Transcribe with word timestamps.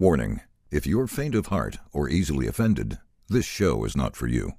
Warning 0.00 0.42
if 0.70 0.86
you're 0.86 1.08
faint 1.08 1.34
of 1.34 1.46
heart 1.46 1.78
or 1.92 2.08
easily 2.08 2.46
offended, 2.46 2.98
this 3.28 3.44
show 3.44 3.84
is 3.84 3.96
not 3.96 4.14
for 4.14 4.28
you. 4.28 4.52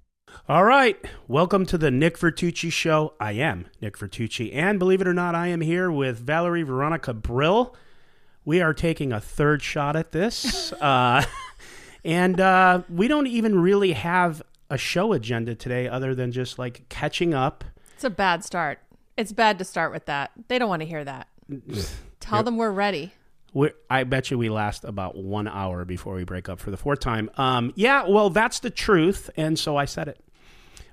All 0.50 0.65
right, 0.65 0.97
welcome 1.29 1.65
to 1.67 1.77
the 1.77 1.89
Nick 1.89 2.17
Vertucci 2.17 2.69
Show. 2.69 3.13
I 3.21 3.31
am 3.31 3.67
Nick 3.81 3.97
Vertucci, 3.97 4.54
and 4.54 4.78
believe 4.79 4.99
it 4.99 5.07
or 5.07 5.13
not, 5.13 5.36
I 5.36 5.47
am 5.47 5.62
here 5.62 5.89
with 5.89 6.20
Valerie 6.20 6.63
Veronica 6.63 7.13
Brill. 7.13 7.73
We 8.44 8.60
are 8.60 8.73
taking 8.73 9.13
a 9.13 9.21
third 9.21 9.63
shot 9.63 9.96
at 9.96 10.12
this, 10.12 10.73
uh, 10.81 11.23
and 12.04 12.42
uh, 12.42 12.82
we 12.90 13.08
don't 13.08 13.28
even 13.28 13.62
really 13.62 13.94
have 13.94 14.42
a 14.70 14.78
show 14.78 15.14
agenda 15.14 15.56
today, 15.56 15.88
other 15.88 16.14
than 16.14 16.34
just 16.34 16.60
like 16.60 16.90
catching 16.90 17.34
up. 17.34 17.64
It's 17.96 18.04
a 18.04 18.10
bad 18.10 18.44
start. 18.44 18.80
It's 19.16 19.32
bad 19.32 19.58
to 19.60 19.64
start 19.64 19.94
with 19.94 20.06
that. 20.08 20.32
They 20.50 20.60
don't 20.60 20.68
want 20.68 20.82
to 20.82 20.86
hear 20.86 21.06
that. 21.06 21.30
Tell 22.20 22.44
them 22.44 22.58
we're 22.58 22.71
ready. 22.71 23.14
We're, 23.54 23.73
I 23.89 24.04
bet 24.04 24.29
you 24.29 24.38
we 24.38 24.50
last 24.50 24.84
about 24.84 25.15
one 25.15 25.47
hour 25.47 25.86
before 25.86 26.13
we 26.15 26.23
break 26.23 26.50
up 26.50 26.59
for 26.59 26.71
the 26.71 26.77
fourth 26.77 27.00
time. 27.00 27.29
Um, 27.36 27.74
yeah, 27.75 28.07
well, 28.07 28.29
that's 28.29 28.60
the 28.60 28.69
truth, 28.69 29.29
and 29.36 29.57
so 29.57 29.75
I 29.75 29.86
said 29.86 30.07
it. 30.07 30.19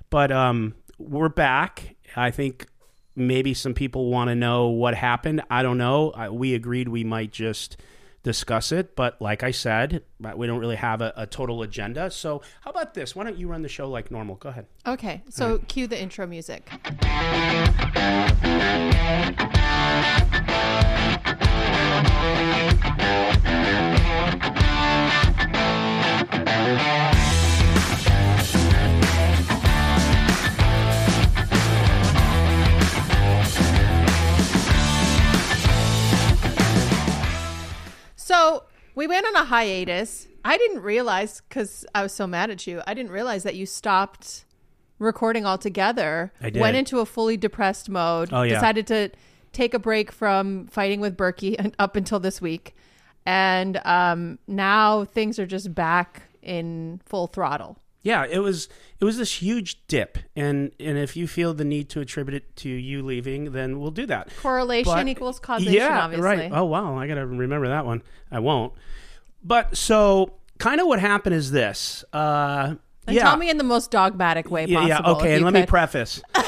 But 0.09 0.31
um, 0.31 0.75
we're 0.97 1.29
back. 1.29 1.95
I 2.15 2.31
think 2.31 2.67
maybe 3.15 3.53
some 3.53 3.73
people 3.73 4.09
want 4.09 4.29
to 4.29 4.35
know 4.35 4.67
what 4.67 4.95
happened. 4.95 5.41
I 5.49 5.63
don't 5.63 5.77
know. 5.77 6.11
I, 6.11 6.29
we 6.29 6.53
agreed 6.53 6.87
we 6.87 7.03
might 7.03 7.31
just 7.31 7.77
discuss 8.23 8.71
it, 8.71 8.95
but 8.95 9.21
like 9.21 9.43
I 9.43 9.51
said, 9.51 10.03
we 10.35 10.47
don't 10.47 10.59
really 10.59 10.75
have 10.75 11.01
a, 11.01 11.13
a, 11.15 11.25
total 11.25 11.61
agenda. 11.61 12.11
So 12.11 12.41
how 12.61 12.71
about 12.71 12.93
this? 12.93 13.15
Why 13.15 13.23
don't 13.23 13.37
you 13.37 13.47
run 13.47 13.61
the 13.61 13.69
show 13.69 13.89
like 13.89 14.11
normal? 14.11 14.35
Go 14.35 14.49
ahead. 14.49 14.65
Okay, 14.85 15.23
so 15.29 15.51
right. 15.51 15.67
cue 15.67 15.87
the 15.87 15.99
intro 15.99 16.27
music. 16.27 16.69
So 38.27 38.63
we 38.93 39.07
went 39.07 39.25
on 39.25 39.37
a 39.37 39.45
hiatus. 39.45 40.27
I 40.43 40.57
didn't 40.57 40.81
realize 40.81 41.41
because 41.47 41.85
I 41.95 42.03
was 42.03 42.11
so 42.11 42.27
mad 42.27 42.49
at 42.49 42.67
you. 42.67 42.81
I 42.85 42.93
didn't 42.93 43.13
realize 43.13 43.43
that 43.43 43.55
you 43.55 43.65
stopped 43.65 44.43
recording 44.99 45.45
altogether. 45.45 46.33
I 46.41 46.49
did. 46.49 46.59
Went 46.59 46.75
into 46.75 46.99
a 46.99 47.05
fully 47.05 47.37
depressed 47.37 47.89
mode. 47.89 48.27
Oh, 48.33 48.41
yeah. 48.41 48.55
Decided 48.55 48.85
to 48.87 49.11
take 49.53 49.73
a 49.73 49.79
break 49.79 50.11
from 50.11 50.67
fighting 50.67 50.99
with 50.99 51.15
Berkey 51.15 51.73
up 51.79 51.95
until 51.95 52.19
this 52.19 52.41
week, 52.41 52.75
and 53.25 53.79
um, 53.85 54.39
now 54.45 55.05
things 55.05 55.39
are 55.39 55.47
just 55.47 55.73
back 55.73 56.23
in 56.41 56.99
full 57.05 57.27
throttle. 57.27 57.77
Yeah, 58.07 58.25
it 58.25 58.39
was 58.39 58.69
it 59.01 59.03
was 59.03 59.17
this 59.17 59.41
huge 59.41 59.85
dip, 59.89 60.17
and 60.33 60.71
and 60.79 60.97
if 60.97 61.17
you 61.17 61.27
feel 61.27 61.53
the 61.53 61.65
need 61.65 61.89
to 61.89 61.99
attribute 61.99 62.35
it 62.35 62.55
to 62.57 62.69
you 62.69 63.03
leaving, 63.03 63.51
then 63.51 63.81
we'll 63.81 63.91
do 63.91 64.05
that. 64.05 64.29
Correlation 64.41 64.93
But- 64.93 65.09
equals 65.09 65.41
causation. 65.41 65.73
Yeah, 65.73 66.05
obviously. 66.05 66.25
right. 66.25 66.49
Oh 66.53 66.63
wow, 66.63 66.97
I 66.97 67.05
gotta 67.05 67.25
remember 67.25 67.67
that 67.67 67.85
one. 67.85 68.01
I 68.31 68.39
won't. 68.39 68.71
But 69.43 69.75
so 69.75 70.35
kind 70.57 70.79
of 70.79 70.87
what 70.87 71.01
happened 71.01 71.35
is 71.35 71.51
this. 71.51 72.05
Uh, 72.13 72.75
And 73.07 73.15
yeah, 73.17 73.23
tell 73.23 73.35
me 73.35 73.49
in 73.49 73.57
the 73.57 73.65
most 73.65 73.91
dogmatic 73.91 74.49
way 74.49 74.67
possible. 74.67 74.87
yeah. 74.87 74.99
if 74.99 75.05
Okay, 75.17 75.35
and 75.35 75.43
let 75.43 75.53
me 75.53 75.65
preface. 75.65 76.21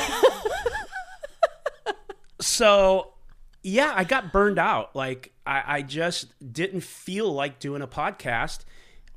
so 2.40 3.16
yeah, 3.64 3.92
I 3.94 4.06
got 4.06 4.32
burned 4.32 4.60
out. 4.60 4.96
Like 4.96 5.34
I, 5.46 5.64
I 5.68 5.82
just 5.82 6.28
didn't 6.54 6.86
feel 6.86 7.30
like 7.34 7.60
doing 7.60 7.82
a 7.82 7.88
podcast 7.88 8.60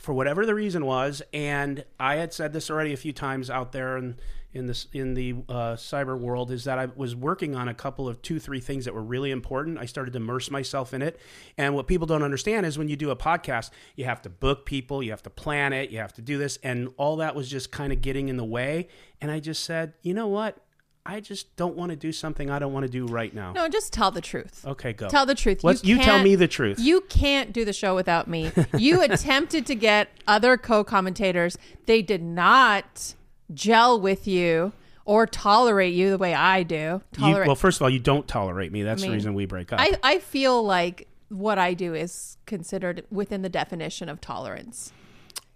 for 0.02 0.12
whatever 0.12 0.44
the 0.44 0.54
reason 0.54 0.84
was, 0.84 1.22
and 1.32 1.84
I 1.98 2.16
had 2.16 2.32
said 2.32 2.52
this 2.52 2.70
already 2.70 2.92
a 2.92 2.96
few 2.96 3.12
times 3.12 3.48
out 3.48 3.70
there 3.70 3.96
in 3.96 4.16
in 4.52 4.74
in 4.92 5.14
the 5.14 5.36
uh, 5.48 5.74
cyber 5.76 6.18
world 6.18 6.50
is 6.50 6.64
that 6.64 6.76
I 6.76 6.86
was 6.96 7.14
working 7.14 7.54
on 7.54 7.68
a 7.68 7.74
couple 7.74 8.08
of 8.08 8.20
two 8.20 8.40
three 8.40 8.58
things 8.58 8.84
that 8.84 8.94
were 8.94 9.02
really 9.02 9.30
important. 9.30 9.78
I 9.78 9.86
started 9.86 10.10
to 10.14 10.16
immerse 10.16 10.50
myself 10.50 10.92
in 10.92 11.02
it, 11.02 11.20
and 11.56 11.76
what 11.76 11.86
people 11.86 12.08
don't 12.08 12.24
understand 12.24 12.66
is 12.66 12.76
when 12.76 12.88
you 12.88 12.96
do 12.96 13.10
a 13.10 13.16
podcast, 13.16 13.70
you 13.94 14.04
have 14.04 14.20
to 14.22 14.28
book 14.28 14.66
people, 14.66 15.04
you 15.04 15.12
have 15.12 15.22
to 15.22 15.30
plan 15.30 15.72
it, 15.72 15.90
you 15.90 15.98
have 15.98 16.12
to 16.14 16.22
do 16.22 16.36
this, 16.36 16.58
and 16.64 16.88
all 16.96 17.16
that 17.18 17.36
was 17.36 17.48
just 17.48 17.70
kind 17.70 17.92
of 17.92 18.02
getting 18.02 18.28
in 18.28 18.36
the 18.36 18.44
way. 18.44 18.88
And 19.20 19.30
I 19.30 19.38
just 19.38 19.62
said, 19.62 19.94
you 20.02 20.14
know 20.14 20.26
what? 20.26 20.58
I 21.04 21.18
just 21.20 21.56
don't 21.56 21.74
want 21.76 21.90
to 21.90 21.96
do 21.96 22.12
something 22.12 22.48
I 22.48 22.60
don't 22.60 22.72
want 22.72 22.84
to 22.86 22.90
do 22.90 23.06
right 23.06 23.34
now. 23.34 23.52
No, 23.52 23.68
just 23.68 23.92
tell 23.92 24.12
the 24.12 24.20
truth. 24.20 24.64
Okay, 24.64 24.92
go. 24.92 25.08
Tell 25.08 25.26
the 25.26 25.34
truth. 25.34 25.64
Let's- 25.64 25.84
you 25.84 25.98
tell 25.98 26.22
me 26.22 26.36
the 26.36 26.46
truth. 26.46 26.78
You 26.78 27.00
can't 27.08 27.52
do 27.52 27.64
the 27.64 27.72
show 27.72 27.94
without 27.94 28.28
me. 28.28 28.52
You 28.78 29.02
attempted 29.02 29.66
to 29.66 29.74
get 29.74 30.08
other 30.28 30.56
co-commentators. 30.56 31.58
They 31.86 32.02
did 32.02 32.22
not 32.22 33.14
gel 33.52 34.00
with 34.00 34.28
you 34.28 34.72
or 35.04 35.26
tolerate 35.26 35.92
you 35.94 36.10
the 36.10 36.18
way 36.18 36.34
I 36.34 36.62
do. 36.62 37.02
You- 37.18 37.34
well, 37.34 37.56
first 37.56 37.78
of 37.78 37.82
all, 37.82 37.90
you 37.90 37.98
don't 37.98 38.28
tolerate 38.28 38.70
me. 38.70 38.84
That's 38.84 39.02
I 39.02 39.06
mean, 39.06 39.10
the 39.10 39.16
reason 39.16 39.34
we 39.34 39.46
break 39.46 39.72
up. 39.72 39.80
I, 39.80 39.98
I 40.04 40.18
feel 40.20 40.62
like 40.62 41.08
what 41.28 41.58
I 41.58 41.74
do 41.74 41.94
is 41.94 42.36
considered 42.46 43.04
within 43.10 43.42
the 43.42 43.48
definition 43.48 44.08
of 44.08 44.20
tolerance. 44.20 44.92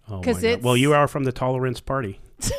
Oh 0.09 0.17
my 0.17 0.23
God. 0.25 0.43
it's- 0.43 0.63
well, 0.63 0.75
you 0.75 0.93
are 0.93 1.07
from 1.07 1.23
the 1.23 1.31
tolerance 1.31 1.79
party. 1.79 2.19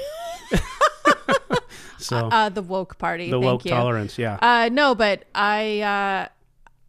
so 1.99 2.29
Uh, 2.29 2.49
the 2.49 2.63
woke 2.63 2.99
party. 2.99 3.27
the 3.31 3.37
thank 3.37 3.45
woke 3.45 3.65
you. 3.65 3.71
tolerance, 3.71 4.19
yeah. 4.19 4.39
Uh, 4.41 4.69
no, 4.73 4.95
but 4.95 5.25
I, 5.35 5.81
uh, 5.81 6.29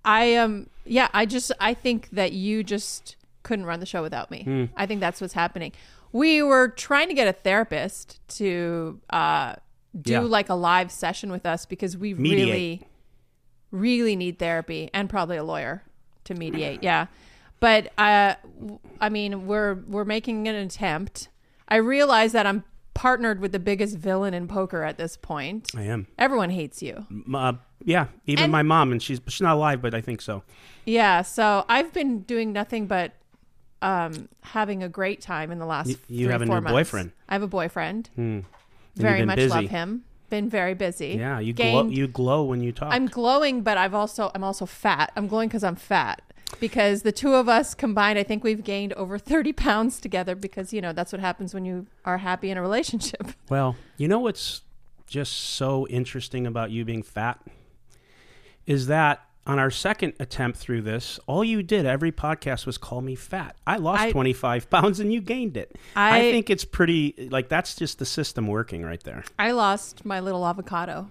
I 0.06 0.24
am, 0.26 0.52
um, 0.52 0.70
yeah, 0.86 1.08
I 1.14 1.26
just, 1.26 1.52
I 1.60 1.74
think 1.74 2.10
that 2.12 2.32
you 2.32 2.64
just 2.64 3.16
couldn't 3.44 3.66
run 3.66 3.80
the 3.80 3.86
show 3.86 4.02
without 4.02 4.32
me. 4.32 4.44
Hmm. 4.44 4.66
I 4.78 4.86
think 4.86 5.02
that's 5.02 5.20
what's 5.22 5.34
happening. 5.34 5.72
We 6.12 6.42
were 6.42 6.68
trying 6.70 7.08
to 7.10 7.14
get 7.14 7.28
a 7.28 7.34
therapist 7.34 8.20
to 8.38 9.00
uh, 9.12 9.56
do 10.00 10.14
Yeah. 10.14 10.20
like 10.22 10.50
a 10.50 10.56
live 10.56 10.92
session 10.92 11.32
with 11.32 11.46
us 11.46 11.66
because 11.66 11.96
we 11.98 12.14
Mediate. 12.14 12.48
really, 12.48 12.88
really 13.72 14.16
need 14.16 14.40
therapy 14.40 14.90
and 14.94 15.10
probably 15.10 15.38
a 15.38 15.44
lawyer 15.44 15.84
to 16.24 16.34
mediate. 16.34 16.82
Yeah, 16.84 17.08
but 17.60 17.92
uh, 17.98 18.36
I 19.00 19.10
mean, 19.10 19.46
we're 19.48 19.76
we're 19.88 20.06
making 20.06 20.48
an 20.48 20.56
attempt. 20.56 21.30
I 21.68 21.76
realize 21.78 22.32
that 22.32 22.48
I'm 22.48 22.64
partnered 23.00 23.40
with 23.40 23.54
the 23.54 23.60
biggest 23.60 23.98
villain 23.98 24.34
in 24.34 24.46
poker 24.46 24.84
at 24.84 24.98
this 24.98 25.16
point. 25.16 25.72
I 25.74 25.84
am. 25.84 26.08
Everyone 26.18 26.50
hates 26.50 26.84
you. 26.84 27.06
M- 27.10 27.34
Uh, 27.34 27.54
yeah, 27.86 28.08
even 28.26 28.44
And- 28.46 28.52
my 28.52 28.62
mom, 28.62 28.92
and 28.92 29.02
she's 29.02 29.22
she's 29.28 29.40
not 29.42 29.56
alive, 29.56 29.82
but 29.82 29.94
I 29.94 30.02
think 30.02 30.22
so. 30.22 30.44
Yeah, 30.86 31.22
so 31.22 31.64
I've 31.70 31.94
been 31.94 32.24
doing 32.24 32.52
nothing 32.52 32.88
but 32.88 33.14
um, 33.82 34.28
having 34.42 34.84
a 34.84 34.90
great 34.90 35.22
time 35.22 35.50
in 35.52 35.60
the 35.60 35.66
last. 35.66 35.88
You 35.88 35.96
three, 35.96 36.26
have 36.34 36.42
a 36.42 36.46
four 36.46 36.56
new 36.56 36.62
months. 36.62 36.74
boyfriend. 36.76 37.12
I 37.30 37.34
have 37.36 37.42
a 37.44 37.48
boyfriend. 37.48 38.10
And 38.18 38.44
Very 38.98 39.20
been 39.20 39.28
much 39.28 39.38
busy. 39.38 39.50
love 39.50 39.70
him. 39.70 40.04
Been 40.30 40.50
very 40.50 40.74
busy. 40.74 41.16
Yeah, 41.18 41.40
you 41.40 41.54
glow. 41.54 41.84
Gained- 41.84 41.96
You 41.98 42.08
glow 42.10 42.44
when 42.44 42.62
you 42.62 42.72
talk. 42.74 42.94
I'm 42.94 43.06
glowing, 43.08 43.62
but 43.64 43.78
I've 43.78 43.94
also 43.96 44.30
I'm 44.36 44.44
also 44.44 44.66
fat. 44.66 45.12
I'm 45.16 45.28
glowing 45.28 45.48
because 45.48 45.64
I'm 45.64 45.78
fat. 45.78 46.22
Because 46.60 47.04
the 47.04 47.12
two 47.12 47.34
of 47.36 47.48
us 47.48 47.74
combined, 47.74 48.20
I 48.20 48.24
think 48.24 48.44
we've 48.44 48.64
gained 48.64 48.94
over 48.94 49.18
30 49.18 49.54
pounds 49.54 50.00
together. 50.00 50.36
Because 50.36 50.74
you 50.74 50.82
know 50.82 50.94
that's 50.94 51.12
what 51.12 51.22
happens 51.22 51.54
when 51.54 51.66
you 51.66 51.88
are 52.06 52.18
happy 52.20 52.50
in 52.50 52.58
a 52.58 52.62
relationship. 52.62 53.28
Well, 53.50 53.76
you 53.98 54.08
know 54.08 54.20
what's 54.20 54.62
just 55.08 55.34
so 55.34 55.88
interesting 55.88 56.46
about 56.46 56.70
you 56.72 56.86
being 56.86 57.02
fat 57.02 57.40
is 58.68 58.86
that 58.88 59.26
on 59.48 59.58
our 59.58 59.72
second 59.72 60.14
attempt 60.20 60.60
through 60.60 60.84
this, 60.84 61.20
all 61.26 61.44
you 61.44 61.64
did 61.64 61.86
every 61.88 62.12
podcast 62.12 62.68
was 62.68 62.78
call 62.78 63.02
me 63.02 63.16
fat. 63.16 63.56
I 63.66 63.78
lost 63.78 64.02
I- 64.04 64.12
25 64.12 64.70
pounds 64.70 65.00
and 65.00 65.12
you 65.12 65.22
gained 65.22 65.58
it. 65.58 65.76
I, 65.96 66.20
I- 66.20 66.22
think 66.32 66.50
it's 66.52 66.66
pretty 66.66 67.28
like 67.32 67.50
that's 67.50 67.76
just 67.76 67.98
the 67.98 68.06
system 68.06 68.46
working 68.46 68.84
right 68.84 69.02
there. 69.04 69.24
I 69.40 69.52
lost 69.52 70.06
my 70.06 70.20
little 70.20 70.46
avocado. 70.46 71.10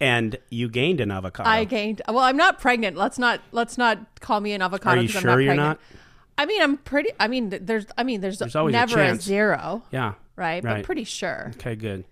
And 0.00 0.36
you 0.50 0.68
gained 0.68 1.00
an 1.00 1.10
avocado. 1.10 1.48
I 1.48 1.64
gained. 1.64 2.02
Well, 2.08 2.18
I'm 2.18 2.36
not 2.36 2.60
pregnant. 2.60 2.96
Let's 2.96 3.18
not 3.18 3.40
let's 3.52 3.78
not 3.78 4.20
call 4.20 4.40
me 4.40 4.52
an 4.52 4.60
avocado. 4.62 4.98
Are 4.98 5.02
you 5.02 5.08
'cause 5.08 5.16
I'm 5.16 5.22
sure 5.22 5.30
not 5.30 5.36
you're 5.38 5.54
pregnant. 5.54 5.80
not? 5.80 5.98
I 6.36 6.46
mean, 6.46 6.60
I'm 6.62 6.76
pretty. 6.78 7.10
I 7.20 7.28
mean, 7.28 7.50
there's. 7.62 7.86
I 7.96 8.02
mean, 8.02 8.20
there's, 8.20 8.38
There's 8.40 8.56
always 8.56 8.74
a 8.74 8.78
never 8.78 9.00
a, 9.00 9.06
chance. 9.06 9.22
zero, 9.22 9.82
yeah. 9.92 10.14
right? 10.36 10.62
But 10.62 10.84
pretty 10.84 11.04
sure. 11.04 11.52
Okay, 11.56 11.76
good. 11.76 12.04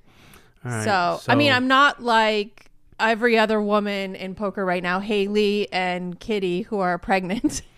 All 0.65 0.71
right. 0.71 0.85
so, 0.85 1.21
I 1.27 1.35
mean, 1.35 1.51
I'm 1.53 1.67
not 1.67 2.01
like 2.01 2.71
every 3.01 3.37
other 3.37 3.61
woman 3.61 4.15
in 4.15 4.37
poker 4.37 4.65
right 4.65 4.83
now, 4.83 5.01
Haley 5.01 5.67
and 5.73 6.21
Kitty, 6.21 6.63
who 6.63 6.79
are 6.79 6.99
pregnant. 6.99 7.63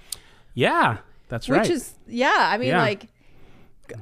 Yeah, 0.56 0.98
that's 1.28 1.48
right. 1.48 1.62
Which 1.62 1.70
is, 1.70 1.94
yeah. 2.06 2.48
I 2.52 2.58
mean, 2.58 2.68
Yeah. 2.68 2.78
like, 2.80 3.08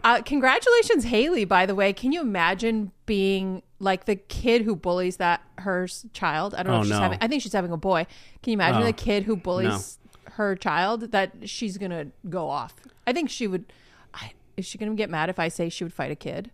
uh, 0.05 0.21
congratulations, 0.21 1.05
Haley. 1.05 1.47
By 1.47 1.65
the 1.65 1.75
way, 1.75 1.95
can 1.95 2.13
you 2.13 2.21
imagine 2.21 2.93
being 3.07 3.63
like 3.83 4.05
the 4.07 4.17
kid 4.17 4.63
who 4.63 4.75
bullies 4.77 5.19
that 5.19 5.43
her 5.59 5.87
child? 6.13 6.55
I 6.55 6.63
don't 6.63 6.73
know 6.73 6.79
Oh, 6.79 6.81
if 6.81 6.87
she's 6.87 6.91
no. 6.97 7.01
having. 7.01 7.19
I 7.21 7.29
think 7.29 7.43
she's 7.43 7.53
having 7.53 7.73
a 7.73 7.77
boy. 7.77 8.07
Can 8.43 8.53
you 8.53 8.55
imagine 8.57 8.83
Oh, 8.83 8.87
the 8.87 8.93
kid 8.93 9.25
who 9.25 9.37
bullies 9.37 9.99
her 10.33 10.57
child? 10.57 11.13
That 11.13 11.33
she's 11.51 11.77
gonna 11.79 12.07
go 12.31 12.49
off. 12.49 12.75
I 13.07 13.13
think 13.13 13.29
she 13.29 13.47
would. 13.47 13.73
I, 14.15 14.33
is 14.57 14.65
she 14.65 14.79
gonna 14.79 14.95
get 14.95 15.11
mad 15.11 15.29
if 15.29 15.39
I 15.39 15.49
say 15.49 15.69
she 15.69 15.85
would 15.85 15.93
fight 15.93 16.11
a 16.11 16.17
kid 16.17 16.51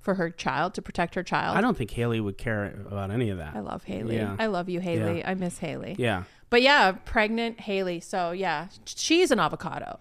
for 0.00 0.14
her 0.14 0.30
child 0.30 0.72
to 0.74 0.82
protect 0.82 1.14
her 1.16 1.22
child? 1.22 1.56
I 1.56 1.60
don't 1.60 1.76
think 1.76 1.90
Haley 1.90 2.20
would 2.20 2.38
care 2.38 2.74
about 2.86 3.10
any 3.10 3.28
of 3.30 3.38
that. 3.38 3.56
I 3.56 3.60
love 3.60 3.84
Haley. 3.84 4.16
Yeah. 4.16 4.36
I 4.38 4.46
love 4.46 4.68
you, 4.68 4.80
Haley. 4.80 5.18
Yeah. 5.18 5.30
I 5.30 5.34
miss 5.34 5.58
Haley. 5.58 5.96
yeah. 5.98 6.22
But 6.50 6.62
yeah, 6.62 6.92
pregnant 6.92 7.60
Haley. 7.60 8.00
So 8.00 8.30
yeah, 8.30 8.68
she's 8.86 9.30
an 9.30 9.38
avocado. 9.38 9.98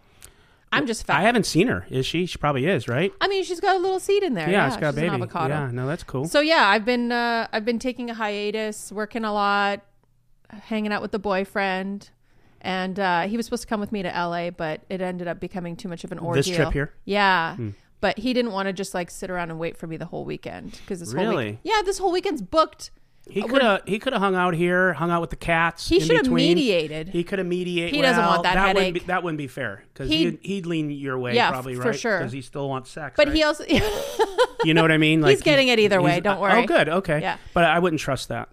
I'm 0.71 0.85
just 0.85 1.05
fat. 1.05 1.17
I 1.19 1.21
haven't 1.23 1.45
seen 1.45 1.67
her. 1.67 1.85
Is 1.89 2.05
she? 2.05 2.25
She 2.25 2.37
probably 2.37 2.65
is, 2.67 2.87
right? 2.87 3.13
I 3.21 3.27
mean, 3.27 3.43
she's 3.43 3.59
got 3.59 3.75
a 3.75 3.79
little 3.79 3.99
seed 3.99 4.21
in 4.23 4.33
there. 4.33 4.47
Yeah, 4.49 4.57
Yeah, 4.63 4.67
it's 4.67 4.77
got 4.77 4.89
a 4.93 4.95
baby. 4.95 5.07
avocado. 5.09 5.53
Yeah, 5.53 5.71
no, 5.71 5.87
that's 5.87 6.03
cool. 6.03 6.25
So 6.25 6.39
yeah, 6.41 6.67
I've 6.67 6.83
been 6.85 7.11
uh, 7.11 7.47
I've 7.53 7.65
been 7.65 7.79
taking 7.79 8.09
a 8.09 8.13
hiatus, 8.13 8.91
working 8.91 9.23
a 9.23 9.33
lot, 9.33 9.81
hanging 10.49 10.91
out 10.91 11.01
with 11.01 11.11
the 11.11 11.19
boyfriend, 11.19 12.09
and 12.61 12.99
uh, 12.99 13.21
he 13.27 13.37
was 13.37 13.45
supposed 13.45 13.63
to 13.63 13.67
come 13.67 13.79
with 13.79 13.91
me 13.91 14.03
to 14.03 14.09
LA, 14.09 14.49
but 14.51 14.81
it 14.89 15.01
ended 15.01 15.27
up 15.27 15.39
becoming 15.39 15.75
too 15.75 15.87
much 15.87 16.03
of 16.03 16.11
an 16.11 16.19
ordeal. 16.19 16.43
This 16.43 16.55
trip 16.55 16.73
here? 16.73 16.87
Hmm. 16.87 16.91
yeah. 17.05 17.57
But 17.99 18.19
he 18.19 18.33
didn't 18.33 18.51
want 18.51 18.67
to 18.67 18.73
just 18.73 18.93
like 18.93 19.09
sit 19.09 19.31
around 19.31 19.49
and 19.49 19.59
wait 19.59 19.75
for 19.75 19.87
me 19.87 19.97
the 19.97 20.05
whole 20.05 20.23
weekend 20.23 20.73
because 20.83 20.99
this 20.99 21.13
whole 21.13 21.29
Really? 21.29 21.51
week, 21.51 21.59
yeah, 21.63 21.81
this 21.83 21.97
whole 21.97 22.11
weekend's 22.11 22.43
booked. 22.43 22.91
He 23.29 23.41
could 23.41 23.61
have 23.61 23.81
he 23.85 23.99
could 23.99 24.13
have 24.13 24.21
hung 24.21 24.35
out 24.35 24.53
here, 24.53 24.93
hung 24.93 25.11
out 25.11 25.21
with 25.21 25.29
the 25.29 25.35
cats. 25.35 25.87
He 25.87 25.99
should 25.99 26.15
have 26.17 26.31
mediated. 26.31 27.09
He 27.09 27.23
could 27.23 27.39
have 27.39 27.47
mediated. 27.47 27.93
He 27.95 28.01
doesn't 28.01 28.23
want 28.25 28.43
that 28.43 28.55
Wouldn't 28.55 28.77
headache. 28.77 28.93
be, 28.93 28.99
that 29.07 29.23
wouldn't 29.23 29.37
be 29.37 29.47
fair 29.47 29.83
because 29.93 30.09
He'd- 30.09 30.39
he'd, 30.41 30.65
lean 30.65 30.89
your 30.89 31.17
way, 31.19 31.35
Yeah, 31.35 31.51
probably 31.51 31.75
for 31.75 31.89
right? 31.89 31.99
sure. 31.99 32.17
because 32.19 32.31
he 32.31 32.41
still 32.41 32.67
wants 32.69 32.89
sex. 32.89 33.15
But 33.17 33.27
right? 33.27 33.35
he 33.35 33.43
also, 33.43 33.63
you 34.63 34.73
know 34.73 34.81
what 34.81 34.91
I 34.91 34.97
mean? 34.97 35.21
Like 35.21 35.31
he's 35.31 35.41
getting 35.43 35.67
it 35.67 35.79
either 35.79 36.01
way, 36.01 36.19
don't 36.19 36.37
oh, 36.37 36.41
worry. 36.41 36.63
oh, 36.63 36.65
good, 36.65 36.89
okay. 36.89 37.19
Yeah. 37.21 37.37
but 37.53 37.63
I 37.63 37.79
wouldn't 37.79 37.99
trust 37.99 38.29
that. 38.29 38.49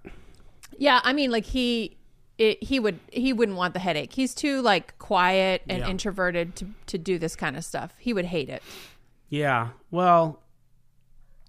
yeah, 0.79 1.01
I 1.05 1.13
mean, 1.13 1.31
like 1.31 1.45
he, 1.45 1.97
it, 2.39 2.63
he 2.63 2.81
would, 2.81 2.99
he 3.13 3.33
wouldn't 3.33 3.57
want 3.57 3.75
the 3.75 3.81
headache. 3.81 4.13
He's 4.13 4.35
too 4.35 4.61
like 4.61 4.99
quiet 4.99 5.63
and 5.69 5.79
Yeah. 5.81 5.89
introverted 5.89 6.57
to 6.57 6.67
to 6.87 6.99
do 6.99 7.19
this 7.19 7.37
kind 7.37 7.57
of 7.57 7.65
stuff. 7.65 7.95
He 7.99 8.13
would 8.13 8.25
hate 8.27 8.49
it. 8.49 8.63
Yeah. 9.29 9.69
Well, 9.91 10.41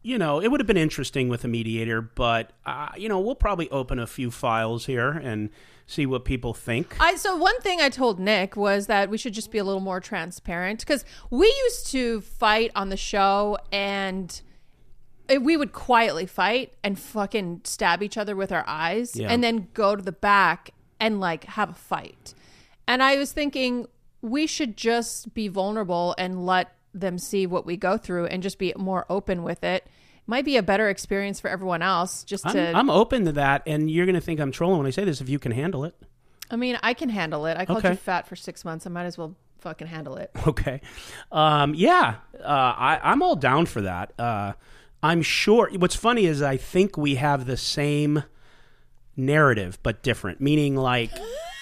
you 0.05 0.19
know, 0.19 0.39
it 0.39 0.49
would 0.51 0.59
have 0.59 0.67
been 0.67 0.77
interesting 0.77 1.29
with 1.29 1.43
a 1.43 1.47
mediator, 1.47 1.99
but 1.99 2.51
uh, 2.65 2.89
you 2.95 3.09
know, 3.09 3.19
we'll 3.19 3.33
probably 3.33 3.69
open 3.71 3.97
a 3.97 4.05
few 4.05 4.29
files 4.29 4.85
here 4.85 5.09
and 5.09 5.49
see 5.87 6.05
what 6.05 6.25
people 6.25 6.53
think. 6.53 6.95
I 6.99 7.15
so 7.15 7.35
one 7.35 7.59
thing 7.61 7.81
I 7.81 7.89
told 7.89 8.19
Nick 8.19 8.55
was 8.55 8.85
that 8.85 9.09
we 9.09 9.17
should 9.17 9.33
just 9.33 9.49
be 9.49 9.57
a 9.57 9.63
little 9.63 9.81
more 9.81 9.99
transparent 9.99 10.79
because 10.81 11.03
we 11.31 11.47
used 11.65 11.87
to 11.87 12.21
fight 12.21 12.71
on 12.75 12.89
the 12.89 12.97
show 12.97 13.57
and 13.71 14.39
we 15.41 15.57
would 15.57 15.73
quietly 15.73 16.27
fight 16.27 16.73
and 16.83 16.99
fucking 16.99 17.61
stab 17.63 18.03
each 18.03 18.15
other 18.15 18.35
with 18.35 18.51
our 18.51 18.63
eyes 18.67 19.15
Yeah. 19.15 19.31
and 19.31 19.43
then 19.43 19.69
go 19.73 19.95
to 19.95 20.03
the 20.03 20.11
back 20.11 20.69
and 20.99 21.19
like 21.19 21.45
have 21.45 21.71
a 21.71 21.73
fight. 21.73 22.35
And 22.87 23.01
I 23.01 23.17
was 23.17 23.31
thinking 23.31 23.87
we 24.21 24.45
should 24.45 24.77
just 24.77 25.33
be 25.33 25.47
vulnerable 25.47 26.13
and 26.19 26.45
let 26.45 26.74
them 26.99 27.17
see 27.19 27.45
what 27.45 27.65
we 27.65 27.77
go 27.77 27.97
through 27.97 28.25
and 28.27 28.41
just 28.41 28.57
be 28.57 28.73
more 28.77 29.05
open 29.09 29.43
with 29.43 29.63
it. 29.63 29.85
Might 30.27 30.45
be 30.45 30.57
a 30.57 30.63
better 30.63 30.89
experience 30.89 31.39
for 31.39 31.49
everyone 31.49 31.83
else 31.83 32.23
just 32.23 32.47
I'm, 32.47 32.53
to 32.53 32.71
I'm 32.73 32.89
open 32.89 33.25
to 33.25 33.31
that, 33.33 33.61
and 33.67 33.91
you're 33.91 34.05
going 34.07 34.15
to 34.15 34.21
think 34.21 34.39
I'm 34.39 34.51
trolling 34.51 34.79
when 34.79 34.87
I 34.87 34.89
say 34.89 35.03
this 35.03 35.21
if 35.21 35.29
you 35.29 35.37
can 35.37 35.51
handle 35.51 35.83
it. 35.85 35.93
I 36.49 36.55
mean, 36.55 36.79
I 36.81 36.93
can 36.95 37.09
handle 37.09 37.45
it. 37.45 37.57
I 37.57 37.65
called 37.65 37.79
Okay. 37.79 37.91
you 37.91 37.95
fat 37.95 38.27
for 38.27 38.35
6 38.35 38.65
months. 38.65 38.87
I 38.87 38.89
might 38.89 39.05
as 39.05 39.17
well 39.17 39.35
fucking 39.59 39.87
handle 39.87 40.15
it. 40.17 40.31
Okay. 40.47 40.81
Um, 41.31 41.75
yeah, 41.75 42.15
uh, 42.39 42.43
I, 42.47 42.99
I'm 43.03 43.21
all 43.21 43.35
down 43.35 43.65
for 43.67 43.81
that. 43.81 44.13
Uh, 44.19 44.53
I'm 45.03 45.21
sure. 45.21 45.69
What's 45.75 45.95
funny 45.95 46.25
is 46.25 46.41
I 46.41 46.57
think 46.57 46.97
we 46.97 47.15
have 47.15 47.45
the 47.45 47.57
same 47.57 48.23
narrative, 49.15 49.77
but 49.83 50.01
different. 50.01 50.41
Meaning, 50.41 50.75
like, 50.75 51.11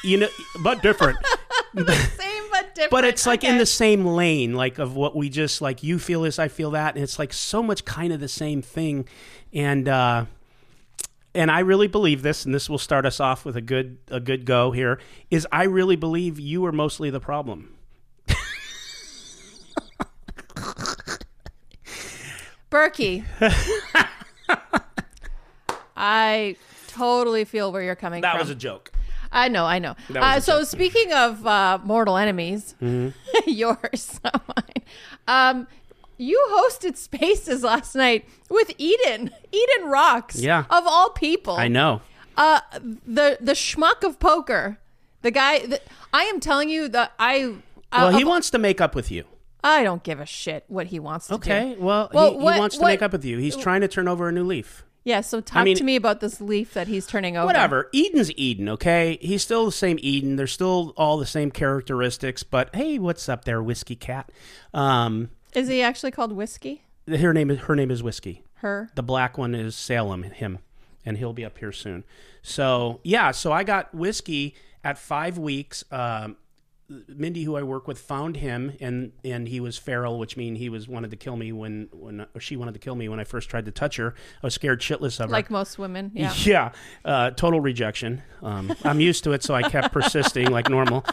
you 0.04 0.18
know, 0.20 0.30
but 0.62 0.82
different. 0.82 1.18
Same 2.76 2.90
but 2.90 3.02
different. 3.02 3.04
But 3.04 3.06
it's 3.06 3.26
like 3.26 3.44
in 3.44 3.58
the 3.58 3.66
same 3.66 4.06
lane, 4.06 4.54
like 4.54 4.80
of 4.80 4.96
what 4.96 5.16
we 5.16 5.30
just 5.30 5.62
like. 5.62 5.84
You 5.84 6.00
feel 6.00 6.22
this, 6.22 6.40
I 6.40 6.48
feel 6.48 6.72
that, 6.72 6.96
and 6.96 7.04
it's 7.04 7.20
like 7.20 7.34
so 7.34 7.62
much 7.62 7.86
kind 7.86 8.12
of 8.12 8.20
the 8.20 8.28
same 8.28 8.62
thing. 8.62 9.08
And 9.54 9.88
uh, 9.88 10.26
and 11.36 11.52
I 11.52 11.60
really 11.60 11.88
believe 11.88 12.22
this, 12.22 12.46
and 12.46 12.54
this 12.54 12.70
will 12.70 12.78
start 12.78 13.06
us 13.06 13.20
off 13.20 13.46
with 13.46 13.56
a 13.56 13.62
good 13.62 13.98
a 14.10 14.20
good 14.20 14.46
go 14.46 14.72
here. 14.72 15.00
Is 15.30 15.48
I 15.52 15.64
really 15.64 15.96
believe 15.96 16.40
you 16.40 16.66
are 16.66 16.72
mostly 16.72 17.10
the 17.10 17.20
problem. 17.20 17.76
Berkey. 22.72 23.26
I 25.96 26.56
totally 26.88 27.46
feel 27.46 27.72
where 27.72 27.82
you're 27.84 27.96
coming 27.96 28.22
That 28.22 28.32
from. 28.32 28.40
That 28.40 28.44
was 28.44 28.50
a 28.50 28.56
joke. 28.56 28.93
I 29.34 29.48
know, 29.50 29.66
I 29.66 29.80
know. 29.80 29.96
Uh, 30.16 30.40
so 30.40 30.60
joke. 30.60 30.68
speaking 30.70 31.12
of 31.12 31.46
uh, 31.46 31.80
mortal 31.84 32.16
enemies, 32.18 32.76
Mm-hmm. 32.82 33.10
yours, 33.50 34.20
not 34.24 34.44
mine. 34.48 34.84
Um, 35.28 35.68
you 36.18 36.40
hosted 36.52 36.96
Spaces 36.96 37.64
last 37.64 37.96
night 37.96 38.26
with 38.50 38.72
Eden, 38.78 39.32
Eden 39.52 39.90
Rocks. 39.90 40.36
Yeah. 40.40 40.66
Of 40.70 40.84
all 40.88 41.10
people. 41.10 41.56
I 41.56 41.68
know. 41.68 42.02
Uh, 42.38 42.60
the 43.06 43.38
the 43.42 43.52
schmuck 43.54 44.04
of 44.04 44.20
poker, 44.20 44.78
the 45.22 45.32
guy. 45.32 45.66
that 45.68 45.84
I 46.14 46.24
am 46.26 46.40
telling 46.40 46.70
you 46.70 46.88
that 46.90 47.14
I. 47.20 47.44
Uh, 47.44 47.54
Well, 48.10 48.12
he 48.12 48.22
of- 48.24 48.28
wants 48.28 48.50
to 48.52 48.58
make 48.58 48.80
up 48.82 48.96
with 48.96 49.12
you. 49.12 49.26
I 49.64 49.82
don't 49.84 50.04
give 50.04 50.20
a 50.20 50.26
shit 50.26 50.66
what 50.68 50.88
he 50.88 51.00
wants 51.00 51.28
to 51.28 51.34
do. 51.34 51.36
Okay. 51.38 51.76
Well, 51.80 52.10
Well, 52.14 52.32
he, 52.32 52.38
what- 52.38 52.54
he 52.56 52.60
wants 52.60 52.76
to 52.76 52.82
what- 52.82 52.88
make 52.90 53.02
up 53.02 53.12
with 53.12 53.24
you. 53.26 53.38
He's 53.38 53.56
trying 53.56 53.82
to 53.82 53.88
turn 53.88 54.08
over 54.08 54.28
a 54.28 54.32
new 54.32 54.44
leaf. 54.44 54.84
Yeah, 55.06 55.22
so 55.22 55.42
talk 55.42 55.66
mean- 55.66 55.76
to 55.78 55.84
me 55.84 55.96
about 55.96 56.20
this 56.22 56.40
leaf 56.40 56.74
that 56.74 56.88
he's 56.88 57.06
turning 57.06 57.36
over. 57.36 57.46
Whatever. 57.46 57.90
Eden's 57.94 58.32
Eden, 58.38 58.70
okay? 58.70 59.18
He's 59.22 59.42
still 59.44 59.66
the 59.66 59.72
same 59.72 59.98
Eden. 60.02 60.38
They're 60.38 60.48
still 60.48 60.94
all 60.96 61.18
the 61.18 61.26
same 61.26 61.52
characteristics, 61.52 62.44
but 62.44 62.74
hey, 62.76 62.98
what's 63.00 63.28
up 63.28 63.44
there, 63.46 63.62
Whiskey 63.62 63.96
Cat? 63.98 64.32
Um, 64.74 65.30
Is 65.54 65.68
he 65.68 65.82
actually 65.82 66.12
called 66.12 66.32
Whiskey? 66.32 66.84
her 67.08 67.34
name 67.34 67.52
is 67.52 67.60
her 67.60 67.76
name 67.76 67.92
is 67.92 68.02
Whiskey. 68.02 68.44
Her? 68.56 68.90
The 68.96 69.04
black 69.04 69.38
one 69.38 69.54
is 69.54 69.76
Salem, 69.76 70.24
him, 70.24 70.60
and 71.06 71.18
he'll 71.18 71.34
be 71.34 71.44
up 71.44 71.58
here 71.58 71.74
soon. 71.74 72.06
So 72.42 73.02
yeah, 73.04 73.32
so 73.32 73.52
I 73.52 73.66
got 73.66 73.94
Whiskey 73.94 74.56
at 74.86 74.98
five 74.98 75.38
weeks. 75.38 75.84
Um, 75.92 76.38
Mindy, 77.08 77.44
who 77.44 77.56
I 77.56 77.64
work 77.64 77.88
with, 77.88 77.98
found 77.98 78.38
him, 78.38 78.74
and 78.80 79.14
and 79.24 79.48
he 79.48 79.60
was 79.60 79.78
feral, 79.78 80.20
which 80.20 80.36
means 80.36 80.60
he 80.60 80.70
was 80.70 80.88
wanted 80.88 81.12
to 81.12 81.18
kill 81.18 81.38
me 81.38 81.52
when 81.52 81.88
when 81.92 82.26
or 82.36 82.42
she 82.42 82.56
wanted 82.58 82.74
to 82.74 82.80
kill 82.80 82.96
me 82.96 83.08
when 83.10 83.20
I 83.20 83.24
first 83.24 83.50
tried 83.50 83.66
to 83.66 83.72
touch 83.72 83.96
her. 83.96 84.14
I 84.42 84.48
was 84.48 84.54
scared 84.54 84.82
shitless 84.82 85.20
of 85.20 85.30
her. 85.30 85.34
Like 85.34 85.50
most 85.50 85.80
women. 85.80 86.12
Yeah. 86.14 86.34
Yeah, 86.44 86.72
uh, 87.06 87.32
total 87.32 87.62
rejection. 87.62 88.22
Um, 88.42 88.76
I'm 88.84 89.00
used 89.00 89.24
to 89.24 89.32
it, 89.32 89.44
so 89.44 89.54
I 89.56 89.64
kept 89.64 89.94
persisting 89.94 90.52
like 90.52 90.70
normal. 90.70 91.06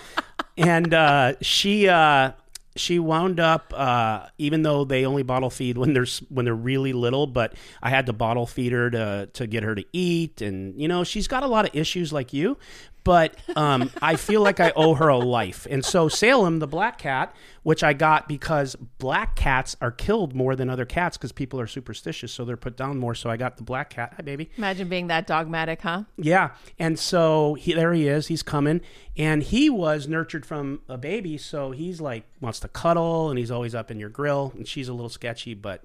And 0.59 0.93
uh, 0.93 1.35
she 1.41 1.89
uh, 1.89 2.33
she 2.77 2.99
wound 2.99 3.41
up, 3.41 3.73
uh, 3.77 4.27
even 4.39 4.63
though 4.63 4.85
they 4.85 5.05
only 5.05 5.23
bottle 5.23 5.51
feed 5.51 5.79
when 5.79 5.93
they're 5.93 6.07
when 6.29 6.45
they're 6.45 6.55
really 6.55 6.93
little, 6.93 7.27
but 7.27 7.55
I 7.83 7.91
had 7.91 8.07
to 8.07 8.13
bottle 8.13 8.47
feed 8.47 8.73
her 8.73 8.91
to 8.91 9.29
to 9.35 9.47
get 9.47 9.63
her 9.63 9.75
to 9.75 9.85
eat, 9.93 10.41
and 10.41 10.81
you 10.81 10.89
know 10.89 11.05
she's 11.05 11.29
got 11.29 11.43
a 11.43 11.47
lot 11.47 11.67
of 11.69 11.75
issues 11.75 12.13
like 12.13 12.33
you. 12.33 12.59
But 13.03 13.35
um, 13.57 13.91
I 14.03 14.17
feel 14.17 14.43
like 14.43 14.61
I 14.61 14.73
owe 14.77 14.95
her 14.95 15.09
a 15.09 15.17
life, 15.19 15.67
and 15.71 15.85
so 15.85 16.09
Salem, 16.09 16.59
the 16.59 16.67
black 16.67 16.99
cat, 16.99 17.35
which 17.63 17.83
I 17.83 17.93
got 17.95 18.29
because 18.29 18.77
black 18.99 19.37
cats 19.37 19.75
are 19.81 19.91
killed 19.91 20.35
more 20.35 20.55
than 20.55 20.69
other 20.69 20.85
cats 20.85 21.17
because 21.17 21.33
people 21.33 21.59
are 21.61 21.67
superstitious, 21.67 22.31
so 22.33 22.45
they're 22.45 22.59
put 22.59 22.77
down 22.77 22.99
more. 22.99 23.15
So 23.15 23.31
I 23.31 23.37
got 23.39 23.57
the 23.57 23.63
black 23.63 23.91
cat. 23.91 24.13
Hi, 24.17 24.23
baby. 24.23 24.51
Imagine 24.59 24.89
being 24.89 25.07
that 25.07 25.27
dogmatic, 25.27 25.81
huh? 25.81 26.05
Yeah, 26.19 26.51
and 26.79 26.99
so 26.99 27.55
he 27.55 27.73
there 27.73 27.93
he 27.95 28.07
is. 28.07 28.27
He's 28.27 28.43
coming, 28.43 28.83
and 29.17 29.43
he 29.43 29.71
was 29.71 30.07
nurtured 30.07 30.45
from 30.45 30.83
a 30.89 30.99
baby, 30.99 31.39
so 31.39 31.71
he's 31.71 32.01
like 32.03 32.25
wants 32.41 32.61
to 32.61 32.69
cuddle, 32.69 33.31
and 33.31 33.39
he's 33.39 33.51
always 33.51 33.75
up 33.75 33.91
in 33.91 33.99
your 33.99 34.11
grill. 34.11 34.53
And 34.57 34.69
she's 34.69 34.89
a 34.89 34.93
little 34.93 35.09
sketchy, 35.09 35.55
but 35.55 35.83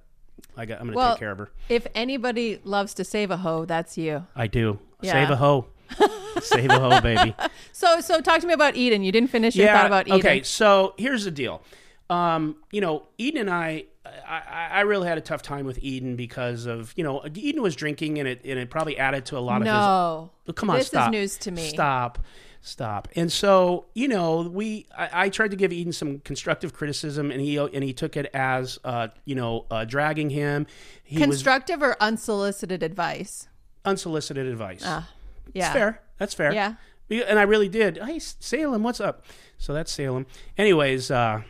I 0.57 0.65
got 0.65 0.79
I'm 0.81 0.88
gonna 0.88 0.98
Well- 0.98 1.13
take 1.13 1.19
care 1.19 1.31
of 1.31 1.38
her. 1.38 1.51
If 1.69 1.88
anybody 1.95 2.60
loves 2.65 2.93
to 2.95 3.03
save 3.05 3.31
a 3.31 3.38
hoe, 3.38 3.63
that's 3.63 3.98
you. 3.98 4.25
I 4.36 4.48
do. 4.48 4.79
Yeah. 5.01 5.13
Save 5.13 5.29
a 5.29 5.36
hoe. 5.38 5.67
Save 6.42 6.70
a 6.70 6.80
hoe, 6.80 7.01
baby. 7.01 7.34
So, 7.72 8.01
so 8.01 8.22
talk 8.22 8.42
to 8.42 8.48
me 8.48 8.54
about 8.54 8.75
Eden. 8.75 9.04
You 9.04 9.12
didn't 9.12 9.30
finish 9.30 9.56
your 9.56 9.68
thought 9.68 9.86
about 9.86 10.08
Eden. 10.08 10.20
Okay, 10.20 10.44
so 10.44 10.94
here's 10.98 11.24
the 11.25 11.32
deal. 11.32 11.62
Um, 12.10 12.58
you 12.72 12.82
know, 12.82 13.04
Eden 13.18 13.42
and 13.42 13.50
I, 13.50 13.86
I, 14.27 14.68
I 14.72 14.82
really 14.82 15.08
had 15.08 15.18
a 15.18 15.22
tough 15.22 15.42
time 15.42 15.65
with 15.65 15.80
Eden 15.80 16.15
because 16.15 16.65
of 16.68 16.94
you 16.96 17.04
know 17.04 17.24
Eden 17.34 17.62
was 17.62 17.75
drinking 17.75 18.20
and 18.20 18.27
it 18.27 18.42
and 18.46 18.60
it 18.60 18.70
probably 18.70 18.98
added 18.98 19.25
to 19.27 19.38
a 19.38 19.39
lot 19.39 19.62
of 19.62 19.68
his 19.68 19.74
No. 19.74 20.30
Oh, 20.48 20.54
come 20.54 20.70
on, 20.70 20.77
This 20.77 20.88
stop. 20.88 21.08
is 21.08 21.12
news 21.12 21.38
to 21.39 21.51
me. 21.51 21.68
Stop, 21.68 22.20
stop. 22.62 23.08
And 23.15 23.32
so 23.32 23.86
you 23.96 24.08
know, 24.08 24.42
we 24.42 24.86
I, 24.96 25.10
I 25.25 25.30
tried 25.30 25.50
to 25.51 25.58
give 25.58 25.74
Eden 25.74 25.94
some 25.94 26.20
constructive 26.20 26.74
criticism, 26.74 27.32
and 27.32 27.42
he 27.42 27.58
and 27.58 27.84
he 27.84 27.94
took 27.94 28.15
it 28.15 28.27
as 28.34 28.77
uh, 28.84 29.08
you 29.25 29.34
know 29.34 29.65
uh, 29.72 29.86
dragging 29.86 30.30
him. 30.30 30.68
He 31.04 31.18
was 31.18 31.25
Constructive 31.27 31.82
or 31.82 31.96
unsolicited 32.00 32.84
advice? 32.84 33.48
unsolicited 33.84 34.48
advice. 34.48 34.82
Ah, 34.84 35.08
yeah. 35.54 35.64
That's 35.66 35.74
fair. 35.74 36.02
That's 36.18 36.34
fair. 36.34 36.54
Yeah. 36.54 36.74
And 37.10 37.38
I 37.38 37.44
really 37.44 37.70
did. 37.70 37.98
Hey, 37.98 38.20
Salem, 38.20 38.82
what's 38.84 39.00
up? 39.00 39.25
So 39.58 39.74
that's 39.74 39.92
Salem. 39.92 40.25
Anyways, 40.58 41.12
uh, 41.12 41.42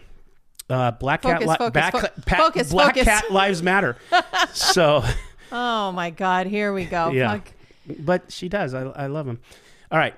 uh, 0.70 0.92
Black 0.92 1.22
Cat, 1.22 1.42
li- 1.42 1.46
focus, 1.48 1.72
back, 1.72 1.94
fo- 1.94 2.22
Pat- 2.26 2.38
focus, 2.40 2.72
Black 2.72 2.96
focus. 2.96 3.04
Cat 3.06 3.32
Lives 3.32 3.64
Matter. 3.64 3.98
so, 4.54 5.04
Oh 5.52 5.92
my 5.92 6.10
God! 6.10 6.48
Here 6.48 6.74
we 6.74 6.86
go. 6.86 7.12
yeah, 7.12 7.34
Fuck. 7.34 7.52
but 8.00 8.32
she 8.32 8.50
does. 8.50 8.74
I, 8.74 8.82
I 8.82 9.08
love 9.08 9.28
him. 9.28 9.40
All 9.92 9.98
right. 10.00 10.16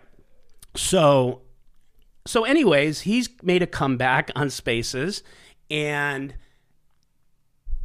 So, 0.75 1.41
so 2.25 2.43
anyways, 2.43 3.01
he's 3.01 3.29
made 3.43 3.61
a 3.61 3.67
comeback 3.67 4.31
on 4.35 4.49
Spaces, 4.49 5.21
and 5.69 6.33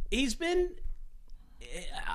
he's 0.09 0.33
been 0.35 0.71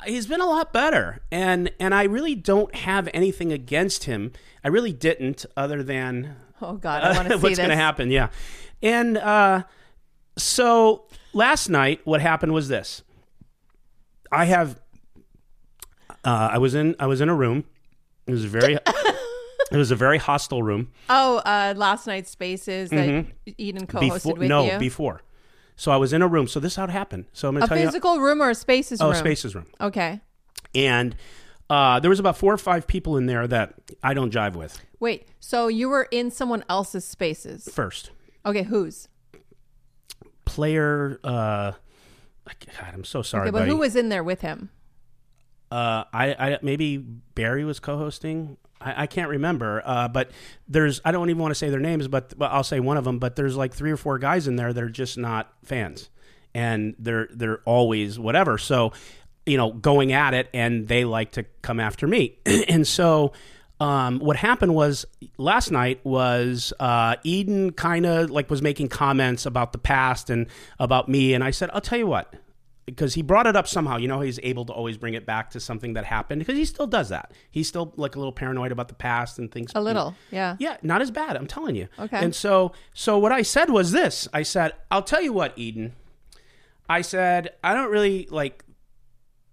he's 0.05 0.27
been 0.27 0.41
a 0.41 0.47
lot 0.47 0.73
better 0.73 1.21
and 1.31 1.71
and 1.81 1.95
I 1.95 2.05
really 2.05 2.35
don't 2.35 2.75
have 2.75 3.09
anything 3.15 3.53
against 3.53 4.05
him. 4.05 4.33
I 4.65 4.69
really 4.69 4.93
didn't 4.93 5.47
other 5.57 5.83
than 5.83 6.37
Oh 6.61 6.75
God! 6.75 7.03
I 7.03 7.13
want 7.15 7.29
to 7.29 7.39
see 7.39 7.43
what's 7.43 7.59
going 7.59 7.71
to 7.71 7.77
happen, 7.77 8.11
yeah. 8.11 8.29
And 8.83 9.17
uh 9.17 9.63
so 10.37 11.07
last 11.33 11.69
night, 11.69 12.01
what 12.05 12.21
happened 12.21 12.53
was 12.53 12.69
this. 12.69 13.03
I 14.31 14.45
have. 14.47 14.81
Uh, 16.25 16.51
I 16.53 16.59
was 16.59 16.75
in. 16.75 16.95
I 16.99 17.07
was 17.07 17.21
in 17.21 17.29
a 17.29 17.35
room. 17.35 17.65
It 18.27 18.33
was 18.33 18.45
a 18.45 18.49
very. 18.49 18.75
it 19.73 19.77
was 19.77 19.91
a 19.91 19.97
very 19.97 20.19
hostile 20.19 20.63
room. 20.63 20.91
Oh, 21.09 21.39
uh, 21.39 21.75
last 21.77 22.07
night's 22.07 22.31
spaces 22.31 22.91
that 22.91 23.27
Eden 23.57 23.87
co-hosted 23.87 24.15
Before, 24.15 24.35
with 24.35 24.49
no, 24.49 24.73
you. 24.73 24.79
before. 24.79 25.23
So 25.79 25.91
I 25.93 25.97
was 25.97 26.13
in 26.13 26.21
a 26.21 26.29
room. 26.29 26.47
So 26.49 26.61
this 26.61 26.73
is 26.73 26.77
how 26.77 26.85
it 26.85 26.91
happened. 26.91 27.25
So 27.33 27.49
I'm 27.49 27.55
going 27.55 27.63
a 27.63 27.67
to 27.67 27.69
tell 27.69 27.79
you. 27.79 27.87
physical 27.87 28.19
room 28.19 28.43
or 28.43 28.51
a 28.51 28.55
spaces 28.55 29.01
room? 29.01 29.07
Oh, 29.07 29.13
room? 29.13 29.19
spaces 29.19 29.55
room. 29.55 29.67
Okay. 29.81 30.21
And 30.75 31.17
uh, 31.71 32.01
there 32.01 32.11
was 32.11 32.19
about 32.19 32.37
four 32.37 32.53
or 32.53 32.59
five 32.59 32.87
people 32.87 33.17
in 33.17 33.27
there 33.27 33.47
that 33.47 33.75
I 34.03 34.13
don't 34.13 34.33
jive 34.35 34.55
with. 34.55 34.81
Wait. 35.01 35.29
So 35.41 35.69
you 35.69 35.89
were 35.89 36.09
in 36.11 36.31
someone 36.31 36.65
else's 36.69 37.05
spaces? 37.07 37.69
First, 37.73 38.11
Okay. 38.45 38.65
Whose? 38.65 39.09
player. 40.45 41.21
Uh, 41.23 41.73
God, 42.45 42.95
I'm 42.95 43.05
so 43.05 43.23
sorry, 43.23 43.43
Okay, 43.45 43.51
but 43.51 43.59
buddy. 43.61 43.71
who 43.71 43.77
was 43.77 43.95
in 43.95 44.09
there 44.09 44.25
with 44.25 44.41
him? 44.41 44.71
uh, 45.71 46.05
I, 46.13 46.33
I 46.53 46.59
maybe 46.63 46.97
Barry 46.97 47.65
was 47.65 47.79
co-hosting. 47.79 48.57
I, 48.81 49.03
I 49.03 49.07
can't 49.07 49.29
remember. 49.29 49.83
Uh, 49.85 50.09
but 50.09 50.31
there's 50.69 51.01
I 51.05 51.13
don't 51.13 51.31
even 51.31 51.41
want 51.41 51.53
to 51.53 51.57
say 51.57 51.71
their 51.71 51.81
names, 51.81 52.09
but 52.09 52.35
well, 52.37 52.51
I'll 52.53 52.65
say 52.65 52.81
one 52.81 52.97
of 52.97 53.05
them. 53.05 53.19
But 53.19 53.37
there's 53.37 53.57
like 53.57 53.75
three 53.75 53.91
or 53.91 53.97
four 53.97 54.19
guys 54.19 54.47
in 54.47 54.57
there 54.57 54.73
that 54.73 54.83
are 54.83 54.89
just 54.89 55.19
not 55.19 55.53
fans, 55.65 56.11
and 56.55 56.95
they're 56.99 57.29
they're 57.33 57.61
always 57.65 58.19
whatever. 58.19 58.59
So 58.59 58.93
you 59.47 59.57
know, 59.57 59.73
going 59.73 60.13
at 60.13 60.35
it, 60.35 60.49
and 60.53 60.87
they 60.89 61.05
like 61.05 61.33
to 61.33 61.45
come 61.63 61.81
after 61.81 62.07
me, 62.07 62.39
and 62.69 62.87
so. 62.87 63.33
Um, 63.81 64.19
what 64.19 64.35
happened 64.35 64.75
was 64.75 65.07
last 65.37 65.71
night 65.71 66.05
was 66.05 66.73
uh, 66.81 67.15
Eden 67.23 67.71
kind 67.71 68.07
of 68.07 68.29
like 68.29 68.51
was 68.51 68.61
making 68.61 68.89
comments 68.89 69.47
about 69.47 69.71
the 69.71 69.79
past 69.79 70.31
and 70.31 70.49
about 70.81 71.09
me, 71.09 71.33
and 71.33 71.45
I 71.45 71.53
said, 71.53 71.71
"I'll 71.73 71.81
tell 71.81 71.97
you 71.97 72.09
what," 72.09 72.35
because 72.89 73.15
he 73.15 73.23
brought 73.23 73.47
it 73.47 73.55
up 73.55 73.69
somehow. 73.69 73.99
You 73.99 74.09
know, 74.09 74.21
he's 74.21 74.41
able 74.43 74.65
to 74.67 74.73
always 74.73 74.97
bring 74.97 75.15
it 75.15 75.27
back 75.27 75.51
to 75.51 75.61
something 75.61 75.93
that 75.93 76.05
happened 76.05 76.39
because 76.39 76.57
he 76.57 76.65
still 76.65 76.87
does 76.87 77.11
that. 77.11 77.33
He's 77.51 77.69
still 77.69 77.93
like 77.97 78.17
a 78.17 78.19
little 78.19 78.33
paranoid 78.33 78.73
about 78.73 78.89
the 78.89 78.95
past 78.95 79.39
and 79.39 79.51
things. 79.53 79.73
A 79.75 79.81
little. 79.81 80.15
Yeah. 80.31 80.57
Yeah, 80.59 80.79
not 80.83 81.03
as 81.03 81.11
bad. 81.11 81.37
I'm 81.37 81.47
telling 81.47 81.77
you. 81.77 81.89
Okay. 81.99 82.19
And 82.19 82.35
so, 82.35 82.73
so 82.95 83.19
what 83.19 83.31
I 83.31 83.43
said 83.43 83.71
was 83.71 83.93
this. 83.93 84.27
I 84.33 84.43
said, 84.43 84.73
"I'll 84.91 85.03
tell 85.03 85.21
you 85.23 85.33
what, 85.33 85.53
Eden." 85.57 85.93
I 86.89 87.03
said, 87.03 87.51
"I 87.63 87.75
don't 87.75 87.91
really 87.91 88.27
like." 88.31 88.65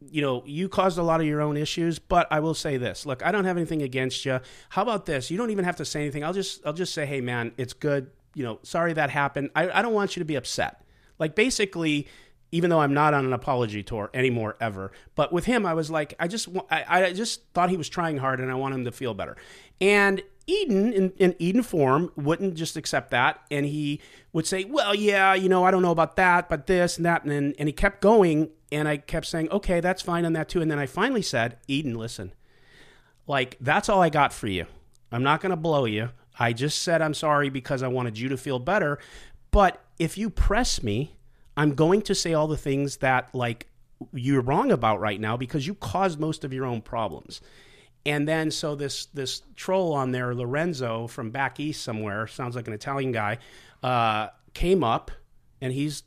You 0.08 0.22
know, 0.22 0.44
you 0.46 0.70
caused 0.70 1.00
a 1.00 1.04
lot 1.04 1.20
of 1.20 1.26
your 1.26 1.42
own 1.42 1.58
issues, 1.58 2.00
but 2.00 2.28
I 2.32 2.40
will 2.40 2.54
say 2.54 2.78
this: 2.78 3.06
Look, 3.06 3.26
I 3.26 3.32
don't 3.32 3.46
have 3.46 3.58
anything 3.58 3.82
against 3.82 4.24
you. 4.24 4.40
How 4.70 4.82
about 4.82 5.06
this? 5.06 5.30
You 5.30 5.38
don't 5.38 5.52
even 5.52 5.66
have 5.66 5.78
to 5.78 5.86
say 5.86 6.02
anything. 6.02 6.24
I'll 6.24 6.34
just, 6.34 6.66
I'll 6.66 6.74
just 6.74 6.94
say, 6.94 7.06
"Hey, 7.06 7.22
man, 7.22 7.52
it's 7.58 7.74
good." 7.74 8.12
You 8.34 8.44
know, 8.44 8.60
sorry 8.64 8.94
that 8.94 9.10
happened. 9.10 9.50
I, 9.56 9.70
I 9.70 9.82
don't 9.82 9.94
want 9.94 10.16
you 10.16 10.22
to 10.22 10.26
be 10.26 10.36
upset. 10.36 10.82
Like, 11.18 11.36
basically, 11.36 12.08
even 12.56 12.70
though 12.70 12.80
I'm 12.80 12.94
not 12.94 13.14
on 13.14 13.26
an 13.26 13.34
apology 13.34 13.84
tour 13.84 14.10
anymore 14.14 14.56
ever. 14.62 14.94
But 15.16 15.34
with 15.34 15.44
him, 15.44 15.66
I 15.66 15.74
was 15.74 15.92
like, 15.92 16.14
I 16.18 16.30
just, 16.30 16.48
I, 16.72 16.86
I 16.88 17.12
just 17.12 17.42
thought 17.54 17.70
he 17.70 17.76
was 17.76 17.90
trying 17.90 18.18
hard, 18.18 18.40
and 18.40 18.50
I 18.50 18.56
want 18.56 18.74
him 18.74 18.86
to 18.86 18.94
feel 18.94 19.14
better. 19.14 19.36
And 19.82 20.24
Eden, 20.48 20.94
in, 20.94 21.12
in 21.18 21.36
Eden 21.38 21.64
form, 21.64 22.14
wouldn't 22.16 22.56
just 22.56 22.78
accept 22.78 23.12
that, 23.12 23.42
and 23.52 23.66
he 23.66 24.00
would 24.32 24.48
say, 24.48 24.64
"Well, 24.64 24.96
yeah, 24.96 25.34
you 25.34 25.50
know, 25.50 25.66
I 25.66 25.72
don't 25.72 25.82
know 25.82 25.92
about 25.92 26.16
that, 26.16 26.48
but 26.48 26.66
this 26.66 26.96
and 26.96 27.06
that," 27.06 27.24
and 27.24 27.32
then, 27.32 27.56
and 27.60 27.68
he 27.68 27.74
kept 27.74 28.00
going, 28.00 28.52
and 28.72 28.88
I 28.88 28.98
kept 28.98 29.26
saying, 29.26 29.50
"Okay, 29.52 29.82
that's 29.82 30.02
fine 30.02 30.24
on 30.24 30.32
that 30.32 30.48
too." 30.48 30.62
And 30.62 30.72
then 30.72 30.80
I 30.80 30.86
finally 30.86 31.24
said, 31.24 31.58
"Eden, 31.68 31.96
listen, 31.96 32.32
like 33.28 33.58
that's 33.60 33.90
all 33.90 34.02
I 34.02 34.08
got 34.08 34.32
for 34.32 34.48
you. 34.48 34.66
I'm 35.12 35.24
not 35.24 35.42
going 35.42 35.50
to 35.50 35.58
blow 35.58 35.84
you. 35.84 36.12
I 36.40 36.54
just 36.54 36.82
said 36.82 37.02
I'm 37.02 37.14
sorry 37.14 37.50
because 37.50 37.84
I 37.84 37.90
wanted 37.90 38.18
you 38.18 38.30
to 38.30 38.38
feel 38.38 38.60
better. 38.60 38.98
But 39.52 39.84
if 40.00 40.18
you 40.18 40.30
press 40.30 40.82
me, 40.82 41.18
I'm 41.58 41.74
going 41.74 42.02
to 42.04 42.16
say 42.16 42.34
all 42.34 42.48
the 42.48 42.58
things 42.58 42.98
that 42.98 43.34
like 43.34 43.68
you're 44.14 44.42
wrong 44.42 44.72
about 44.72 45.00
right 45.00 45.20
now 45.20 45.38
because 45.38 45.66
you 45.66 45.76
caused 45.76 46.20
most 46.20 46.44
of 46.44 46.54
your 46.54 46.66
own 46.66 46.82
problems. 46.82 47.42
And 48.06 48.28
then 48.28 48.52
so 48.52 48.76
this 48.76 49.06
this 49.08 49.42
troll 49.56 49.94
on 49.94 50.12
there, 50.12 50.36
Lorenzo 50.36 51.08
from 51.08 51.32
back 51.32 51.60
east 51.60 51.84
somewhere, 51.84 52.28
sounds 52.28 52.56
like 52.56 52.68
an 52.68 52.74
Italian 52.74 53.12
guy, 53.12 53.40
uh, 53.82 54.28
came 54.54 54.84
up 54.84 55.12
and 55.62 55.74
he's 55.74 56.04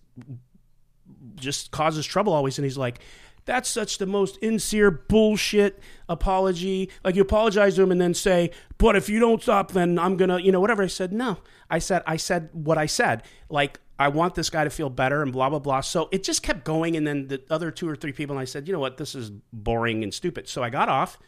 just 1.34 1.70
causes 1.70 2.06
trouble 2.06 2.32
always. 2.32 2.58
And 2.58 2.64
he's 2.64 2.78
like 2.78 3.00
that's 3.46 3.68
such 3.68 3.96
the 3.96 4.04
most 4.04 4.36
insincere 4.42 4.90
bullshit 4.90 5.80
apology. 6.06 6.90
Like 7.02 7.16
you 7.16 7.22
apologize 7.22 7.76
to 7.76 7.82
him 7.82 7.90
and 7.90 8.00
then 8.00 8.14
say 8.14 8.50
but 8.76 8.94
if 8.94 9.08
you 9.08 9.18
don't 9.18 9.42
stop 9.42 9.72
then 9.72 9.98
i'm 9.98 10.16
gonna 10.16 10.38
you 10.38 10.52
know 10.52 10.60
whatever. 10.60 10.84
I 10.84 10.88
said 10.88 11.12
no. 11.12 11.38
I 11.70 11.78
said 11.80 12.02
i 12.06 12.16
said 12.16 12.50
what 12.52 12.78
i 12.78 12.86
said. 12.86 13.24
Like 13.48 13.80
i 13.98 14.08
want 14.08 14.34
this 14.34 14.50
guy 14.50 14.64
to 14.64 14.70
feel 14.70 14.90
better 14.90 15.22
and 15.22 15.32
blah 15.32 15.48
blah 15.48 15.58
blah. 15.58 15.80
So 15.80 16.08
it 16.12 16.22
just 16.22 16.42
kept 16.42 16.64
going. 16.64 16.96
And 16.96 17.06
then 17.06 17.28
the 17.28 17.42
other 17.50 17.70
two 17.70 17.88
or 17.88 17.96
three 17.96 18.12
people 18.12 18.36
and 18.36 18.40
i 18.40 18.44
said 18.44 18.66
you 18.66 18.72
know 18.72 18.80
what? 18.80 18.96
This 18.96 19.14
is 19.14 19.30
boring 19.52 20.02
and 20.02 20.12
stupid. 20.12 20.48
So 20.48 20.62
i 20.62 20.70
got 20.70 20.88
off 20.88 21.18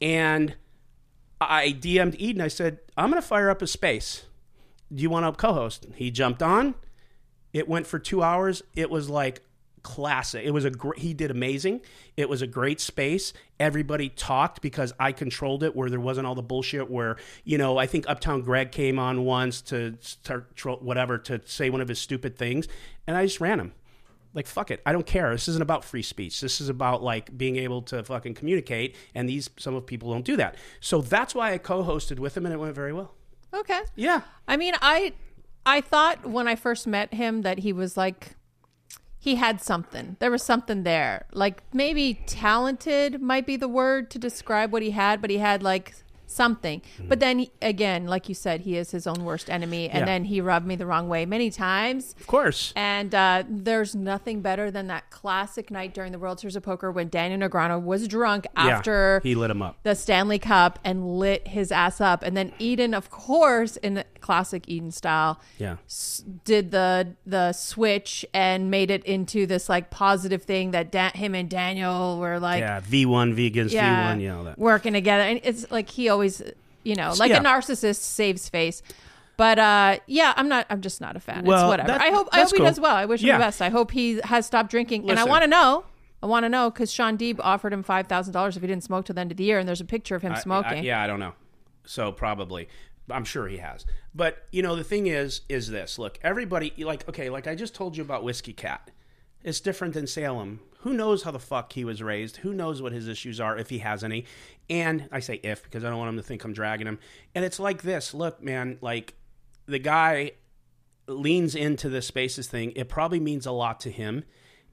and 0.00 0.54
i 1.40 1.72
dm'd 1.72 2.16
eden. 2.18 2.40
I 2.40 2.48
said 2.48 2.78
i'm 2.96 3.10
gonna 3.10 3.22
fire 3.22 3.50
up 3.50 3.62
a 3.62 3.66
space. 3.66 4.24
Do 4.94 5.02
you 5.02 5.10
want 5.10 5.26
to 5.26 5.32
co-host? 5.40 5.86
He 5.96 6.10
jumped 6.10 6.42
on. 6.42 6.74
It 7.52 7.68
went 7.68 7.86
for 7.86 7.98
two 7.98 8.22
hours. 8.22 8.62
It 8.74 8.90
was 8.90 9.10
like 9.10 9.42
classic. 9.86 10.44
It 10.44 10.50
was 10.50 10.64
a 10.64 10.70
great. 10.70 10.98
He 10.98 11.14
did 11.14 11.30
amazing. 11.30 11.80
It 12.16 12.28
was 12.28 12.42
a 12.42 12.46
great 12.48 12.80
space. 12.80 13.32
Everybody 13.60 14.08
talked 14.08 14.60
because 14.60 14.92
I 14.98 15.12
controlled 15.12 15.62
it, 15.62 15.76
where 15.76 15.88
there 15.88 16.00
wasn't 16.00 16.26
all 16.26 16.34
the 16.34 16.42
bullshit. 16.42 16.90
Where 16.90 17.18
you 17.44 17.56
know, 17.56 17.78
I 17.78 17.86
think 17.86 18.04
Uptown 18.08 18.42
Greg 18.42 18.72
came 18.72 18.98
on 18.98 19.24
once 19.24 19.62
to 19.62 19.96
start 20.00 20.56
tro- 20.56 20.78
whatever 20.78 21.18
to 21.18 21.40
say 21.44 21.70
one 21.70 21.80
of 21.80 21.86
his 21.86 22.00
stupid 22.00 22.36
things, 22.36 22.66
and 23.06 23.16
I 23.16 23.24
just 23.24 23.40
ran 23.40 23.60
him. 23.60 23.74
Like 24.34 24.48
fuck 24.48 24.72
it, 24.72 24.82
I 24.84 24.92
don't 24.92 25.06
care. 25.06 25.30
This 25.30 25.46
isn't 25.46 25.62
about 25.62 25.84
free 25.84 26.02
speech. 26.02 26.40
This 26.40 26.60
is 26.60 26.68
about 26.68 27.00
like 27.00 27.38
being 27.38 27.54
able 27.54 27.80
to 27.82 28.02
fucking 28.02 28.34
communicate, 28.34 28.96
and 29.14 29.28
these 29.28 29.48
some 29.56 29.76
of 29.76 29.86
people 29.86 30.10
don't 30.10 30.24
do 30.24 30.36
that. 30.36 30.56
So 30.80 31.00
that's 31.00 31.32
why 31.32 31.52
I 31.52 31.58
co-hosted 31.58 32.18
with 32.18 32.36
him, 32.36 32.44
and 32.44 32.52
it 32.52 32.58
went 32.58 32.74
very 32.74 32.92
well. 32.92 33.14
Okay. 33.54 33.82
Yeah, 33.94 34.22
I 34.48 34.56
mean, 34.56 34.74
I 34.82 35.12
I 35.64 35.80
thought 35.80 36.26
when 36.26 36.48
I 36.48 36.56
first 36.56 36.88
met 36.88 37.14
him 37.14 37.42
that 37.42 37.60
he 37.60 37.72
was 37.72 37.96
like 37.96 38.36
he 39.26 39.34
had 39.34 39.60
something. 39.60 40.16
There 40.20 40.30
was 40.30 40.44
something 40.44 40.84
there. 40.84 41.26
Like 41.32 41.64
maybe 41.74 42.20
talented 42.26 43.20
might 43.20 43.44
be 43.44 43.56
the 43.56 43.66
word 43.66 44.08
to 44.12 44.20
describe 44.20 44.72
what 44.72 44.82
he 44.82 44.92
had, 44.92 45.20
but 45.20 45.30
he 45.30 45.38
had 45.38 45.64
like 45.64 45.96
something. 46.26 46.82
But 47.08 47.20
then 47.20 47.46
again, 47.62 48.06
like 48.06 48.28
you 48.28 48.34
said, 48.34 48.62
he 48.62 48.76
is 48.76 48.90
his 48.90 49.06
own 49.06 49.24
worst 49.24 49.48
enemy 49.48 49.88
and 49.88 50.00
Yeah. 50.00 50.04
then 50.06 50.24
he 50.24 50.40
rubbed 50.40 50.66
me 50.66 50.76
the 50.76 50.86
wrong 50.86 51.08
way 51.08 51.24
many 51.26 51.50
times. 51.50 52.14
of 52.20 52.26
course. 52.26 52.72
And 52.76 53.14
uh, 53.14 53.44
there's 53.48 53.94
nothing 53.94 54.40
better 54.40 54.70
than 54.70 54.86
that 54.88 55.10
classic 55.10 55.70
night 55.70 55.94
during 55.94 56.12
the 56.12 56.18
World 56.18 56.40
Series 56.40 56.56
of 56.56 56.62
Poker 56.62 56.90
when 56.90 57.08
Daniel 57.08 57.48
Negreanu 57.48 57.80
was 57.82 58.08
drunk 58.08 58.46
after 58.56 59.20
yeah, 59.24 59.28
he 59.28 59.34
lit 59.34 59.50
him 59.50 59.62
up. 59.62 59.78
the 59.82 59.94
Stanley 59.94 60.38
Cup 60.38 60.78
and 60.84 61.18
lit 61.18 61.48
his 61.48 61.70
ass 61.72 62.00
up. 62.00 62.22
And 62.22 62.36
then 62.36 62.52
Eden, 62.58 62.92
of 62.94 63.10
course, 63.10 63.76
in 63.78 64.02
classic 64.20 64.68
Eden 64.68 64.90
style, 64.90 65.40
Yeah. 65.58 65.76
s- 65.86 66.24
did 66.44 66.70
the 66.72 67.14
the 67.26 67.52
switch 67.52 68.24
and 68.34 68.70
made 68.70 68.90
it 68.90 69.04
into 69.04 69.46
this 69.46 69.68
like 69.68 69.90
positive 69.90 70.42
thing 70.42 70.72
that 70.72 70.90
da- 70.90 71.10
him 71.14 71.34
and 71.34 71.48
Daniel 71.48 72.18
were 72.18 72.38
like, 72.40 72.60
Yeah, 72.60 72.80
V 72.80 73.06
one 73.06 73.34
V 73.34 73.46
against 73.46 73.72
yeah, 73.74 74.02
V 74.04 74.08
one, 74.10 74.20
you 74.20 74.28
know 74.28 74.44
that. 74.44 74.58
working 74.58 74.92
together. 74.92 75.22
And 75.22 75.40
it's 75.44 75.70
like 75.70 75.88
he 75.90 76.08
always, 76.16 76.42
you 76.82 76.94
know, 76.96 77.12
like 77.18 77.30
Yeah. 77.30 77.38
a 77.40 77.44
narcissist 77.44 78.00
saves 78.00 78.48
face. 78.48 78.82
But 79.36 79.58
uh, 79.58 79.98
yeah, 80.06 80.32
I'm 80.36 80.48
not. 80.48 80.66
I'm 80.70 80.80
just 80.80 81.00
not 81.00 81.14
a 81.14 81.20
fan. 81.20 81.44
Well, 81.44 81.64
it's 81.64 81.68
whatever. 81.68 81.88
that- 81.88 82.00
I 82.00 82.08
hope. 82.10 82.28
I 82.32 82.40
hope 82.42 82.52
he 82.56 82.58
does 82.62 82.80
well. 82.80 82.96
I 82.96 83.04
wish 83.04 83.20
him 83.22 83.28
the 83.34 83.38
best. 83.38 83.60
I 83.60 83.68
hope 83.68 83.90
he 83.90 84.18
has 84.24 84.46
stopped 84.46 84.70
drinking. 84.70 85.08
and 85.10 85.18
I 85.18 85.24
want 85.24 85.42
to 85.44 85.48
know. 85.48 85.84
I 86.22 86.26
want 86.26 86.44
to 86.44 86.48
know 86.48 86.70
because 86.70 86.90
Shaun 86.90 87.18
Deeb 87.18 87.38
offered 87.40 87.72
him 87.74 87.82
five 87.82 88.06
thousand 88.06 88.32
dollars 88.32 88.56
if 88.56 88.62
he 88.62 88.66
didn't 88.66 88.82
smoke 88.84 89.04
till 89.04 89.14
the 89.14 89.20
end 89.20 89.30
of 89.30 89.36
the 89.36 89.44
year, 89.44 89.58
and 89.58 89.68
there's 89.68 89.82
a 89.82 89.84
picture 89.84 90.16
of 90.16 90.22
him 90.22 90.32
I- 90.32 90.38
smoking. 90.40 90.78
I- 90.78 90.82
yeah, 90.82 91.02
I 91.02 91.06
don't 91.06 91.20
know. 91.20 91.34
So 91.84 92.10
probably, 92.12 92.68
I'm 93.10 93.24
sure 93.26 93.46
he 93.46 93.58
has. 93.58 93.84
But 94.14 94.46
you 94.50 94.62
know, 94.62 94.74
the 94.74 94.84
thing 94.84 95.06
is, 95.06 95.42
is 95.50 95.68
this? 95.68 95.98
Look, 95.98 96.18
everybody 96.22 96.72
like 96.78 97.06
okay, 97.06 97.28
like 97.28 97.46
I 97.46 97.54
just 97.54 97.74
told 97.74 97.94
you 97.98 98.02
about 98.02 98.24
Whiskey 98.24 98.54
Cat. 98.54 98.90
It's 99.44 99.60
different 99.60 99.92
than 99.92 100.06
Salem. 100.06 100.60
Who 100.86 100.92
knows 100.92 101.24
how 101.24 101.32
the 101.32 101.40
fuck 101.40 101.72
he 101.72 101.84
was 101.84 102.00
raised? 102.00 102.36
Who 102.36 102.54
knows 102.54 102.80
what 102.80 102.92
his 102.92 103.08
issues 103.08 103.40
are 103.40 103.58
if 103.58 103.70
he 103.70 103.78
has 103.78 104.04
any? 104.04 104.24
And 104.70 105.08
I 105.10 105.18
say 105.18 105.40
if 105.42 105.64
because 105.64 105.82
I 105.82 105.90
don't 105.90 105.98
want 105.98 106.10
him 106.10 106.16
to 106.18 106.22
think 106.22 106.44
I'm 106.44 106.52
dragging 106.52 106.86
him. 106.86 107.00
And 107.34 107.44
it's 107.44 107.58
like 107.58 107.82
this. 107.82 108.14
Look, 108.14 108.40
man, 108.40 108.78
like 108.80 109.14
the 109.66 109.80
guy 109.80 110.34
leans 111.08 111.56
into 111.56 111.88
the 111.88 112.00
spaces 112.00 112.46
thing, 112.46 112.70
it 112.76 112.88
probably 112.88 113.18
means 113.18 113.46
a 113.46 113.50
lot 113.50 113.80
to 113.80 113.90
him. 113.90 114.22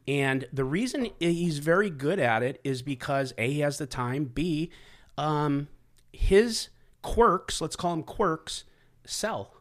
And 0.07 0.45
the 0.53 0.63
reason 0.63 1.09
he's 1.19 1.57
very 1.57 1.89
good 1.89 2.19
at 2.19 2.43
it 2.43 2.61
is 2.63 2.83
because 2.83 3.33
A, 3.39 3.51
he 3.51 3.61
has 3.61 3.79
the 3.79 3.87
time, 3.87 4.25
B, 4.25 4.69
um, 5.17 5.67
his 6.11 6.69
quirks, 7.01 7.59
let's 7.59 7.75
call 7.75 7.89
them 7.89 8.03
quirks, 8.03 8.65
sell. 9.03 9.55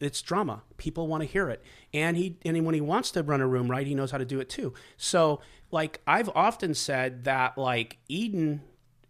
It's 0.00 0.20
drama. 0.20 0.62
People 0.76 1.06
want 1.06 1.22
to 1.22 1.28
hear 1.28 1.48
it. 1.48 1.62
And 1.94 2.16
he 2.16 2.36
and 2.44 2.66
when 2.66 2.74
he 2.74 2.80
wants 2.80 3.12
to 3.12 3.22
run 3.22 3.40
a 3.40 3.46
room 3.46 3.70
right, 3.70 3.86
he 3.86 3.94
knows 3.94 4.10
how 4.10 4.18
to 4.18 4.24
do 4.24 4.40
it 4.40 4.48
too. 4.50 4.74
So 4.96 5.40
like 5.76 6.00
I've 6.06 6.30
often 6.34 6.72
said 6.72 7.24
that 7.24 7.58
like 7.58 7.98
Eden 8.08 8.62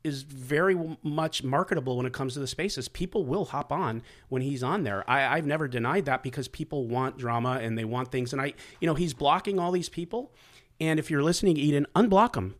is 0.02 0.22
very 0.22 0.76
much 1.00 1.44
marketable 1.44 1.96
when 1.96 2.06
it 2.06 2.12
comes 2.12 2.34
to 2.34 2.40
the 2.40 2.46
spaces. 2.48 2.88
People 2.88 3.24
will 3.24 3.44
hop 3.44 3.70
on 3.70 4.02
when 4.30 4.42
he's 4.42 4.64
on 4.64 4.82
there. 4.82 5.08
I, 5.08 5.36
I've 5.36 5.46
never 5.46 5.68
denied 5.68 6.06
that 6.06 6.24
because 6.24 6.48
people 6.48 6.88
want 6.88 7.18
drama 7.18 7.60
and 7.62 7.78
they 7.78 7.84
want 7.84 8.10
things. 8.10 8.32
And 8.32 8.42
I, 8.42 8.54
you 8.80 8.88
know, 8.88 8.94
he's 8.94 9.14
blocking 9.14 9.60
all 9.60 9.70
these 9.70 9.88
people. 9.88 10.32
And 10.80 10.98
if 10.98 11.08
you're 11.08 11.22
listening, 11.22 11.56
Eden, 11.56 11.86
unblock 11.94 12.32
them. 12.32 12.56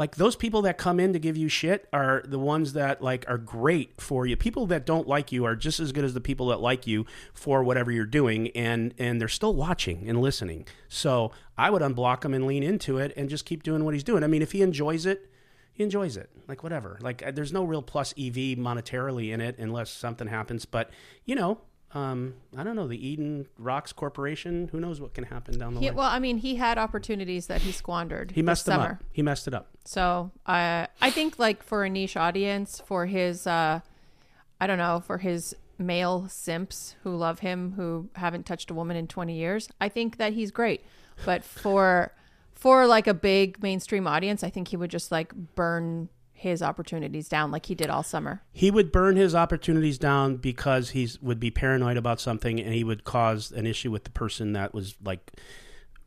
Like 0.00 0.16
those 0.16 0.34
people 0.34 0.62
that 0.62 0.78
come 0.78 0.98
in 0.98 1.12
to 1.12 1.18
give 1.18 1.36
you 1.36 1.50
shit 1.50 1.86
are 1.92 2.22
the 2.24 2.38
ones 2.38 2.72
that 2.72 3.02
like 3.02 3.26
are 3.28 3.36
great 3.36 4.00
for 4.00 4.24
you. 4.24 4.34
People 4.34 4.64
that 4.68 4.86
don't 4.86 5.06
like 5.06 5.30
you 5.30 5.44
are 5.44 5.54
just 5.54 5.78
as 5.78 5.92
good 5.92 6.04
as 6.04 6.14
the 6.14 6.22
people 6.22 6.46
that 6.46 6.58
like 6.58 6.86
you 6.86 7.04
for 7.34 7.62
whatever 7.62 7.92
you're 7.92 8.06
doing, 8.06 8.48
and 8.52 8.94
and 8.96 9.20
they're 9.20 9.28
still 9.28 9.52
watching 9.52 10.08
and 10.08 10.22
listening. 10.22 10.66
So 10.88 11.32
I 11.58 11.68
would 11.68 11.82
unblock 11.82 12.24
him 12.24 12.32
and 12.32 12.46
lean 12.46 12.62
into 12.62 12.96
it 12.96 13.12
and 13.14 13.28
just 13.28 13.44
keep 13.44 13.62
doing 13.62 13.84
what 13.84 13.92
he's 13.92 14.02
doing. 14.02 14.24
I 14.24 14.26
mean, 14.26 14.40
if 14.40 14.52
he 14.52 14.62
enjoys 14.62 15.04
it, 15.04 15.30
he 15.70 15.84
enjoys 15.84 16.16
it. 16.16 16.30
Like 16.48 16.62
whatever. 16.62 16.96
Like 17.02 17.34
there's 17.34 17.52
no 17.52 17.64
real 17.64 17.82
plus 17.82 18.12
EV 18.12 18.56
monetarily 18.56 19.30
in 19.30 19.42
it 19.42 19.58
unless 19.58 19.90
something 19.90 20.28
happens. 20.28 20.64
But 20.64 20.88
you 21.26 21.34
know, 21.34 21.60
um, 21.94 22.34
I 22.56 22.62
don't 22.62 22.76
know 22.76 22.86
the 22.86 23.04
Eden 23.04 23.46
Rocks 23.58 23.92
Corporation. 23.92 24.68
Who 24.72 24.78
knows 24.80 25.00
what 25.00 25.12
can 25.14 25.24
happen 25.24 25.58
down 25.58 25.74
the 25.74 25.80
He, 25.80 25.86
line? 25.88 25.96
well, 25.96 26.08
I 26.10 26.18
mean, 26.20 26.38
he 26.38 26.56
had 26.56 26.78
opportunities 26.78 27.46
that 27.48 27.62
he 27.62 27.72
squandered. 27.72 28.30
he 28.32 28.40
this 28.42 28.46
messed 28.46 28.66
them 28.66 28.80
summer. 28.80 28.90
up. 29.00 29.04
He 29.12 29.22
messed 29.22 29.48
it 29.48 29.54
up. 29.54 29.68
So 29.84 30.30
uh, 30.46 30.86
I 31.00 31.10
think 31.10 31.38
like 31.38 31.62
for 31.62 31.84
a 31.84 31.90
niche 31.90 32.16
audience, 32.16 32.80
for 32.86 33.06
his, 33.06 33.46
uh, 33.46 33.80
I 34.60 34.66
don't 34.66 34.78
know, 34.78 35.02
for 35.04 35.18
his 35.18 35.54
male 35.78 36.28
simps 36.28 36.94
who 37.02 37.16
love 37.16 37.40
him, 37.40 37.72
who 37.72 38.08
haven't 38.14 38.46
touched 38.46 38.70
a 38.70 38.74
woman 38.74 38.96
in 38.96 39.06
20 39.08 39.34
years, 39.34 39.68
I 39.80 39.88
think 39.88 40.18
that 40.18 40.34
he's 40.34 40.50
great. 40.50 40.84
But 41.24 41.42
for 41.44 42.12
for 42.52 42.86
like 42.86 43.06
a 43.06 43.14
big 43.14 43.62
mainstream 43.62 44.06
audience, 44.06 44.44
I 44.44 44.50
think 44.50 44.68
he 44.68 44.76
would 44.76 44.90
just 44.90 45.10
like 45.10 45.32
burn 45.54 46.08
his 46.40 46.62
opportunities 46.62 47.28
down 47.28 47.50
like 47.50 47.66
he 47.66 47.74
did 47.74 47.90
all 47.90 48.02
summer. 48.02 48.42
he 48.52 48.70
would 48.70 48.90
burn 48.90 49.14
his 49.16 49.34
opportunities 49.34 49.98
down 49.98 50.36
because 50.36 50.90
he 50.90 51.08
would 51.20 51.38
be 51.38 51.50
paranoid 51.50 51.96
about 51.98 52.18
something 52.18 52.58
and 52.58 52.72
he 52.74 52.82
would 52.82 53.04
cause 53.04 53.52
an 53.52 53.66
issue 53.66 53.90
with 53.90 54.04
the 54.04 54.10
person 54.10 54.54
that 54.54 54.72
was 54.72 54.94
like 55.04 55.32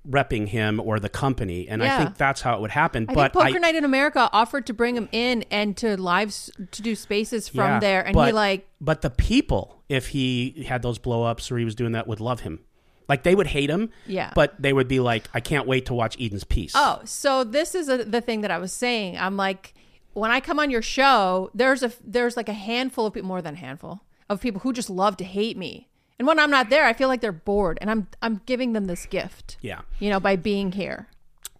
repping 0.09 0.47
him 0.49 0.79
or 0.81 0.99
the 0.99 1.07
company 1.07 1.65
and 1.69 1.81
i 1.81 1.97
think 1.97 2.17
that's 2.17 2.41
how 2.41 2.55
it 2.55 2.61
would 2.61 2.71
happen 2.71 3.05
I 3.07 3.13
but 3.13 3.31
Poker 3.31 3.55
I, 3.55 3.59
Night 3.59 3.75
in 3.75 3.85
America 3.85 4.29
offered 4.33 4.65
to 4.67 4.73
bring 4.73 4.97
him 4.97 5.07
in 5.13 5.45
and 5.49 5.77
to 5.77 5.95
live 5.95 6.35
to 6.71 6.81
do 6.81 6.93
spaces 6.95 7.47
from 7.47 7.59
yeah, 7.69 7.79
there, 7.79 8.05
and 8.05 8.13
but, 8.13 8.25
he 8.27 8.31
like 8.33 8.67
but 8.81 9.01
the 9.01 9.09
people 9.09 9.81
if 9.87 10.07
he 10.09 10.65
had 10.67 10.81
those 10.81 10.97
blow-ups 10.97 11.49
or 11.51 11.57
he 11.57 11.63
was 11.63 11.73
doing 11.75 11.93
that 11.93 12.05
would 12.05 12.19
love 12.19 12.41
him 12.41 12.59
like 13.07 13.23
they 13.23 13.33
would 13.35 13.47
hate 13.47 13.69
him 13.69 13.91
Yeah. 14.05 14.31
but 14.35 14.61
they 14.61 14.73
would 14.73 14.89
be 14.89 14.99
like 14.99 15.29
i 15.33 15.39
can't 15.39 15.67
wait 15.67 15.85
to 15.85 15.93
watch 15.93 16.19
eden's 16.19 16.43
piece 16.43 16.73
Oh, 16.75 16.99
so 17.05 17.45
this 17.45 17.73
is 17.73 17.87
a, 17.87 18.03
the 18.03 18.19
thing 18.19 18.41
that 18.41 18.51
I 18.51 18.57
was 18.57 18.73
saying. 18.73 19.17
I'm 19.17 19.37
like, 19.37 19.73
when 20.13 20.32
I 20.32 20.39
come 20.39 20.60
on 20.60 20.70
your 20.72 20.82
show, 20.82 21.50
there's 21.53 21.84
a 21.84 21.91
there's 22.03 22.38
like 22.38 22.50
a 22.50 22.53
handful 22.53 23.05
of 23.05 23.13
people, 23.13 23.27
more 23.27 23.41
than 23.41 23.55
a 23.55 23.58
handful 23.58 24.01
of 24.29 24.41
people 24.41 24.62
who 24.62 24.74
just 24.74 24.89
love 24.89 25.17
to 25.17 25.24
hate 25.24 25.58
me. 25.58 25.89
And 26.20 26.27
when 26.27 26.39
I'm 26.39 26.51
not 26.51 26.70
there, 26.70 26.86
I 26.86 26.93
feel 26.93 27.08
like 27.08 27.22
they're 27.22 27.32
bored, 27.32 27.77
and 27.82 27.89
I'm 27.91 28.08
I'm 28.22 28.41
giving 28.46 28.74
them 28.74 28.86
this 28.86 29.05
gift, 29.05 29.58
yeah 29.62 29.82
you 30.00 30.10
know, 30.10 30.20
by 30.20 30.36
being 30.36 30.72
here, 30.74 31.08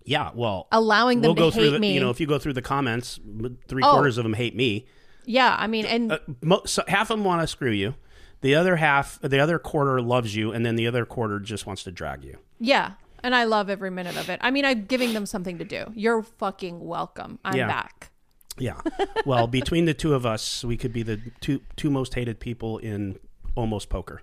yeah 0.06 0.32
well 0.34 0.68
allowing 0.72 1.22
them 1.22 1.30
we'll 1.30 1.36
go 1.36 1.50
to 1.50 1.56
through 1.56 1.64
hate 1.66 1.70
the, 1.72 1.80
me. 1.80 1.94
you 1.94 2.00
know 2.00 2.10
if 2.10 2.20
you 2.20 2.28
go 2.28 2.38
through 2.40 2.54
the 2.54 2.62
comments 2.62 3.20
three 3.68 3.82
Oh. 3.84 3.92
quarters 3.94 4.18
of 4.18 4.24
them 4.24 4.34
hate 4.34 4.56
me 4.56 4.86
yeah, 5.26 5.56
I 5.58 5.68
mean, 5.68 5.86
and 5.86 6.12
uh, 6.12 6.20
mo- 6.42 6.64
so 6.66 6.84
half 6.90 7.10
of 7.10 7.18
them 7.18 7.24
want 7.24 7.42
to 7.42 7.48
screw 7.48 7.72
you 7.72 7.96
the 8.42 8.56
other 8.56 8.76
half 8.76 9.18
the 9.22 9.40
other 9.40 9.58
quarter 9.58 10.02
loves 10.02 10.36
you 10.36 10.52
and 10.52 10.66
then 10.66 10.76
the 10.76 10.86
other 10.88 11.06
quarter 11.06 11.40
just 11.40 11.66
wants 11.66 11.84
to 11.84 11.92
drag 11.92 12.24
you 12.26 12.38
yeah, 12.60 12.92
and 13.24 13.34
I 13.34 13.46
love 13.46 13.70
every 13.70 13.90
minute 13.90 14.16
of 14.18 14.30
it. 14.30 14.40
I 14.42 14.52
mean, 14.52 14.64
I'm 14.66 14.86
giving 14.86 15.14
them 15.14 15.26
something 15.26 15.58
to 15.58 15.66
do. 15.66 15.92
You're 15.96 16.22
fucking 16.24 16.80
welcome. 16.86 17.40
I'm 17.44 17.56
Yeah. 17.58 17.68
back. 17.68 18.12
Yeah 18.60 18.80
well 19.26 19.48
between 19.48 19.86
the 19.86 19.94
two 19.94 20.14
of 20.14 20.26
us 20.26 20.64
we 20.64 20.78
could 20.78 20.94
be 20.94 21.02
the 21.04 21.20
two 21.42 21.60
two 21.76 21.90
most 21.90 22.14
hated 22.14 22.40
people 22.40 22.78
in 22.78 23.18
almost 23.56 23.90
poker 23.90 24.22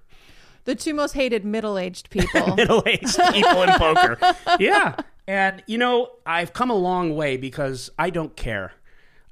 The 0.65 0.75
two 0.75 0.95
most 0.95 1.13
hated 1.15 1.45
middle-aged 1.45 2.11
people. 2.11 2.55
middle-aged 2.57 3.19
people 3.33 3.63
in 3.63 3.71
poker 3.71 4.19
yeah 4.61 4.95
and 5.27 5.63
you 5.67 5.79
know 5.79 6.11
i've 6.27 6.53
come 6.53 6.71
a 6.71 6.75
long 6.77 7.17
way 7.17 7.37
because 7.39 7.91
i 7.99 8.11
don't 8.11 8.37
care 8.37 8.73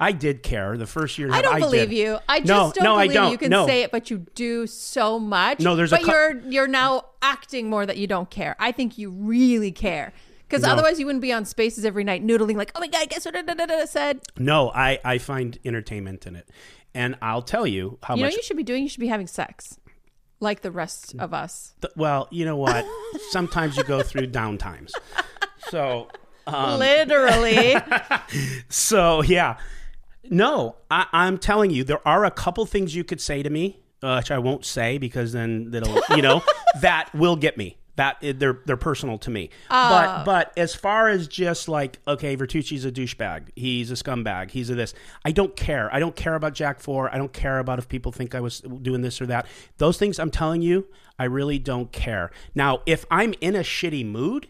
i 0.01 0.11
did 0.13 0.43
care 0.43 0.77
the 0.77 0.87
first 0.87 1.17
year 1.19 1.33
I 1.33 1.43
don't 1.43 1.59
believe 1.61 1.91
did. 1.91 1.99
you. 1.99 2.19
I 2.29 2.39
just 2.41 2.49
No, 2.49 2.73
don't 2.75 2.85
no, 2.85 2.95
I 2.97 3.05
believe 3.07 3.15
don't. 3.15 3.33
you 3.33 3.39
can 3.39 3.51
No. 3.51 3.67
say 3.67 3.83
it, 3.83 3.91
but 3.91 4.11
you 4.11 4.19
do 4.37 4.67
so 4.69 5.19
much. 5.19 5.59
No, 5.59 5.75
there's 5.75 5.93
a 5.93 5.97
but 5.97 6.07
you're 6.07 6.39
you're 6.49 6.69
now 6.69 7.03
acting 7.21 7.69
more 7.69 7.85
that 7.85 7.97
you 7.97 8.07
don't 8.07 8.31
care. 8.31 8.55
I 8.61 8.71
think 8.71 8.97
you 8.97 9.11
really 9.11 9.73
care. 9.73 10.13
Because 10.49 10.63
No. 10.63 10.71
otherwise, 10.73 10.99
you 10.99 11.05
wouldn't 11.07 11.21
be 11.23 11.33
on 11.33 11.45
spaces 11.45 11.85
every 11.85 12.05
night 12.05 12.25
noodling 12.27 12.57
like, 12.57 12.73
"Oh 12.75 12.81
my 12.81 12.87
god, 12.89 13.11
guess 13.11 13.25
what 13.27 13.35
da, 13.35 13.43
da, 13.43 13.67
da, 13.67 13.85
said." 13.85 14.21
no 14.39 14.71
i 14.75 14.99
i 15.05 15.19
find 15.19 15.59
entertainment 15.65 16.27
in 16.27 16.35
it 16.37 16.49
and 16.95 17.17
i'll 17.21 17.43
tell 17.43 17.67
you 17.67 17.99
how 18.03 18.15
much 18.15 18.19
You 18.19 18.23
know, 18.23 18.27
what 18.29 18.37
you 18.37 18.43
should 18.43 18.57
be 18.57 18.63
doing. 18.63 18.83
You 18.83 18.89
should 18.89 19.01
be 19.01 19.09
having 19.09 19.27
sex, 19.27 19.79
like 20.41 20.63
the 20.63 20.71
rest 20.71 21.15
of 21.19 21.35
us. 21.35 21.75
Th- 21.83 21.93
well, 21.97 22.29
you 22.31 22.45
know 22.47 22.57
what? 22.57 22.87
Sometimes 23.31 23.77
you 23.77 23.85
go 23.85 24.03
through 24.03 24.29
down 24.29 24.57
times. 24.59 24.93
So, 25.71 26.09
Um, 26.47 26.79
Literally, 26.79 27.77
so 28.69 29.23
yeah. 29.23 29.59
No, 30.31 30.77
I, 30.91 31.07
I'm 31.13 31.39
telling 31.39 31.71
you, 31.71 31.85
there 31.85 32.07
are 32.07 32.25
a 32.25 32.31
couple 32.31 32.65
things 32.67 32.95
you 32.95 33.05
could 33.05 33.21
say 33.21 33.43
to 33.43 33.51
me, 33.51 33.81
uh, 34.03 34.17
which 34.21 34.31
I 34.31 34.39
won't 34.39 34.65
say 34.65 34.99
because 34.99 35.33
then 35.33 35.71
that'll, 35.71 36.01
you 36.17 36.23
know, 36.23 36.43
that 36.81 37.11
will 37.15 37.37
get 37.37 37.57
me. 37.57 37.79
That 37.99 38.17
they're 38.21 38.61
they're 38.65 38.77
personal 38.77 39.19
to 39.19 39.31
me. 39.31 39.51
But 39.69 40.21
oh. 40.21 40.23
but 40.25 40.53
as 40.57 40.73
far 40.73 41.09
as 41.09 41.27
just 41.27 41.69
like 41.69 41.99
okay, 42.07 42.37
Vertucci's 42.37 42.85
a 42.85 42.93
douchebag. 42.93 43.49
He's 43.57 43.91
a 43.91 43.95
scumbag. 43.95 44.53
He's 44.53 44.71
a 44.71 44.77
this. 44.77 44.95
I 45.25 45.33
don't 45.33 45.57
care. 45.57 45.93
I 45.93 45.99
don't 45.99 46.15
care 46.15 46.37
about 46.37 46.55
Jack 46.55 46.79
Four. 46.79 47.13
I 47.13 47.19
don't 47.19 47.33
care 47.33 47.59
about 47.59 47.81
if 47.81 47.89
people 47.89 48.13
think 48.13 48.37
I 48.37 48.41
was 48.41 48.61
doing 48.61 49.03
this 49.03 49.21
or 49.21 49.27
that. 49.27 49.47
Those 49.79 49.99
things 49.99 50.21
I'm 50.21 50.31
telling 50.31 50.63
you, 50.63 50.87
I 51.19 51.25
really 51.25 51.59
don't 51.59 51.91
care. 51.91 52.31
Now, 52.55 52.83
if 52.87 53.05
I'm 53.11 53.35
in 53.41 53.57
a 53.57 53.63
shitty 53.63 54.07
mood, 54.07 54.47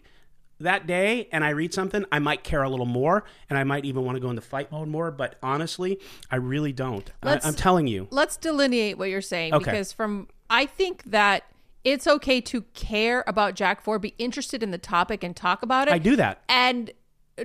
that 0.59 0.85
day 0.85 1.27
and 1.31 1.43
I 1.43 1.49
read 1.49 1.73
something, 1.73 2.05
I 2.11 2.19
might 2.19 2.43
care 2.43 2.61
a 2.61 2.69
little 2.69 2.85
more 2.85 3.23
and 3.49 3.57
I 3.57 3.63
might 3.63 3.85
even 3.85 4.03
want 4.03 4.17
to 4.17 4.19
go 4.19 4.29
into 4.29 4.43
fight 4.43 4.71
mode 4.71 4.89
more. 4.89 5.09
But 5.09 5.37
honestly, 5.41 5.99
I 6.29 6.35
really 6.35 6.71
don't. 6.71 7.11
I, 7.23 7.39
I'm 7.43 7.55
telling 7.55 7.87
you. 7.87 8.07
let's 8.11 8.37
delineate 8.37 8.99
what 8.99 9.09
you're 9.09 9.21
saying 9.21 9.55
Okay. 9.55 9.71
because 9.71 9.91
from 9.91 10.27
I 10.49 10.67
think 10.67 11.03
that 11.05 11.45
it's 11.83 12.07
okay 12.07 12.41
to 12.41 12.61
care 12.73 13.23
about 13.27 13.55
Jack 13.55 13.81
Four, 13.81 13.99
be 13.99 14.15
interested 14.17 14.61
in 14.63 14.71
the 14.71 14.77
topic 14.77 15.23
and 15.23 15.35
talk 15.35 15.63
about 15.63 15.87
it. 15.87 15.93
I 15.93 15.97
do 15.99 16.15
that. 16.17 16.41
and 16.49 16.91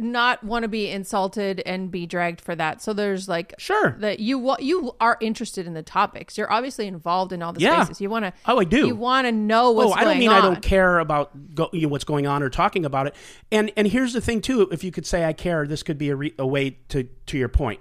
not 0.01 0.43
want 0.43 0.65
to 0.65 0.69
be 0.69 0.91
insulted 0.91 1.63
and 1.65 1.89
be 1.89 2.05
dragged 2.05 2.41
for 2.41 2.57
that. 2.57 2.83
So 2.83 2.93
there's 2.93 3.29
like 3.29 3.55
Sure. 3.59 3.95
that 4.01 4.19
you 4.19 4.57
you 4.59 4.97
are 5.01 5.17
interested 5.21 5.69
in 5.69 5.75
the 5.75 5.85
topics. 5.85 6.37
You're 6.37 6.53
obviously 6.53 6.89
involved 6.89 7.33
in 7.33 7.43
all 7.45 7.53
the 7.53 7.61
Yeah. 7.61 7.85
spaces. 7.85 8.01
You 8.01 8.11
want 8.11 8.25
to 8.25 8.33
Oh, 8.47 8.59
I 8.59 8.65
do. 8.65 8.89
You 8.89 8.97
want 8.97 9.29
to 9.29 9.31
know 9.33 9.71
what's 9.71 9.93
oh, 9.93 9.95
I 9.95 9.99
don't 9.99 10.05
going 10.07 10.19
mean 10.19 10.31
on. 10.31 10.35
I 10.35 10.41
don't 10.41 10.61
care 10.63 10.99
about 10.99 11.55
go, 11.55 11.71
you 11.73 11.83
know, 11.83 11.89
what's 11.91 12.03
going 12.03 12.27
on 12.27 12.43
or 12.43 12.51
talking 12.51 12.85
about 12.85 13.07
it. 13.07 13.15
And 13.53 13.71
and 13.77 13.87
here's 13.87 14.13
the 14.15 14.21
thing 14.21 14.41
too. 14.41 14.69
If 14.73 14.83
you 14.83 14.91
could 14.91 15.07
say 15.07 15.25
I 15.25 15.33
care, 15.33 15.65
this 15.65 15.85
could 15.85 15.97
be 15.99 16.09
a, 16.09 16.17
re, 16.17 16.35
a 16.41 16.47
way 16.47 16.71
to 16.89 17.05
to 17.27 17.39
your 17.39 17.49
point. 17.49 17.81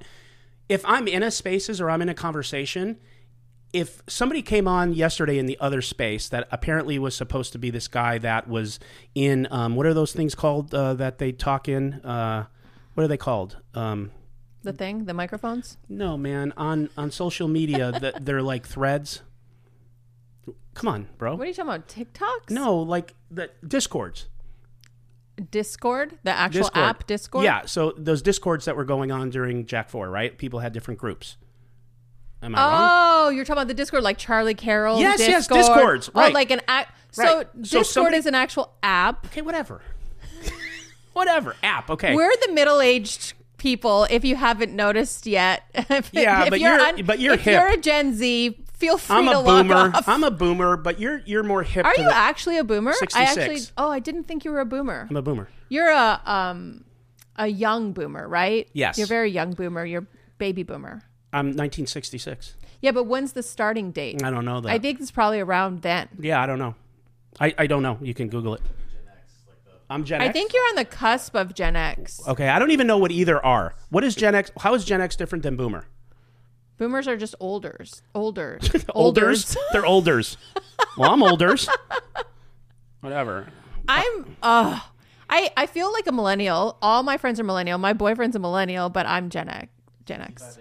If 0.69 0.85
I'm 0.85 1.07
in 1.07 1.23
a 1.23 1.31
spaces 1.31 1.81
or 1.81 1.89
I'm 1.89 2.03
in 2.03 2.09
a 2.09 2.13
conversation, 2.13 2.97
if 3.73 4.03
somebody 4.07 4.41
came 4.43 4.67
on 4.67 4.93
yesterday 4.93 5.37
in 5.39 5.47
the 5.47 5.57
other 5.59 5.81
space 5.81 6.29
that 6.29 6.47
apparently 6.51 6.99
was 6.99 7.15
supposed 7.15 7.51
to 7.53 7.57
be 7.59 7.71
this 7.71 7.87
guy 7.87 8.19
that 8.19 8.47
was 8.47 8.79
in 9.15 9.47
um, 9.49 9.75
what 9.75 9.85
are 9.87 9.93
those 9.95 10.13
things 10.13 10.35
called 10.35 10.73
uh, 10.73 10.93
that 10.93 11.17
they 11.17 11.31
talk 11.31 11.67
in? 11.67 11.93
Uh, 12.05 12.45
what 12.93 13.03
are 13.03 13.07
they 13.07 13.17
called? 13.17 13.57
Um, 13.73 14.11
The 14.61 14.73
thing, 14.73 15.05
the 15.05 15.13
microphones. 15.13 15.77
no, 15.89 16.17
man. 16.17 16.53
On 16.55 16.89
on 16.95 17.09
social 17.11 17.47
media, 17.47 17.91
that 17.99 18.23
they're 18.25 18.43
like 18.43 18.67
threads. 18.67 19.23
Come 20.75 20.87
on, 20.89 21.07
bro. 21.17 21.35
What 21.35 21.45
are 21.45 21.47
you 21.47 21.53
talking 21.53 21.69
about? 21.69 21.87
TikToks? 21.87 22.49
No, 22.51 22.77
like 22.77 23.13
the 23.31 23.49
discords. 23.67 24.27
Discord, 25.49 26.19
the 26.23 26.31
actual 26.31 26.61
Discord. 26.61 26.83
app 26.85 27.07
Discord. 27.07 27.43
Yeah, 27.43 27.65
so 27.65 27.93
those 27.97 28.21
discords 28.21 28.65
that 28.65 28.75
were 28.75 28.85
going 28.85 29.11
on 29.11 29.31
during 29.31 29.65
Jack 29.65 29.89
Four, 29.89 30.09
right? 30.09 30.37
People 30.37 30.59
had 30.59 30.73
different 30.73 30.99
groups. 30.99 31.37
Am 32.43 32.53
I 32.55 32.59
wrong? 32.59 32.89
Oh, 33.27 33.29
you're 33.29 33.45
talking 33.45 33.59
about 33.61 33.67
the 33.69 33.73
Discord, 33.73 34.03
like 34.03 34.17
Charlie 34.17 34.53
Carrel. 34.53 34.99
Yes, 34.99 35.19
yes, 35.19 35.47
Discord. 35.47 35.59
Discords, 35.59 36.09
Oh, 36.13 36.19
right. 36.21 36.33
like 36.33 36.51
an 36.51 36.61
app. 36.67 36.93
So 37.11 37.23
Right. 37.23 37.47
So 37.53 37.59
Discord 37.61 37.85
somebody- 37.85 38.17
is 38.17 38.25
an 38.25 38.35
actual 38.35 38.73
app. 38.83 39.25
Okay, 39.27 39.41
whatever. 39.41 39.81
whatever. 41.13 41.55
App. 41.63 41.89
Okay. 41.89 42.13
We're 42.15 42.31
the 42.47 42.53
middle-aged 42.53 43.33
people. 43.57 44.05
If 44.09 44.25
you 44.25 44.35
haven't 44.35 44.75
noticed 44.75 45.25
yet, 45.25 45.63
If- 45.73 46.09
Yeah, 46.13 46.43
if 46.43 46.49
but 46.49 46.59
you're- 46.59 47.01
but 47.03 47.19
you're 47.19 47.35
if 47.35 47.41
hip. 47.41 47.59
you're 47.61 47.71
a 47.71 47.77
Gen 47.77 48.13
Z, 48.15 48.57
feel 48.73 48.97
free 48.97 49.15
I'm 49.15 49.25
to 49.25 49.37
a 49.37 49.39
log 49.39 49.67
boomer. 49.67 49.91
off. 49.95 50.07
I'm 50.09 50.23
a 50.23 50.31
boomer, 50.31 50.75
but 50.75 50.99
you're 50.99 51.21
you're 51.25 51.43
more 51.43 51.63
hip. 51.63 51.85
Are 51.85 51.93
to 51.93 52.01
you 52.01 52.07
the- 52.07 52.15
actually 52.15 52.57
a 52.57 52.63
boomer? 52.63 52.91
I 52.91 52.95
66. 52.95 53.37
actually. 53.37 53.61
Oh, 53.77 53.89
I 53.89 53.99
didn't 53.99 54.23
think 54.25 54.43
you 54.43 54.51
were 54.51 54.59
a 54.59 54.65
boomer. 54.65 55.07
I'm 55.09 55.15
a 55.15 55.21
boomer. 55.21 55.47
You're 55.69 55.89
a 55.91 56.19
um 56.25 56.83
a 57.37 57.47
young 57.47 57.93
boomer, 57.93 58.27
right? 58.27 58.67
Yes. 58.73 58.97
You're 58.97 59.05
a 59.05 59.07
very 59.07 59.31
young 59.31 59.53
boomer. 59.53 59.85
You're 59.85 60.05
baby 60.39 60.63
boomer. 60.63 61.03
I'm 61.33 61.47
1966. 61.47 62.55
Yeah, 62.81 62.91
but 62.91 63.05
when's 63.05 63.33
the 63.33 63.43
starting 63.43 63.91
date? 63.91 64.23
I 64.23 64.29
don't 64.29 64.45
know 64.45 64.61
that. 64.61 64.69
I 64.69 64.77
think 64.77 65.01
it's 65.01 65.11
probably 65.11 65.39
around 65.39 65.81
then. 65.81 66.07
yeah, 66.19 66.41
I 66.41 66.45
don't 66.45 66.59
know. 66.59 66.75
I, 67.39 67.53
I 67.57 67.67
don't 67.67 67.81
know. 67.81 67.97
You 68.01 68.13
can 68.13 68.29
Google 68.29 68.53
it. 68.53 68.61
I'm 69.89 70.05
Gen 70.05 70.21
X. 70.21 70.29
I 70.29 70.31
think 70.31 70.53
you're 70.53 70.63
on 70.69 70.75
the 70.75 70.85
cusp 70.85 71.35
of 71.35 71.53
Gen 71.53 71.75
X. 71.75 72.21
Okay, 72.27 72.47
I 72.47 72.57
don't 72.59 72.71
even 72.71 72.87
know 72.87 72.97
what 72.97 73.11
either 73.11 73.43
are. 73.43 73.75
What 73.89 74.03
is 74.03 74.15
Gen 74.15 74.35
X? 74.35 74.51
How 74.59 74.73
is 74.75 74.85
Gen 74.85 75.01
X 75.01 75.15
different 75.15 75.43
than 75.43 75.55
Boomer? 75.55 75.87
Boomers 76.77 77.07
are 77.07 77.17
just 77.17 77.35
olders. 77.39 78.01
Older. 78.15 78.59
Olders? 78.89 79.55
They're 79.71 79.85
olders. 79.85 80.37
well, 80.97 81.11
I'm 81.11 81.21
olders. 81.21 81.69
Whatever. 83.01 83.47
I'm 83.87 84.35
uh 84.41 84.79
I 85.29 85.51
I 85.57 85.65
feel 85.67 85.91
like 85.91 86.07
a 86.07 86.11
millennial. 86.11 86.77
All 86.81 87.03
my 87.03 87.17
friends 87.17 87.39
are 87.39 87.43
millennial. 87.43 87.77
My 87.77 87.93
boyfriend's 87.93 88.35
a 88.35 88.39
millennial, 88.39 88.89
but 88.89 89.05
I'm 89.05 89.29
Gen 89.29 89.49
X. 89.49 89.67
Gen 90.05 90.21
X. 90.21 90.57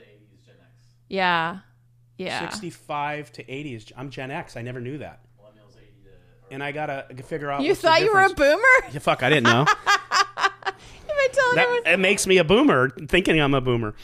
Yeah. 1.12 1.58
Yeah. 2.16 2.48
65 2.48 3.32
to 3.32 3.50
80 3.50 3.74
is. 3.74 3.86
I'm 3.96 4.08
Gen 4.10 4.30
X. 4.30 4.56
I 4.56 4.62
never 4.62 4.80
knew 4.80 4.98
that. 4.98 5.20
And 6.50 6.62
I 6.62 6.70
gotta 6.72 7.06
figure 7.24 7.50
out. 7.50 7.62
You 7.62 7.68
what's 7.70 7.80
the 7.80 7.88
thought 7.88 8.02
you 8.02 8.12
were 8.12 8.20
a 8.20 8.28
boomer? 8.28 8.92
Yeah, 8.92 8.98
fuck, 8.98 9.22
I 9.22 9.30
didn't 9.30 9.44
know. 9.44 9.64
You've 9.66 10.74
been 11.06 11.30
telling 11.32 11.54
that, 11.56 11.62
everyone- 11.66 11.86
it 11.86 11.98
makes 11.98 12.26
me 12.26 12.36
a 12.38 12.44
boomer 12.44 12.90
thinking 13.08 13.40
I'm 13.40 13.54
a 13.54 13.60
boomer, 13.62 13.94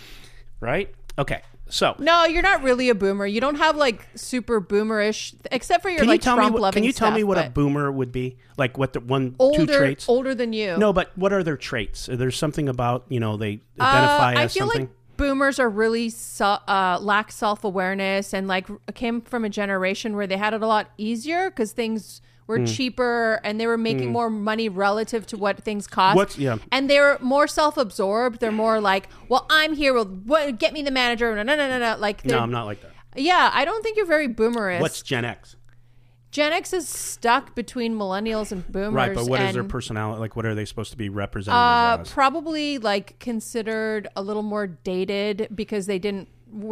right? 0.60 0.94
Okay, 1.18 1.42
so 1.68 1.94
No, 1.98 2.24
you're 2.24 2.40
not 2.42 2.62
really 2.62 2.88
a 2.88 2.94
boomer. 2.94 3.26
You 3.26 3.42
don't 3.42 3.56
have 3.56 3.76
like 3.76 4.06
super 4.14 4.62
boomerish, 4.62 5.34
except 5.52 5.82
for 5.82 5.90
your 5.90 5.98
can 5.98 6.08
like 6.08 6.20
you 6.20 6.24
tell 6.24 6.36
Trump 6.36 6.50
me? 6.50 6.52
What, 6.54 6.62
loving 6.62 6.80
can 6.80 6.84
you 6.84 6.92
tell 6.92 7.10
me 7.10 7.20
stuff, 7.20 7.28
what 7.28 7.38
a 7.46 7.50
boomer 7.50 7.92
would 7.92 8.12
be? 8.12 8.38
Like 8.56 8.78
what 8.78 8.94
the 8.94 9.00
one, 9.00 9.34
older, 9.38 9.66
two 9.66 9.78
traits? 9.78 10.08
older 10.08 10.34
than 10.34 10.54
you? 10.54 10.78
No, 10.78 10.94
but 10.94 11.10
what 11.18 11.34
are 11.34 11.42
their 11.42 11.56
traits? 11.58 12.08
There's 12.10 12.36
something 12.36 12.68
about 12.70 13.04
you 13.10 13.20
know 13.20 13.36
they 13.36 13.60
Uh, 13.78 13.82
identify 13.84 14.32
I 14.40 14.44
as 14.44 14.54
feel 14.54 14.66
something. 14.68 14.82
like 14.86 14.90
boomers 15.18 15.58
are 15.58 15.68
really 15.68 16.08
so, 16.08 16.46
uh, 16.66 16.98
lack 17.02 17.30
self 17.30 17.62
awareness 17.64 18.32
and 18.32 18.48
like 18.48 18.66
came 18.94 19.20
from 19.20 19.44
a 19.44 19.50
generation 19.50 20.16
where 20.16 20.26
they 20.26 20.38
had 20.38 20.54
it 20.54 20.62
a 20.62 20.66
lot 20.66 20.88
easier 20.96 21.50
because 21.50 21.72
things 21.72 22.22
were 22.46 22.60
cheaper 22.66 23.40
and 23.44 23.60
they 23.60 23.66
were 23.66 23.76
making 23.76 24.10
more 24.10 24.30
money 24.30 24.70
relative 24.70 25.26
to 25.26 25.36
what 25.36 25.62
things 25.62 25.86
cost. 25.86 26.16
What's- 26.16 26.38
yeah. 26.38 26.56
And 26.72 26.88
they're 26.88 27.18
more 27.20 27.46
self 27.46 27.76
absorbed. 27.76 28.40
They're 28.40 28.50
more 28.50 28.80
like, 28.80 29.08
well, 29.28 29.44
I'm 29.50 29.74
here. 29.74 29.92
Well, 29.92 30.06
what, 30.06 30.58
get 30.58 30.72
me 30.72 30.80
the 30.80 30.90
manager. 30.90 31.34
No, 31.36 31.42
no, 31.42 31.54
no, 31.54 31.68
no, 31.68 31.78
no. 31.78 32.00
Like, 32.00 32.24
no, 32.24 32.38
I'm 32.38 32.50
not 32.50 32.64
like 32.64 32.80
that. 32.80 32.92
Yeah, 33.16 33.50
I 33.52 33.66
don't 33.66 33.82
think 33.82 33.98
you're 33.98 34.06
very 34.06 34.28
boomerist. 34.28 34.80
What's 34.80 35.02
Gen 35.02 35.26
X? 35.26 35.56
Gen 36.30 36.52
X 36.52 36.72
is 36.72 36.88
stuck 36.88 37.54
between 37.54 37.94
millennials 37.94 38.52
and 38.52 38.70
boomers. 38.70 38.92
Right, 38.92 39.14
but 39.14 39.26
what 39.26 39.40
is 39.40 39.54
their 39.54 39.64
personality? 39.64 40.20
Like, 40.20 40.36
what 40.36 40.44
are 40.44 40.54
they 40.54 40.66
supposed 40.66 40.90
to 40.90 40.96
be 40.96 41.08
representing? 41.08 41.58
Uh, 41.58 42.04
probably 42.04 42.78
like 42.78 43.18
considered 43.18 44.08
a 44.14 44.22
little 44.22 44.42
more 44.42 44.66
dated 44.66 45.48
because 45.54 45.86
they 45.86 45.98
didn't 45.98 46.28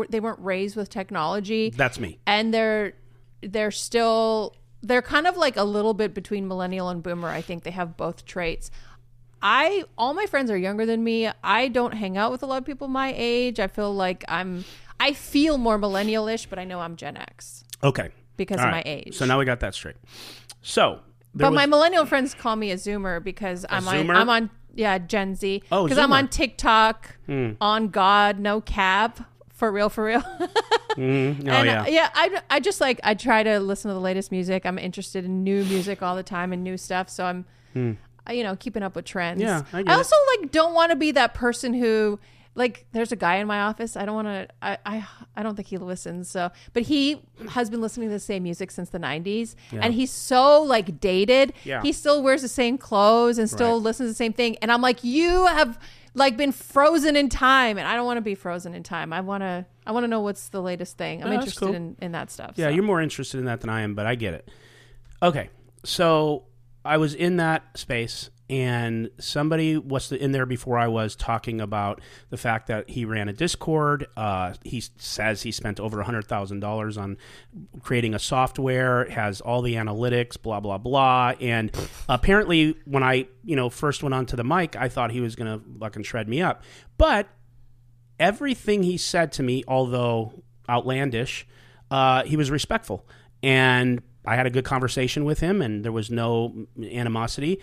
they 0.08 0.20
weren't 0.20 0.40
raised 0.40 0.76
with 0.76 0.88
technology 0.88 1.70
That's 1.70 2.00
me. 2.00 2.18
and 2.26 2.52
they're 2.52 2.94
they're 3.42 3.70
still 3.70 4.56
they're 4.82 5.02
kind 5.02 5.26
of 5.26 5.36
like 5.36 5.56
a 5.56 5.64
little 5.64 5.92
bit 5.92 6.14
between 6.14 6.48
millennial 6.48 6.88
and 6.88 7.02
boomer 7.02 7.28
i 7.28 7.42
think 7.42 7.62
they 7.62 7.70
have 7.72 7.94
both 7.94 8.24
traits 8.24 8.70
i 9.42 9.84
all 9.98 10.14
my 10.14 10.24
friends 10.24 10.50
are 10.50 10.56
younger 10.56 10.86
than 10.86 11.04
me 11.04 11.28
i 11.44 11.68
don't 11.68 11.92
hang 11.92 12.16
out 12.16 12.32
with 12.32 12.42
a 12.42 12.46
lot 12.46 12.56
of 12.56 12.64
people 12.64 12.88
my 12.88 13.12
age 13.14 13.60
i 13.60 13.66
feel 13.66 13.94
like 13.94 14.24
i'm 14.28 14.64
i 14.98 15.12
feel 15.12 15.58
more 15.58 15.76
millennial-ish 15.76 16.46
but 16.46 16.58
i 16.58 16.64
know 16.64 16.80
i'm 16.80 16.96
gen 16.96 17.18
x 17.18 17.64
Okay, 17.82 18.08
because 18.36 18.58
All 18.60 18.66
of 18.66 18.72
right. 18.72 18.84
my 18.86 18.90
age 18.90 19.14
So 19.16 19.24
now 19.26 19.38
we 19.38 19.44
got 19.44 19.60
that 19.60 19.74
straight. 19.74 19.96
So, 20.62 21.00
but 21.34 21.52
my 21.52 21.66
millennial 21.66 22.06
friends 22.06 22.34
call 22.34 22.56
me 22.56 22.70
a 22.70 22.76
zoomer 22.76 23.22
because 23.22 23.64
I'm 23.68 23.86
on 23.88 23.94
zoomer? 23.94 24.16
I'm 24.16 24.28
on 24.28 24.50
yeah 24.74 24.98
Gen 24.98 25.34
Z 25.34 25.62
Oh, 25.72 25.84
because 25.84 25.98
I'm 25.98 26.10
zoomer. 26.10 26.14
on 26.14 26.28
TikTok 26.28 27.16
on 27.60 27.88
God 27.88 28.38
no 28.38 28.60
cap 28.60 29.20
for 29.54 29.72
real 29.72 29.88
for 29.88 30.04
real 30.04 30.22
oh 30.40 30.48
and 30.98 31.42
yeah, 31.44 31.82
uh, 31.82 31.86
yeah 31.86 32.10
I, 32.14 32.42
I 32.50 32.60
just 32.60 32.80
like 32.80 33.00
I 33.02 33.14
try 33.14 33.42
to 33.42 33.58
listen 33.60 33.88
to 33.88 33.94
the 33.94 34.00
latest 34.00 34.30
music 34.30 34.66
I'm 34.66 34.78
interested 34.78 35.24
in 35.24 35.44
new 35.44 35.64
music 35.64 36.02
all 36.02 36.14
the 36.16 36.22
time 36.22 36.52
and 36.52 36.62
new 36.62 36.76
stuff 36.76 37.08
so 37.08 37.24
I'm 37.24 37.44
uh, 38.28 38.32
you 38.32 38.42
know 38.42 38.56
keeping 38.56 38.82
up 38.82 38.96
with 38.96 39.04
trends 39.04 39.40
Hmm. 39.40 39.46
Yeah, 39.46 39.62
I 39.72 39.82
get 39.82 39.92
it. 39.92 39.96
also 39.96 40.16
like 40.40 40.50
don't 40.52 40.74
want 40.74 40.90
to 40.90 40.96
be 40.96 41.10
that 41.12 41.32
person 41.34 41.72
who 41.74 42.18
like 42.56 42.86
there's 42.92 43.12
a 43.12 43.16
guy 43.16 43.36
in 43.36 43.46
my 43.46 43.60
office 43.60 43.96
I 43.96 44.04
don't 44.06 44.14
want 44.16 44.26
to 44.28 44.48
I, 44.62 44.78
I 44.84 45.06
I 45.36 45.42
don't 45.44 45.54
think 45.54 45.68
he 45.68 45.78
listens 45.78 46.28
so 46.28 46.50
but 46.72 46.82
he 46.84 47.22
has 47.50 47.70
been 47.70 47.80
listening 47.80 48.08
to 48.08 48.14
the 48.14 48.18
same 48.18 48.42
music 48.42 48.70
since 48.72 48.88
the 48.90 48.98
90s 48.98 49.54
and 49.72 49.94
he's 49.94 50.10
so 50.10 50.62
like 50.62 50.98
dated 50.98 51.52
Yeah. 51.64 51.82
he 51.82 51.92
still 51.92 52.22
wears 52.22 52.42
the 52.42 52.48
same 52.48 52.78
clothes 52.78 53.38
and 53.38 53.48
still 53.48 53.74
Right. 53.74 53.82
listens 53.84 54.08
to 54.08 54.10
the 54.12 54.16
same 54.16 54.32
thing 54.32 54.56
and 54.62 54.72
I'm 54.72 54.80
like 54.80 55.04
you 55.04 55.46
have 55.46 55.78
like 56.14 56.36
been 56.38 56.50
frozen 56.50 57.14
in 57.14 57.28
time 57.28 57.76
and 57.78 57.86
I 57.86 57.94
don't 57.94 58.06
want 58.06 58.16
to 58.16 58.22
be 58.22 58.34
frozen 58.34 58.74
in 58.74 58.82
time 58.82 59.12
I 59.12 59.20
want 59.20 59.42
to 59.42 59.66
I 59.86 59.92
want 59.92 60.04
to 60.04 60.08
know 60.08 60.20
what's 60.20 60.48
the 60.48 60.62
latest 60.62 60.96
thing 60.96 61.22
I'm 61.22 61.28
Yeah, 61.30 61.34
that's 61.40 61.46
interested 61.52 61.66
cool. 61.66 61.74
in 61.74 61.96
in 62.00 62.12
that 62.12 62.30
stuff 62.30 62.52
yeah. 62.56 62.66
so. 62.66 62.70
You're 62.70 62.84
more 62.84 63.02
interested 63.02 63.38
in 63.38 63.44
that 63.44 63.60
than 63.60 63.68
I 63.70 63.82
am, 63.82 63.94
but 63.94 64.06
I 64.06 64.14
get 64.14 64.32
it. 64.34 64.48
Okay, 65.22 65.50
so 65.84 66.44
I 66.84 66.96
was 66.96 67.14
in 67.14 67.36
that 67.36 67.76
space, 67.76 68.30
and 68.48 69.10
somebody 69.18 69.76
was 69.76 70.12
in 70.12 70.32
there 70.32 70.46
before 70.46 70.78
I 70.78 70.86
was 70.86 71.16
talking 71.16 71.60
about 71.60 72.00
the 72.30 72.36
fact 72.36 72.68
that 72.68 72.88
he 72.88 73.04
ran 73.04 73.28
a 73.28 73.32
Discord. 73.32 74.06
Uh, 74.16 74.54
he 74.62 74.82
says 74.98 75.42
he 75.42 75.50
spent 75.50 75.80
over 75.80 76.02
hundred 76.02 76.26
thousand 76.26 76.60
dollars 76.60 76.96
on 76.96 77.16
creating 77.82 78.14
a 78.14 78.18
software, 78.18 79.10
has 79.10 79.40
all 79.40 79.62
the 79.62 79.74
analytics, 79.74 80.40
blah 80.40 80.60
blah 80.60 80.78
blah. 80.78 81.34
And 81.40 81.72
apparently, 82.08 82.76
when 82.84 83.02
I 83.02 83.26
you 83.44 83.56
know 83.56 83.68
first 83.68 84.02
went 84.02 84.14
onto 84.14 84.36
the 84.36 84.44
mic, 84.44 84.76
I 84.76 84.88
thought 84.88 85.10
he 85.10 85.20
was 85.20 85.34
gonna 85.34 85.60
fucking 85.80 86.04
shred 86.04 86.28
me 86.28 86.40
up, 86.40 86.62
but 86.98 87.28
everything 88.18 88.82
he 88.82 88.96
said 88.96 89.32
to 89.32 89.42
me, 89.42 89.64
although 89.66 90.42
outlandish, 90.68 91.46
uh, 91.90 92.24
he 92.24 92.36
was 92.36 92.50
respectful. 92.50 93.06
And 93.42 94.02
I 94.26 94.34
had 94.34 94.46
a 94.46 94.50
good 94.50 94.64
conversation 94.64 95.24
with 95.24 95.40
him, 95.40 95.62
and 95.62 95.84
there 95.84 95.92
was 95.92 96.10
no 96.10 96.66
animosity. 96.82 97.60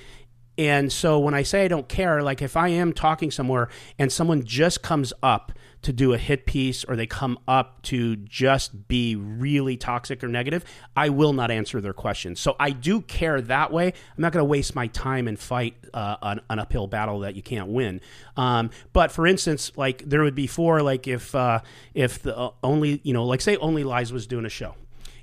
And 0.58 0.92
so 0.92 1.18
when 1.20 1.34
I 1.34 1.44
say 1.44 1.66
I 1.66 1.68
don't 1.68 1.88
care, 1.88 2.22
like 2.22 2.42
if 2.42 2.56
I 2.56 2.68
am 2.68 2.94
talking 2.94 3.32
somewhere 3.32 3.70
and 3.98 4.12
someone 4.12 4.44
just 4.44 4.84
comes 4.84 5.12
up 5.24 5.52
to 5.82 5.92
do 5.92 6.14
a 6.14 6.18
hit 6.18 6.46
piece 6.46 6.84
or 6.86 6.96
they 6.96 7.06
come 7.06 7.38
up 7.48 7.82
to 7.84 8.16
just 8.16 8.88
be 8.88 9.16
really 9.16 9.76
toxic 9.78 10.24
or 10.24 10.28
negative, 10.28 10.64
I 10.96 11.10
will 11.10 11.34
not 11.34 11.52
answer 11.52 11.82
their 11.82 11.94
questions. 11.94 12.40
So 12.40 12.56
I 12.60 12.70
do 12.70 13.02
care 13.02 13.42
that 13.42 13.72
way. 13.72 13.88
I'm 13.88 14.22
not 14.22 14.32
going 14.32 14.42
to 14.42 14.50
waste 14.50 14.76
my 14.76 14.88
time 14.88 15.28
and 15.28 15.38
fight 15.38 15.76
uh, 15.94 16.18
an, 16.22 16.42
an 16.50 16.60
uphill 16.60 16.88
battle 16.88 17.20
that 17.22 17.36
you 17.36 17.42
can't 17.42 17.70
win. 17.70 18.00
Um, 18.38 18.70
but 18.94 19.12
for 19.12 19.28
instance, 19.28 19.72
like 19.76 20.04
there 20.08 20.22
would 20.22 20.36
be 20.36 20.48
four, 20.48 20.82
like 20.82 21.08
if 21.08 21.36
uh, 21.36 21.60
if 21.94 22.22
the 22.22 22.38
uh, 22.38 22.52
only 22.64 23.02
you 23.04 23.14
know, 23.14 23.26
like 23.26 23.42
say 23.42 23.58
Only 23.58 23.84
Lies 23.84 24.14
was 24.14 24.26
doing 24.26 24.46
a 24.46 24.50
show, 24.50 24.76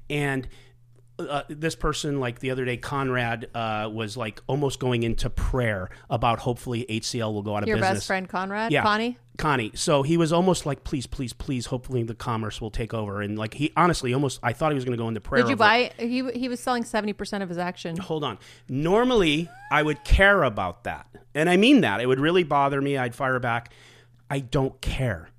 and 0.09 0.47
uh, 1.29 1.43
this 1.49 1.75
person, 1.75 2.21
like 2.21 2.41
the 2.41 2.51
other 2.51 2.65
day, 2.65 2.77
Conrad 2.77 3.49
uh, 3.55 3.89
was 3.93 4.17
like 4.17 4.43
almost 4.47 4.81
going 4.81 5.03
into 5.03 5.31
prayer 5.31 5.91
about 6.09 6.41
hopefully 6.41 6.87
HCL 6.89 7.33
will 7.33 7.43
go 7.43 7.55
out 7.57 7.63
of 7.63 7.67
business. 7.67 7.69
your 7.69 7.77
business. 7.79 7.99
best 7.99 8.07
friend 8.07 8.29
Conrad 8.29 8.73
Yeah. 8.73 8.83
Connie 8.83 9.19
Connie. 9.41 9.73
So 9.75 10.03
he 10.03 10.17
was 10.17 10.33
almost 10.33 10.67
like, 10.67 10.85
please, 10.85 11.07
please, 11.07 11.33
please. 11.33 11.67
Hopefully 11.67 12.03
the 12.03 12.15
commerce 12.15 12.61
will 12.61 12.71
take 12.71 12.93
over. 12.93 13.23
And 13.23 13.39
like 13.39 13.55
he 13.55 13.73
honestly 13.77 14.13
almost, 14.13 14.39
I 14.43 14.53
thought 14.53 14.71
he 14.71 14.75
was 14.75 14.85
going 14.85 14.97
to 14.97 15.03
go 15.03 15.09
into 15.09 15.21
prayer. 15.21 15.43
did 15.43 15.49
you 15.49 15.55
it. 15.55 15.59
buy 15.59 15.93
he 15.99 16.31
he 16.33 16.49
was 16.49 16.61
selling 16.61 16.85
70% 16.85 17.43
of 17.43 17.49
his 17.49 17.59
action 17.59 17.97
Hold 17.97 18.23
on. 18.23 18.39
Normally 18.69 19.49
I 19.73 19.83
would 19.83 20.05
care 20.05 20.43
about 20.43 20.85
that, 20.85 21.07
and 21.35 21.49
I 21.49 21.57
mean 21.57 21.81
that. 21.81 22.01
It 22.01 22.07
would 22.07 22.21
really 22.21 22.43
bother 22.45 22.81
me. 22.81 22.97
I'd 22.99 23.15
fire 23.15 23.39
back. 23.41 23.73
I 24.29 24.41
don't 24.41 24.81
care. 24.81 25.31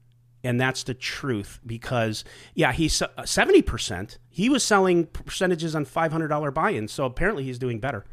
And 0.43 0.60
that's 0.60 0.84
the 0.84 0.93
truth 0.95 1.60
because, 1.65 2.23
yeah, 2.56 2.71
he's 2.71 3.01
uh, 3.01 3.08
70%. 3.19 4.17
He 4.30 4.49
was 4.49 4.63
selling 4.63 5.06
percentages 5.06 5.75
on 5.75 5.86
$500 5.86 6.54
buy 6.54 6.71
ins. 6.71 6.91
So 6.91 7.06
apparently 7.06 7.43
he's 7.43 7.60
doing 7.60 7.80
better. 7.80 8.06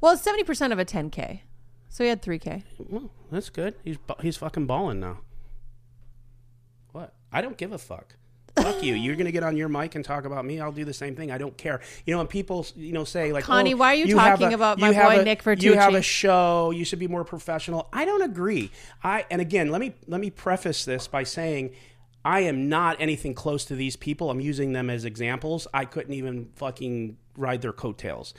well 0.00 0.12
it's 0.14 0.26
70% 0.26 0.72
of 0.72 0.78
a 0.78 0.84
10k 0.84 1.40
so 1.90 2.04
he 2.04 2.10
had 2.10 2.22
3k 2.22 2.62
Well, 2.78 3.10
that's 3.30 3.50
good. 3.50 3.74
He's 3.82 3.96
he's 4.20 4.36
fucking 4.36 4.66
balling 4.66 5.00
now. 5.00 5.18
What? 6.92 7.14
I 7.32 7.40
don't 7.42 7.56
give 7.56 7.72
a 7.72 7.78
fuck. 7.78 8.16
Fuck 8.72 8.82
you. 8.82 8.94
You're 8.94 9.16
gonna 9.16 9.32
get 9.32 9.42
on 9.42 9.56
your 9.56 9.68
mic 9.68 9.94
and 9.94 10.04
talk 10.04 10.24
about 10.24 10.44
me. 10.44 10.60
I'll 10.60 10.72
do 10.72 10.84
the 10.84 10.94
same 10.94 11.14
thing. 11.14 11.30
I 11.30 11.38
don't 11.38 11.56
care. 11.56 11.80
You 12.06 12.12
know, 12.12 12.18
when 12.18 12.26
people 12.26 12.66
you 12.76 12.92
know 12.92 13.04
say 13.04 13.32
like, 13.32 13.44
Connie, 13.44 13.74
oh, 13.74 13.78
why 13.78 13.92
are 13.92 13.94
you 13.94 14.18
have 14.18 14.38
talking 14.38 14.52
a- 14.52 14.56
about 14.56 14.78
you 14.78 14.86
my 14.86 14.92
boy 14.92 15.20
a- 15.20 15.24
Nick 15.24 15.42
You 15.62 15.74
have 15.74 15.94
a 15.94 16.02
show. 16.02 16.70
You 16.70 16.84
should 16.84 16.98
be 16.98 17.08
more 17.08 17.24
professional. 17.24 17.88
I 17.92 18.04
don't 18.04 18.22
agree. 18.22 18.70
I 19.02 19.24
and 19.30 19.40
again, 19.40 19.70
let 19.70 19.80
me 19.80 19.94
let 20.06 20.20
me 20.20 20.30
preface 20.30 20.84
this 20.84 21.08
by 21.08 21.24
saying. 21.24 21.74
I 22.24 22.40
am 22.40 22.68
not 22.68 23.00
anything 23.00 23.32
close 23.32 23.64
to 23.66 23.76
these 23.76 23.94
people. 23.94 24.28
I'm 24.28 24.40
using 24.40 24.72
them 24.72 24.90
as 24.90 25.04
examples. 25.04 25.66
I 25.72 25.84
couldn't 25.84 26.12
even 26.12 26.50
fucking 26.56 27.16
ride 27.36 27.62
their 27.62 27.72
coattails. 27.72 28.34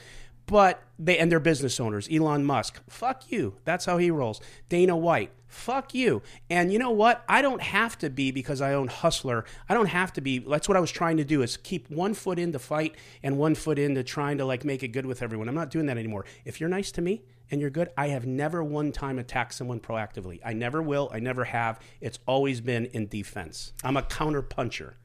But 0.50 0.82
they 0.98 1.18
and 1.18 1.32
they're 1.32 1.40
business 1.40 1.80
owners. 1.80 2.08
Elon 2.12 2.44
Musk, 2.44 2.82
fuck 2.90 3.32
you. 3.32 3.56
That's 3.66 3.86
how 3.86 3.98
he 3.98 4.10
rolls. 4.10 4.42
Dana 4.68 4.98
White, 4.98 5.32
fuck 5.48 5.94
you. 5.94 6.22
And 6.50 6.74
you 6.74 6.80
know 6.80 6.90
what? 6.90 7.24
I 7.30 7.42
don't 7.42 7.62
have 7.62 7.98
to 8.00 8.10
be 8.10 8.32
because 8.32 8.60
I 8.60 8.74
own 8.74 8.88
Hustler. 8.88 9.46
I 9.68 9.74
don't 9.74 9.88
have 9.88 10.12
to 10.14 10.22
be. 10.22 10.40
That's 10.40 10.68
what 10.68 10.76
I 10.76 10.80
was 10.80 10.92
trying 10.92 11.18
to 11.18 11.24
do 11.24 11.42
is 11.44 11.58
keep 11.58 11.90
one 11.92 12.14
foot 12.14 12.40
in 12.40 12.52
the 12.52 12.60
fight 12.60 12.96
and 13.22 13.38
one 13.38 13.54
foot 13.54 13.78
into 13.78 14.04
trying 14.04 14.40
to 14.40 14.46
like 14.46 14.66
make 14.66 14.82
it 14.82 14.90
good 14.90 15.06
with 15.06 15.22
everyone. 15.22 15.48
I'm 15.48 15.56
not 15.56 15.70
doing 15.70 15.86
that 15.86 15.98
anymore. 15.98 16.26
If 16.46 16.60
you're 16.60 16.70
nice 16.70 16.92
to 16.94 17.02
me 17.02 17.22
and 17.52 17.62
you're 17.62 17.70
good, 17.70 17.90
I 17.96 18.08
have 18.08 18.26
never 18.26 18.64
one 18.64 18.92
time 18.92 19.20
attacked 19.20 19.54
someone 19.54 19.80
proactively. 19.80 20.40
I 20.44 20.54
never 20.54 20.82
will. 20.82 21.12
I 21.14 21.20
never 21.20 21.46
have. 21.46 21.80
It's 22.02 22.20
always 22.26 22.60
been 22.60 22.86
in 22.88 23.08
defense. 23.08 23.74
I'm 23.84 23.98
a 23.98 24.04
counter 24.04 24.42
puncher. 24.42 24.96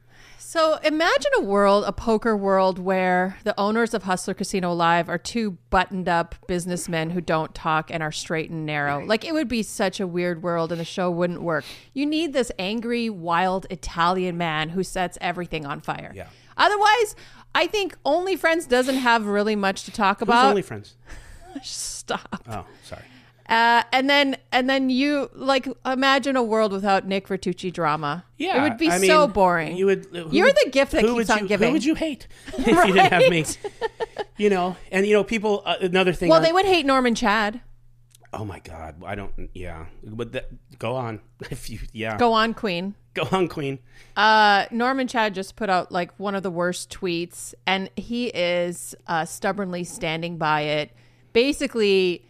So 0.55 0.75
imagine 0.75 1.31
a 1.35 1.41
world, 1.41 1.83
a 1.85 1.91
poker 1.91 2.37
world, 2.37 2.79
where 2.79 3.37
the 3.43 3.53
owners 3.59 3.93
of 3.93 4.03
Hustler 4.03 4.33
Casino 4.33 4.71
Live 4.71 5.09
are 5.09 5.17
two 5.17 5.57
buttoned 5.69 6.07
up 6.07 6.33
businessmen 6.47 7.09
who 7.09 7.19
don't 7.19 7.53
talk 7.53 7.91
and 7.91 8.01
are 8.01 8.13
straight 8.13 8.49
and 8.49 8.65
narrow. 8.65 9.03
Like 9.05 9.25
it 9.25 9.33
would 9.33 9.49
be 9.49 9.63
such 9.63 9.99
a 9.99 10.07
weird 10.07 10.43
world 10.43 10.71
and 10.71 10.79
the 10.79 10.85
show 10.85 11.11
wouldn't 11.11 11.41
work. 11.41 11.65
You 11.93 12.05
need 12.05 12.31
this 12.31 12.53
angry, 12.57 13.09
wild 13.09 13.67
Italian 13.69 14.37
man 14.37 14.69
who 14.69 14.81
sets 14.81 15.17
everything 15.19 15.65
on 15.65 15.81
fire. 15.81 16.13
Yeah. 16.15 16.29
Otherwise, 16.55 17.17
I 17.53 17.67
think 17.67 17.97
Only 18.05 18.37
Friends 18.37 18.65
doesn't 18.65 18.95
have 18.95 19.25
really 19.25 19.57
much 19.57 19.83
to 19.83 19.91
talk 19.91 20.19
Who's 20.19 20.29
about. 20.29 20.51
only 20.51 20.61
friends? 20.61 20.95
Stop. 21.63 22.45
Oh, 22.49 22.65
sorry. 22.85 23.03
Uh, 23.47 23.83
and 23.91 24.09
then 24.09 24.37
and 24.51 24.67
then 24.69 24.89
you 24.89 25.29
like 25.33 25.67
imagine 25.85 26.35
a 26.35 26.41
world 26.43 26.71
without 26.71 27.05
Nick 27.07 27.27
Vertucci 27.27 27.71
drama. 27.71 28.25
Yeah, 28.37 28.57
it 28.59 28.69
would 28.69 28.77
be 28.79 28.89
I 28.89 28.97
so 28.97 29.27
mean, 29.27 29.33
boring. 29.33 29.77
You 29.77 29.85
would. 29.85 30.07
who 30.11 30.29
You're 30.31 30.51
the 30.51 30.69
gift 30.71 30.93
that 30.93 31.03
keeps 31.03 31.29
on 31.29 31.39
you, 31.43 31.47
giving. 31.47 31.67
Who 31.67 31.73
would 31.73 31.85
you 31.85 31.93
hate 31.95 32.27
if 32.57 32.65
you 32.67 32.93
didn't 32.93 33.11
have 33.11 33.29
me? 33.29 33.45
You 34.37 34.49
know, 34.49 34.75
and 34.91 35.05
you 35.07 35.13
know, 35.13 35.23
people. 35.23 35.61
Uh, 35.65 35.75
another 35.79 36.11
thing. 36.11 36.27
well, 36.27 36.39
on- 36.39 36.43
they 36.43 36.51
would 36.51 36.65
hate 36.65 36.85
Norman 36.85 37.15
Chad. 37.15 37.61
Oh 38.33 38.43
my 38.43 38.59
God, 38.59 39.01
I 39.05 39.15
don't. 39.15 39.49
Yeah, 39.53 39.85
but 40.03 40.33
that, 40.33 40.49
go 40.77 40.95
on. 40.95 41.21
If 41.49 41.69
you, 41.69 41.79
yeah, 41.93 42.17
Go 42.17 42.33
on, 42.33 42.53
Queen. 42.53 42.95
go 43.13 43.25
on, 43.31 43.47
Queen. 43.47 43.79
Uh, 44.17 44.65
Norman 44.71 45.07
Chad 45.07 45.33
just 45.33 45.55
put 45.55 45.69
out 45.69 45.89
like 45.89 46.11
one 46.19 46.35
of 46.35 46.43
the 46.43 46.51
worst 46.51 46.89
tweets, 46.89 47.53
and 47.65 47.89
he 47.95 48.27
is 48.27 48.93
uh, 49.07 49.23
stubbornly 49.23 49.85
standing 49.85 50.37
by 50.37 50.61
it. 50.61 50.91
Basically, 51.31 52.25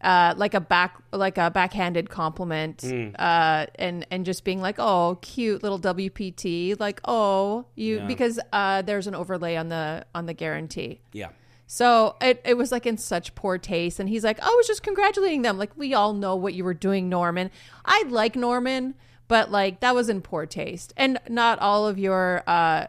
uh, 0.00 0.34
like 0.36 0.54
a 0.54 0.60
back, 0.60 0.96
like 1.12 1.38
a 1.38 1.50
backhanded 1.50 2.08
compliment, 2.10 2.84
uh, 3.18 3.66
and 3.76 4.06
and 4.10 4.24
just 4.24 4.44
being 4.44 4.60
like, 4.60 4.76
"Oh, 4.78 5.18
cute 5.22 5.62
little 5.62 5.78
WPT," 5.78 6.78
like, 6.78 7.00
"Oh, 7.04 7.66
you," 7.74 7.96
Yeah. 7.98 8.06
because 8.06 8.38
uh, 8.52 8.82
there's 8.82 9.06
an 9.06 9.14
overlay 9.14 9.56
on 9.56 9.68
the 9.68 10.04
on 10.14 10.26
the 10.26 10.34
guarantee. 10.34 11.00
Yeah, 11.12 11.28
So 11.66 12.16
it, 12.20 12.40
it 12.44 12.54
was 12.56 12.70
like 12.72 12.86
in 12.86 12.96
such 12.96 13.34
poor 13.34 13.58
taste. 13.58 14.00
And 14.00 14.08
he's 14.08 14.24
like, 14.24 14.40
I 14.40 14.48
was 14.56 14.66
just 14.66 14.82
congratulating 14.82 15.42
them. 15.42 15.58
Like, 15.58 15.72
we 15.76 15.94
all 15.94 16.12
know 16.14 16.34
what 16.36 16.54
you 16.54 16.64
were 16.64 16.74
doing, 16.74 17.08
Norman. 17.08 17.50
I 17.84 18.04
like 18.08 18.36
Norman, 18.36 18.94
but 19.26 19.50
like 19.50 19.80
that 19.80 19.94
was 19.94 20.08
in 20.08 20.22
poor 20.22 20.46
taste. 20.46 20.92
And 20.96 21.18
not 21.28 21.58
all 21.58 21.86
of 21.86 21.98
your 21.98 22.42
uh 22.46 22.86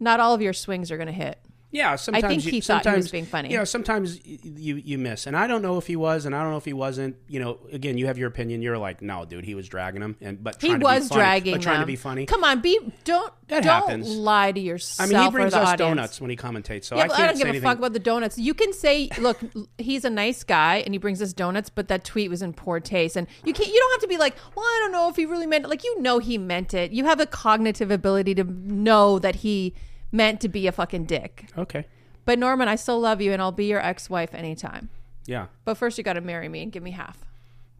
not 0.00 0.20
all 0.20 0.34
of 0.34 0.42
your 0.42 0.52
swings 0.52 0.90
are 0.90 0.98
gonna 0.98 1.12
hit. 1.12 1.38
Yeah. 1.70 1.96
Sometimes 1.96 2.24
I 2.24 2.28
think 2.28 2.44
you, 2.46 2.50
he 2.52 2.60
thought 2.60 2.86
he 2.86 2.92
was 2.94 3.10
being 3.10 3.26
funny. 3.26 3.50
Yeah, 3.52 3.64
sometimes 3.64 4.24
you 4.24 4.76
you 4.76 4.98
miss, 4.98 5.26
and 5.26 5.36
I 5.36 5.46
don't 5.46 5.62
know 5.62 5.76
if 5.78 5.86
he 5.86 5.96
was, 5.96 6.24
and 6.26 6.34
I 6.34 6.42
don't 6.42 6.50
know 6.52 6.56
if 6.56 6.64
he 6.64 6.72
wasn't. 6.72 7.16
You 7.28 7.40
know, 7.40 7.58
again, 7.72 7.98
you 7.98 8.06
have 8.06 8.18
your 8.18 8.28
opinion. 8.28 8.62
You're 8.62 8.78
like, 8.78 9.02
no, 9.02 9.24
dude, 9.24 9.44
he 9.44 9.54
was 9.54 9.68
dragging 9.68 10.00
him, 10.02 10.16
and 10.20 10.42
but 10.42 10.60
He 10.60 10.68
trying 10.68 10.80
to 10.80 10.86
be 10.86 10.92
was 10.94 11.08
funny, 11.08 11.18
dragging 11.20 11.54
but 11.54 11.62
trying 11.62 11.74
them. 11.76 11.82
to 11.82 11.86
be 11.86 11.96
funny. 11.96 12.26
Come 12.26 12.44
on, 12.44 12.60
be 12.60 12.78
don't 13.04 13.32
That 13.48 13.62
don't 13.64 13.72
happens. 13.88 14.08
lie 14.08 14.52
to 14.52 14.60
yourself. 14.60 15.08
I 15.10 15.12
mean, 15.12 15.22
he 15.22 15.30
brings 15.30 15.54
us 15.54 15.62
audience. 15.68 15.78
donuts 15.78 16.20
when 16.20 16.30
he 16.30 16.36
commentates, 16.36 16.84
so 16.84 16.96
Yeah, 16.96 17.04
I 17.04 17.08
can't 17.08 17.20
I 17.20 17.26
don't 17.26 17.34
say 17.36 17.38
give 17.40 17.46
a 17.46 17.48
anything. 17.50 17.68
fuck 17.68 17.78
about 17.78 17.92
the 17.92 17.98
donuts. 17.98 18.38
You 18.38 18.54
can 18.54 18.72
say, 18.72 19.08
look, 19.18 19.38
he's 19.78 20.04
a 20.04 20.10
nice 20.10 20.44
guy 20.44 20.76
and 20.76 20.94
he 20.94 20.98
brings 20.98 21.20
us 21.22 21.32
donuts, 21.32 21.68
but 21.70 21.88
that 21.88 22.04
tweet 22.04 22.30
was 22.30 22.42
in 22.42 22.52
poor 22.54 22.80
taste. 22.80 23.16
And 23.16 23.26
you 23.44 23.52
can't, 23.52 23.68
you 23.68 23.78
don't 23.78 23.90
have 23.92 24.00
to 24.02 24.08
be 24.08 24.16
like, 24.18 24.34
well, 24.56 24.64
I 24.64 24.78
don't 24.82 24.92
know 24.92 25.08
if 25.08 25.16
he 25.16 25.26
really 25.26 25.46
meant 25.46 25.64
it. 25.64 25.68
Like, 25.68 25.84
you 25.84 26.00
know, 26.00 26.18
he 26.18 26.38
meant 26.38 26.72
it. 26.74 26.92
You 26.92 27.04
have 27.04 27.20
a 27.20 27.26
cognitive 27.26 27.90
ability 27.90 28.34
to 28.36 28.44
know 28.44 29.18
that 29.18 29.36
he 29.36 29.74
meant 30.12 30.40
to 30.40 30.48
be 30.48 30.66
a 30.66 30.72
fucking 30.72 31.04
dick. 31.04 31.46
okay, 31.56 31.86
But 32.24 32.38
Norman, 32.38 32.68
I 32.68 32.76
still 32.76 32.98
love 33.00 33.20
you 33.20 33.32
and 33.32 33.40
I'll 33.42 33.52
be 33.52 33.66
your 33.66 33.80
ex-wife 33.84 34.34
anytime. 34.34 34.88
yeah, 35.26 35.46
But 35.64 35.76
first, 35.76 35.98
you 35.98 36.04
got 36.04 36.14
to 36.14 36.20
marry 36.20 36.48
me 36.48 36.62
and 36.62 36.72
give 36.72 36.82
me 36.82 36.92
half. 36.92 37.18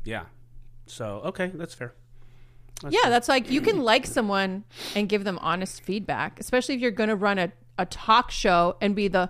yeah. 0.05 0.25
So 0.87 1.21
okay, 1.27 1.49
that's 1.55 1.75
fair. 1.75 1.93
yeah, 2.89 3.11
that's 3.11 3.29
like 3.29 3.51
you 3.51 3.61
can 3.61 3.83
like 3.83 4.07
someone 4.07 4.65
and 4.95 5.07
give 5.07 5.23
them 5.25 5.39
honest 5.43 5.83
feedback, 5.83 6.41
especially 6.41 6.77
if 6.77 6.81
you're 6.81 6.91
going 6.93 7.11
to 7.11 7.17
run 7.17 7.39
a, 7.39 7.53
a 7.77 7.85
talk 7.85 8.31
show 8.31 8.77
and 8.81 8.97
be 8.97 9.07
the 9.09 9.29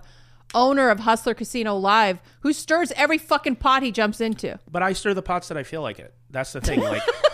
owner 0.53 0.89
of 0.89 1.01
Hustler 1.01 1.33
Casino 1.33 1.75
Live 1.75 2.19
who 2.39 2.53
stirs 2.53 2.93
every 2.95 3.17
fucking 3.17 3.57
pot 3.57 3.83
he 3.83 3.91
jumps 3.91 4.21
into. 4.21 4.57
But 4.71 4.81
I 4.83 4.93
stir 4.93 5.13
the 5.13 5.21
pots 5.21 5.49
that 5.49 5.57
I 5.57 5.63
feel 5.63 5.81
like 5.81 5.99
it. 5.99 6.13
That's 6.29 6.53
the 6.53 6.61
thing. 6.61 6.79
Like, 6.79 7.01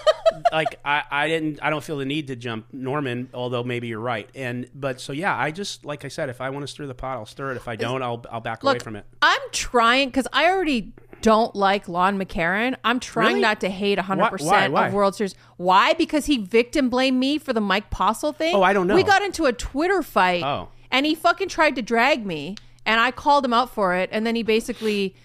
like 0.51 0.79
I, 0.85 1.03
I 1.09 1.27
didn't. 1.27 1.59
I 1.61 1.69
don't 1.69 1.83
feel 1.83 1.97
the 1.97 2.05
need 2.05 2.27
to 2.27 2.35
jump 2.35 2.67
Norman. 2.71 3.29
Although 3.33 3.63
maybe 3.63 3.87
you're 3.87 3.99
right. 3.99 4.29
And 4.35 4.69
but 4.73 5.01
so 5.01 5.13
yeah, 5.13 5.35
I 5.37 5.51
just 5.51 5.85
like 5.85 6.05
I 6.05 6.07
said, 6.09 6.29
if 6.29 6.41
I 6.41 6.49
want 6.49 6.63
to 6.63 6.67
stir 6.67 6.87
the 6.87 6.95
pot, 6.95 7.17
I'll 7.17 7.25
stir 7.25 7.51
it. 7.51 7.57
If 7.57 7.67
I 7.67 7.75
don't, 7.75 8.01
I'll 8.01 8.23
I'll 8.31 8.41
back 8.41 8.63
away 8.63 8.79
from 8.79 8.95
it. 8.95 9.05
I'm 9.21 9.41
trying 9.51 10.09
because 10.09 10.27
I 10.33 10.49
already 10.49 10.93
don't 11.21 11.55
like 11.55 11.87
Lon 11.87 12.19
McEachern. 12.19 12.75
I'm 12.83 12.99
trying 12.99 13.27
Really? 13.29 13.41
not 13.41 13.61
to 13.61 13.69
hate 13.69 13.97
100% 13.97 14.41
Why- 14.41 14.67
why- 14.67 14.67
why? 14.67 14.87
of 14.87 14.93
World 14.93 15.15
Series. 15.15 15.33
Why? 15.57 15.93
Because 15.93 16.25
he 16.25 16.37
victim 16.37 16.89
blamed 16.89 17.19
me 17.19 17.37
for 17.39 17.51
the 17.51 17.61
Mike 17.61 17.89
Postle 17.89 18.31
thing. 18.31 18.53
Oh, 18.55 18.61
I 18.61 18.73
don't 18.73 18.85
know. 18.85 18.93
We 18.95 19.01
got 19.03 19.23
into 19.23 19.45
a 19.45 19.53
Twitter 19.53 20.03
fight. 20.03 20.43
Oh. 20.43 20.69
And 20.91 21.05
he 21.05 21.15
fucking 21.15 21.47
tried 21.49 21.75
to 21.77 21.81
drag 21.81 22.25
me. 22.25 22.55
And 22.85 22.99
I 22.99 23.09
called 23.09 23.43
him 23.43 23.53
out 23.53 23.71
for 23.71 23.95
it. 23.95 24.09
And 24.11 24.25
then 24.27 24.35
he 24.35 24.43
basically. 24.43 25.15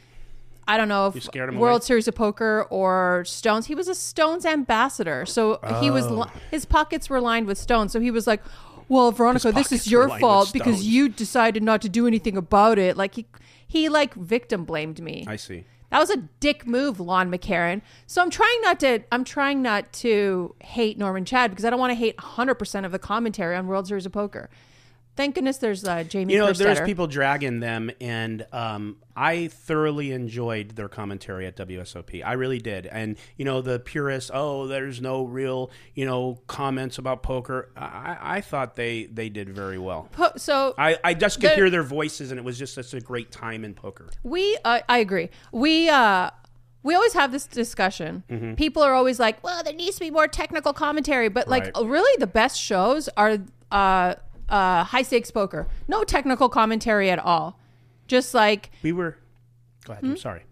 I 0.71 0.77
don't 0.77 0.89
know 0.89 1.09
if 1.09 1.23
scared 1.23 1.49
him 1.49 1.59
World 1.59 1.81
away? 1.83 1.87
Series 1.87 2.09
of 2.09 2.15
Poker 2.15 2.67
or 2.71 3.25
Stones. 3.27 3.67
He 3.67 3.75
was 3.75 3.89
a 3.89 3.95
Stones 3.95 4.45
ambassador, 4.47 5.27
so 5.27 5.59
he 5.81 5.91
was 5.91 6.07
Oh. 6.07 6.21
li- 6.21 6.31
his 6.51 6.65
pockets 6.65 7.11
were 7.11 7.21
lined 7.21 7.47
with 7.47 7.59
Stones. 7.59 7.93
So 7.93 8.01
he 8.01 8.11
was 8.11 8.27
like, 8.27 8.43
"Well, 8.89 9.13
Veronica, 9.13 9.49
this 9.53 9.69
pockets 9.69 9.87
is 9.87 9.91
your 9.91 10.03
lined 10.03 10.13
with 10.13 10.21
fault 10.21 10.53
because 10.53 10.77
stones." 10.77 10.87
you 10.89 11.09
decided 11.09 11.63
not 11.63 11.83
to 11.83 11.89
do 11.89 12.07
anything 12.07 12.37
about 12.37 12.79
it." 12.79 12.97
Like 12.97 13.15
he 13.17 13.27
he 13.67 13.89
like 13.89 14.15
victim 14.15 14.65
blamed 14.65 15.01
me. 15.03 15.25
I 15.29 15.37
see. 15.37 15.65
That 15.91 15.99
was 15.99 16.11
a 16.11 16.19
dick 16.39 16.69
move, 16.69 17.01
Lon 17.01 17.33
McEachern. 17.33 17.83
So 18.07 18.23
I'm 18.23 18.31
trying 18.31 18.61
not 18.63 18.79
to 18.81 19.01
I'm 19.11 19.25
trying 19.25 19.61
not 19.61 19.93
to 19.95 20.55
hate 20.61 20.97
Norman 20.99 21.25
Chad 21.25 21.51
because 21.51 21.65
I 21.65 21.71
don't 21.71 21.81
want 21.81 21.91
to 21.91 21.97
hate 21.97 22.17
100% 22.17 22.85
of 22.87 22.93
the 22.93 22.99
commentary 23.01 23.57
on 23.57 23.67
World 23.67 23.89
Series 23.89 24.07
of 24.07 24.13
Poker. 24.13 24.49
Thank 25.17 25.35
goodness 25.35 25.59
there's 25.59 25.85
uh, 25.85 26.03
Jamie 26.05 26.33
You 26.33 26.39
know, 26.39 26.53
there's 26.53 26.81
people 26.81 27.07
dragging 27.07 27.61
them, 27.61 27.91
and 28.01 28.47
um, 28.53 28.97
I 29.15 29.49
thoroughly 29.49 30.13
enjoyed 30.13 30.71
their 30.77 30.89
commentary 30.89 31.47
at 31.47 31.57
WSOP. 31.57 32.25
I 32.25 32.35
really 32.35 32.59
did. 32.59 32.87
And 32.87 33.19
you 33.37 33.45
know, 33.45 33.61
the 33.61 33.79
purists, 33.81 34.31
oh, 34.33 34.67
there's 34.67 35.01
no 35.03 35.25
real, 35.25 35.71
you 35.95 36.07
know, 36.07 36.41
comments 36.47 36.97
about 36.99 37.23
poker. 37.23 37.71
I, 37.77 38.17
I 38.21 38.41
thought 38.41 38.77
they 38.77 39.07
they 39.07 39.29
did 39.29 39.51
very 39.51 39.79
well. 39.79 40.09
Po- 40.13 40.33
so 40.37 40.75
I, 40.79 40.97
I 41.05 41.13
just 41.15 41.41
could 41.41 41.51
The- 41.51 41.55
hear 41.57 41.71
their 41.71 41.83
voices, 41.83 42.31
and 42.31 42.39
it 42.39 42.45
was 42.45 42.59
just 42.59 42.73
such 42.75 42.95
a 42.95 43.01
great 43.01 43.31
time 43.31 43.65
in 43.65 43.75
poker. 43.75 44.09
We, 44.23 44.57
uh, 44.65 44.81
I 44.89 44.99
agree. 44.99 45.29
We, 45.53 45.89
uh, 45.91 46.31
we 46.83 46.95
always 46.95 47.13
have 47.13 47.31
this 47.31 47.47
discussion. 47.47 48.23
Mm-hmm. 48.31 48.55
People 48.55 48.83
are 48.83 48.95
always 48.95 49.19
like, 49.19 49.43
"Well, 49.45 49.63
there 49.65 49.75
needs 49.75 49.97
to 49.97 50.01
be 50.01 50.11
more 50.11 50.29
technical 50.29 50.73
commentary," 50.73 51.29
but 51.29 51.47
like, 51.47 51.65
Right. 51.77 51.85
really, 51.87 52.17
the 52.19 52.27
best 52.27 52.59
shows 52.59 53.09
are 53.19 53.37
uh, 53.71 54.15
uh, 54.51 54.85
high 54.85 55.03
stakes 55.03 55.31
poker. 55.31 55.69
No 55.89 56.05
technical 56.05 56.49
commentary 56.49 57.11
at 57.11 57.19
all. 57.19 57.59
Just 58.09 58.35
like 58.35 58.71
We 58.83 58.93
were. 58.93 59.17
Go 59.85 59.93
Hmm? 59.93 59.93
ahead. 59.93 60.05
I'm 60.05 60.17
sorry. 60.17 60.43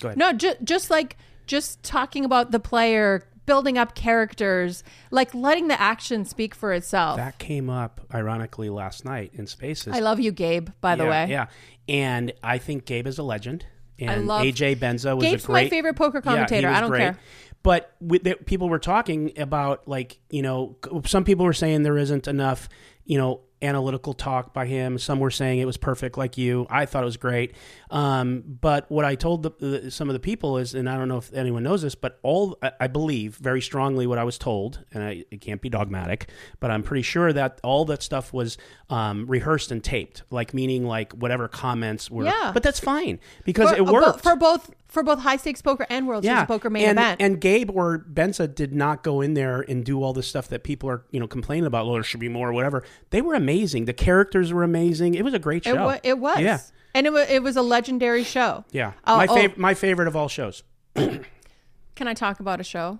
Go 0.00 0.08
ahead. 0.08 0.18
no, 0.18 0.32
ju- 0.32 0.54
just 0.64 0.90
like 0.90 1.16
just 1.46 1.82
talking 1.82 2.24
about 2.24 2.50
the 2.50 2.60
player, 2.60 3.26
building 3.46 3.78
up 3.78 3.94
characters, 3.94 4.82
like 5.10 5.34
letting 5.34 5.68
the 5.68 5.80
action 5.80 6.24
speak 6.24 6.54
for 6.54 6.72
itself. 6.72 7.16
That 7.16 7.38
came 7.38 7.68
up 7.70 8.00
ironically 8.12 8.68
last 8.70 9.04
night 9.04 9.32
in 9.34 9.46
Spaces. 9.46 9.94
I 9.94 10.00
love 10.00 10.20
you, 10.20 10.32
Gabe. 10.32 10.68
By 10.80 10.96
the 10.96 11.04
yeah, 11.04 11.10
way, 11.10 11.30
yeah. 11.30 11.46
And 11.88 12.32
I 12.42 12.58
think 12.58 12.84
Gabe 12.84 13.06
is 13.06 13.18
a 13.18 13.22
legend. 13.22 13.64
And 14.00 14.26
love- 14.26 14.42
AJ 14.44 14.76
Benza 14.76 15.14
was 15.16 15.24
Gabe's 15.24 15.44
a 15.44 15.46
great. 15.48 15.64
my 15.64 15.68
favorite 15.68 15.96
poker 15.96 16.20
commentator. 16.20 16.68
was 16.68 16.76
I 16.76 16.80
don't 16.80 16.90
great. 16.90 17.00
care. 17.00 17.18
But 17.64 17.92
with 18.00 18.22
the, 18.22 18.34
people 18.36 18.68
were 18.68 18.78
talking 18.78 19.32
about 19.36 19.88
like 19.88 20.18
you 20.30 20.42
know 20.42 20.76
some 21.06 21.24
people 21.24 21.44
were 21.44 21.52
saying 21.52 21.82
there 21.82 21.98
isn't 21.98 22.28
enough 22.28 22.68
you 23.08 23.18
know 23.18 23.40
analytical 23.62 24.12
talk 24.12 24.54
by 24.54 24.66
him. 24.66 24.98
Some 24.98 25.18
were 25.18 25.30
saying 25.30 25.58
it 25.58 25.64
was 25.64 25.76
perfect, 25.76 26.16
like 26.16 26.38
you. 26.38 26.66
I 26.70 26.86
thought 26.86 27.02
it 27.02 27.06
was 27.06 27.16
great. 27.16 27.54
Um, 27.90 28.44
but 28.60 28.88
what 28.90 29.04
I 29.04 29.14
told 29.14 29.42
the, 29.42 29.50
the, 29.58 29.90
some 29.90 30.08
of 30.08 30.12
the 30.12 30.20
people 30.20 30.58
is, 30.58 30.74
and 30.74 30.88
I 30.88 30.96
don't 30.96 31.08
know 31.08 31.16
if 31.18 31.32
anyone 31.32 31.62
knows 31.62 31.82
this, 31.82 31.94
but 31.94 32.18
all 32.22 32.58
I, 32.80 32.86
believe 32.86 33.36
very 33.36 33.60
strongly 33.60 34.06
what 34.06 34.18
I 34.18 34.24
was 34.24 34.38
told, 34.38 34.84
and 34.92 35.02
I, 35.02 35.24
it 35.30 35.40
can't 35.40 35.60
be 35.60 35.68
dogmatic, 35.68 36.30
but 36.60 36.70
I'm 36.70 36.82
pretty 36.82 37.02
sure 37.02 37.32
that 37.32 37.60
all 37.64 37.84
that 37.86 38.02
stuff 38.02 38.32
was 38.32 38.58
um, 38.90 39.26
rehearsed 39.26 39.72
and 39.72 39.82
taped, 39.82 40.22
like 40.30 40.54
meaning 40.54 40.84
like 40.84 41.12
whatever 41.12 41.48
comments 41.48 42.10
were. 42.10 42.26
Yeah. 42.26 42.52
But 42.54 42.62
that's 42.62 42.80
fine 42.80 43.18
because 43.44 43.70
For, 43.70 43.76
it 43.76 43.80
uh, 43.80 43.92
worked 43.92 44.22
for 44.22 44.36
both 44.36 44.70
for 44.88 45.02
both 45.02 45.20
high 45.20 45.36
stakes 45.36 45.62
poker 45.62 45.86
and 45.88 46.08
World 46.08 46.24
Series 46.24 46.44
Poker 46.44 46.70
main 46.70 46.88
and, 46.88 46.98
event. 46.98 47.20
And 47.20 47.40
Gabe 47.40 47.70
or 47.70 47.98
Benza 47.98 48.52
did 48.52 48.74
not 48.74 49.02
go 49.02 49.20
in 49.20 49.34
there 49.34 49.60
and 49.60 49.84
do 49.84 50.02
all 50.02 50.12
this 50.12 50.26
stuff 50.26 50.48
that 50.48 50.64
people 50.64 50.88
are, 50.88 51.04
you 51.10 51.20
know, 51.20 51.26
complaining 51.26 51.66
about. 51.66 51.86
Well, 51.86 51.94
there 51.94 52.02
should 52.02 52.20
be 52.20 52.28
more, 52.28 52.48
or 52.48 52.52
whatever. 52.52 52.84
They 53.10 53.20
were 53.20 53.34
amazing. 53.34 53.84
The 53.84 53.92
characters 53.92 54.52
were 54.52 54.62
amazing. 54.64 55.14
It 55.14 55.22
was 55.22 55.34
a 55.34 55.38
great 55.38 55.64
show. 55.64 55.74
It, 55.74 55.84
wa- 55.84 55.98
it 56.02 56.18
was. 56.18 56.40
Yeah, 56.40 56.60
And 56.94 57.06
it, 57.06 57.12
wa- 57.12 57.26
it 57.28 57.42
was 57.42 57.56
a 57.56 57.62
legendary 57.62 58.24
show. 58.24 58.64
yeah. 58.72 58.92
Oh, 59.06 59.18
my 59.18 59.26
oh. 59.28 59.52
my 59.56 59.74
favorite 59.74 60.08
of 60.08 60.16
all 60.16 60.28
shows. 60.28 60.62
Can 60.94 62.06
I 62.06 62.14
talk 62.14 62.40
about 62.40 62.60
a 62.60 62.64
show? 62.64 62.98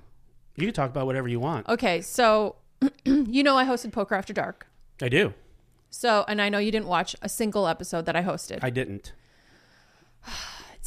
You 0.57 0.67
can 0.67 0.75
talk 0.75 0.91
about 0.91 1.07
whatever 1.07 1.29
you 1.29 1.39
want. 1.39 1.69
Okay, 1.69 2.01
so 2.01 2.57
you 3.05 3.45
know 3.45 3.57
I 3.57 3.65
hosted 3.65 3.93
Poker 3.93 4.17
After 4.17 4.33
Dark. 4.33 4.67
I 5.01 5.09
do. 5.09 5.33
So, 5.89 6.25
and 6.27 6.43
I 6.43 6.49
know 6.49 6.59
you 6.59 6.73
didn't 6.73 6.89
watch 6.89 7.15
a 7.23 7.29
single 7.29 7.69
episode 7.69 8.07
that 8.07 8.17
I 8.17 8.23
hosted. 8.23 8.59
I 8.61 8.71
didn't. 8.71 9.13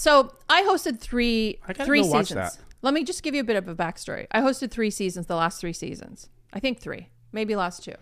So 0.02 0.34
I 0.50 0.64
hosted 0.64 1.00
three 1.00 1.60
I 1.64 1.74
gotta 1.74 1.86
three 1.86 2.02
go 2.02 2.08
watch 2.08 2.28
seasons. 2.28 2.56
that. 2.56 2.64
Let 2.82 2.94
me 2.94 3.04
just 3.04 3.22
give 3.24 3.36
you 3.36 3.42
a 3.42 3.44
bit 3.44 3.56
of 3.56 3.68
a 3.68 3.76
backstory. 3.76 4.28
I 4.32 4.42
hosted 4.42 4.72
three 4.72 4.90
seasons, 4.90 5.28
the 5.28 5.36
last 5.36 5.62
three 5.62 5.74
seasons. 5.74 6.30
I 6.52 6.60
think 6.60 6.80
three, 6.80 7.10
maybe 7.32 7.56
last 7.56 7.84
two. 7.84 7.94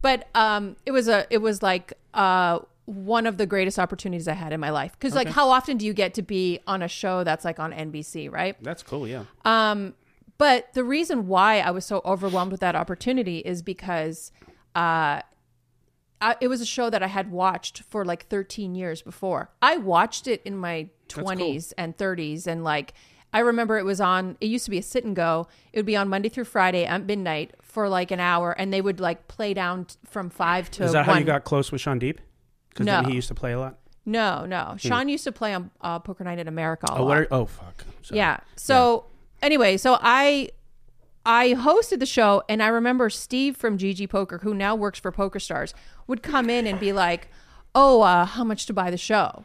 But 0.00 0.28
um, 0.34 0.76
it 0.86 0.92
was 0.92 1.08
a 1.08 1.26
it 1.30 1.38
was 1.38 1.62
like 1.62 1.92
uh 2.14 2.60
one 2.84 3.26
of 3.26 3.36
the 3.36 3.46
greatest 3.46 3.78
opportunities 3.78 4.28
I 4.28 4.32
had 4.34 4.52
in 4.52 4.60
my 4.60 4.70
life 4.70 4.92
because 4.92 5.14
like 5.14 5.28
how 5.28 5.50
often 5.50 5.76
do 5.76 5.84
you 5.84 5.92
get 5.92 6.14
to 6.14 6.22
be 6.22 6.60
on 6.66 6.80
a 6.80 6.88
show 6.88 7.22
that's 7.24 7.44
like 7.44 7.58
on 7.58 7.72
NBC, 7.72 8.32
right? 8.32 8.56
That's 8.62 8.82
cool. 8.82 9.06
Yeah. 9.06 9.24
But 10.38 10.72
the 10.72 10.84
reason 10.84 11.26
why 11.26 11.58
I 11.58 11.72
was 11.72 11.84
so 11.84 12.00
overwhelmed 12.04 12.52
with 12.52 12.60
that 12.60 12.76
opportunity 12.76 13.38
is 13.38 13.60
because 13.60 14.30
uh, 14.74 15.20
I, 16.20 16.36
it 16.40 16.46
was 16.46 16.60
a 16.60 16.66
show 16.66 16.88
that 16.90 17.02
I 17.02 17.08
had 17.08 17.32
watched 17.32 17.82
for 17.82 18.04
like 18.04 18.28
13 18.28 18.76
years 18.76 19.02
before. 19.02 19.50
I 19.60 19.76
watched 19.76 20.28
it 20.28 20.40
in 20.44 20.56
my 20.56 20.88
20s 21.08 21.72
and 21.78 21.96
30s, 21.96 22.46
and 22.46 22.62
like 22.64 22.94
I 23.32 23.40
remember 23.40 23.76
it 23.78 23.84
was 23.84 24.00
on. 24.00 24.36
It 24.40 24.46
used 24.46 24.64
to 24.64 24.70
be 24.70 24.78
a 24.78 24.82
sit 24.82 25.04
and 25.04 25.14
go. 25.14 25.48
It 25.72 25.78
would 25.78 25.86
be 25.86 25.96
on 25.96 26.08
Monday 26.08 26.28
through 26.30 26.44
Friday 26.44 26.84
at 26.86 27.04
midnight 27.04 27.54
for 27.62 27.88
like 27.88 28.10
an 28.10 28.20
hour, 28.20 28.52
and 28.52 28.72
they 28.72 28.80
would 28.80 29.00
like 29.00 29.28
play 29.28 29.52
down 29.54 29.84
t- 29.84 29.96
from 30.06 30.30
five 30.30 30.70
to 30.72 30.84
Is 30.84 30.92
that 30.92 31.06
one. 31.06 31.14
how 31.16 31.20
you 31.20 31.26
got 31.26 31.44
close 31.44 31.70
with 31.70 31.80
Shaun 31.82 32.00
Deeb? 32.00 32.16
Because 32.70 32.86
No. 32.86 33.02
he 33.02 33.12
used 33.14 33.28
to 33.28 33.34
play 33.34 33.52
a 33.52 33.58
lot. 33.60 33.78
no, 34.06 34.46
no. 34.46 34.74
Shaun 34.78 35.08
used 35.10 35.24
to 35.24 35.32
play 35.32 35.52
on 35.52 35.70
uh, 35.82 35.98
Poker 35.98 36.24
Night 36.24 36.38
in 36.38 36.48
America. 36.48 36.86
A 36.90 36.96
Oh? 36.98 37.08
Are, 37.10 37.26
oh, 37.30 37.44
fuck. 37.44 37.84
Yeah. 38.10 38.38
So 38.56 39.04
anyway, 39.42 39.76
so 39.76 39.98
I 40.00 40.48
I 41.26 41.52
hosted 41.52 41.98
the 41.98 42.06
show 42.06 42.42
and 42.48 42.62
I 42.62 42.68
remember 42.68 43.10
Steve 43.10 43.54
from 43.58 43.76
GG 43.76 44.08
Poker, 44.08 44.38
who 44.38 44.54
now 44.54 44.74
works 44.74 44.98
for 44.98 45.12
Poker 45.12 45.38
Stars, 45.38 45.74
would 46.06 46.22
come 46.22 46.48
in 46.48 46.66
and 46.66 46.80
be 46.80 46.94
like, 46.94 47.28
"Oh, 47.74 48.00
uh, 48.00 48.24
how 48.24 48.44
much 48.44 48.64
to 48.66 48.72
buy 48.72 48.90
the 48.90 48.96
show?" 48.96 49.44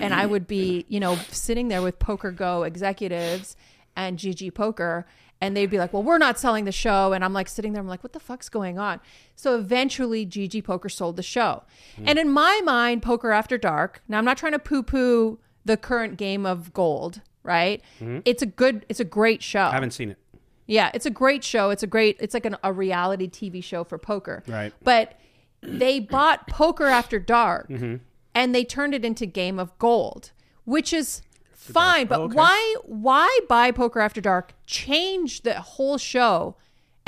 And 0.00 0.14
I 0.14 0.26
would 0.26 0.46
be, 0.46 0.84
you 0.88 1.00
know, 1.00 1.16
sitting 1.30 1.68
there 1.68 1.82
with 1.82 1.98
Poker 1.98 2.30
Go 2.30 2.62
executives 2.64 3.56
and 3.96 4.18
GG 4.18 4.54
Poker, 4.54 5.06
and 5.40 5.56
they'd 5.56 5.70
be 5.70 5.78
like, 5.78 5.92
"Well, 5.92 6.02
we're 6.02 6.18
not 6.18 6.38
selling 6.38 6.64
the 6.64 6.72
show," 6.72 7.12
and 7.12 7.24
I'm 7.24 7.32
like 7.32 7.48
sitting 7.48 7.72
there, 7.72 7.80
I'm 7.80 7.88
like, 7.88 8.02
"What 8.02 8.12
the 8.12 8.20
fuck's 8.20 8.48
going 8.48 8.78
on?" 8.78 9.00
So 9.34 9.56
eventually, 9.56 10.24
GG 10.26 10.64
Poker 10.64 10.88
sold 10.88 11.16
the 11.16 11.22
show, 11.22 11.62
and 12.04 12.18
in 12.18 12.30
my 12.30 12.60
mind, 12.64 13.02
Poker 13.02 13.32
After 13.32 13.58
Dark. 13.58 14.02
Now, 14.08 14.18
I'm 14.18 14.24
not 14.24 14.36
trying 14.38 14.52
to 14.52 14.58
poo-poo 14.58 15.38
the 15.64 15.76
current 15.76 16.16
game 16.16 16.46
of 16.46 16.72
gold, 16.72 17.20
right? 17.42 17.82
It's 18.24 18.42
a 18.42 18.46
good, 18.46 18.86
it's 18.88 19.00
a 19.00 19.04
great 19.04 19.42
show. 19.42 19.64
I 19.64 19.72
haven't 19.72 19.92
seen 19.92 20.10
it. 20.10 20.18
Yeah, 20.66 20.90
it's 20.94 21.06
a 21.06 21.10
great 21.10 21.44
show. 21.44 21.70
It's 21.70 21.82
a 21.82 21.86
great. 21.86 22.16
It's 22.20 22.34
like 22.34 22.44
an, 22.44 22.56
a 22.64 22.72
reality 22.72 23.28
TV 23.28 23.62
show 23.62 23.84
for 23.84 23.98
poker. 23.98 24.42
Right. 24.48 24.72
But 24.82 25.18
they 25.62 26.00
bought 26.00 26.46
Poker 26.48 26.86
After 26.86 27.18
Dark 27.18 27.68
Mm-hmm. 27.68 27.96
And 28.36 28.54
they 28.54 28.64
turned 28.64 28.94
it 28.94 29.04
into 29.04 29.26
Game 29.26 29.58
of 29.58 29.76
Gold, 29.78 30.30
which 30.64 30.92
is 30.92 31.22
fine. 31.52 32.06
But 32.06 32.20
Oh, 32.20 32.24
okay. 32.24 32.34
why? 32.36 32.76
Why 32.84 33.38
buy 33.48 33.70
Poker 33.72 33.98
After 34.00 34.20
Dark? 34.20 34.52
Change 34.66 35.42
the 35.42 35.54
whole 35.54 35.98
show. 35.98 36.54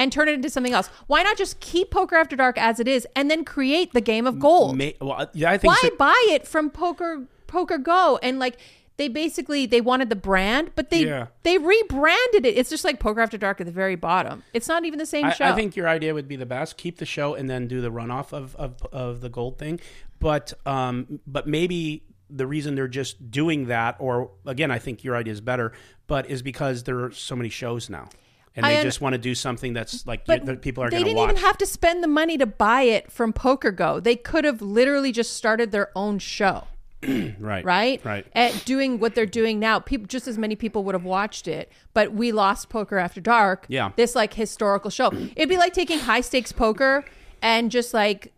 And 0.01 0.13
turn 0.13 0.29
it 0.29 0.35
into 0.35 0.49
something 0.49 0.73
else. 0.73 0.89
Why 1.09 1.25
not 1.25 1.37
just 1.37 1.59
keep 1.59 1.91
Poker 1.91 2.15
After 2.15 2.37
Dark 2.37 2.57
as 2.57 2.79
it 2.79 2.87
is, 2.87 3.05
and 3.17 3.29
then 3.29 3.45
create 3.45 3.93
the 3.93 4.01
Game 4.01 4.29
of 4.29 4.39
Gold? 4.39 4.77
May, 4.77 4.95
well, 5.01 5.29
yeah, 5.35 5.51
I 5.51 5.59
think 5.59 5.73
why 5.73 5.79
so- 5.89 5.97
buy 5.97 6.27
it 6.31 6.47
from 6.47 6.71
poker 6.71 7.27
poker 7.49 7.79
go 7.79 8.19
and 8.23 8.39
like 8.39 8.59
they 8.99 9.09
basically 9.09 9.65
they 9.65 9.81
wanted 9.81 10.11
the 10.11 10.17
brand 10.17 10.71
but 10.75 10.91
they 10.91 11.07
Yeah. 11.07 11.29
they 11.43 11.57
rebranded 11.57 12.45
it 12.45 12.59
it's 12.59 12.69
just 12.69 12.85
like 12.85 13.01
poker 13.01 13.21
after 13.21 13.39
dark 13.39 13.61
at 13.61 13.67
the 13.67 13.73
very 13.73 13.97
bottom 13.97 14.43
it's 14.53 14.69
not 14.69 14.85
even 14.85 14.99
the 14.99 15.07
same 15.07 15.25
I, 15.27 15.33
show 15.33 15.47
I 15.47 15.55
think 15.55 15.75
your 15.77 15.89
idea 15.89 16.13
would 16.13 16.29
be 16.29 16.37
the 16.37 16.47
best. 16.47 16.77
Keep 16.77 16.99
the 16.99 17.07
show 17.07 17.35
and 17.35 17.49
then 17.49 17.67
do 17.67 17.81
the 17.81 17.91
runoff 17.91 18.33
of, 18.33 18.55
of, 18.57 18.75
of 18.93 19.21
the 19.21 19.29
gold 19.29 19.59
thing. 19.59 19.81
But 20.19 20.53
um, 20.67 21.21
but 21.27 21.47
maybe 21.47 22.03
the 22.29 22.47
reason 22.47 22.75
they're 22.75 22.89
just 22.89 23.31
doing 23.31 23.67
that, 23.69 23.97
or 23.99 24.31
again, 24.45 24.71
I 24.71 24.79
think 24.79 25.05
your 25.05 25.17
idea 25.17 25.33
is 25.33 25.41
better, 25.41 25.73
but 26.07 26.29
is 26.29 26.43
because 26.43 26.83
there 26.83 27.05
are 27.05 27.11
so 27.13 27.37
many 27.37 27.49
shows 27.49 27.89
now, 27.89 28.09
and 28.57 28.67
they 28.67 28.79
un- 28.79 28.83
just 28.83 29.01
want 29.01 29.15
to 29.15 29.19
do 29.19 29.35
something 29.35 29.73
that's 29.73 30.07
like 30.07 30.27
but 30.27 30.45
that 30.47 30.61
people 30.61 30.83
are 30.83 30.91
they 30.91 30.97
going 30.97 31.05
to 31.05 31.11
didn't 31.11 31.19
watch. 31.19 31.31
even 31.31 31.43
have 31.43 31.59
to 31.59 31.67
spend 31.67 32.03
the 32.03 32.09
money 32.09 32.37
to 32.37 32.47
buy 32.47 32.83
it 32.83 33.11
from 33.13 33.33
poker 33.33 33.71
go 33.71 34.01
they 34.01 34.17
could 34.17 34.45
have 34.45 34.61
literally 34.61 35.13
just 35.13 35.33
started 35.35 35.71
their 35.71 35.91
own 35.97 36.19
show 36.19 36.65
right, 37.39 37.65
right 37.65 38.05
right. 38.05 38.27
at 38.33 38.65
doing 38.65 38.99
what 38.99 39.15
they're 39.15 39.25
doing 39.27 39.61
now 39.61 39.79
people 39.79 40.07
just 40.07 40.27
as 40.27 40.37
many 40.37 40.57
people 40.57 40.83
would 40.85 40.95
have 40.97 41.05
watched 41.05 41.47
it 41.47 41.71
but 41.95 42.13
we 42.13 42.33
lost 42.33 42.69
poker 42.69 42.99
after 42.99 43.21
dark 43.21 43.67
Yeah. 43.69 43.93
this 43.97 44.15
like 44.17 44.35
historical 44.35 44.91
show 44.91 45.13
it'd 45.37 45.49
be 45.49 45.57
like 45.57 45.73
taking 45.73 46.01
high 46.01 46.21
stakes 46.23 46.51
poker 46.51 47.05
and 47.41 47.71
just 47.71 47.95
like 47.95 48.33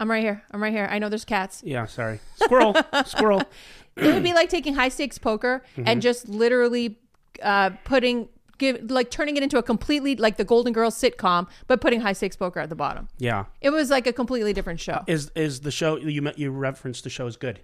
i'm 0.00 0.10
right 0.10 0.22
here 0.22 0.42
i'm 0.50 0.60
right 0.60 0.72
here 0.72 0.88
i 0.90 0.98
know 0.98 1.08
there's 1.08 1.24
cats 1.24 1.62
Yeah, 1.64 1.86
sorry, 1.86 2.18
squirrel, 2.36 2.74
squirrel. 3.06 3.42
it 3.96 4.14
would 4.14 4.22
be 4.24 4.32
like 4.34 4.48
taking 4.48 4.74
high 4.74 4.88
stakes 4.88 5.18
poker 5.18 5.62
Mm-hmm. 5.76 5.82
and 5.86 6.02
just 6.02 6.28
literally 6.28 6.98
uh, 7.42 7.70
putting 7.84 8.28
give 8.60 8.90
like 8.90 9.10
turning 9.10 9.36
it 9.36 9.42
into 9.42 9.58
a 9.58 9.62
completely 9.62 10.14
like 10.16 10.36
the 10.36 10.44
golden 10.44 10.72
girls 10.72 10.94
sitcom 10.94 11.48
but 11.66 11.80
putting 11.80 12.00
high 12.00 12.12
stakes 12.12 12.36
poker 12.36 12.60
at 12.60 12.68
the 12.68 12.76
bottom 12.76 13.08
Yeah, 13.18 13.46
it 13.60 13.70
was 13.70 13.90
like 13.90 14.06
a 14.06 14.12
completely 14.12 14.52
different 14.52 14.78
show 14.78 15.02
is 15.08 15.32
is 15.34 15.60
the 15.62 15.72
show 15.72 15.96
you 15.96 16.30
you 16.36 16.50
referenced 16.52 17.02
the 17.04 17.10
show 17.10 17.26
is 17.26 17.36
good? 17.36 17.60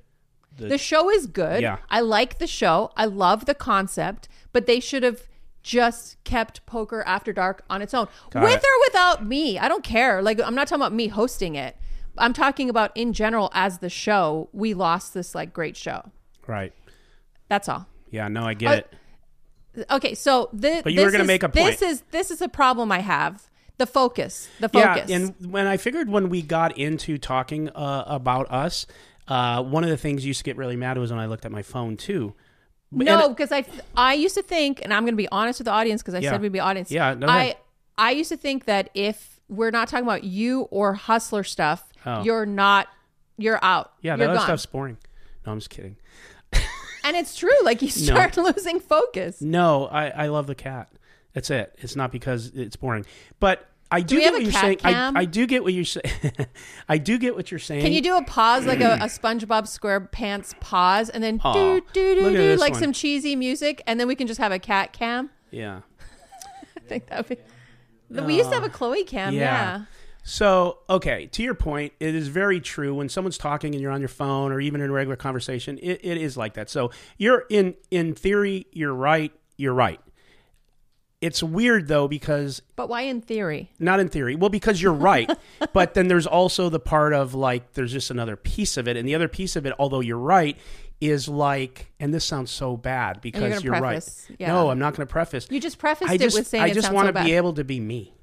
The 0.59 0.79
show 0.79 1.11
is 1.11 1.27
good. 1.27 1.61
Yeah. 1.61 1.77
I 1.91 2.01
like 2.01 2.39
the 2.39 2.47
show. 2.47 2.91
I 2.97 3.05
love 3.05 3.45
the 3.45 3.55
concept, 3.55 4.27
but 4.55 4.65
they 4.67 4.81
should 4.81 5.03
have 5.03 5.21
just 5.63 6.17
kept 6.25 6.65
Poker 6.65 7.03
After 7.07 7.31
Dark 7.35 7.63
on 7.69 7.83
its 7.83 7.93
own. 7.93 8.07
Got 8.31 8.43
With 8.45 8.53
it. 8.55 8.65
or 8.65 8.77
without 8.87 9.27
me. 9.27 9.59
I 9.59 9.69
don't 9.69 9.85
care. 9.85 10.23
Like 10.23 10.41
I'm 10.41 10.55
not 10.55 10.67
talking 10.67 10.81
about 10.81 10.95
me 10.95 11.09
hosting 11.09 11.57
it. 11.57 11.77
I'm 12.17 12.33
talking 12.33 12.71
about 12.71 12.91
in 12.97 13.13
general 13.13 13.51
as 13.53 13.81
the 13.81 13.91
show, 13.91 14.49
we 14.55 14.73
lost 14.73 15.13
this 15.13 15.35
like 15.35 15.53
great 15.53 15.77
show. 15.77 16.11
Right. 16.47 16.73
That's 17.51 17.69
all. 17.69 17.87
Yeah. 18.11 18.29
No, 18.29 18.45
I 18.45 18.55
get 18.55 18.69
Uh, 18.71 18.77
it. 18.79 18.95
Okay, 19.91 20.15
so 20.15 20.49
the, 20.53 20.81
But 20.83 20.93
you 20.93 21.01
were 21.01 21.07
this 21.07 21.13
gonna 21.13 21.25
is- 21.25 21.29
make 21.29 21.43
a 21.43 21.49
point. 21.49 21.79
This 21.79 21.83
is 21.83 22.03
this 22.11 22.31
is 22.31 22.41
a 22.43 22.49
problem 22.49 22.91
I 22.93 23.01
have. 23.01 23.49
The 23.79 23.87
focus. 23.87 24.49
The 24.61 24.69
focus. 24.71 25.09
Yeah, 25.11 25.17
and 25.17 25.35
when 25.53 25.67
I 25.67 25.77
figured 25.77 26.09
when 26.09 26.31
we 26.31 26.41
got 26.41 26.79
into 26.79 27.19
talking 27.19 27.69
uh, 27.71 28.05
about 28.07 28.51
us, 28.51 28.87
uh, 29.29 29.63
one 29.63 29.85
of 29.85 29.91
the 29.91 29.99
things 29.99 30.25
used 30.25 30.39
to 30.39 30.45
get 30.45 30.57
really 30.57 30.77
mad 30.77 30.97
was 30.97 31.11
when 31.11 31.21
I 31.21 31.27
looked 31.27 31.45
at 31.45 31.53
my 31.53 31.61
phone 31.63 31.97
too. 31.99 32.33
No, 32.91 33.29
because 33.29 33.53
I 33.53 33.65
I 33.97 34.15
used 34.15 34.35
to 34.37 34.43
think, 34.43 34.81
and 34.83 34.95
I'm 34.95 35.03
going 35.03 35.13
to 35.13 35.17
be 35.17 35.29
honest 35.31 35.59
with 35.59 35.67
the 35.67 35.73
audience 35.73 36.01
because 36.03 36.15
I 36.15 36.21
Yeah. 36.21 36.31
said 36.31 36.41
we'd 36.41 36.53
be 36.53 36.61
audience. 36.61 36.91
Yeah, 36.91 37.13
no, 37.15 37.27
I 37.27 37.49
no. 37.49 37.55
I 37.99 38.11
used 38.13 38.31
to 38.31 38.37
think 38.39 38.65
that 38.65 38.89
if 38.95 39.41
we're 39.49 39.71
not 39.71 39.89
talking 39.89 40.07
about 40.07 40.25
you 40.25 40.63
or 40.71 40.95
hustler 40.95 41.45
stuff, 41.45 41.85
Oh. 42.07 42.23
you're 42.23 42.47
not 42.47 42.89
you're 43.37 43.59
out. 43.63 43.93
yeah, 44.01 44.17
that 44.17 44.41
stuff's 44.43 44.65
boring. 44.65 44.97
No, 45.45 45.53
I'm 45.53 45.59
just 45.59 45.69
kidding. 45.69 45.97
And 47.07 47.17
it's 47.17 47.37
true. 47.37 47.51
Like 47.63 47.83
you 47.83 47.89
start 47.89 48.37
losing 48.37 48.81
focus. 48.81 49.41
No, 49.41 49.87
I, 49.87 50.09
I 50.09 50.27
love 50.29 50.47
the 50.47 50.55
cat. 50.55 50.91
That's 51.33 51.51
it. 51.51 51.75
It's 51.79 51.97
not 51.97 52.13
because 52.13 52.49
it's 52.55 52.77
boring, 52.77 53.05
but 53.41 53.69
I 53.91 54.01
do, 54.01 54.17
we 54.17 54.23
get 54.23 54.33
what 54.33 54.43
you're 54.43 54.53
saying. 54.53 54.79
I. 54.83 55.13
I 55.15 55.25
do 55.27 55.47
get 55.47 55.63
what 55.63 55.73
you're 55.73 55.85
saying. 55.85 56.11
I 56.89 56.99
do 56.99 57.19
get 57.19 57.37
what 57.37 57.51
you're 57.51 57.61
saying. 57.61 57.83
Can 57.83 57.93
you 57.93 58.01
do 58.01 58.17
a 58.17 58.25
pause 58.25 58.67
like 58.67 58.81
a, 58.81 58.95
a 58.95 58.99
SpongeBob 59.07 59.65
SquarePants 59.65 60.59
pause, 60.61 61.09
and 61.09 61.23
then 61.23 61.39
do 61.53 61.83
do 61.93 62.15
do 62.15 62.37
do 62.37 62.57
like 62.57 62.73
one. 62.73 62.81
some 62.81 62.93
cheesy 62.93 63.37
music, 63.37 63.83
and 63.87 64.01
then 64.01 64.09
we 64.09 64.17
can 64.17 64.27
just 64.27 64.41
have 64.41 64.51
a 64.51 64.59
cat 64.59 64.93
cam. 64.93 65.31
Yeah. 65.51 65.83
I 66.77 66.81
think 66.81 67.07
that 67.07 67.29
would 67.29 67.39
be. 68.11 68.23
We 68.23 68.37
used 68.37 68.51
to 68.51 68.55
have 68.55 68.65
a 68.65 68.69
Chloe 68.69 69.05
cam. 69.05 69.35
Yeah. 69.35 69.41
Yeah. 69.41 69.85
So, 70.29 70.79
okay, 70.91 71.27
to 71.27 71.43
your 71.45 71.55
point, 71.55 71.93
it 72.01 72.17
is 72.17 72.27
very 72.27 72.61
true. 72.61 72.93
When 72.97 73.09
someone's 73.09 73.39
talking 73.39 73.75
and 73.75 73.81
you're 73.81 73.93
on 73.93 74.01
your 74.01 74.09
phone 74.09 74.51
or 74.51 74.61
even 74.61 74.81
in 74.81 74.91
a 74.91 74.93
regular 74.93 75.15
conversation, 75.15 75.79
it, 75.81 76.01
it 76.03 76.19
is 76.19 76.37
like 76.37 76.55
that. 76.55 76.69
So, 76.69 76.91
you're 77.17 77.45
in 77.49 77.77
in 77.93 78.13
theory, 78.15 78.67
you're 78.73 78.93
right. 78.93 79.33
You're 79.57 79.73
right. 79.73 80.01
It's 81.21 81.45
weird 81.45 81.87
though 81.87 82.09
because 82.09 82.61
But 82.75 82.89
why 82.89 83.03
in 83.03 83.21
theory? 83.21 83.71
not 83.79 84.01
in 84.01 84.09
theory. 84.09 84.35
Well, 84.35 84.51
because 84.51 84.83
you're 84.83 84.93
right, 84.93 85.31
but 85.73 85.95
then 85.95 86.09
there's 86.09 86.27
also 86.27 86.71
the 86.71 86.81
part 86.81 87.13
of 87.15 87.35
like 87.35 87.75
there's 87.75 87.93
just 87.93 88.11
another 88.11 88.35
piece 88.35 88.77
of 88.77 88.89
it, 88.89 88.97
and 88.97 89.07
the 89.09 89.15
other 89.15 89.29
piece 89.29 89.55
of 89.55 89.65
it, 89.65 89.75
although 89.79 90.01
you're 90.01 90.19
right, 90.19 90.59
is 91.01 91.29
like, 91.29 91.93
and 92.01 92.13
this 92.13 92.25
sounds 92.25 92.51
so 92.51 92.77
bad 92.77 93.21
because 93.21 93.51
gonna 93.51 93.61
you're 93.61 93.79
preface, 93.79 94.27
right. 94.29 94.37
yeah. 94.41 94.49
No, 94.49 94.71
I'm 94.71 94.81
not 94.81 94.97
going 94.97 95.07
to 95.07 95.13
preface. 95.13 95.47
You 95.51 95.61
just 95.61 95.79
prefaced 95.79 96.11
I 96.11 96.15
it 96.15 96.21
just 96.21 96.37
with 96.37 96.49
saying 96.49 96.65
I 96.65 96.73
just 96.73 96.93
want 96.93 97.07
to 97.07 97.13
bad. 97.13 97.25
be 97.27 97.35
able 97.35 97.55
to 97.55 97.65
be 97.65 97.79
me. 97.79 98.16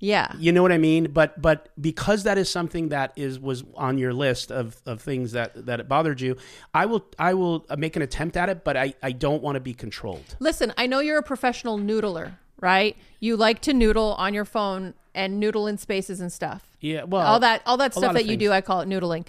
Yeah. 0.00 0.32
You 0.38 0.50
know 0.50 0.62
what 0.62 0.72
I 0.72 0.78
mean? 0.78 1.12
But 1.12 1.40
but 1.40 1.68
because 1.80 2.22
that 2.24 2.38
is 2.38 2.48
something 2.48 2.88
that 2.88 3.12
is 3.16 3.38
was 3.38 3.62
on 3.74 3.98
your 3.98 4.12
list 4.14 4.50
of, 4.50 4.80
of 4.86 5.00
things 5.02 5.32
that 5.32 5.66
that 5.66 5.78
it 5.78 5.88
bothered 5.88 6.20
you, 6.22 6.36
I 6.74 6.86
will 6.86 7.04
I 7.18 7.34
will 7.34 7.66
uh, 7.68 7.76
make 7.76 7.96
an 7.96 8.02
attempt 8.02 8.36
at 8.36 8.48
it, 8.48 8.64
but 8.64 8.76
I, 8.76 8.94
I 9.02 9.12
don't 9.12 9.42
want 9.42 9.56
to 9.56 9.60
be 9.60 9.74
controlled. 9.74 10.36
Listen, 10.40 10.72
I 10.78 10.86
know 10.86 11.00
you're 11.00 11.18
a 11.18 11.22
professional 11.22 11.78
noodler, 11.78 12.32
right? 12.60 12.96
You 13.20 13.36
like 13.36 13.60
to 13.62 13.74
noodle 13.74 14.14
on 14.14 14.32
your 14.32 14.46
phone 14.46 14.94
and 15.14 15.38
noodle 15.38 15.66
in 15.66 15.76
spaces 15.76 16.20
and 16.20 16.32
stuff. 16.32 16.76
Yeah, 16.80 17.04
well, 17.04 17.26
all 17.26 17.40
that 17.40 17.60
all 17.66 17.76
that 17.76 17.92
stuff 17.92 18.14
that 18.14 18.24
you 18.24 18.30
things. 18.30 18.40
do, 18.40 18.52
I 18.52 18.62
call 18.62 18.80
it 18.80 18.88
noodling. 18.88 19.26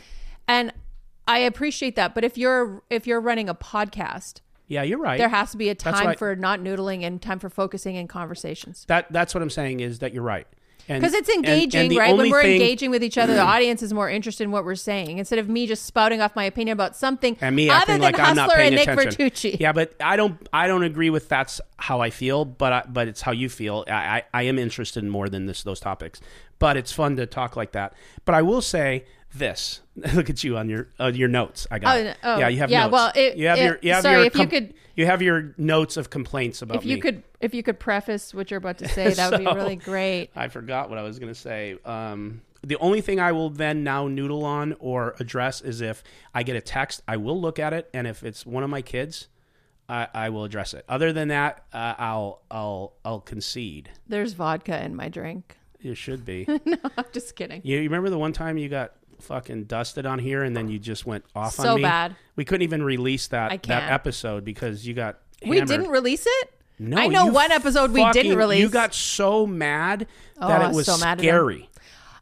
And 0.47 0.71
I 1.27 1.39
appreciate 1.39 1.97
that, 1.97 2.15
but 2.15 2.23
if 2.23 2.37
you're 2.37 2.81
if 2.89 3.05
you're 3.05 3.19
running 3.19 3.49
a 3.49 3.55
podcast, 3.55 4.39
Yeah, 4.67 4.83
you're 4.83 4.99
right. 4.99 5.17
there 5.17 5.27
has 5.29 5.51
to 5.51 5.57
be 5.57 5.67
a 5.67 5.75
time 5.75 6.15
for 6.15 6.33
not 6.35 6.61
noodling 6.61 7.03
and 7.03 7.21
time 7.21 7.39
for 7.39 7.49
focusing 7.49 7.97
and 7.97 8.07
conversations. 8.07 8.85
that 8.87 9.11
that's 9.11 9.33
what 9.33 9.41
I'm 9.43 9.49
saying 9.49 9.81
is 9.81 9.99
that 9.99 10.13
you're 10.13 10.23
right. 10.23 10.47
And- 10.91 11.01
Because 11.01 11.13
it's 11.13 11.29
and- 11.29 11.45
and 11.45 11.61
engaging, 11.63 11.97
right? 11.97 12.15
When 12.15 12.29
we're 12.29 12.41
thing- 12.41 12.53
engaging 12.61 12.91
with 12.91 13.03
each 13.03 13.17
other, 13.17 13.33
the 13.33 13.39
audience 13.55 13.81
is 13.81 13.93
more 13.93 14.09
interested 14.09 14.43
in 14.43 14.51
what 14.51 14.65
we're 14.65 14.75
saying 14.75 15.17
instead 15.17 15.39
of 15.39 15.47
me 15.49 15.65
just 15.67 15.85
spouting 15.85 16.21
off 16.21 16.35
my 16.35 16.43
opinion 16.43 16.73
about 16.73 16.95
something 16.95 17.37
and 17.41 17.55
me 17.55 17.69
other 17.69 17.85
than 17.93 18.01
like 18.01 18.19
I'm 18.19 18.35
Hustler 18.35 18.43
not 18.47 18.55
paying 18.55 18.67
and 18.67 18.75
Nick 18.75 18.87
attention. 18.87 19.25
Vertucci. 19.29 19.57
Yeah, 19.59 19.71
but 19.71 19.93
I 20.01 20.15
don't. 20.15 20.47
I 20.51 20.67
don't 20.67 20.83
agree 20.83 21.09
with 21.09 21.29
that's 21.29 21.61
how 21.77 22.01
I 22.01 22.09
feel. 22.09 22.45
But 22.45 22.73
I, 22.73 22.83
but 22.87 23.07
it's 23.07 23.21
how 23.21 23.31
you 23.31 23.49
feel. 23.49 23.85
I, 23.87 23.91
I 23.93 24.23
I 24.33 24.41
am 24.43 24.59
interested 24.59 25.03
in 25.03 25.09
more 25.09 25.29
than 25.29 25.45
this 25.45 25.63
those 25.63 25.79
topics. 25.79 26.19
But 26.59 26.77
it's 26.77 26.91
fun 26.91 27.15
to 27.15 27.25
talk 27.25 27.55
like 27.55 27.71
that. 27.71 27.93
But 28.25 28.35
I 28.35 28.41
will 28.43 28.61
say 28.61 29.05
this. 29.33 29.81
Look 30.13 30.29
at 30.29 30.43
you 30.43 30.57
on 30.57 30.69
your 30.69 30.87
uh, 30.99 31.11
your 31.13 31.27
notes. 31.27 31.67
I 31.71 31.79
got. 31.79 31.95
Oh, 31.95 31.99
it. 31.99 32.17
oh, 32.23 32.39
yeah, 32.39 32.47
you 32.47 32.57
have 32.59 32.69
yeah, 32.69 32.81
notes. 32.83 32.91
well, 32.93 33.11
it- 33.15 33.37
you 33.37 33.47
have 33.47 33.57
it- 33.59 33.63
your 33.63 33.79
you 33.81 33.93
have 33.93 34.03
sorry, 34.03 34.17
your 34.17 34.25
if 34.27 34.35
you 34.35 34.47
could- 34.47 34.73
you 34.95 35.05
have 35.05 35.21
your 35.21 35.53
notes 35.57 35.95
of 35.95 36.09
complaints 36.09 36.61
about 36.61 36.75
If 36.77 36.85
you 36.85 36.95
me. 36.95 37.01
could, 37.01 37.23
if 37.39 37.53
you 37.53 37.63
could 37.63 37.79
preface 37.79 38.33
what 38.33 38.51
you're 38.51 38.57
about 38.57 38.77
to 38.79 38.89
say, 38.89 39.09
that 39.13 39.31
would 39.31 39.39
be 39.39 39.45
really 39.45 39.77
great. 39.77 40.31
I 40.35 40.49
forgot 40.49 40.89
what 40.89 40.99
I 40.99 41.01
was 41.03 41.17
going 41.17 41.31
to 41.33 41.39
say. 41.39 41.77
Um, 41.85 42.41
the 42.61 42.75
only 42.77 42.99
thing 42.99 43.17
I 43.19 43.31
will 43.31 43.49
then 43.49 43.85
now 43.85 44.07
noodle 44.09 44.43
on 44.43 44.75
or 44.79 45.15
address 45.19 45.61
is 45.61 45.79
if 45.79 46.03
I 46.35 46.43
get 46.43 46.57
a 46.57 46.61
text, 46.61 47.01
I 47.07 47.15
will 47.17 47.39
look 47.39 47.57
at 47.57 47.71
it, 47.73 47.89
and 47.93 48.05
if 48.05 48.21
it's 48.23 48.45
one 48.45 48.63
of 48.63 48.69
my 48.69 48.81
kids, 48.81 49.29
I, 49.87 50.07
I 50.13 50.29
will 50.29 50.43
address 50.43 50.73
it. 50.73 50.83
Other 50.89 51.13
than 51.13 51.29
that, 51.29 51.63
uh, 51.73 51.95
I'll 51.97 52.41
I'll 52.51 52.93
I'll 53.05 53.21
concede. 53.21 53.89
There's 54.09 54.33
vodka 54.33 54.83
in 54.83 54.93
my 54.95 55.07
drink. 55.07 55.57
It 55.79 55.95
should 55.95 56.25
be. 56.25 56.45
no, 56.65 56.77
I'm 56.97 57.05
just 57.13 57.35
kidding. 57.37 57.61
you, 57.63 57.77
you 57.77 57.83
remember 57.83 58.09
the 58.09 58.19
one 58.19 58.33
time 58.33 58.57
you 58.57 58.69
got 58.69 58.93
fucking 59.21 59.65
dusted 59.65 60.05
on 60.05 60.19
here, 60.19 60.43
and 60.43 60.55
then 60.55 60.67
you 60.67 60.77
just 60.79 61.05
went 61.05 61.23
off 61.35 61.53
So 61.55 61.69
on 61.71 61.75
me. 61.77 61.81
bad. 61.83 62.15
We 62.35 62.43
couldn't 62.45 62.63
even 62.63 62.83
release 62.83 63.27
that 63.27 63.51
I 63.51 63.55
that 63.57 63.63
can't. 63.63 63.91
episode 63.91 64.43
because 64.43 64.85
you 64.85 64.93
got. 64.93 65.19
We 65.45 65.57
hammered. 65.57 65.67
didn't 65.69 65.89
release 65.89 66.25
it. 66.27 66.53
No, 66.79 66.97
I 66.97 67.07
know 67.07 67.25
you 67.25 67.31
one 67.31 67.51
episode 67.51 67.91
we 67.91 68.01
fucking- 68.01 68.23
didn't 68.23 68.37
release. 68.37 68.59
You 68.59 68.69
got 68.69 68.93
so 68.93 69.45
mad 69.45 70.07
Oh, 70.39 70.47
that 70.47 70.61
I 70.61 70.65
it 70.65 70.67
was 70.69 70.77
was 70.77 70.85
so 70.87 70.97
mad 70.97 71.19
at 71.19 71.19
him. 71.19 71.29
scary. 71.29 71.69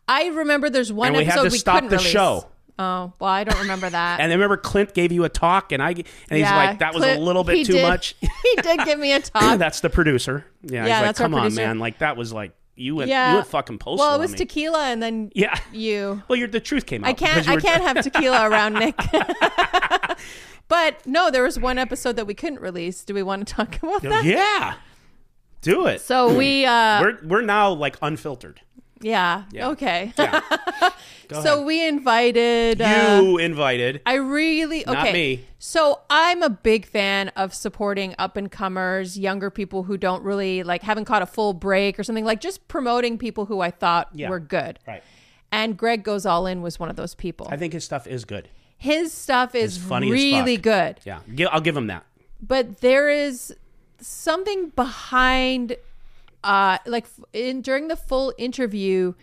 I 0.08 0.28
remember 0.28 0.70
there's 0.70 0.92
one 0.92 1.08
And 1.10 1.18
we 1.18 1.24
had 1.24 1.34
episode 1.34 1.50
to 1.50 1.52
we 1.54 1.58
stop 1.60 1.74
couldn't 1.76 1.90
the 1.92 1.98
release. 1.98 2.12
show. 2.12 2.48
Oh 2.78 3.14
well, 3.20 3.30
I 3.30 3.44
don't 3.44 3.60
remember 3.60 3.90
that. 3.90 4.20
And 4.20 4.32
I 4.32 4.36
remember 4.36 4.58
Clint 4.58 4.94
gave 4.94 5.12
you 5.12 5.24
a 5.26 5.30
talk, 5.30 5.72
and 5.72 5.82
I 5.84 5.90
and 5.92 5.98
he's 6.30 6.40
Yeah, 6.40 6.56
like, 6.56 6.80
"That 6.80 6.94
was 6.94 7.04
Clint- 7.04 7.20
a 7.20 7.24
little 7.24 7.44
bit 7.44 7.66
too 7.66 7.74
did- 7.74 7.82
much." 7.88 8.16
he 8.22 8.62
did 8.62 8.80
give 8.86 9.00
me 9.00 9.14
a 9.14 9.20
talk. 9.22 9.58
that's 9.60 9.82
the 9.82 9.90
producer. 9.90 10.46
Yeah, 10.64 10.72
Yeah, 10.72 10.82
he's 10.84 10.92
like, 10.92 11.02
that's 11.04 11.20
our 11.22 11.26
"Come 11.26 11.36
on, 11.36 11.42
producer. 11.42 11.62
man! 11.62 11.80
Like 11.80 12.00
that 12.00 12.16
was 12.18 12.32
like 12.34 12.52
you 12.80 12.96
went 12.96 13.10
yeah, 13.10 13.30
you 13.32 13.36
went 13.36 13.48
fucking 13.48 13.78
postal." 13.78 14.06
Well, 14.06 14.16
it 14.16 14.20
was 14.20 14.34
tequila, 14.34 14.86
and 14.86 15.02
then 15.02 15.32
Yeah. 15.36 15.58
you. 15.72 16.24
Well, 16.28 16.38
you're, 16.38 16.48
the 16.48 16.60
truth 16.60 16.86
came 16.86 17.04
out. 17.04 17.10
I 17.10 17.14
can't. 17.14 17.48
I 17.48 17.58
can't 17.58 17.84
have 17.84 18.04
tequila 18.04 18.50
around 18.50 18.74
Nick. 18.74 18.96
but 20.68 21.06
no, 21.06 21.30
there 21.32 21.44
was 21.44 21.60
one 21.60 21.78
episode 21.78 22.16
that 22.16 22.26
we 22.28 22.34
couldn't 22.34 22.62
release. 22.62 23.04
Do 23.04 23.14
we 23.14 23.24
want 23.24 23.48
to 23.48 23.54
talk 23.54 23.82
about 23.82 24.02
that? 24.04 24.24
Yeah, 24.26 24.76
do 25.62 25.88
it. 25.88 26.02
So 26.02 26.36
we. 26.36 26.66
uh 26.66 27.02
we're 27.02 27.20
we're 27.26 27.42
now 27.42 27.72
like 27.72 27.98
unfiltered. 28.02 28.62
Yeah. 29.02 29.44
Yeah. 29.52 29.70
Okay. 29.70 30.14
Yeah. 30.18 30.42
So 31.32 31.54
ahead. 31.58 31.66
we 31.68 31.88
invited. 31.88 32.82
uh, 32.82 33.22
you 33.24 33.38
invited. 33.38 34.02
I 34.04 34.16
really 34.16 34.82
okay. 34.82 34.94
Not 34.94 35.14
me. 35.14 35.46
So 35.60 36.02
I'm 36.10 36.42
a 36.42 36.50
big 36.50 36.88
fan 36.88 37.28
of 37.36 37.54
supporting 37.54 38.16
up 38.18 38.36
and 38.36 38.52
comers, 38.52 39.16
younger 39.16 39.52
people 39.52 39.84
who 39.84 39.96
don't 39.96 40.24
really 40.24 40.64
like 40.64 40.82
haven't 40.82 41.06
caught 41.06 41.22
a 41.22 41.28
full 41.28 41.54
break 41.54 42.00
or 42.00 42.04
something 42.04 42.26
like 42.26 42.42
just 42.42 42.68
promoting 42.68 43.20
people 43.20 43.46
who 43.46 43.60
I 43.60 43.70
thought 43.70 44.10
Yeah. 44.12 44.30
were 44.32 44.40
good. 44.40 44.80
Right. 44.88 45.04
And 45.52 45.78
Greg 45.78 46.04
Goes 46.04 46.26
All 46.26 46.48
In 46.48 46.64
was 46.64 46.80
one 46.80 46.90
of 46.90 46.96
those 46.96 47.14
people. 47.14 47.48
I 47.52 47.58
think 47.58 47.74
his 47.74 47.84
stuff 47.86 48.08
is 48.08 48.26
good. 48.26 48.50
His 48.80 49.14
stuff 49.14 49.54
is 49.54 49.78
It's 49.78 49.86
funny 49.86 50.12
really 50.12 50.58
good. 50.58 51.00
Yeah, 51.06 51.20
I'll 51.52 51.62
give 51.62 51.78
him 51.78 51.86
that. 51.88 52.06
But 52.42 52.82
there 52.82 53.08
is 53.08 53.56
something 54.00 54.70
behind 54.70 55.76
uh 56.44 56.78
like 56.86 57.06
in 57.34 57.62
during 57.62 57.88
the 57.88 57.96
full 57.96 58.34
interview 58.38 59.14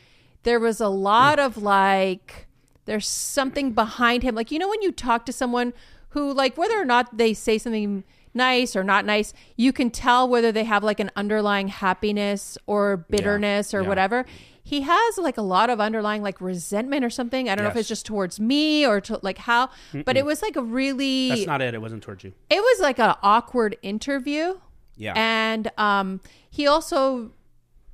there 0.47 0.61
was 0.61 0.81
a 0.81 0.89
lot 0.89 1.39
of 1.39 1.57
like 1.57 2.47
there's 2.87 3.09
something 3.09 3.73
behind 3.73 4.23
him. 4.23 4.35
Like 4.35 4.51
you 4.51 4.59
know 4.59 4.69
when 4.69 4.81
you 4.81 4.93
talk 4.93 5.27
to 5.27 5.33
someone 5.33 5.75
who 6.11 6.33
like 6.33 6.57
whether 6.57 6.81
or 6.81 6.85
not 6.85 7.19
they 7.19 7.35
say 7.35 7.59
something 7.59 8.05
nice 8.33 8.77
or 8.77 8.85
not 8.85 9.07
nice 9.07 9.33
you 9.57 9.73
can 9.73 9.91
tell 9.91 10.29
whether 10.29 10.53
they 10.53 10.65
have 10.65 10.85
like 10.85 11.01
an 11.01 11.11
underlying 11.17 11.69
happiness 11.69 12.59
or 12.67 12.99
bitterness 12.99 13.75
or 13.75 13.83
yeah. 13.83 13.89
whatever. 13.89 14.25
He 14.63 14.81
has 14.81 15.19
like 15.19 15.37
a 15.37 15.43
lot 15.43 15.71
of 15.71 15.81
underlying 15.81 16.23
like 16.23 16.41
resentment 16.41 17.05
or 17.05 17.11
something. 17.11 17.49
I 17.49 17.55
don't 17.55 17.65
know 17.65 17.71
if 17.71 17.77
it's 17.77 17.89
just 17.89 18.07
towards 18.07 18.41
me 18.41 18.87
or 18.87 19.01
to 19.03 19.19
like 19.23 19.39
how 19.39 19.71
but 20.05 20.17
it 20.17 20.25
was 20.25 20.43
like 20.43 20.57
a 20.57 20.63
really 20.63 21.29
That's 21.31 21.47
not 21.47 21.61
it. 21.61 21.75
It 21.75 21.81
wasn't 21.81 22.03
towards 22.03 22.25
you. 22.25 22.33
it 22.51 22.61
was 22.61 22.81
like 22.81 22.99
an 23.01 23.15
awkward 23.23 23.77
interview 23.83 24.59
Yeah. 24.97 25.13
and 25.17 25.71
um, 25.79 26.21
he 26.51 26.67
also 26.67 27.33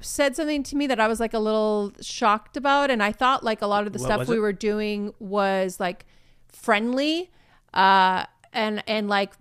said 0.00 0.34
something 0.36 0.62
to 0.64 0.76
me 0.76 0.86
that 0.86 0.98
I 1.00 1.06
was 1.08 1.20
like 1.20 1.34
a 1.34 1.38
little 1.38 1.92
shocked 2.00 2.56
about. 2.56 2.90
And 2.90 3.02
I 3.02 3.12
thought 3.12 3.44
like 3.44 3.62
a 3.62 3.66
lot 3.66 3.86
of 3.86 3.92
the 3.92 3.98
What 4.00 4.06
stuff 4.06 4.28
we 4.28 4.36
it? 4.36 4.40
were 4.40 4.52
doing 4.52 5.12
was 5.18 5.78
like 5.80 6.04
friendly. 6.48 7.30
Uh, 7.72 8.24
and 8.54 8.84
and 8.86 9.08
like 9.08 9.32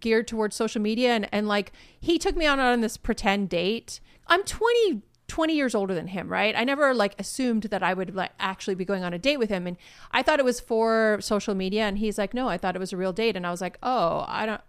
geared 0.00 0.28
towards 0.28 0.54
social 0.54 0.82
media 0.82 1.14
and 1.14 1.26
and 1.32 1.48
like 1.48 1.72
he 1.98 2.18
took 2.18 2.36
me 2.36 2.44
on 2.46 2.60
on 2.60 2.82
this 2.82 2.96
pretend 2.98 3.48
date. 3.48 4.00
I'm 4.26 4.42
20 4.44 5.00
20 5.28 5.54
years 5.54 5.74
older 5.74 5.94
than 5.94 6.08
him, 6.08 6.28
right? 6.28 6.54
I 6.54 6.64
never 6.64 6.92
like 6.92 7.18
assumed 7.18 7.62
that 7.64 7.82
I 7.82 7.94
would 7.94 8.14
like 8.14 8.32
actually 8.38 8.74
be 8.74 8.84
going 8.84 9.02
on 9.02 9.14
a 9.14 9.18
date 9.18 9.38
with 9.38 9.48
him 9.48 9.66
and 9.66 9.78
I 10.12 10.22
thought 10.22 10.40
it 10.40 10.44
was 10.44 10.60
for 10.60 11.18
social 11.22 11.54
media 11.54 11.84
and 11.84 11.96
he's 11.98 12.18
like, 12.18 12.34
"No, 12.34 12.48
I 12.48 12.58
thought 12.58 12.76
it 12.76 12.80
was 12.80 12.92
a 12.92 12.98
real 12.98 13.14
date." 13.14 13.34
And 13.34 13.46
I 13.46 13.50
was 13.50 13.62
like, 13.62 13.78
"Oh, 13.82 14.26
I 14.28 14.44
don't 14.44 14.60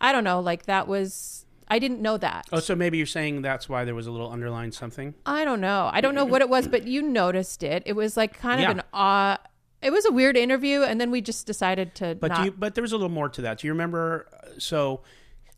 I 0.00 0.10
don't 0.10 0.24
know, 0.24 0.40
like 0.40 0.66
that 0.66 0.88
was 0.88 1.43
I 1.68 1.78
didn't 1.78 2.00
know 2.00 2.16
that. 2.18 2.46
oh, 2.52 2.60
so 2.60 2.74
maybe 2.76 2.96
you're 2.98 3.06
saying 3.06 3.42
that's 3.42 3.68
why 3.68 3.84
there 3.84 3.94
was 3.94 4.06
a 4.06 4.10
little 4.10 4.30
underlying 4.30 4.72
something. 4.72 5.14
I 5.26 5.44
don't 5.44 5.60
know. 5.60 5.90
I 5.92 6.00
don't 6.00 6.14
know 6.14 6.24
what 6.24 6.40
it 6.42 6.48
was, 6.48 6.68
but 6.68 6.86
you 6.86 7.02
noticed 7.02 7.62
it. 7.62 7.82
It 7.86 7.94
was 7.94 8.16
like 8.16 8.38
kind 8.38 8.60
Yeah. 8.60 8.70
of 8.72 8.78
an 8.78 8.82
uh 8.92 9.36
it 9.82 9.90
was 9.92 10.06
a 10.06 10.12
weird 10.12 10.36
interview 10.36 10.82
and 10.82 10.98
then 11.00 11.10
we 11.10 11.20
just 11.20 11.46
decided 11.46 11.94
to 11.96 12.14
But 12.14 12.28
not 12.28 12.38
do 12.38 12.44
you, 12.46 12.50
but 12.52 12.74
there 12.74 12.82
was 12.82 12.92
a 12.92 12.96
little 12.96 13.10
more 13.10 13.28
to 13.28 13.42
that. 13.42 13.58
Do 13.58 13.66
you 13.66 13.72
remember? 13.72 14.26
uh, 14.32 14.58
So 14.58 15.02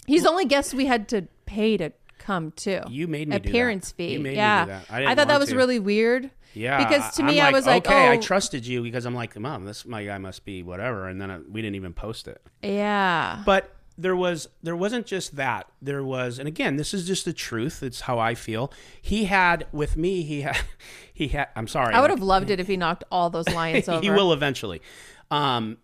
He's 0.06 0.22
the 0.22 0.30
only 0.30 0.44
guest 0.46 0.74
we 0.74 0.86
had 0.86 1.08
to 1.08 1.22
pay 1.46 1.76
to 1.76 1.92
come 2.18 2.52
too. 2.52 2.80
You 2.88 3.06
made 3.08 3.28
me 3.28 3.36
do 3.38 3.42
that. 3.42 3.48
appearance 3.48 3.92
fee. 3.92 4.12
You 4.14 4.18
made 4.20 4.30
me 4.30 4.34
do 4.34 4.36
yeah. 4.38 4.64
that. 4.64 4.84
I 4.90 5.00
didn't 5.00 5.16
thought 5.16 5.28
that 5.28 5.40
was 5.40 5.50
to. 5.50 5.56
really 5.56 5.78
weird. 5.78 6.30
yeah, 6.54 6.78
Because 6.88 7.14
to 7.16 7.22
I'm 7.22 7.26
me, 7.28 7.40
I 7.40 7.50
was 7.52 7.66
like, 7.66 7.86
okay, 7.86 8.08
I 8.08 8.16
oh. 8.16 8.20
trusted 8.20 8.66
you 8.66 8.82
because 8.82 9.04
I'm 9.04 9.14
like, 9.14 9.38
mom, 9.38 9.64
this 9.64 9.84
my 9.84 10.04
guy 10.04 10.18
must 10.18 10.44
be 10.44 10.62
whatever, 10.62 11.06
and 11.08 11.20
then 11.20 11.30
I, 11.30 11.38
we 11.38 11.60
didn't 11.62 11.76
even 11.76 11.92
post 11.92 12.26
it. 12.28 12.40
Yeah. 12.62 13.42
But 13.44 13.75
there 13.98 14.14
was 14.16 14.48
there 14.62 14.76
wasn't 14.76 15.06
just 15.06 15.36
that. 15.36 15.66
There 15.80 16.04
was, 16.04 16.38
and 16.38 16.46
again, 16.46 16.76
this 16.76 16.92
is 16.92 17.06
just 17.06 17.24
the 17.24 17.32
truth. 17.32 17.82
It's 17.82 18.02
how 18.02 18.18
I 18.18 18.34
feel. 18.34 18.72
He 19.00 19.24
had 19.24 19.66
with 19.72 19.96
me. 19.96 20.22
He 20.22 20.42
had 20.42 20.58
he 21.14 21.28
had. 21.28 21.48
I'm 21.56 21.68
sorry. 21.68 21.94
I 21.94 22.00
would 22.00 22.10
have 22.10 22.22
loved 22.22 22.50
it 22.50 22.60
if 22.60 22.66
he 22.66 22.76
knocked 22.76 23.04
all 23.10 23.30
those 23.30 23.48
lions 23.48 23.88
over. 23.88 24.02
he 24.02 24.10
will 24.10 24.32
eventually. 24.32 24.82
Um, 25.30 25.78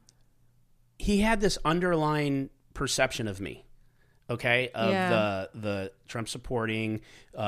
he 0.98 1.20
had 1.20 1.40
this 1.40 1.58
underlying 1.64 2.50
perception 2.74 3.26
of 3.28 3.40
me, 3.40 3.64
okay, 4.30 4.70
of 4.74 4.90
Yeah. 4.90 5.08
the 5.08 5.50
the 5.54 5.92
Trump 6.06 6.28
supporting 6.28 7.00
uh, 7.36 7.40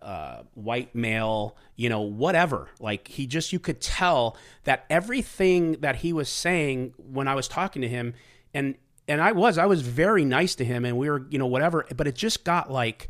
uh, 0.00 0.42
white 0.54 0.94
male, 0.94 1.56
you 1.76 1.88
know, 1.88 2.00
whatever. 2.02 2.68
Like 2.80 3.08
he 3.08 3.26
just 3.26 3.52
you 3.52 3.58
could 3.58 3.80
tell 3.80 4.36
that 4.62 4.84
everything 4.88 5.72
that 5.80 5.96
he 5.96 6.12
was 6.12 6.28
saying 6.28 6.94
when 6.96 7.26
I 7.28 7.34
was 7.34 7.48
talking 7.48 7.82
to 7.82 7.88
him, 7.88 8.14
and 8.54 8.76
and 9.08 9.20
I 9.20 9.32
was 9.32 9.58
I 9.58 9.66
was 9.66 9.82
very 9.82 10.24
nice 10.24 10.54
to 10.56 10.64
him, 10.64 10.84
and 10.84 10.96
we 10.96 11.10
were 11.10 11.26
you 11.30 11.38
know 11.38 11.46
whatever, 11.46 11.86
but 11.94 12.06
it 12.06 12.14
just 12.14 12.44
got 12.44 12.70
like 12.70 13.08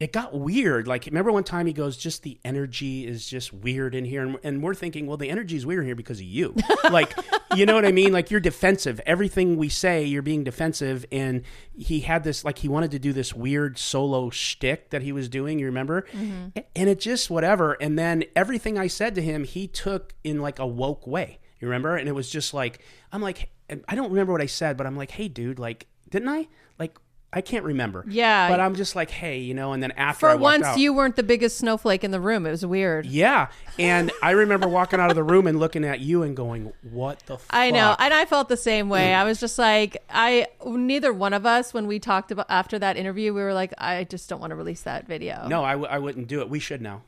it 0.00 0.12
got 0.12 0.32
weird. 0.32 0.86
Like, 0.86 1.06
remember 1.06 1.32
one 1.32 1.42
time 1.42 1.66
he 1.66 1.72
goes, 1.72 1.96
just 1.96 2.22
the 2.22 2.38
energy 2.44 3.04
is 3.04 3.26
just 3.26 3.52
weird 3.52 3.96
in 3.96 4.04
here. 4.04 4.22
And, 4.22 4.38
and 4.44 4.62
we're 4.62 4.74
thinking, 4.74 5.06
well, 5.06 5.16
the 5.16 5.28
energy 5.28 5.56
is 5.56 5.66
weird 5.66 5.84
here 5.84 5.96
because 5.96 6.20
of 6.20 6.24
you. 6.24 6.54
like, 6.90 7.18
you 7.56 7.66
know 7.66 7.74
what 7.74 7.84
I 7.84 7.90
mean? 7.90 8.12
Like, 8.12 8.30
you're 8.30 8.38
defensive. 8.38 9.00
Everything 9.06 9.56
we 9.56 9.68
say, 9.68 10.04
you're 10.04 10.22
being 10.22 10.44
defensive. 10.44 11.04
And 11.10 11.42
he 11.76 12.00
had 12.00 12.22
this, 12.22 12.44
like, 12.44 12.58
he 12.58 12.68
wanted 12.68 12.92
to 12.92 13.00
do 13.00 13.12
this 13.12 13.34
weird 13.34 13.76
solo 13.76 14.30
shtick 14.30 14.90
that 14.90 15.02
he 15.02 15.10
was 15.10 15.28
doing. 15.28 15.58
You 15.58 15.66
remember? 15.66 16.02
Mm-hmm. 16.12 16.60
And 16.76 16.88
it 16.88 17.00
just, 17.00 17.28
whatever. 17.28 17.72
And 17.80 17.98
then 17.98 18.22
everything 18.36 18.78
I 18.78 18.86
said 18.86 19.16
to 19.16 19.22
him, 19.22 19.42
he 19.42 19.66
took 19.66 20.14
in 20.22 20.40
like 20.40 20.60
a 20.60 20.66
woke 20.66 21.08
way. 21.08 21.40
You 21.60 21.68
remember? 21.68 21.96
And 21.96 22.08
it 22.08 22.12
was 22.14 22.30
just 22.30 22.54
like, 22.54 22.80
I'm 23.12 23.20
like, 23.22 23.50
I 23.88 23.94
don't 23.94 24.10
remember 24.10 24.32
what 24.32 24.42
I 24.42 24.46
said, 24.46 24.76
but 24.76 24.86
I'm 24.86 24.96
like, 24.96 25.10
hey, 25.10 25.28
dude, 25.28 25.58
like, 25.58 25.86
didn't 26.10 26.28
I? 26.28 26.48
Like, 26.78 26.96
I 27.30 27.42
can't 27.42 27.64
remember. 27.64 28.06
Yeah. 28.08 28.48
But 28.48 28.58
I'm 28.60 28.74
just 28.74 28.96
like, 28.96 29.10
hey, 29.10 29.40
you 29.40 29.52
know, 29.52 29.74
and 29.74 29.82
then 29.82 29.90
after 29.92 30.20
For 30.20 30.28
I 30.30 30.34
once, 30.36 30.64
out- 30.64 30.78
you 30.78 30.94
weren't 30.94 31.16
the 31.16 31.22
biggest 31.22 31.58
snowflake 31.58 32.02
in 32.02 32.10
the 32.10 32.20
room. 32.20 32.46
It 32.46 32.52
was 32.52 32.64
weird. 32.64 33.04
Yeah. 33.04 33.48
And 33.78 34.10
I 34.22 34.30
remember 34.30 34.66
walking 34.66 34.98
out 34.98 35.10
of 35.10 35.16
the 35.16 35.22
room 35.22 35.46
and 35.46 35.60
looking 35.60 35.84
at 35.84 36.00
you 36.00 36.22
and 36.22 36.34
going, 36.34 36.72
what 36.90 37.18
the 37.26 37.36
fuck? 37.36 37.46
I 37.50 37.70
know, 37.70 37.94
and 37.98 38.14
I 38.14 38.24
felt 38.24 38.48
the 38.48 38.56
same 38.56 38.88
way. 38.88 39.08
Mm. 39.08 39.16
I 39.18 39.24
was 39.24 39.38
just 39.40 39.58
like, 39.58 39.98
I 40.08 40.46
neither 40.64 41.12
one 41.12 41.34
of 41.34 41.44
us 41.44 41.74
when 41.74 41.86
we 41.86 41.98
talked 41.98 42.30
about 42.30 42.46
after 42.48 42.78
that 42.78 42.96
interview, 42.96 43.34
we 43.34 43.42
were 43.42 43.52
like, 43.52 43.74
I 43.76 44.04
just 44.04 44.30
don't 44.30 44.40
want 44.40 44.52
to 44.52 44.56
release 44.56 44.80
that 44.82 45.06
video. 45.06 45.46
No, 45.48 45.62
I, 45.62 45.72
w- 45.72 45.90
I 45.90 45.98
wouldn't 45.98 46.28
do 46.28 46.40
it. 46.40 46.48
We 46.48 46.60
should 46.60 46.80
know. 46.80 47.02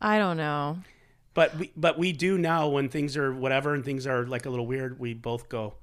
I 0.00 0.16
don't 0.16 0.38
know. 0.38 0.78
But 1.36 1.54
we, 1.56 1.70
but 1.76 1.98
we 1.98 2.12
do 2.12 2.36
now 2.38 2.66
when 2.68 2.88
things 2.88 3.16
are 3.16 3.32
whatever 3.32 3.74
and 3.74 3.84
things 3.84 4.06
are 4.06 4.26
like 4.26 4.46
a 4.46 4.50
little 4.50 4.66
weird, 4.66 4.98
we 4.98 5.14
both 5.14 5.48
go, 5.48 5.74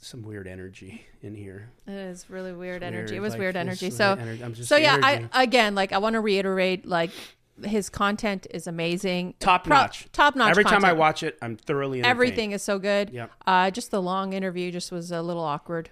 some 0.00 0.22
weird 0.22 0.46
energy 0.46 1.04
in 1.22 1.34
here. 1.34 1.70
It 1.86 1.92
is 1.92 2.30
really 2.30 2.52
weird 2.52 2.82
It's 2.82 2.86
energy. 2.86 3.12
weird, 3.14 3.18
It 3.18 3.20
was 3.20 3.32
like, 3.32 3.40
weird 3.40 3.56
energy. 3.56 3.90
So, 3.90 4.16
ener- 4.16 4.42
I'm 4.42 4.54
just 4.54 4.68
so 4.68 4.76
yeah, 4.76 4.94
energy. 4.94 5.28
I 5.32 5.42
again, 5.42 5.74
like, 5.74 5.92
I 5.92 5.98
want 5.98 6.14
to 6.14 6.20
reiterate, 6.20 6.86
like, 6.86 7.10
his 7.64 7.90
content 7.90 8.46
is 8.52 8.66
amazing, 8.68 9.34
Top 9.40 9.64
Pro- 9.64 9.76
notch. 9.76 10.06
top 10.12 10.34
notch. 10.36 10.50
Every 10.52 10.64
time 10.64 10.84
I 10.84 10.92
watch 10.92 11.22
it, 11.24 11.36
I'm 11.42 11.56
thoroughly 11.56 12.02
everything 12.02 12.52
is 12.52 12.62
so 12.62 12.78
good. 12.78 13.10
Yeah. 13.10 13.26
Uh, 13.46 13.70
just 13.70 13.90
the 13.90 14.00
long 14.00 14.32
interview 14.32 14.70
just 14.70 14.90
was 14.92 15.10
a 15.12 15.20
little 15.20 15.44
awkward. 15.44 15.90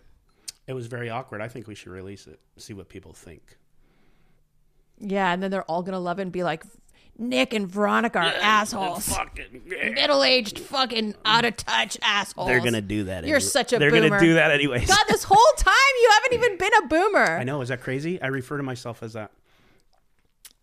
It 0.66 0.72
was 0.74 0.86
very 0.86 1.10
awkward. 1.10 1.40
I 1.42 1.48
think 1.48 1.66
we 1.66 1.74
should 1.74 1.90
release 1.92 2.26
it. 2.26 2.38
See 2.56 2.74
what 2.74 2.88
people 2.88 3.12
think. 3.12 3.58
Yeah, 4.98 5.32
and 5.32 5.42
then 5.42 5.50
they're 5.50 5.64
all 5.64 5.82
gonna 5.82 6.00
love 6.00 6.18
it 6.18 6.22
and 6.22 6.32
be 6.32 6.42
like, 6.42 6.64
Nick 7.20 7.52
and 7.52 7.66
Veronica 7.66 8.20
are 8.20 8.32
assholes. 8.40 9.08
Fucking. 9.08 9.62
Middle 9.66 10.22
aged, 10.22 10.60
fucking 10.60 11.16
out 11.24 11.44
of 11.44 11.56
touch 11.56 11.98
assholes. 12.00 12.46
They're 12.46 12.60
gonna 12.60 12.80
do 12.80 13.04
that. 13.04 13.24
You're 13.24 13.36
anyway. 13.36 13.40
such 13.40 13.72
a 13.72 13.78
boomer. 13.78 13.90
They're 13.90 14.00
boomer. 14.00 14.08
gonna 14.10 14.28
do 14.28 14.34
that 14.34 14.52
anyways. 14.52 14.86
God, 14.86 15.04
this 15.08 15.24
whole 15.24 15.52
time 15.56 15.74
you 16.00 16.10
haven't 16.14 16.38
even 16.38 16.58
been 16.58 16.84
a 16.84 16.86
boomer. 16.86 17.38
I 17.38 17.42
know. 17.42 17.60
Is 17.60 17.70
that 17.70 17.80
crazy? 17.82 18.22
I 18.22 18.28
refer 18.28 18.56
to 18.56 18.62
myself 18.62 19.02
as 19.02 19.14
that. 19.14 19.32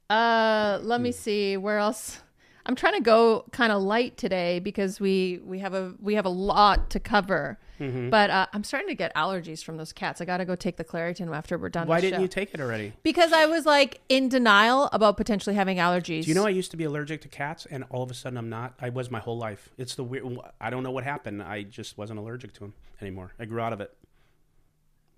Uh, 0.10 0.80
let 0.82 1.02
me 1.02 1.12
see 1.12 1.58
where 1.58 1.78
else. 1.78 2.22
I'm 2.66 2.76
trying 2.76 2.94
to 2.94 3.02
go 3.02 3.46
kind 3.52 3.72
of 3.72 3.82
light 3.82 4.18
today 4.18 4.60
because 4.60 5.00
we 5.00 5.40
we 5.44 5.60
have 5.60 5.74
a 5.74 5.94
we 6.02 6.16
have 6.16 6.26
a 6.26 6.30
lot 6.30 6.90
to 6.92 7.00
cover. 7.00 7.60
Mm-hmm. 7.80 8.10
But 8.10 8.30
uh, 8.30 8.48
I'm 8.54 8.64
starting 8.64 8.88
to 8.88 8.96
get 8.96 9.14
allergies 9.16 9.64
from 9.64 9.78
those 9.78 9.92
cats. 9.92 10.22
I 10.22 10.26
got 10.26 10.38
to 10.38 10.46
go 10.46 10.56
take 10.56 10.78
the 10.78 10.86
Claritin 10.86 11.36
after 11.36 11.58
we're 11.58 11.70
done. 11.70 11.88
Why 11.88 12.00
didn't 12.00 12.20
show. 12.20 12.22
you 12.22 12.28
take 12.30 12.54
it 12.54 12.62
already? 12.62 12.94
Because 13.04 13.34
I 13.34 13.48
was 13.48 13.66
like 13.66 14.00
in 14.08 14.30
denial 14.30 14.90
about 14.94 15.18
potentially 15.18 15.56
having 15.56 15.78
allergies. 15.78 16.24
Do 16.24 16.30
you 16.30 16.36
know 16.36 16.46
I 16.46 16.50
used 16.50 16.72
to 16.72 16.78
be 16.78 16.86
allergic 16.86 17.22
to 17.22 17.28
cats, 17.28 17.68
and 17.70 17.84
all 17.90 18.02
of 18.02 18.10
a 18.10 18.14
sudden 18.14 18.38
I'm 18.38 18.50
not. 18.50 18.74
I 18.80 18.90
was 18.90 19.12
my 19.12 19.20
whole 19.20 19.38
life. 19.38 19.70
It's 19.78 19.96
the 19.96 20.04
weird. 20.04 20.26
I 20.60 20.70
don't 20.70 20.84
know 20.84 20.92
what 20.92 21.04
happened. 21.04 21.44
I 21.44 21.64
just 21.64 21.98
wasn't 21.98 22.20
allergic 22.20 22.54
to 22.54 22.60
them 22.62 22.74
anymore. 23.02 23.34
I 23.40 23.46
grew 23.46 23.60
out 23.60 23.74
of 23.74 23.82
it. 23.82 23.94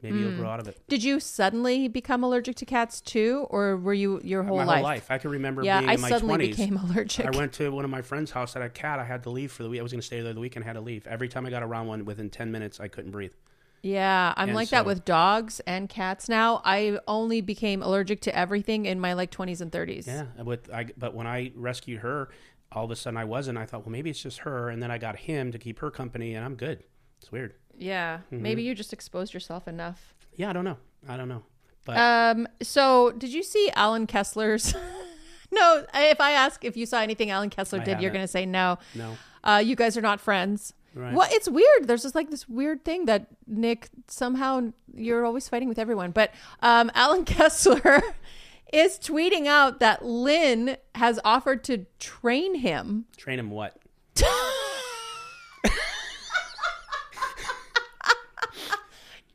Maybe 0.04 0.20
you'll 0.20 0.38
grow 0.38 0.48
out 0.50 0.60
of 0.60 0.68
it. 0.68 0.80
Did 0.88 1.04
you 1.04 1.20
suddenly 1.20 1.88
become 1.88 2.24
allergic 2.24 2.56
to 2.58 2.66
cats 2.66 3.02
too, 3.02 3.48
or 3.50 3.78
were 3.78 3.95
you 3.95 4.22
your 4.24 4.43
whole 4.43 4.58
my 4.58 4.64
life? 4.64 4.76
whole 4.76 4.84
life. 4.84 5.08
I 5.10 5.18
can 5.18 5.32
remember 5.32 5.64
Yeah, 5.64 5.80
being 5.80 5.89
I 5.89 5.93
in 5.95 6.02
my 6.02 6.10
suddenly 6.10 6.36
20s. 6.36 6.50
became 6.52 6.78
allergic. 6.84 7.26
I 7.26 7.32
went 7.32 7.54
to 7.54 7.72
one 7.72 7.84
of 7.84 7.89
my 7.89 8.04
friend's 8.04 8.30
house 8.32 8.54
that 8.54 8.62
had 8.62 8.70
a 8.70 8.74
cat. 8.74 9.00
I 9.00 9.04
had 9.06 9.24
to 9.24 9.32
leave 9.32 9.52
for 9.52 9.64
the 9.64 9.70
week. 9.70 9.80
I 9.80 9.84
was 9.84 9.91
going 9.91 10.02
to 10.02 10.06
stay 10.06 10.22
there 10.22 10.34
the 10.34 10.39
weekend. 10.39 10.66
Had 10.66 10.74
to 10.74 10.82
leave. 10.82 11.08
Every 11.08 11.28
time 11.28 11.45
I 11.48 11.50
got 11.50 11.64
around 11.64 11.88
one, 11.88 12.06
within 12.06 12.30
ten 12.30 12.52
minutes, 12.52 12.80
I 12.80 12.88
couldn't 12.88 13.12
breathe. 13.12 13.34
Yeah, 13.82 14.34
I'm 14.38 14.50
And 14.50 14.56
like 14.56 14.70
that 14.70 14.86
with 14.86 15.06
dogs 15.06 15.62
and 15.62 15.88
cats 15.88 16.28
now. 16.28 16.62
I 16.66 17.00
only 17.08 17.41
became 17.41 17.82
allergic 17.84 18.22
to 18.22 18.36
everything 18.36 18.86
in 18.86 19.00
my 19.00 19.14
like 19.14 19.32
20s 19.32 19.62
and 19.62 19.72
30s. 19.72 20.08
Yeah, 20.08 20.26
with 20.43 20.70
I, 20.74 20.88
but 20.98 21.14
when 21.14 21.28
I 21.28 21.52
rescued 21.56 22.00
her, 22.00 22.30
all 22.72 22.86
of 22.86 22.91
a 22.91 22.95
sudden 22.95 23.18
I 23.18 23.26
wasn't. 23.26 23.58
I 23.58 23.66
thought, 23.66 23.82
well, 23.86 23.91
maybe 23.91 24.10
it's 24.10 24.22
just 24.22 24.39
her, 24.39 24.70
and 24.70 24.82
then 24.82 24.91
I 24.91 24.98
got 24.98 25.16
him 25.16 25.52
to 25.52 25.58
keep 25.60 25.80
her 25.80 25.89
company, 25.89 26.34
and 26.36 26.43
I'm 26.43 26.56
good. 26.56 26.84
It's 27.22 27.32
weird. 27.32 27.54
Yeah, 27.78 28.18
Mm-hmm. 28.32 28.42
maybe 28.42 28.64
you 28.64 28.74
just 28.76 28.92
exposed 28.94 29.34
yourself 29.34 29.68
enough. 29.68 30.14
Yeah, 30.36 30.50
I 30.50 30.54
don't 30.54 30.66
know. 30.66 30.78
I 31.08 31.16
don't 31.18 31.30
know. 31.30 31.44
But 31.86 31.98
Um, 31.98 32.48
so 32.62 33.12
did 33.12 33.32
you 33.34 33.44
see 33.44 33.70
Allen 33.76 34.08
Kessler's? 34.08 34.74
no, 35.52 35.86
if 35.94 36.20
I 36.20 36.32
ask 36.32 36.66
if 36.66 36.76
you 36.76 36.86
saw 36.86 37.00
anything 37.02 37.30
Allen 37.30 37.50
Kessler 37.50 37.80
I 37.82 37.84
did, 37.84 38.02
you're 38.02 38.12
going 38.12 38.24
to 38.24 38.28
say 38.28 38.46
no. 38.46 38.78
no, 38.96 39.16
Uh, 39.44 39.62
you 39.64 39.76
guys 39.76 39.96
are 39.96 40.02
not 40.02 40.20
friends. 40.20 40.74
Right. 40.94 41.14
Well, 41.14 41.28
it's 41.32 41.48
weird. 41.48 41.88
There's 41.88 42.02
just 42.02 42.16
like 42.16 42.32
this 42.32 42.50
weird 42.50 42.84
thing 42.84 43.06
that 43.06 43.28
Nick 43.46 43.90
somehow 44.08 44.74
you're 44.96 45.26
always 45.26 45.48
fighting 45.48 45.70
with 45.70 45.78
everyone. 45.78 46.10
But 46.12 46.34
um, 46.62 46.90
Allen 46.96 47.24
Kessler 47.24 48.02
is 48.74 48.98
tweeting 48.98 49.46
out 49.46 49.80
that 49.80 50.04
Lynn 50.04 50.78
has 50.96 51.20
offered 51.24 51.64
to 51.66 51.86
train 52.00 52.56
him. 52.56 53.06
train 53.16 53.38
him 53.40 53.52
what? 53.52 53.78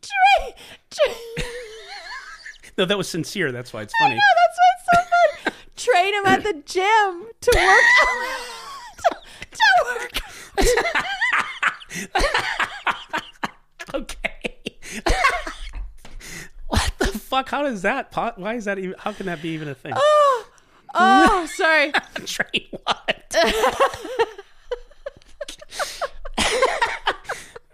Train, 0.02 0.54
train. 0.90 1.46
No, 2.78 2.84
that 2.86 2.96
was 2.98 3.08
sincere. 3.08 3.52
That's 3.52 3.72
why 3.72 3.82
it's 3.82 3.94
funny. 4.00 4.14
No, 4.14 4.20
that's 4.36 4.58
why 4.58 4.70
it's 4.74 4.86
so 4.92 5.02
fun. 5.44 5.52
Train 5.76 6.14
him 6.14 6.26
at 6.26 6.42
the 6.42 6.52
gym 6.64 7.28
to 7.40 7.50
work. 7.56 7.84
to, 9.02 9.16
to 9.58 9.62
work. 10.00 10.12
Okay. 13.94 14.78
what 16.68 16.92
the 16.98 17.06
fuck? 17.06 17.48
How 17.50 17.62
does 17.62 17.82
that? 17.82 18.10
po- 18.10 18.32
Why 18.36 18.54
is 18.54 18.64
that 18.64 18.78
even? 18.78 18.94
How 18.98 19.12
can 19.12 19.26
that 19.26 19.42
be 19.42 19.50
even 19.50 19.68
a 19.68 19.74
thing? 19.74 19.92
Oh, 19.94 20.46
oh, 20.94 21.46
sorry. 21.54 21.92
train 22.24 22.68
what? 22.84 23.36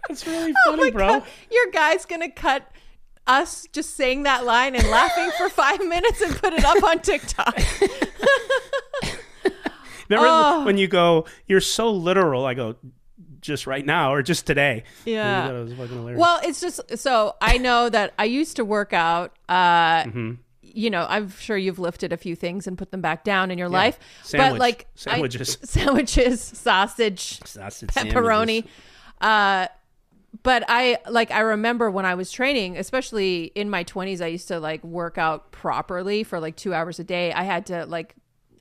That's 0.07 0.25
really 0.25 0.53
Oh 0.65 0.71
funny, 0.71 0.83
my 0.85 0.91
bro. 0.91 1.07
God. 1.19 1.23
Your 1.51 1.71
guy's 1.71 2.05
gonna 2.05 2.31
cut 2.31 2.69
us 3.29 3.67
just 3.71 3.95
saying 3.95 4.23
that 4.23 4.43
line 4.45 4.75
and 4.75 4.87
laughing 4.89 5.29
for 5.37 5.47
five 5.49 5.79
minutes 5.85 6.19
and 6.21 6.35
put 6.35 6.51
it 6.53 6.65
up 6.65 6.83
on 6.83 6.99
TikTok. 6.99 7.55
Remember 10.09 10.27
Oh. 10.27 10.65
when 10.65 10.77
you 10.79 10.87
go, 10.87 11.25
you're 11.45 11.61
so 11.61 11.91
literal. 11.91 12.45
I 12.45 12.55
go, 12.55 12.75
just 13.41 13.67
right 13.67 13.85
now 13.85 14.11
or 14.11 14.23
just 14.23 14.47
today. 14.47 14.83
Yeah. 15.05 15.49
It 15.49 15.63
was 15.63 15.73
fucking 15.73 15.95
hilarious. 15.95 16.19
Well, 16.19 16.39
it's 16.43 16.59
just 16.59 16.97
so 16.97 17.35
I 17.39 17.57
know 17.59 17.89
that 17.89 18.13
I 18.17 18.25
used 18.25 18.55
to 18.57 18.65
work 18.65 18.91
out. 18.93 19.37
Uh, 19.47 20.03
Mm-hmm. 20.05 20.31
You 20.71 20.91
know, 20.91 21.05
I'm 21.09 21.31
sure 21.31 21.57
you've 21.57 21.79
lifted 21.79 22.13
a 22.13 22.17
few 22.17 22.35
things 22.35 22.67
and 22.67 22.77
put 22.77 22.91
them 22.91 23.01
back 23.01 23.23
down 23.23 23.49
in 23.49 23.57
your 23.57 23.69
life, 23.69 23.97
but 24.21 24.27
Sandwich. 24.29 24.59
like 24.59 24.81
I- 24.83 24.85
Sandwiches. 24.95 25.57
sandwiches, 25.63 26.41
sausage, 26.43 27.39
Sausage 27.43 27.89
pepperoni. 27.89 28.65
sandwiches. 28.65 28.71
Uh, 29.19 29.67
but 30.43 30.63
I 30.67 30.97
like 31.09 31.31
I 31.31 31.39
remember 31.39 31.89
when 31.89 32.05
I 32.05 32.15
was 32.15 32.31
training, 32.31 32.77
especially 32.77 33.51
in 33.55 33.69
my 33.69 33.83
20s, 33.83 34.21
I 34.21 34.27
used 34.27 34.47
to 34.49 34.59
like 34.59 34.83
work 34.83 35.17
out 35.17 35.51
properly 35.51 36.23
for 36.23 36.39
like 36.39 36.55
2 36.55 36.73
hours 36.73 36.99
a 36.99 37.03
day. 37.03 37.33
I 37.33 37.43
had 37.43 37.65
to 37.67 37.85
like 37.85 38.15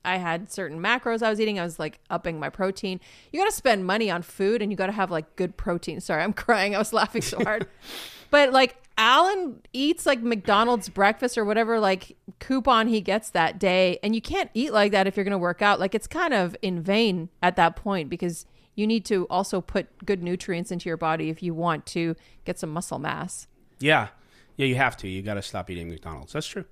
I 0.05 0.17
had 0.17 0.51
certain 0.51 0.81
macros 0.81 1.23
I 1.23 1.31
was 1.31 1.41
eating. 1.41 1.59
I 1.61 1.65
was 1.65 1.79
like 1.79 2.01
upping 2.09 2.41
my 2.41 2.49
protein. 2.49 3.01
You 3.33 3.41
got 3.41 3.51
to 3.51 3.55
spend 3.55 3.85
money 3.87 4.11
on 4.11 4.23
food 4.23 4.63
and 4.63 4.73
you 4.73 4.77
got 4.77 4.87
to 4.87 4.93
have 4.93 5.11
like 5.11 5.37
good 5.37 5.57
protein. 5.57 6.01
Sorry, 6.01 6.23
I'm 6.23 6.33
crying. 6.45 6.75
I 6.75 6.79
was 6.79 6.93
laughing 6.93 7.23
so 7.23 7.39
hard. 7.41 7.67
but 8.31 8.53
like 8.53 8.77
Allen 8.97 9.61
eats 9.73 10.07
like 10.07 10.23
McDonald's 10.23 10.89
breakfast 10.89 11.39
or 11.39 11.45
whatever 11.45 11.79
like 11.79 12.17
coupon 12.41 12.89
he 12.89 13.01
gets 13.01 13.31
that 13.31 13.59
day 13.59 13.99
and 14.03 14.15
you 14.15 14.21
can't 14.21 14.51
eat 14.55 14.73
like 14.73 14.93
that 14.93 15.07
if 15.07 15.17
you're 15.17 15.25
going 15.25 15.33
to 15.33 15.39
work 15.39 15.63
out. 15.63 15.79
Like 15.79 15.95
it's 15.95 16.07
kind 16.07 16.33
of 16.33 16.57
in 16.63 16.81
vain 16.81 17.29
at 17.43 17.57
that 17.57 17.77
point 17.77 18.09
because 18.09 18.47
you 18.79 18.87
need 18.87 19.05
to 19.07 19.27
also 19.29 19.61
put 19.61 19.89
good 20.07 20.23
nutrients 20.23 20.71
into 20.71 20.89
your 20.89 20.97
body 20.97 21.31
if 21.31 21.43
you 21.43 21.53
want 21.53 21.85
to 21.87 22.15
get 22.45 22.59
some 22.59 22.71
muscle 22.71 22.99
mass. 22.99 23.47
Yeah. 23.81 24.09
Yeah, 24.57 24.67
you 24.67 24.77
have 24.77 24.97
to. 24.99 25.09
You 25.09 25.21
got 25.23 25.35
to 25.35 25.43
stop 25.43 25.69
eating 25.71 25.89
McDonald's. 25.89 26.33
That's 26.33 26.47
true. 26.47 26.65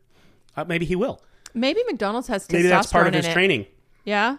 Uh, 0.56 0.64
maybe 0.64 0.86
he 0.86 0.94
will. 0.96 1.20
Maybe 1.54 1.80
McDonald's 1.86 2.28
has 2.28 2.46
testosterone 2.46 2.52
Maybe 2.52 2.68
that's 2.68 2.92
part 2.92 3.06
of 3.08 3.14
his 3.14 3.26
it. 3.26 3.32
training. 3.32 3.66
Yeah. 4.04 4.36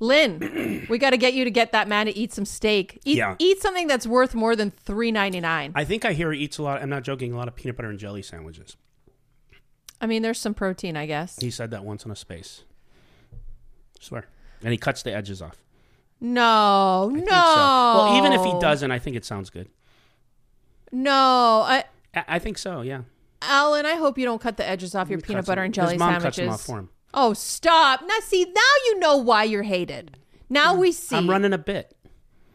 Lynn, 0.00 0.86
we 0.90 0.98
got 0.98 1.10
to 1.10 1.16
get 1.16 1.34
you 1.34 1.44
to 1.44 1.50
get 1.50 1.72
that 1.72 1.88
man 1.88 2.06
to 2.06 2.16
eat 2.16 2.32
some 2.32 2.44
steak. 2.44 3.00
Eat, 3.04 3.16
Yeah. 3.18 3.36
eat 3.38 3.60
something 3.62 3.86
that's 3.86 4.06
worth 4.06 4.34
more 4.34 4.56
than 4.56 4.70
three 4.70 5.12
ninety 5.12 5.40
nine. 5.40 5.72
I 5.74 5.84
think 5.84 6.04
I 6.04 6.12
hear 6.14 6.32
he 6.32 6.40
eats 6.40 6.58
a 6.58 6.62
lot. 6.62 6.82
I'm 6.82 6.88
not 6.90 7.02
joking. 7.04 7.32
A 7.32 7.36
lot 7.36 7.48
of 7.48 7.54
peanut 7.54 7.76
butter 7.76 7.90
and 7.90 7.98
jelly 7.98 8.22
sandwiches. 8.22 8.76
I 10.00 10.06
mean, 10.06 10.22
there's 10.22 10.40
some 10.40 10.52
protein, 10.54 10.96
I 10.96 11.06
guess. 11.06 11.38
He 11.40 11.50
said 11.50 11.70
that 11.70 11.84
once 11.84 12.04
on 12.04 12.10
a 12.12 12.16
space. 12.16 12.64
swear. 14.00 14.26
And 14.62 14.72
he 14.72 14.78
cuts 14.78 15.02
the 15.02 15.12
edges 15.14 15.40
off. 15.40 15.63
No, 16.24 17.10
no. 17.12 17.20
So. 17.20 17.26
Well, 17.26 18.16
even 18.18 18.32
if 18.32 18.42
he 18.44 18.58
doesn't, 18.58 18.90
I 18.90 18.98
think 18.98 19.14
it 19.14 19.24
sounds 19.26 19.50
good. 19.50 19.68
no, 20.90 21.12
I, 21.66 21.84
I, 22.14 22.24
I 22.28 22.38
think 22.38 22.58
so. 22.58 22.80
Yeah. 22.80 23.02
Allen, 23.42 23.84
I 23.84 23.96
hope 23.96 24.16
you 24.16 24.24
don't 24.24 24.40
cut 24.40 24.56
the 24.56 24.66
edges 24.66 24.94
off 24.94 25.10
your 25.10 25.20
peanut 25.20 25.44
butter 25.44 25.60
them- 25.60 25.66
and 25.66 25.74
jelly 25.74 25.92
His 25.94 25.98
mom 26.00 26.12
sandwiches. 26.14 26.36
cuts 26.36 26.36
them 26.38 26.48
off 26.48 26.62
for 26.62 26.78
him. 26.78 26.88
Oh, 27.12 27.32
stop! 27.34 28.00
Now, 28.06 28.14
see, 28.22 28.44
now 28.44 28.60
you 28.86 28.98
know 28.98 29.16
why 29.18 29.44
you're 29.44 29.62
hated. 29.64 30.16
Now 30.48 30.74
we 30.74 30.92
see. 30.92 31.14
I'm 31.14 31.28
running 31.28 31.52
a 31.52 31.58
bit. 31.58 31.94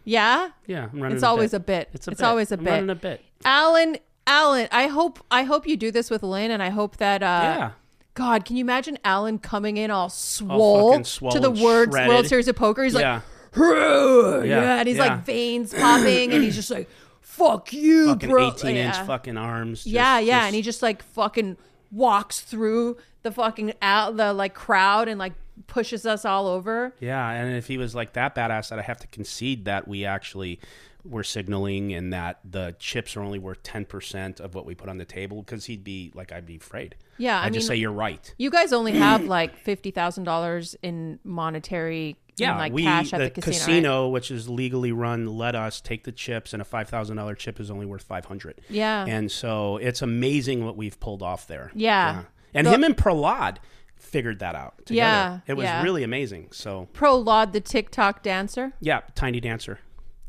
Yeah, 0.03 0.49
Yeah, 0.65 0.89
I'm 0.91 0.99
running. 0.99 1.15
it's 1.17 1.23
a 1.23 1.27
always 1.27 1.51
bit. 1.51 1.57
a 1.57 1.59
bit. 1.59 1.89
It's 1.93 2.07
always 2.07 2.07
a 2.07 2.11
it's 2.11 2.21
bit. 2.21 2.27
always 2.27 2.51
a 2.51 2.55
I'm 2.57 2.63
bit. 2.63 2.69
running 2.71 2.89
a 2.89 2.95
bit. 2.95 3.21
Allen, 3.45 3.97
Allen, 4.25 4.67
I 4.71 4.87
hope 4.87 5.19
I 5.29 5.43
hope 5.43 5.67
you 5.67 5.77
do 5.77 5.91
this 5.91 6.09
with 6.09 6.23
Lynn, 6.23 6.49
and 6.51 6.63
I 6.63 6.69
hope 6.69 6.97
that. 6.97 7.21
Uh, 7.21 7.25
yeah. 7.25 7.71
God, 8.15 8.43
can 8.43 8.57
you 8.57 8.61
imagine 8.61 8.97
Allen 9.05 9.37
coming 9.37 9.77
in 9.77 9.91
all 9.91 10.09
swole, 10.09 11.01
swole 11.03 11.31
to 11.31 11.39
the 11.39 11.55
shredded. 11.55 11.93
World 12.09 12.27
Series 12.27 12.47
of 12.49 12.55
Poker? 12.55 12.83
He's 12.83 12.93
yeah. 12.93 13.13
like, 13.15 13.23
yeah, 13.55 14.79
and 14.79 14.87
he's 14.87 14.97
yeah. 14.97 15.07
like 15.07 15.25
veins 15.25 15.73
popping, 15.73 16.33
and 16.33 16.43
he's 16.43 16.55
just 16.55 16.71
like, 16.71 16.89
"Fuck 17.21 17.73
you, 17.73 18.07
fucking 18.07 18.29
bro." 18.29 18.49
18 18.49 18.75
inch 18.75 18.95
yeah. 18.95 19.05
fucking 19.05 19.37
arms. 19.37 19.79
just- 19.83 19.87
yeah, 19.87 20.19
yeah, 20.19 20.39
just- 20.39 20.45
and 20.47 20.55
he 20.55 20.61
just 20.61 20.81
like 20.81 21.03
fucking 21.03 21.57
walks 21.91 22.41
through 22.41 22.97
the 23.23 23.31
fucking 23.31 23.73
out 23.81 24.15
the 24.17 24.33
like 24.33 24.53
crowd 24.53 25.07
and 25.07 25.19
like 25.19 25.33
pushes 25.67 26.05
us 26.05 26.25
all 26.25 26.47
over. 26.47 26.93
Yeah, 26.99 27.29
and 27.29 27.55
if 27.55 27.67
he 27.67 27.77
was 27.77 27.95
like 27.95 28.13
that 28.13 28.35
badass, 28.35 28.69
that 28.69 28.79
I 28.79 28.83
have 28.83 28.99
to 28.99 29.07
concede 29.07 29.65
that 29.65 29.87
we 29.87 30.05
actually 30.05 30.59
were 31.05 31.23
signaling 31.23 31.93
and 31.93 32.11
that 32.11 32.39
the 32.49 32.75
chips 32.77 33.15
are 33.15 33.21
only 33.21 33.39
worth 33.39 33.63
ten 33.63 33.85
percent 33.85 34.39
of 34.39 34.53
what 34.53 34.65
we 34.65 34.75
put 34.75 34.89
on 34.89 34.97
the 34.97 35.05
table 35.05 35.41
because 35.41 35.65
he'd 35.65 35.83
be 35.83 36.11
like, 36.13 36.31
I'd 36.31 36.45
be 36.45 36.57
afraid. 36.57 36.95
Yeah, 37.17 37.39
I 37.39 37.45
I'd 37.45 37.53
just 37.53 37.67
say 37.67 37.75
you're 37.75 37.91
right. 37.91 38.33
You 38.37 38.49
guys 38.49 38.73
only 38.73 38.93
have 38.93 39.23
like 39.23 39.57
fifty 39.57 39.91
thousand 39.91 40.25
dollars 40.25 40.75
in 40.81 41.19
monetary, 41.23 42.17
Yeah, 42.39 42.57
like 42.57 42.73
we 42.73 42.83
cash 42.83 43.13
at 43.13 43.19
the, 43.19 43.41
the, 43.41 43.41
casino. 43.41 44.05
right? 44.05 44.11
which 44.13 44.31
is 44.31 44.47
legally 44.49 44.91
run, 44.91 45.27
let 45.27 45.55
us 45.55 45.81
take 45.81 46.03
the 46.03 46.11
chips, 46.11 46.53
and 46.53 46.61
a 46.61 46.65
five 46.65 46.89
thousand 46.89 47.17
dollar 47.17 47.35
chip 47.35 47.59
is 47.59 47.69
only 47.71 47.85
worth 47.85 48.03
five 48.03 48.25
hundred. 48.25 48.61
Yeah. 48.69 49.05
and 49.07 49.31
so 49.31 49.77
it's 49.77 50.01
amazing 50.01 50.65
what 50.65 50.75
we've 50.77 50.99
pulled 50.99 51.21
off 51.23 51.47
there. 51.47 51.71
Yeah. 51.73 52.23
and 52.53 52.67
The- 52.67 52.71
him 52.71 52.83
and 52.83 52.95
Prahlad 52.97 53.57
figured 53.97 54.39
that 54.39 54.55
out. 54.55 54.77
Together. 54.85 54.95
Yeah, 54.95 55.39
it 55.45 55.53
was 55.55 55.65
yeah. 55.65 55.83
really 55.83 56.03
amazing. 56.03 56.49
So 56.51 56.87
Prahlad, 56.93 57.51
the 57.51 57.61
TikTok 57.61 58.23
dancer. 58.23 58.73
yeah, 58.79 59.01
Tiny 59.15 59.39
Dancer. 59.39 59.79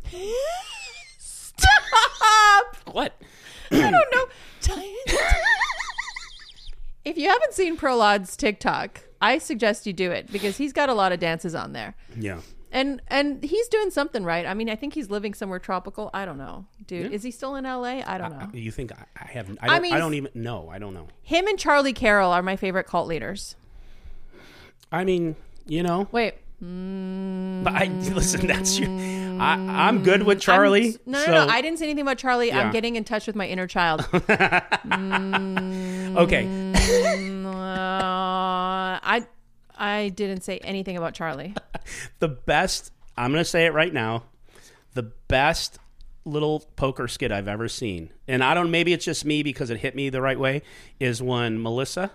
Stop! 1.19 2.77
What? 2.93 3.15
I 3.71 3.91
don't 3.91 4.15
know. 4.15 4.27
If 7.05 7.17
you 7.17 7.29
haven't 7.29 7.55
seen 7.55 7.77
Prahlad's 7.77 8.37
TikTok, 8.37 9.01
I 9.21 9.39
suggest 9.39 9.87
you 9.87 9.93
do 9.93 10.11
it 10.11 10.31
because 10.31 10.57
he's 10.59 10.73
got 10.73 10.89
a 10.89 10.95
lot 10.95 11.13
of 11.13 11.21
dances 11.21 11.55
on 11.55 11.73
there. 11.73 11.95
Yeah. 12.17 12.41
And 12.73 13.03
and 13.09 13.43
he's 13.43 13.67
doing 13.69 13.91
something 13.91 14.23
right. 14.23 14.47
I 14.47 14.55
mean, 14.55 14.71
I 14.71 14.77
think 14.77 14.95
he's 14.95 15.11
living 15.11 15.35
somewhere 15.35 15.59
tropical. 15.59 16.09
I 16.15 16.25
don't 16.25 16.39
know, 16.39 16.67
dude. 16.87 17.13
Is 17.13 17.25
he 17.25 17.33
still 17.33 17.57
in 17.57 17.65
LA? 17.65 18.03
I 18.07 18.17
don't 18.17 18.31
know. 18.31 18.49
You 18.53 18.71
think 18.71 18.93
I, 18.93 19.07
I 19.21 19.25
have? 19.33 19.51
I 19.61 19.67
don't, 19.67 19.77
I, 19.77 19.81
mean- 19.81 19.95
don't 19.95 20.15
even 20.15 20.31
know. 20.35 20.69
I 20.71 20.79
don't 20.79 20.95
know. 20.95 21.09
Him 21.23 21.49
and 21.49 21.59
Charlie 21.59 21.93
Carrel 21.93 22.31
are 22.31 22.43
my 22.43 22.55
favorite 22.55 22.85
cult 22.85 23.09
leaders. 23.09 23.57
I 24.93 25.05
mean, 25.05 25.35
you 25.67 25.83
know, 25.83 26.07
Wait, 26.13 26.35
but 26.61 26.67
I 27.75 27.87
listen. 28.15 28.47
That's 28.47 28.79
your. 28.79 28.89
I, 29.41 29.88
I'm 29.88 30.03
good 30.03 30.22
with 30.24 30.41
Charlie. 30.41 30.91
I'm- 30.91 30.99
no, 31.07 31.18
no, 31.18 31.24
so, 31.24 31.32
no. 31.32 31.47
I 31.49 31.61
didn't 31.62 31.78
say 31.78 31.86
anything 31.86 32.03
about 32.03 32.18
Charlie. 32.18 32.49
Yeah. 32.49 32.61
I'm 32.61 32.72
getting 32.72 32.97
in 32.97 33.05
touch 33.05 33.26
with 33.26 33.36
my 33.36 33.47
inner 33.47 33.66
child. 33.66 34.07
okay. 36.16 36.47
Uh, 37.47 38.99
I 39.03 39.26
I 39.78 40.09
didn't 40.11 40.43
say 40.43 40.59
anything 40.59 40.97
about 40.97 41.14
Charlie. 41.14 41.55
the 42.18 42.28
best. 42.28 42.93
I'm 43.16 43.32
going 43.32 43.43
to 43.43 43.49
say 43.49 43.66
it 43.66 43.72
right 43.72 43.93
now. 43.93 44.24
The 44.95 45.05
best 45.28 45.78
little 46.24 46.61
poker 46.76 47.09
skit 47.09 47.32
I've 47.32 47.49
ever 47.49 47.68
seen, 47.68 48.12
and 48.28 48.45
I 48.45 48.55
don't. 48.55 48.70
Maybe 48.70 48.93
it's 48.93 49.05
just 49.05 49.24
me 49.24 49.43
because 49.43 49.70
it 49.70 49.78
hit 49.78 49.95
me 49.95 50.11
the 50.11 50.20
right 50.20 50.38
way. 50.38 50.62
Is 50.99 51.22
when 51.22 51.62
Melissa, 51.62 52.11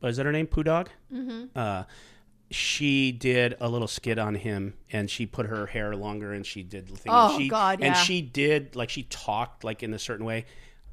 was 0.00 0.16
that 0.16 0.26
her 0.26 0.32
name? 0.32 0.46
Poo 0.46 0.62
Dog. 0.64 0.90
Mm-hmm. 1.12 1.56
Uh, 1.56 1.84
she 2.54 3.12
did 3.12 3.56
a 3.60 3.68
little 3.68 3.88
skit 3.88 4.18
on 4.18 4.34
him, 4.34 4.74
and 4.92 5.10
she 5.10 5.26
put 5.26 5.46
her 5.46 5.66
hair 5.66 5.94
longer, 5.96 6.32
and 6.32 6.44
she 6.46 6.62
did 6.62 6.88
the 6.88 6.96
thing. 6.96 7.12
Oh, 7.12 7.34
and 7.34 7.42
she, 7.42 7.48
God, 7.48 7.82
And 7.82 7.96
she 7.96 8.22
did 8.22 8.74
like 8.76 8.90
she 8.90 9.02
talked 9.04 9.64
like 9.64 9.82
in 9.82 9.92
a 9.94 9.98
certain 9.98 10.24
way. 10.24 10.44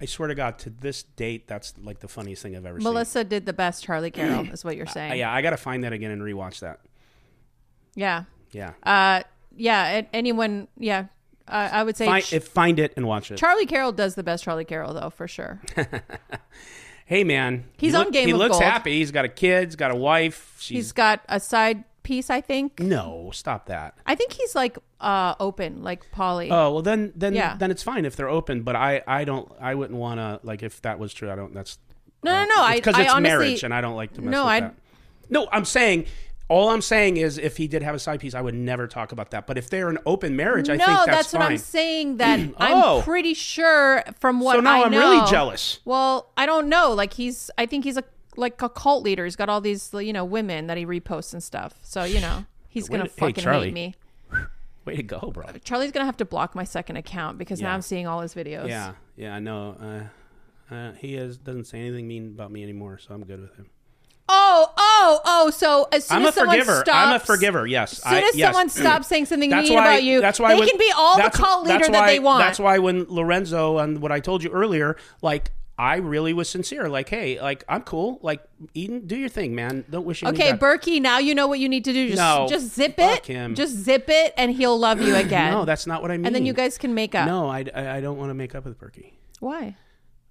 I 0.01 0.05
swear 0.05 0.27
to 0.29 0.35
God, 0.35 0.57
to 0.59 0.71
this 0.71 1.03
date, 1.03 1.47
that's 1.47 1.73
like 1.83 1.99
the 1.99 2.07
funniest 2.07 2.41
thing 2.41 2.55
I've 2.55 2.65
ever 2.65 2.79
seen. 2.79 2.83
Melissa 2.85 3.23
did 3.23 3.45
the 3.45 3.53
best 3.53 3.83
Charlie 3.83 4.09
Carrel, 4.11 4.47
is 4.51 4.65
what 4.65 4.75
you're 4.75 4.87
saying. 4.87 5.11
Uh, 5.11 5.15
yeah, 5.15 5.31
I 5.31 5.41
got 5.43 5.51
to 5.51 5.57
find 5.57 5.83
that 5.83 5.93
again 5.93 6.09
and 6.11 6.21
rewatch 6.21 6.61
that. 6.61 6.79
Yeah. 7.93 8.23
Yeah, 8.51 8.73
Uh, 8.83 9.21
yeah. 9.55 9.99
a- 9.99 10.07
Anyone? 10.13 10.67
Yeah. 10.77 11.05
Uh, 11.47 11.69
I 11.71 11.83
would 11.83 11.95
say 11.97 12.05
find, 12.05 12.23
Ch- 12.23 12.33
if, 12.33 12.47
find 12.47 12.79
it 12.79 12.93
and 12.97 13.05
watch 13.05 13.29
it. 13.31 13.37
Charlie 13.37 13.65
Carrel 13.65 13.91
does 13.91 14.15
the 14.15 14.23
best 14.23 14.43
Charlie 14.43 14.65
Carrel, 14.65 14.93
though, 14.93 15.09
for 15.09 15.27
sure. 15.27 15.61
hey, 17.11 17.25
man, 17.25 17.65
He's 17.77 17.91
he 17.91 17.97
on 17.99 18.09
Game 18.11 18.25
He 18.27 18.31
of 18.31 18.37
looks 18.39 18.53
Gold. 18.53 18.63
happy. 18.63 18.99
He's 18.99 19.11
got 19.11 19.25
a 19.25 19.29
kid. 19.29 19.65
He's 19.67 19.75
got 19.75 19.91
a 19.91 19.95
wife. 19.95 20.55
She's 20.59 20.75
He's 20.77 20.91
got 20.93 21.19
a 21.27 21.39
side 21.41 21.83
piece, 22.03 22.29
I 22.29 22.39
think. 22.39 22.79
no, 22.79 23.29
stop 23.33 23.65
that. 23.67 23.95
I 24.05 24.15
think 24.15 24.31
he's 24.33 24.55
like 24.55 24.77
uh, 25.01 25.35
open, 25.39 25.83
like 25.83 26.09
Polly. 26.11 26.49
Oh 26.49 26.71
well, 26.73 26.81
then 26.81 27.11
then 27.15 27.33
Yeah. 27.33 27.57
then 27.57 27.69
it's 27.69 27.83
fine 27.83 28.05
if 28.05 28.15
they're 28.15 28.29
open. 28.29 28.61
But 28.63 28.75
I 28.77 29.01
I 29.05 29.25
don't 29.25 29.51
I 29.59 29.75
wouldn't 29.75 29.99
want 29.99 30.19
to 30.19 30.39
like 30.43 30.63
if 30.63 30.81
that 30.83 30.97
was 30.99 31.13
true. 31.13 31.29
I 31.29 31.35
don't. 31.35 31.53
That's 31.53 31.77
no, 32.23 32.31
no, 32.31 32.45
no. 32.55 32.61
I, 32.63 32.75
because 32.77 32.95
I 32.95 33.01
it's 33.03 33.11
honestly, 33.13 33.29
marriage, 33.45 33.63
and 33.63 33.73
I 33.73 33.81
don't 33.81 33.95
like 33.95 34.13
to 34.13 34.21
mess 34.21 34.31
No, 34.31 34.43
with 34.45 34.49
I- 34.51 34.59
that. 34.61 34.75
No, 35.29 35.47
I'm 35.51 35.65
saying. 35.65 36.05
All 36.51 36.67
I'm 36.67 36.81
saying 36.81 37.15
is, 37.15 37.37
if 37.37 37.55
he 37.55 37.69
did 37.69 37.81
have 37.81 37.95
a 37.95 37.99
side 37.99 38.19
piece, 38.19 38.33
I 38.33 38.41
would 38.41 38.53
never 38.53 38.85
talk 38.85 39.13
about 39.13 39.31
that. 39.31 39.47
But 39.47 39.57
if 39.57 39.69
they're 39.69 39.87
an 39.87 39.99
open 40.05 40.35
marriage, 40.35 40.69
I 40.69 40.75
no, 40.75 40.85
think 40.85 40.97
that's, 40.97 41.07
that's, 41.07 41.33
what 41.33 41.43
fine. 41.43 41.51
I'm 41.53 41.57
saying. 41.57 42.17
That 42.17 42.39
Oh. 42.59 42.97
I'm 42.97 43.03
pretty 43.05 43.33
sure 43.33 44.03
from 44.19 44.41
what 44.41 44.55
so 44.55 44.59
now 44.59 44.83
I 44.83 44.85
am 44.85 44.91
really 44.91 45.25
jealous. 45.29 45.79
Well, 45.85 46.29
I 46.35 46.45
don't 46.45 46.67
know. 46.67 46.91
Like 46.91 47.13
he's, 47.13 47.49
I 47.57 47.65
think 47.67 47.85
he's 47.85 47.95
a 47.95 48.03
like 48.35 48.61
a 48.61 48.67
cult 48.67 49.01
leader. 49.01 49.23
He's 49.23 49.37
got 49.37 49.47
all 49.47 49.61
these, 49.61 49.93
you 49.93 50.11
know, 50.11 50.25
women 50.25 50.67
that 50.67 50.75
he 50.75 50.85
reposts 50.85 51.31
and 51.31 51.41
stuff. 51.41 51.75
So 51.83 52.03
you 52.03 52.19
know, 52.19 52.45
he's 52.67 52.89
gonna 52.89 53.03
hey, 53.03 53.09
fucking 53.15 53.43
Charlie. 53.45 53.67
hate 53.67 53.73
me. 53.73 53.95
Way 54.83 54.97
to 54.97 55.03
go, 55.03 55.31
bro. 55.33 55.45
Charlie's 55.63 55.93
gonna 55.93 56.05
have 56.05 56.17
to 56.17 56.25
block 56.25 56.53
my 56.53 56.65
second 56.65 56.97
account 56.97 57.37
because 57.37 57.61
now 57.61 57.73
I'm 57.73 57.81
seeing 57.81 58.07
all 58.07 58.19
his 58.19 58.33
videos. 58.33 58.67
Yeah, 58.67 58.95
yeah, 59.15 59.35
I 59.35 59.39
know. 59.39 60.09
Uh, 60.69 60.75
uh, 60.75 60.91
he 60.95 61.15
is, 61.15 61.37
doesn't 61.37 61.65
say 61.65 61.79
anything 61.79 62.09
mean 62.09 62.33
about 62.35 62.51
me 62.51 62.61
anymore, 62.61 62.97
so 62.97 63.13
I'm 63.13 63.23
good 63.23 63.39
with 63.39 63.55
him. 63.55 63.69
Oh, 64.33 64.71
oh, 64.77 65.19
oh. 65.25 65.49
So 65.49 65.87
as 65.91 66.05
soon 66.05 66.19
I'm 66.19 66.25
a 66.25 66.27
as 66.29 66.35
someone 66.35 66.55
forgiver. 66.57 66.79
stops, 66.79 66.89
I'm 66.89 67.15
a 67.15 67.19
forgiver. 67.19 67.67
Yes. 67.67 67.93
As 67.93 68.03
soon 68.03 68.13
I, 68.13 68.21
as 68.21 68.35
yes. 68.35 68.47
someone 68.47 68.69
stops 68.83 69.07
saying 69.07 69.25
something 69.25 69.49
That's 69.49 69.67
mean 69.67 69.77
why, 69.77 69.87
about 69.93 70.03
you, 70.03 70.21
that's 70.21 70.39
why 70.39 70.53
they 70.53 70.59
when- 70.59 70.69
can 70.69 70.77
be 70.79 70.91
all 70.95 71.17
the 71.21 71.29
cult 71.29 71.65
leader 71.65 71.79
that's 71.79 71.89
that 71.89 72.05
they 72.07 72.19
want. 72.19 72.41
That's 72.43 72.59
why 72.59 72.77
when 72.79 73.05
Lorenzo 73.09 73.77
and 73.79 74.01
what 74.01 74.11
I 74.11 74.19
told 74.21 74.41
you 74.43 74.51
earlier, 74.51 74.95
like 75.21 75.51
I 75.77 75.95
really 75.97 76.31
was 76.31 76.47
sincere. 76.47 76.87
Like, 76.89 77.09
hey, 77.09 77.41
like 77.41 77.63
I'm 77.67 77.81
cool. 77.81 78.19
Like 78.21 78.41
Eden, 78.73 79.07
do 79.07 79.17
your 79.17 79.29
thing, 79.29 79.55
man. 79.55 79.83
Don't 79.89 80.05
wish 80.05 80.23
Okay, 80.23 80.53
Berkey, 80.53 81.01
now 81.01 81.17
you 81.17 81.33
know 81.35 81.47
what 81.47 81.59
you 81.59 81.67
need 81.67 81.83
to 81.85 81.93
do. 81.93 82.07
Just, 82.09 82.17
No, 82.17 82.45
just 82.47 82.73
zip 82.75 82.95
it. 82.99 83.25
him. 83.25 83.55
Just 83.55 83.75
zip 83.77 84.05
it, 84.07 84.33
and 84.37 84.51
he'll 84.51 84.77
love 84.77 85.01
you 85.01 85.15
again. 85.25 85.51
No, 85.51 85.65
that's 85.65 85.87
not 85.87 86.01
what 86.01 86.11
I 86.11 86.17
mean. 86.17 86.27
and 86.27 86.35
then 86.35 86.45
you 86.45 86.53
guys 86.53 86.77
can 86.77 86.93
make 86.93 87.15
up. 87.15 87.25
No, 87.27 87.49
I, 87.49 87.65
I, 87.73 87.97
I 87.97 88.01
don't 88.01 88.17
want 88.17 88.29
to 88.29 88.35
make 88.35 88.53
up 88.55 88.63
with 88.65 88.79
Berkey. 88.79 89.13
Why? 89.39 89.75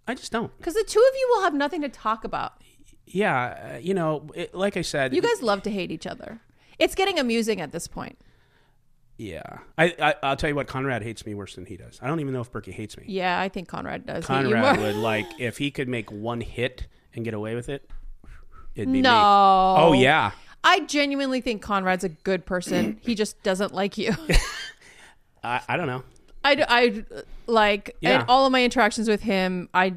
I 0.07 0.15
just 0.15 0.33
don't. 0.33 0.57
Because 0.59 0.75
the 0.75 0.85
two 0.85 0.99
of 1.01 1.15
you 1.17 1.29
will 1.35 1.43
have 1.43 1.55
nothing 1.55 1.83
to 1.83 1.89
talk 1.89 2.25
about. 2.25 2.60
Yeah, 3.13 3.73
uh, 3.75 3.79
you 3.79 3.95
know, 3.95 4.29
it, 4.35 4.55
like 4.55 4.77
I 4.77 4.83
said, 4.83 5.15
You 5.15 5.21
guys 5.23 5.43
love 5.43 5.63
to 5.65 5.71
hate 5.71 5.91
each 5.91 6.07
other. 6.07 6.41
It's 6.79 6.95
getting 6.95 7.19
amusing 7.19 7.61
at 7.61 7.73
this 7.73 7.87
point. 7.89 8.19
Yeah, 9.19 9.43
I, 9.77 9.95
I 10.01 10.15
I'll 10.23 10.37
tell 10.37 10.49
you 10.49 10.57
what, 10.57 10.67
Conrad 10.67 11.03
hates 11.03 11.27
me 11.27 11.35
worse 11.35 11.55
than 11.55 11.67
he 11.67 11.77
does. 11.77 11.99
I 12.01 12.07
don't 12.07 12.21
even 12.21 12.33
know 12.33 12.41
if 12.41 12.51
Berkey 12.51 12.73
hates 12.73 12.97
me. 12.97 13.05
Yeah, 13.07 13.39
I 13.39 13.51
think 13.51 13.69
Conrad 13.69 14.07
does. 14.07 14.25
Conrad 14.25 14.79
would 14.81 14.97
like 14.97 15.27
if 15.39 15.59
he 15.59 15.71
could 15.71 15.89
make 15.89 16.11
one 16.11 16.41
hit 16.41 16.87
and 17.15 17.25
get 17.25 17.35
away 17.35 17.55
with 17.55 17.69
it. 17.69 17.91
It'd 18.75 18.91
be 18.91 19.03
No. 19.03 19.11
me. 19.11 19.83
Oh 19.83 19.93
yeah. 19.93 20.31
I 20.65 20.81
genuinely 20.81 21.41
think 21.41 21.61
Conrad's 21.61 22.05
a 22.05 22.09
good 22.11 22.47
person. 22.47 22.99
he 23.03 23.15
just 23.15 23.43
doesn't 23.43 23.75
like 23.75 23.99
you. 23.99 24.15
I, 25.45 25.61
I 25.69 25.77
don't 25.77 25.87
know. 25.87 26.03
I 26.45 26.65
I 26.69 27.05
like 27.47 27.97
Yeah. 28.01 28.21
in 28.23 28.27
all 28.29 28.47
of 28.47 28.53
my 28.53 28.65
interactions 28.65 29.09
with 29.09 29.21
him. 29.23 29.69
I 29.75 29.95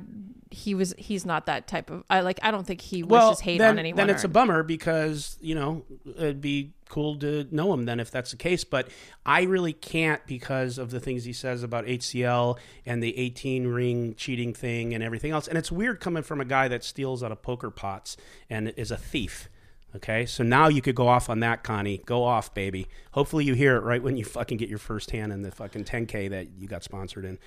he 0.53 0.75
was 0.75 0.93
he's 0.97 1.25
not 1.25 1.45
that 1.47 1.67
type 1.67 1.89
of. 1.89 2.03
I 2.09 2.21
like. 2.21 2.39
I 2.43 2.51
don't 2.51 2.65
think 2.65 2.81
he 2.81 3.03
Well, 3.03 3.29
wishes 3.29 3.41
hate 3.41 3.57
then, 3.57 3.71
on 3.71 3.79
anyone. 3.79 3.97
then 3.97 4.09
it's 4.09 4.23
or- 4.23 4.27
a 4.27 4.29
bummer 4.29 4.63
because 4.63 5.37
you 5.41 5.55
know 5.55 5.83
it'd 6.15 6.41
be 6.41 6.73
cool 6.89 7.15
to 7.17 7.47
know 7.49 7.73
him 7.73 7.85
then 7.85 7.99
if 7.99 8.11
that's 8.11 8.31
the 8.31 8.37
case. 8.37 8.63
But 8.63 8.87
I 9.25 9.43
really 9.43 9.73
can't 9.73 10.25
because 10.27 10.77
of 10.77 10.91
the 10.91 10.99
things 10.99 11.23
he 11.23 11.33
says 11.33 11.63
about 11.63 11.85
HCL 11.85 12.57
and 12.85 13.01
the 13.01 13.17
18 13.17 13.67
ring 13.67 14.13
cheating 14.15 14.53
thing 14.53 14.93
and 14.93 15.03
everything 15.03 15.31
else. 15.31 15.47
And 15.47 15.57
it's 15.57 15.71
weird 15.71 15.99
coming 15.99 16.21
from 16.23 16.39
a 16.39 16.45
guy 16.45 16.67
that 16.67 16.83
steals 16.83 17.23
out 17.23 17.31
of 17.31 17.41
poker 17.41 17.71
pots 17.71 18.15
and 18.49 18.73
is 18.77 18.91
a 18.91 18.97
thief. 18.97 19.49
Okay, 19.95 20.25
so 20.25 20.43
now 20.43 20.69
you 20.69 20.81
could 20.81 20.95
go 20.95 21.07
off 21.07 21.29
on 21.29 21.39
that, 21.41 21.63
Connie. 21.63 21.99
Go 22.05 22.23
off, 22.23 22.53
baby. 22.53 22.87
Hopefully 23.11 23.45
you 23.45 23.53
hear 23.53 23.75
it 23.75 23.81
right 23.81 24.01
when 24.01 24.17
you 24.17 24.25
fucking 24.25 24.57
get 24.57 24.67
your 24.67 24.79
first 24.79 25.11
hand 25.11 25.31
in 25.31 25.43
the 25.43 25.51
fucking 25.51 25.83
10K 25.83 26.31
that 26.31 26.47
you 26.57 26.67
got 26.67 26.83
sponsored 26.83 27.25
in. 27.25 27.37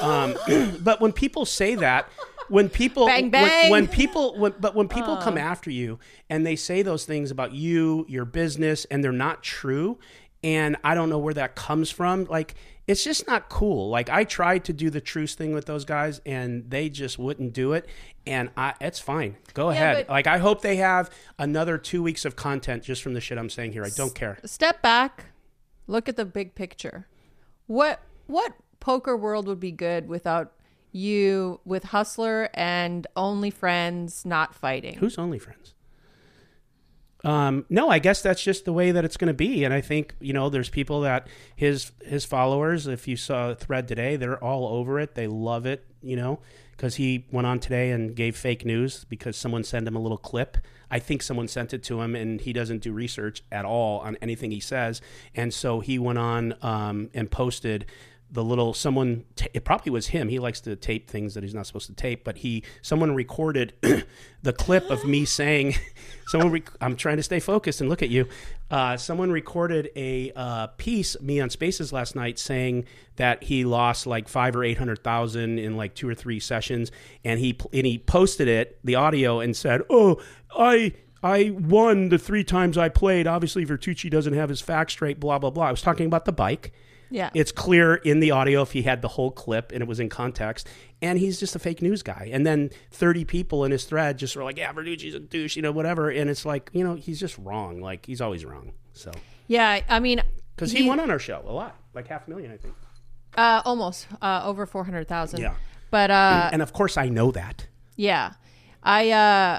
Um, 0.00 0.36
but 0.82 1.00
when 1.00 1.12
people 1.12 1.44
say 1.44 1.74
that, 1.74 2.08
when 2.48 2.68
people 2.68 3.06
Bang, 3.06 3.30
bang. 3.30 3.70
when 3.70 3.88
people 3.88 4.38
when, 4.38 4.54
but 4.60 4.74
when 4.76 4.86
people 4.88 5.16
come 5.16 5.36
after 5.36 5.70
you 5.70 5.98
and 6.30 6.46
they 6.46 6.54
say 6.54 6.82
those 6.82 7.04
things 7.04 7.32
about 7.32 7.52
you 7.52 8.06
your 8.08 8.24
business 8.24 8.84
and 8.84 9.02
they're 9.02 9.10
not 9.10 9.42
true 9.42 9.98
and 10.44 10.76
i 10.84 10.94
don't 10.94 11.10
know 11.10 11.18
where 11.18 11.34
that 11.34 11.56
comes 11.56 11.90
from 11.90 12.24
like 12.26 12.54
it's 12.86 13.02
just 13.04 13.26
not 13.26 13.48
cool 13.48 13.88
like 13.88 14.08
i 14.10 14.22
tried 14.24 14.64
to 14.64 14.72
do 14.72 14.90
the 14.90 15.00
truce 15.00 15.34
thing 15.34 15.52
with 15.52 15.66
those 15.66 15.84
guys 15.84 16.20
and 16.24 16.70
they 16.70 16.88
just 16.88 17.18
wouldn't 17.18 17.52
do 17.52 17.72
it 17.72 17.86
and 18.26 18.48
i 18.56 18.72
it's 18.80 18.98
fine 19.00 19.36
go 19.54 19.70
ahead 19.70 20.06
but- 20.06 20.12
like 20.12 20.26
i 20.26 20.38
hope 20.38 20.62
they 20.62 20.76
have 20.76 21.10
another 21.38 21.78
two 21.78 22.02
weeks 22.02 22.24
of 22.24 22.36
content 22.36 22.82
just 22.82 23.02
from 23.02 23.14
the 23.14 23.20
shit 23.20 23.38
i'm 23.38 23.50
saying 23.50 23.72
here 23.72 23.84
i 23.84 23.90
don't 23.96 24.14
care 24.14 24.38
step 24.44 24.80
back, 24.82 25.26
look 25.86 26.08
at 26.08 26.16
the 26.16 26.24
big 26.24 26.54
picture. 26.54 27.06
What 27.66 28.00
what 28.26 28.54
poker 28.80 29.16
world 29.16 29.46
would 29.46 29.60
be 29.60 29.72
good 29.72 30.08
without 30.08 30.52
you 30.92 31.60
with 31.64 31.84
Hustler 31.84 32.48
and 32.54 33.06
Only 33.16 33.50
Friends 33.50 34.24
not 34.24 34.54
fighting? 34.54 34.98
Who's 34.98 35.16
OnlyFriends? 35.16 35.74
Um, 37.26 37.66
no, 37.68 37.88
I 37.88 37.98
guess 37.98 38.22
that's 38.22 38.40
just 38.40 38.66
the 38.66 38.72
way 38.72 38.92
that 38.92 39.04
it's 39.04 39.16
going 39.16 39.26
to 39.26 39.34
be, 39.34 39.64
and 39.64 39.74
I 39.74 39.80
think 39.80 40.14
you 40.20 40.32
know, 40.32 40.48
there's 40.48 40.68
people 40.68 41.00
that 41.00 41.26
his 41.56 41.90
his 42.04 42.24
followers. 42.24 42.86
If 42.86 43.08
you 43.08 43.16
saw 43.16 43.50
a 43.50 43.54
thread 43.56 43.88
today, 43.88 44.14
they're 44.14 44.42
all 44.42 44.68
over 44.78 45.00
it. 45.00 45.16
They 45.16 45.26
love 45.26 45.66
it, 45.66 45.84
you 46.02 46.14
know, 46.14 46.38
because 46.70 46.94
he 46.94 47.26
went 47.32 47.48
on 47.48 47.58
today 47.58 47.90
and 47.90 48.14
gave 48.14 48.36
fake 48.36 48.64
news 48.64 49.04
because 49.08 49.36
someone 49.36 49.64
sent 49.64 49.88
him 49.88 49.96
a 49.96 49.98
little 49.98 50.18
clip. 50.18 50.56
I 50.88 51.00
think 51.00 51.20
someone 51.20 51.48
sent 51.48 51.74
it 51.74 51.82
to 51.84 52.00
him, 52.00 52.14
and 52.14 52.40
he 52.40 52.52
doesn't 52.52 52.80
do 52.80 52.92
research 52.92 53.42
at 53.50 53.64
all 53.64 53.98
on 53.98 54.16
anything 54.22 54.52
he 54.52 54.60
says, 54.60 55.02
and 55.34 55.52
so 55.52 55.80
he 55.80 55.98
went 55.98 56.20
on 56.20 56.54
um, 56.62 57.10
and 57.12 57.28
posted 57.28 57.86
the 58.30 58.42
little 58.42 58.74
someone 58.74 59.24
t- 59.36 59.48
it 59.54 59.64
probably 59.64 59.90
was 59.90 60.08
him 60.08 60.28
he 60.28 60.38
likes 60.38 60.60
to 60.60 60.74
tape 60.74 61.08
things 61.08 61.34
that 61.34 61.44
he's 61.44 61.54
not 61.54 61.66
supposed 61.66 61.86
to 61.86 61.94
tape 61.94 62.24
but 62.24 62.38
he 62.38 62.62
someone 62.82 63.14
recorded 63.14 63.72
the 64.42 64.52
clip 64.52 64.90
of 64.90 65.04
me 65.04 65.24
saying 65.24 65.74
someone 66.26 66.50
rec- 66.50 66.72
i'm 66.80 66.96
trying 66.96 67.16
to 67.16 67.22
stay 67.22 67.38
focused 67.38 67.80
and 67.80 67.88
look 67.88 68.02
at 68.02 68.08
you 68.08 68.28
uh, 68.68 68.96
someone 68.96 69.30
recorded 69.30 69.90
a 69.94 70.32
uh, 70.34 70.66
piece 70.76 71.20
me 71.20 71.38
on 71.38 71.48
spaces 71.48 71.92
last 71.92 72.16
night 72.16 72.36
saying 72.36 72.84
that 73.14 73.44
he 73.44 73.64
lost 73.64 74.08
like 74.08 74.28
five 74.28 74.56
or 74.56 74.64
eight 74.64 74.76
hundred 74.76 75.02
thousand 75.04 75.60
in 75.60 75.76
like 75.76 75.94
two 75.94 76.08
or 76.08 76.14
three 76.14 76.40
sessions 76.40 76.90
and 77.24 77.38
he 77.38 77.56
and 77.72 77.86
he 77.86 77.96
posted 77.96 78.48
it 78.48 78.78
the 78.82 78.96
audio 78.96 79.38
and 79.38 79.56
said 79.56 79.82
oh 79.88 80.20
i 80.56 80.92
I 81.22 81.50
won 81.50 82.10
the 82.10 82.18
three 82.18 82.44
times 82.44 82.78
I 82.78 82.88
played. 82.88 83.26
Obviously, 83.26 83.64
Vertucci 83.64 84.10
doesn't 84.10 84.34
have 84.34 84.48
his 84.48 84.60
facts 84.60 84.92
straight. 84.92 85.18
Blah 85.18 85.38
blah 85.38 85.50
blah. 85.50 85.66
I 85.66 85.70
was 85.70 85.82
talking 85.82 86.06
about 86.06 86.24
the 86.24 86.30
bike. 86.32 86.72
Yeah. 87.10 87.30
It's 87.34 87.52
clear 87.52 87.94
in 87.96 88.20
the 88.20 88.30
audio 88.32 88.62
if 88.62 88.72
he 88.72 88.82
had 88.82 89.00
the 89.02 89.08
whole 89.08 89.30
clip 89.30 89.70
and 89.72 89.80
it 89.82 89.88
was 89.88 90.00
in 90.00 90.08
context. 90.08 90.68
And 91.02 91.18
he's 91.18 91.38
just 91.38 91.54
a 91.54 91.58
fake 91.58 91.82
news 91.82 92.02
guy. 92.02 92.30
And 92.32 92.46
then 92.46 92.70
30 92.90 93.24
people 93.24 93.64
in 93.64 93.70
his 93.70 93.84
thread 93.84 94.18
just 94.18 94.34
were 94.34 94.42
like, 94.44 94.56
yeah, 94.58 94.72
Vertucci's 94.72 95.14
a 95.14 95.20
douche, 95.20 95.54
you 95.56 95.62
know, 95.62 95.72
whatever. 95.72 96.10
And 96.10 96.28
it's 96.30 96.44
like, 96.44 96.70
you 96.72 96.82
know, 96.82 96.94
he's 96.94 97.20
just 97.20 97.36
wrong. 97.38 97.80
Like, 97.80 98.06
he's 98.06 98.20
always 98.20 98.44
wrong. 98.44 98.72
So, 98.92 99.12
yeah. 99.46 99.80
I 99.88 100.00
mean, 100.00 100.22
because 100.54 100.72
he, 100.72 100.88
won 100.88 100.98
on 101.00 101.10
our 101.10 101.18
show 101.18 101.42
a 101.46 101.52
lot, 101.52 101.76
like 101.94 102.08
half 102.08 102.26
a 102.26 102.30
million, 102.30 102.50
I 102.50 102.56
think. 102.56 102.74
uh, 103.36 103.60
almost 103.64 104.06
uh, 104.22 104.40
over 104.44 104.64
four 104.66 104.84
hundred 104.84 105.06
thousand. 105.06 105.40
Yeah. 105.42 105.54
But 105.90 106.10
uh, 106.10 106.48
And 106.52 106.62
of 106.62 106.72
course, 106.72 106.96
I 106.96 107.08
know 107.08 107.30
that. 107.32 107.66
yeah, 107.94 108.32
I 108.82 109.10
uh, 109.10 109.58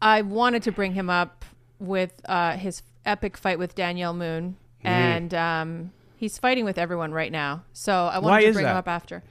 I 0.00 0.22
wanted 0.22 0.62
to 0.64 0.72
bring 0.72 0.94
him 0.94 1.10
up 1.10 1.44
with 1.80 2.12
uh, 2.26 2.56
his 2.56 2.82
epic 3.04 3.36
fight 3.36 3.58
with 3.58 3.74
Danielle 3.74 4.14
Moon, 4.14 4.56
Mm. 4.84 4.88
and 4.88 5.34
um, 5.34 5.92
he's 6.24 6.38
fighting 6.38 6.64
with 6.64 6.78
everyone 6.78 7.12
right 7.12 7.30
now. 7.30 7.64
So 7.74 7.92
I 7.92 8.18
wanted 8.18 8.34
Why 8.34 8.40
to 8.42 8.48
is 8.48 8.54
bring 8.54 8.66
him 8.66 8.76
up 8.76 8.88
after. 8.88 9.22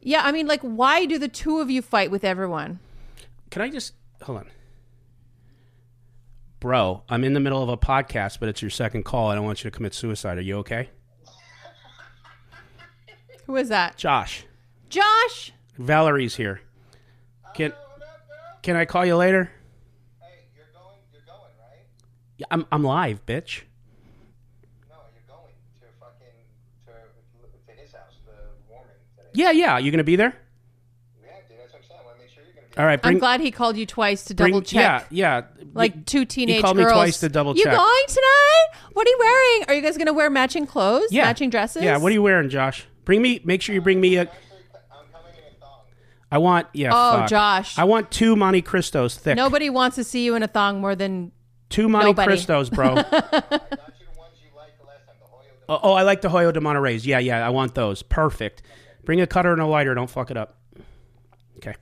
Yeah, 0.00 0.22
I 0.24 0.32
mean, 0.32 0.46
like, 0.46 0.60
why 0.62 1.04
do 1.04 1.18
the 1.18 1.28
two 1.28 1.60
of 1.60 1.70
you 1.70 1.82
fight 1.82 2.10
with 2.10 2.24
everyone? 2.24 2.78
Can 3.50 3.62
I 3.62 3.68
just 3.68 3.94
hold 4.22 4.38
on? 4.38 4.46
Bro, 6.60 7.02
I'm 7.08 7.24
in 7.24 7.34
the 7.34 7.40
middle 7.40 7.62
of 7.62 7.68
a 7.68 7.76
podcast, 7.76 8.40
but 8.40 8.48
it's 8.48 8.62
your 8.62 8.70
second 8.70 9.04
call. 9.04 9.30
I 9.30 9.34
don't 9.34 9.44
want 9.44 9.62
you 9.62 9.70
to 9.70 9.76
commit 9.76 9.92
suicide. 9.92 10.38
Are 10.38 10.40
you 10.40 10.56
okay? 10.58 10.88
Who 13.46 13.56
is 13.56 13.68
that? 13.68 13.98
Josh, 13.98 14.46
Josh. 14.88 15.52
Valerie's 15.78 16.34
here. 16.36 16.62
Can 17.54 17.74
can 18.62 18.76
I 18.76 18.86
call 18.86 19.04
you 19.04 19.16
later? 19.16 19.50
Hey, 20.22 20.48
you're 20.56 20.64
going, 20.72 20.96
you're 21.12 21.20
going, 21.26 21.52
right? 21.60 21.84
Yeah, 22.38 22.46
I'm 22.50 22.64
I'm 22.72 22.82
live, 22.82 23.26
bitch. 23.26 23.62
No, 24.88 24.96
you're 25.12 25.28
going 25.28 25.52
to 25.80 25.86
fucking 26.00 26.40
to, 26.86 26.92
to 27.74 27.80
his 27.80 27.92
house, 27.92 28.16
the 28.24 28.32
warming 28.66 28.88
today. 29.18 29.23
Yeah, 29.34 29.50
yeah. 29.50 29.78
You 29.78 29.90
gonna 29.90 30.04
be 30.04 30.16
there? 30.16 30.34
Yeah, 31.22 31.30
dude, 31.48 31.58
that's 31.58 31.72
what 31.72 31.82
I'm 31.82 31.88
saying. 31.88 32.00
I 32.00 32.04
want 32.04 32.16
to 32.16 32.22
make 32.22 32.30
sure 32.30 32.42
you're 32.44 32.54
gonna 32.54 32.66
be. 32.68 32.78
All 32.78 32.86
right. 32.86 33.02
Bring, 33.02 33.14
I'm 33.16 33.18
glad 33.20 33.40
he 33.40 33.50
called 33.50 33.76
you 33.76 33.86
twice 33.86 34.24
to 34.24 34.34
bring- 34.34 34.52
double 34.52 34.62
check. 34.62 35.06
Yeah, 35.10 35.42
yeah. 35.60 35.66
Like 35.74 36.06
two 36.06 36.24
teenage 36.24 36.56
he 36.56 36.62
called 36.62 36.76
girls. 36.76 36.88
me 36.88 36.92
twice 36.92 37.20
to 37.20 37.28
double 37.28 37.54
check. 37.54 37.58
You 37.58 37.64
check. 37.64 37.76
going 37.76 38.04
tonight? 38.06 38.66
What 38.92 39.06
are 39.06 39.10
you 39.10 39.16
wearing? 39.18 39.64
Are 39.68 39.74
you 39.74 39.82
guys 39.82 39.96
going 39.96 40.06
to 40.06 40.12
wear 40.12 40.30
matching 40.30 40.66
clothes? 40.66 41.08
yeah. 41.10 41.24
Matching 41.24 41.50
dresses? 41.50 41.82
Yeah. 41.82 41.96
What 41.96 42.10
are 42.10 42.14
you 42.14 42.22
wearing, 42.22 42.48
Josh? 42.48 42.86
Bring 43.04 43.20
me. 43.20 43.40
Make 43.44 43.60
sure 43.60 43.74
you 43.74 43.80
bring 43.80 44.00
me 44.00 44.16
a. 44.16 44.22
Actually, 44.22 44.38
I'm 44.92 45.06
coming 45.12 45.32
in 45.36 45.52
a 45.52 45.60
thong. 45.60 45.80
I 46.30 46.38
want. 46.38 46.68
Yeah. 46.72 46.90
Oh, 46.92 47.18
fuck. 47.18 47.28
Josh. 47.28 47.76
I 47.76 47.84
want 47.84 48.12
two 48.12 48.36
Monte 48.36 48.62
Cristos 48.62 49.16
thick. 49.16 49.36
Nobody 49.36 49.68
wants 49.68 49.96
to 49.96 50.04
see 50.04 50.24
you 50.24 50.36
in 50.36 50.44
a 50.44 50.48
thong 50.48 50.80
more 50.80 50.94
than 50.94 51.32
Two 51.70 51.88
Monte 51.88 52.06
Nobody. 52.06 52.32
Cristos, 52.32 52.72
bro. 52.72 52.86
I 52.90 52.94
you 52.94 53.00
the 53.00 53.08
ones 54.16 54.36
you 54.40 54.56
liked 54.56 54.78
the 54.78 54.86
last 54.86 55.06
time, 55.06 55.16
the 55.18 55.26
Hoyo. 55.26 55.64
Oh, 55.68 55.80
oh, 55.82 55.92
I 55.94 56.02
like 56.02 56.20
the 56.20 56.28
Hoyo 56.28 56.52
de 56.52 56.60
Monterrey's. 56.60 57.04
Yeah, 57.04 57.18
yeah. 57.18 57.44
I 57.44 57.50
want 57.50 57.74
those. 57.74 58.02
Perfect. 58.02 58.62
Bring 59.04 59.20
a 59.20 59.26
cutter 59.26 59.52
and 59.52 59.60
a 59.60 59.66
lighter. 59.66 59.94
Don't 59.94 60.10
fuck 60.10 60.30
it 60.30 60.36
up. 60.36 60.58
Okay. 61.58 61.74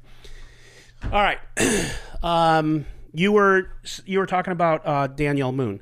All 1.04 1.10
right. 1.22 1.38
um, 2.22 2.86
you 3.12 3.32
were 3.32 3.68
you 4.06 4.18
were 4.18 4.26
talking 4.26 4.52
about 4.52 4.82
uh, 4.86 5.06
Danielle 5.06 5.52
Moon 5.52 5.80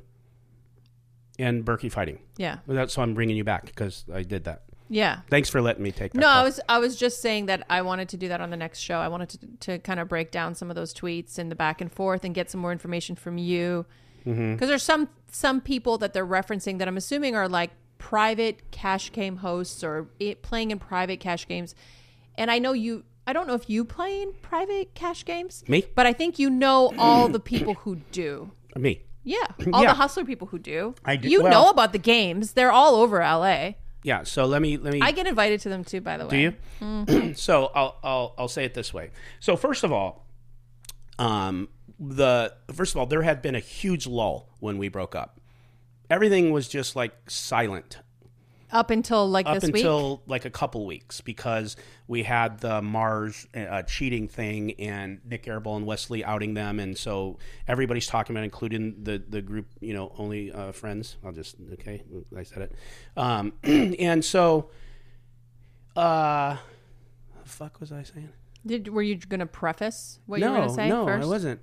and 1.39 1.65
Berkey 1.65 1.91
fighting. 1.91 2.19
yeah, 2.37 2.57
That's 2.67 2.97
why 2.97 3.03
I'm 3.03 3.13
bringing 3.13 3.35
you 3.37 3.43
back 3.43 3.65
because 3.65 4.05
I 4.13 4.23
did 4.23 4.43
that. 4.45 4.63
yeah. 4.89 5.21
Thanks 5.29 5.49
for 5.49 5.61
letting 5.61 5.81
me 5.83 5.91
take 5.91 6.13
that. 6.13 6.19
No, 6.19 6.27
call. 6.27 6.37
I 6.37 6.43
was 6.43 6.59
I 6.69 6.77
was 6.79 6.95
just 6.95 7.21
saying 7.21 7.45
that 7.47 7.65
I 7.69 7.81
wanted 7.81 8.09
to 8.09 8.17
do 8.17 8.27
that 8.27 8.41
on 8.41 8.49
the 8.49 8.57
next 8.57 8.79
show. 8.79 8.97
I 8.99 9.07
wanted 9.07 9.29
to 9.29 9.47
to 9.71 9.79
kind 9.79 9.99
of 9.99 10.07
break 10.07 10.31
down 10.31 10.55
some 10.55 10.69
of 10.69 10.75
those 10.75 10.93
tweets 10.93 11.37
and 11.39 11.49
the 11.51 11.55
back 11.55 11.81
and 11.81 11.91
forth 11.91 12.23
and 12.25 12.35
get 12.35 12.49
some 12.51 12.61
more 12.61 12.71
information 12.71 13.15
from 13.15 13.37
you 13.37 13.85
because 14.23 14.37
Mm-hmm. 14.37 14.65
there's 14.67 14.83
some 14.83 15.09
some 15.31 15.61
people 15.61 15.97
that 15.99 16.13
they're 16.13 16.27
referencing 16.27 16.77
that 16.79 16.87
I'm 16.87 16.97
assuming 16.97 17.35
are 17.35 17.47
like 17.49 17.71
private 18.01 18.71
cash 18.71 19.11
game 19.11 19.37
hosts 19.37 19.83
or 19.83 20.07
it, 20.19 20.41
playing 20.41 20.71
in 20.71 20.79
private 20.79 21.19
cash 21.19 21.47
games, 21.47 21.75
and 22.35 22.49
I 22.49 22.57
know 22.59 22.73
you. 22.73 23.03
I 23.27 23.33
don't 23.33 23.47
know 23.47 23.53
if 23.53 23.69
you 23.69 23.85
play 23.85 24.23
in 24.23 24.33
private 24.41 24.95
cash 24.95 25.23
games. 25.23 25.63
Me? 25.67 25.85
But 25.95 26.07
I 26.07 26.13
think 26.13 26.39
you 26.39 26.49
know 26.49 26.91
all 26.97 27.27
the 27.27 27.39
people 27.39 27.75
who 27.75 27.97
do. 28.11 28.51
me. 28.75 29.03
Yeah, 29.23 29.37
all 29.73 29.83
Yeah. 29.83 29.89
the 29.89 29.93
hustler 29.93 30.25
people 30.25 30.47
who 30.47 30.57
do. 30.57 30.95
I 31.05 31.15
do- 31.15 31.29
You 31.29 31.43
well- 31.43 31.51
know 31.51 31.69
about 31.69 31.91
the 31.93 31.99
games. 31.99 32.53
They're 32.53 32.71
all 32.71 32.95
over 32.95 33.19
LA. 33.19 33.73
Yeah. 34.03 34.23
So 34.23 34.45
let 34.45 34.63
me 34.63 34.77
let 34.77 34.91
me. 34.93 34.99
I 35.01 35.11
get 35.11 35.27
invited 35.27 35.59
to 35.61 35.69
them 35.69 35.83
too, 35.83 36.01
by 36.01 36.17
the 36.17 36.25
way. 36.25 36.29
Do 36.31 36.37
you? 36.37 36.53
Mm-hmm. 36.81 37.33
so 37.35 37.67
I'll, 37.75 37.97
I'll 38.03 38.33
I'll 38.39 38.47
say 38.47 38.65
it 38.65 38.73
this 38.73 38.91
way. 38.91 39.11
So 39.39 39.55
first 39.55 39.83
of 39.83 39.91
all, 39.93 40.25
um, 41.19 41.69
the 41.99 42.51
first 42.73 42.95
of 42.95 42.99
all, 42.99 43.05
there 43.05 43.21
had 43.21 43.43
been 43.43 43.53
a 43.53 43.59
huge 43.59 44.07
lull 44.07 44.49
when 44.59 44.79
we 44.79 44.87
broke 44.89 45.13
up. 45.13 45.39
Everything 46.11 46.51
was 46.51 46.67
just 46.67 46.93
like 46.97 47.13
silent 47.29 47.99
Up 48.69 48.89
until 48.89 49.29
like 49.29 49.45
up 49.45 49.55
this 49.55 49.63
week. 49.63 49.75
Up 49.75 49.77
until 49.77 50.23
like 50.27 50.43
a 50.43 50.49
couple 50.49 50.85
weeks 50.85 51.21
because 51.21 51.77
we 52.05 52.23
had 52.23 52.59
the 52.59 52.81
Mars 52.81 53.47
uh, 53.55 53.83
cheating 53.83 54.27
thing 54.27 54.73
and 54.73 55.21
Nik 55.23 55.45
Airball 55.45 55.77
and 55.77 55.85
Wesley 55.85 56.25
outing 56.25 56.53
them, 56.53 56.81
and 56.81 56.97
so 56.97 57.39
everybody's 57.65 58.07
talking 58.07 58.35
about, 58.35 58.41
it, 58.41 58.45
including 58.45 59.03
the 59.03 59.23
the 59.25 59.41
group, 59.41 59.67
you 59.79 59.93
know, 59.93 60.13
only 60.17 60.51
uh, 60.51 60.73
friends. 60.73 61.15
I'll 61.23 61.31
just 61.31 61.55
okay, 61.73 62.03
I 62.37 62.43
said 62.43 62.63
it, 62.63 62.75
um, 63.15 63.53
and 63.63 64.23
so, 64.23 64.69
uh, 65.95 66.57
the 67.41 67.49
fuck 67.49 67.79
was 67.79 67.93
I 67.93 68.03
saying? 68.03 68.29
Did 68.65 68.89
were 68.89 69.01
you 69.01 69.15
going 69.15 69.39
to 69.39 69.45
preface 69.45 70.19
what 70.25 70.41
you 70.41 70.45
were 70.45 70.51
no, 70.51 70.57
going 70.57 70.69
to 70.69 70.75
say 70.75 70.89
no, 70.89 71.05
first? 71.05 71.23
I 71.23 71.27
wasn't. 71.27 71.61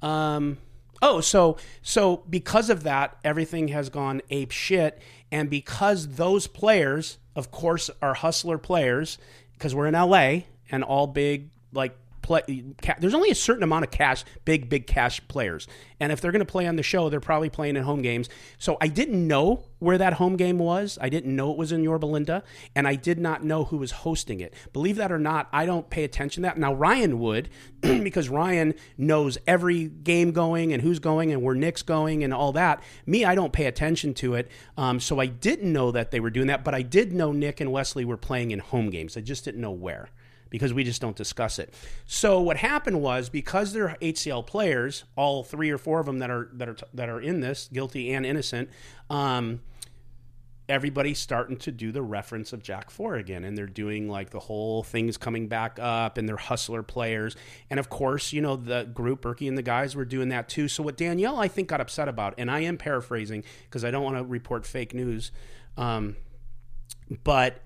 Um, 0.00 0.58
oh, 1.02 1.20
so 1.20 1.58
so 1.82 2.22
because 2.30 2.70
of 2.70 2.84
that, 2.84 3.18
everything 3.24 3.68
has 3.68 3.90
gone 3.90 4.22
ape 4.30 4.52
shit, 4.52 5.00
and 5.30 5.50
because 5.50 6.14
those 6.14 6.46
players, 6.46 7.18
of 7.36 7.50
course, 7.50 7.90
are 8.00 8.14
hustler 8.14 8.58
players, 8.58 9.18
because 9.54 9.74
we're 9.74 9.86
in 9.86 9.94
LA 9.94 10.42
and 10.70 10.82
all 10.82 11.06
big 11.06 11.50
like 11.72 11.96
play. 12.22 12.64
Ca- 12.82 12.96
there's 12.98 13.14
only 13.14 13.30
a 13.30 13.34
certain 13.34 13.62
amount 13.62 13.84
of 13.84 13.90
cash, 13.90 14.24
big 14.44 14.68
big 14.68 14.86
cash 14.86 15.20
players, 15.28 15.66
and 16.00 16.12
if 16.12 16.20
they're 16.20 16.32
going 16.32 16.44
to 16.44 16.50
play 16.50 16.66
on 16.66 16.76
the 16.76 16.82
show, 16.82 17.08
they're 17.08 17.20
probably 17.20 17.50
playing 17.50 17.76
at 17.76 17.84
home 17.84 18.02
games. 18.02 18.28
So 18.58 18.76
I 18.80 18.88
didn't 18.88 19.26
know 19.26 19.64
where 19.78 19.98
that 19.98 20.14
home 20.14 20.36
game 20.36 20.58
was. 20.58 20.96
I 21.00 21.08
didn't 21.08 21.34
know 21.34 21.50
it 21.50 21.58
was 21.58 21.72
in 21.72 21.82
Yorba 21.82 22.06
Linda, 22.06 22.44
and 22.74 22.86
I 22.86 22.94
did 22.94 23.18
not 23.18 23.42
know 23.42 23.64
who 23.64 23.78
was 23.78 23.90
hosting 23.90 24.40
it. 24.40 24.54
Believe 24.72 24.96
that 24.96 25.10
or 25.10 25.18
not, 25.18 25.48
I 25.52 25.66
don't 25.66 25.90
pay 25.90 26.04
attention 26.04 26.42
to 26.42 26.48
that. 26.48 26.58
Now 26.58 26.72
Ryan 26.72 27.18
would, 27.18 27.48
because 27.80 28.28
Ryan 28.28 28.74
knows 28.96 29.38
every 29.46 29.88
game 29.88 30.30
going 30.30 30.72
and 30.72 30.82
who's 30.82 31.00
going 31.00 31.32
and 31.32 31.42
where 31.42 31.54
Nick's 31.56 31.82
going 31.82 32.22
and 32.22 32.32
all 32.32 32.52
that. 32.52 32.82
Me, 33.06 33.24
I 33.24 33.34
don't 33.34 33.52
pay 33.52 33.66
attention 33.66 34.14
to 34.14 34.34
it, 34.34 34.48
um, 34.76 35.00
so 35.00 35.18
I 35.18 35.26
didn't 35.26 35.72
know 35.72 35.90
that 35.90 36.10
they 36.12 36.20
were 36.20 36.30
doing 36.30 36.46
that. 36.46 36.64
But 36.64 36.74
I 36.74 36.82
did 36.82 37.12
know 37.12 37.32
Nick 37.32 37.60
and 37.60 37.72
Wesley 37.72 38.04
were 38.04 38.16
playing 38.16 38.52
in 38.52 38.60
home 38.60 38.90
games. 38.90 39.16
I 39.16 39.20
just 39.20 39.44
didn't 39.44 39.60
know 39.60 39.70
where 39.72 40.08
because 40.52 40.74
we 40.74 40.84
just 40.84 41.00
don't 41.00 41.16
discuss 41.16 41.58
it. 41.58 41.72
So 42.04 42.38
what 42.38 42.58
happened 42.58 43.00
was 43.00 43.30
because 43.30 43.72
they're 43.72 43.96
HCL 44.02 44.46
players, 44.46 45.04
all 45.16 45.42
three 45.42 45.70
or 45.70 45.78
four 45.78 45.98
of 45.98 46.04
them 46.04 46.18
that 46.18 46.30
are 46.30 46.50
that 46.52 46.68
are 46.68 46.76
that 46.92 47.08
are 47.08 47.20
in 47.20 47.40
this, 47.40 47.70
guilty 47.72 48.12
and 48.12 48.26
innocent, 48.26 48.68
um, 49.08 49.62
everybody's 50.68 51.18
starting 51.18 51.56
to 51.56 51.72
do 51.72 51.90
the 51.90 52.02
reference 52.02 52.52
of 52.52 52.62
Jack 52.62 52.90
Four 52.90 53.14
again, 53.14 53.44
and 53.44 53.56
they're 53.56 53.66
doing 53.66 54.10
like 54.10 54.28
the 54.28 54.40
whole 54.40 54.82
thing's 54.82 55.16
coming 55.16 55.48
back 55.48 55.78
up, 55.80 56.18
and 56.18 56.28
they're 56.28 56.36
hustler 56.36 56.82
players, 56.82 57.34
and 57.70 57.80
of 57.80 57.88
course, 57.88 58.34
you 58.34 58.42
know 58.42 58.56
the 58.56 58.84
group 58.84 59.22
Berkey 59.22 59.48
and 59.48 59.56
the 59.56 59.62
guys 59.62 59.96
were 59.96 60.04
doing 60.04 60.28
that 60.28 60.50
too. 60.50 60.68
So 60.68 60.82
what 60.82 60.98
Danielle 60.98 61.40
I 61.40 61.48
think 61.48 61.68
got 61.68 61.80
upset 61.80 62.08
about, 62.08 62.34
and 62.36 62.50
I 62.50 62.60
am 62.60 62.76
paraphrasing 62.76 63.42
because 63.64 63.86
I 63.86 63.90
don't 63.90 64.04
want 64.04 64.18
to 64.18 64.24
report 64.24 64.66
fake 64.66 64.92
news. 64.92 65.32
Um, 65.78 66.16
but 67.24 67.62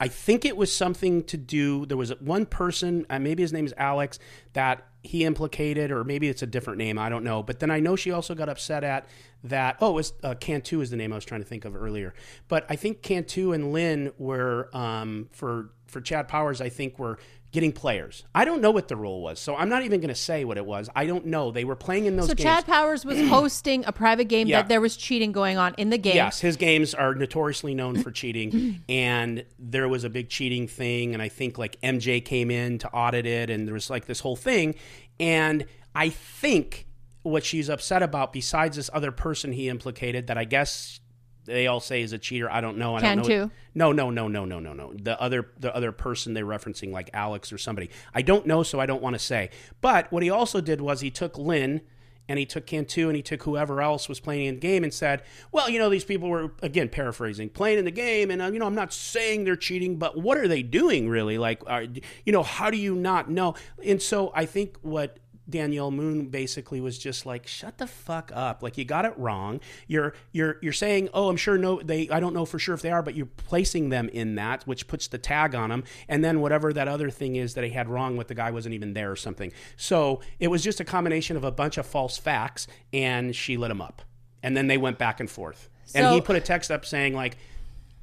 I 0.00 0.08
think 0.08 0.44
it 0.44 0.56
was 0.56 0.74
something 0.74 1.22
to 1.24 1.36
do. 1.36 1.86
There 1.86 1.96
was 1.96 2.10
one 2.20 2.46
person, 2.46 3.06
uh, 3.08 3.18
maybe 3.18 3.42
his 3.42 3.52
name 3.52 3.66
is 3.66 3.74
Alex, 3.76 4.18
that 4.52 4.86
he 5.02 5.24
implicated, 5.24 5.90
or 5.90 6.02
maybe 6.02 6.28
it's 6.28 6.42
a 6.42 6.46
different 6.46 6.78
name. 6.78 6.98
I 6.98 7.08
don't 7.08 7.24
know. 7.24 7.42
But 7.42 7.60
then 7.60 7.70
I 7.70 7.78
know 7.80 7.94
she 7.94 8.10
also 8.10 8.34
got 8.34 8.48
upset 8.48 8.82
at 8.82 9.06
that. 9.44 9.76
Oh, 9.80 9.90
it 9.90 9.94
was 9.94 10.12
uh, 10.22 10.34
Cantu 10.34 10.80
is 10.80 10.90
the 10.90 10.96
name 10.96 11.12
I 11.12 11.16
was 11.16 11.24
trying 11.24 11.42
to 11.42 11.46
think 11.46 11.64
of 11.64 11.76
earlier. 11.76 12.14
But 12.48 12.66
I 12.68 12.76
think 12.76 13.02
Cantu 13.02 13.52
and 13.52 13.72
Lynn 13.72 14.12
were 14.18 14.70
um, 14.72 15.28
for 15.32 15.70
for 15.86 16.00
Chad 16.00 16.26
Powers. 16.26 16.60
I 16.60 16.70
think 16.70 16.98
were 16.98 17.18
getting 17.54 17.72
players. 17.72 18.24
I 18.34 18.44
don't 18.44 18.60
know 18.60 18.70
what 18.72 18.88
the 18.88 18.96
rule 18.96 19.22
was, 19.22 19.38
so 19.40 19.54
I'm 19.56 19.68
not 19.70 19.82
even 19.84 20.00
going 20.00 20.08
to 20.08 20.14
say 20.14 20.44
what 20.44 20.58
it 20.58 20.66
was. 20.66 20.90
I 20.94 21.06
don't 21.06 21.26
know. 21.26 21.50
They 21.52 21.64
were 21.64 21.76
playing 21.76 22.04
in 22.06 22.16
those 22.16 22.26
So 22.26 22.34
games. 22.34 22.44
Chad 22.44 22.66
Powers 22.66 23.04
was 23.04 23.18
hosting 23.28 23.84
a 23.86 23.92
private 23.92 24.24
game 24.26 24.48
Yeah. 24.48 24.60
that 24.62 24.68
there 24.68 24.80
was 24.80 24.96
cheating 24.96 25.30
going 25.32 25.56
on 25.56 25.72
in 25.78 25.88
the 25.90 25.96
game. 25.96 26.16
Yes, 26.16 26.40
his 26.40 26.56
games 26.56 26.92
are 26.94 27.14
notoriously 27.14 27.72
known 27.74 28.02
for 28.02 28.10
cheating, 28.20 28.82
and 28.88 29.44
there 29.58 29.88
was 29.88 30.02
a 30.04 30.10
big 30.10 30.28
cheating 30.28 30.66
thing, 30.68 31.14
and 31.14 31.22
I 31.22 31.28
think 31.28 31.56
like 31.56 31.80
MJ 31.80 32.22
came 32.22 32.50
in 32.50 32.78
to 32.78 32.88
audit 32.90 33.24
it, 33.24 33.48
and 33.50 33.66
there 33.66 33.74
was 33.74 33.88
like 33.88 34.04
this 34.06 34.20
whole 34.20 34.36
thing, 34.36 34.74
and 35.20 35.64
I 35.94 36.08
think 36.08 36.88
what 37.22 37.44
she's 37.44 37.70
upset 37.70 38.02
about, 38.02 38.32
besides 38.32 38.76
this 38.76 38.90
other 38.92 39.12
person 39.12 39.52
he 39.52 39.68
implicated, 39.68 40.26
that 40.26 40.36
I 40.36 40.44
guess 40.44 41.00
they 41.44 41.66
all 41.66 41.80
say 41.80 42.02
is 42.02 42.12
a 42.12 42.18
cheater. 42.18 42.50
I 42.50 42.60
don't 42.60 42.78
know. 42.78 42.94
I 42.96 43.00
don't 43.00 43.16
know. 43.16 43.22
Cantu? 43.22 43.50
No, 43.74 43.92
no, 43.92 44.10
no, 44.10 44.28
no, 44.28 44.44
no, 44.44 44.60
no, 44.60 44.72
no. 44.72 44.92
The 44.94 45.20
other, 45.20 45.50
the 45.58 45.74
other 45.74 45.92
person 45.92 46.34
they're 46.34 46.44
referencing, 46.44 46.92
like 46.92 47.10
Alex 47.12 47.52
or 47.52 47.58
somebody. 47.58 47.90
I 48.14 48.22
don't 48.22 48.46
know, 48.46 48.62
so 48.62 48.80
I 48.80 48.86
don't 48.86 49.02
want 49.02 49.14
to 49.14 49.20
say. 49.20 49.50
But 49.80 50.10
what 50.12 50.22
he 50.22 50.30
also 50.30 50.60
did 50.60 50.80
was 50.80 51.00
he 51.00 51.10
took 51.10 51.36
Lynn 51.36 51.82
and 52.28 52.38
he 52.38 52.46
took 52.46 52.66
Cantu 52.66 53.08
and 53.08 53.16
he 53.16 53.22
took 53.22 53.42
whoever 53.42 53.82
else 53.82 54.08
was 54.08 54.20
playing 54.20 54.46
in 54.46 54.54
the 54.54 54.60
game 54.60 54.82
and 54.82 54.92
said, 54.92 55.22
"Well, 55.52 55.68
you 55.68 55.78
know, 55.78 55.90
these 55.90 56.04
people 56.04 56.28
were 56.28 56.52
again 56.62 56.88
paraphrasing, 56.88 57.50
playing 57.50 57.78
in 57.78 57.84
the 57.84 57.90
game, 57.90 58.30
and 58.30 58.40
uh, 58.40 58.46
you 58.46 58.58
know, 58.58 58.66
I'm 58.66 58.74
not 58.74 58.92
saying 58.92 59.44
they're 59.44 59.56
cheating, 59.56 59.96
but 59.96 60.16
what 60.16 60.38
are 60.38 60.48
they 60.48 60.62
doing 60.62 61.08
really? 61.08 61.38
Like, 61.38 61.62
are, 61.66 61.82
you 61.82 62.32
know, 62.32 62.42
how 62.42 62.70
do 62.70 62.76
you 62.76 62.94
not 62.94 63.30
know?" 63.30 63.54
And 63.84 64.00
so 64.00 64.32
I 64.34 64.46
think 64.46 64.78
what 64.82 65.18
Danielle 65.48 65.90
Moon 65.90 66.26
basically 66.26 66.80
was 66.80 66.98
just 66.98 67.26
like, 67.26 67.46
"Shut 67.46 67.78
the 67.78 67.86
fuck 67.86 68.30
up! 68.34 68.62
Like 68.62 68.78
you 68.78 68.84
got 68.84 69.04
it 69.04 69.12
wrong. 69.18 69.60
You're 69.86 70.14
you're 70.32 70.56
you're 70.62 70.72
saying, 70.72 71.10
oh, 71.12 71.28
I'm 71.28 71.36
sure 71.36 71.58
no, 71.58 71.80
they. 71.82 72.08
I 72.08 72.20
don't 72.20 72.32
know 72.32 72.46
for 72.46 72.58
sure 72.58 72.74
if 72.74 72.82
they 72.82 72.90
are, 72.90 73.02
but 73.02 73.14
you're 73.14 73.26
placing 73.26 73.90
them 73.90 74.08
in 74.08 74.36
that, 74.36 74.66
which 74.66 74.86
puts 74.86 75.08
the 75.08 75.18
tag 75.18 75.54
on 75.54 75.70
them. 75.70 75.84
And 76.08 76.24
then 76.24 76.40
whatever 76.40 76.72
that 76.72 76.88
other 76.88 77.10
thing 77.10 77.36
is 77.36 77.54
that 77.54 77.64
he 77.64 77.70
had 77.70 77.88
wrong 77.88 78.16
with 78.16 78.28
the 78.28 78.34
guy 78.34 78.50
wasn't 78.50 78.74
even 78.74 78.94
there 78.94 79.10
or 79.10 79.16
something. 79.16 79.52
So 79.76 80.20
it 80.40 80.48
was 80.48 80.62
just 80.62 80.80
a 80.80 80.84
combination 80.84 81.36
of 81.36 81.44
a 81.44 81.52
bunch 81.52 81.76
of 81.76 81.86
false 81.86 82.16
facts, 82.16 82.66
and 82.92 83.36
she 83.36 83.56
lit 83.56 83.70
him 83.70 83.82
up. 83.82 84.02
And 84.42 84.56
then 84.56 84.66
they 84.66 84.78
went 84.78 84.98
back 84.98 85.20
and 85.20 85.30
forth. 85.30 85.68
and 85.94 86.14
he 86.14 86.20
put 86.20 86.36
a 86.36 86.40
text 86.40 86.70
up 86.70 86.84
saying 86.86 87.14
like. 87.14 87.36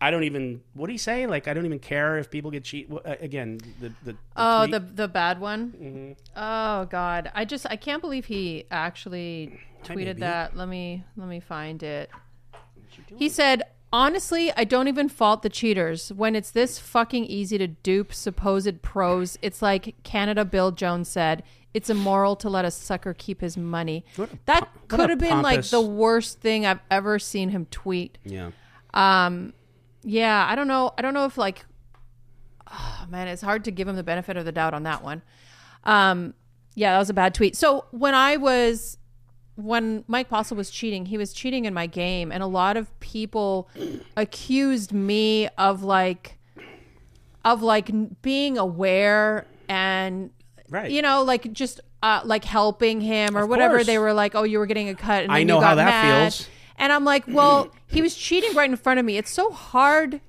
I 0.03 0.09
don't 0.09 0.23
even. 0.23 0.61
What 0.73 0.87
do 0.87 0.93
you 0.93 0.99
say? 0.99 1.27
Like, 1.27 1.47
I 1.47 1.53
don't 1.53 1.65
even 1.65 1.77
care 1.79 2.17
if 2.17 2.31
people 2.31 2.49
get 2.49 2.63
cheat. 2.63 2.89
Again, 3.05 3.59
the 3.79 3.89
the, 3.89 3.93
the 4.11 4.17
Oh, 4.35 4.65
tweet- 4.65 4.71
the 4.71 4.79
the 4.79 5.07
bad 5.07 5.39
one. 5.39 5.71
Mm-hmm. 5.71 6.11
Oh 6.35 6.85
God, 6.85 7.31
I 7.35 7.45
just 7.45 7.67
I 7.69 7.75
can't 7.75 8.01
believe 8.01 8.25
he 8.25 8.65
actually 8.71 9.59
tweeted 9.83 10.17
that. 10.19 10.57
Let 10.57 10.67
me 10.67 11.03
let 11.15 11.27
me 11.27 11.39
find 11.39 11.83
it. 11.83 12.09
He 13.15 13.29
said, 13.29 13.61
"Honestly, 13.93 14.51
I 14.57 14.63
don't 14.63 14.87
even 14.87 15.07
fault 15.07 15.43
the 15.43 15.49
cheaters. 15.49 16.11
When 16.11 16.35
it's 16.35 16.49
this 16.51 16.79
fucking 16.79 17.25
easy 17.25 17.57
to 17.59 17.67
dupe 17.67 18.11
supposed 18.13 18.81
pros, 18.81 19.37
it's 19.43 19.61
like 19.61 19.95
Canada 20.03 20.43
Bill 20.45 20.71
Jones 20.71 21.09
said." 21.09 21.43
It's 21.73 21.89
immoral 21.89 22.35
to 22.35 22.49
let 22.49 22.65
a 22.65 22.71
sucker 22.71 23.13
keep 23.13 23.39
his 23.39 23.55
money. 23.55 24.03
What 24.17 24.29
That 24.45 24.67
could 24.89 25.09
have 25.09 25.19
been 25.19 25.41
like 25.41 25.63
the 25.63 25.79
worst 25.79 26.41
thing 26.41 26.65
I've 26.65 26.81
ever 26.89 27.17
seen 27.17 27.47
him 27.47 27.65
tweet. 27.71 28.17
yeah. 28.25 28.51
Yeah, 30.03 30.45
I 30.49 30.55
don't 30.55 30.67
know. 30.67 30.93
I 30.97 31.01
don't 31.01 31.13
know 31.13 31.25
if 31.25 31.37
like, 31.37 31.65
oh, 32.71 33.05
man, 33.09 33.27
it's 33.27 33.41
hard 33.41 33.63
to 33.65 33.71
give 33.71 33.87
him 33.87 33.95
the 33.95 34.03
benefit 34.03 34.37
of 34.37 34.45
the 34.45 34.51
doubt 34.51 34.73
on 34.73 34.83
that 34.83 35.03
one. 35.03 35.21
Um, 35.83 36.33
yeah, 36.75 36.93
that 36.93 36.99
was 36.99 37.09
a 37.09 37.13
bad 37.13 37.33
tweet. 37.33 37.55
So 37.55 37.85
when 37.91 38.15
I 38.15 38.37
was, 38.37 38.97
when 39.55 40.03
Mike 40.07 40.29
Postle 40.29 40.57
was 40.57 40.69
cheating, 40.69 41.05
he 41.07 41.17
was 41.17 41.33
cheating 41.33 41.65
in 41.65 41.73
my 41.73 41.85
game, 41.85 42.31
and 42.31 42.41
a 42.41 42.47
lot 42.47 42.77
of 42.77 42.97
people 42.99 43.69
accused 44.17 44.93
me 44.93 45.47
of 45.57 45.83
like, 45.83 46.37
of 47.43 47.61
like 47.61 47.91
being 48.21 48.57
aware 48.57 49.45
and, 49.67 50.31
Right. 50.69 50.89
you 50.91 51.01
know, 51.01 51.23
like 51.23 51.51
just 51.51 51.81
uh, 52.01 52.21
like 52.23 52.45
helping 52.45 53.01
him 53.01 53.35
or 53.37 53.45
whatever. 53.45 53.75
course. 53.75 53.87
They 53.87 53.97
were 53.97 54.13
like, 54.13 54.35
oh, 54.35 54.43
you 54.43 54.57
were 54.57 54.65
getting 54.65 54.89
a 54.89 54.95
cut, 54.95 55.23
and 55.23 55.31
I 55.31 55.43
know 55.43 55.55
you 55.55 55.61
got 55.61 55.67
how 55.69 55.75
that 55.75 55.85
mad. 55.85 56.33
feels. 56.33 56.47
And 56.77 56.91
I'm 56.93 57.03
like, 57.03 57.25
well, 57.27 57.69
he 57.91 58.01
was 58.01 58.15
cheating 58.15 58.53
right 58.55 58.69
in 58.69 58.75
front 58.77 58.99
of 58.99 59.05
me. 59.05 59.17
It's 59.17 59.31
so 59.31 59.51
hard. 59.51 60.21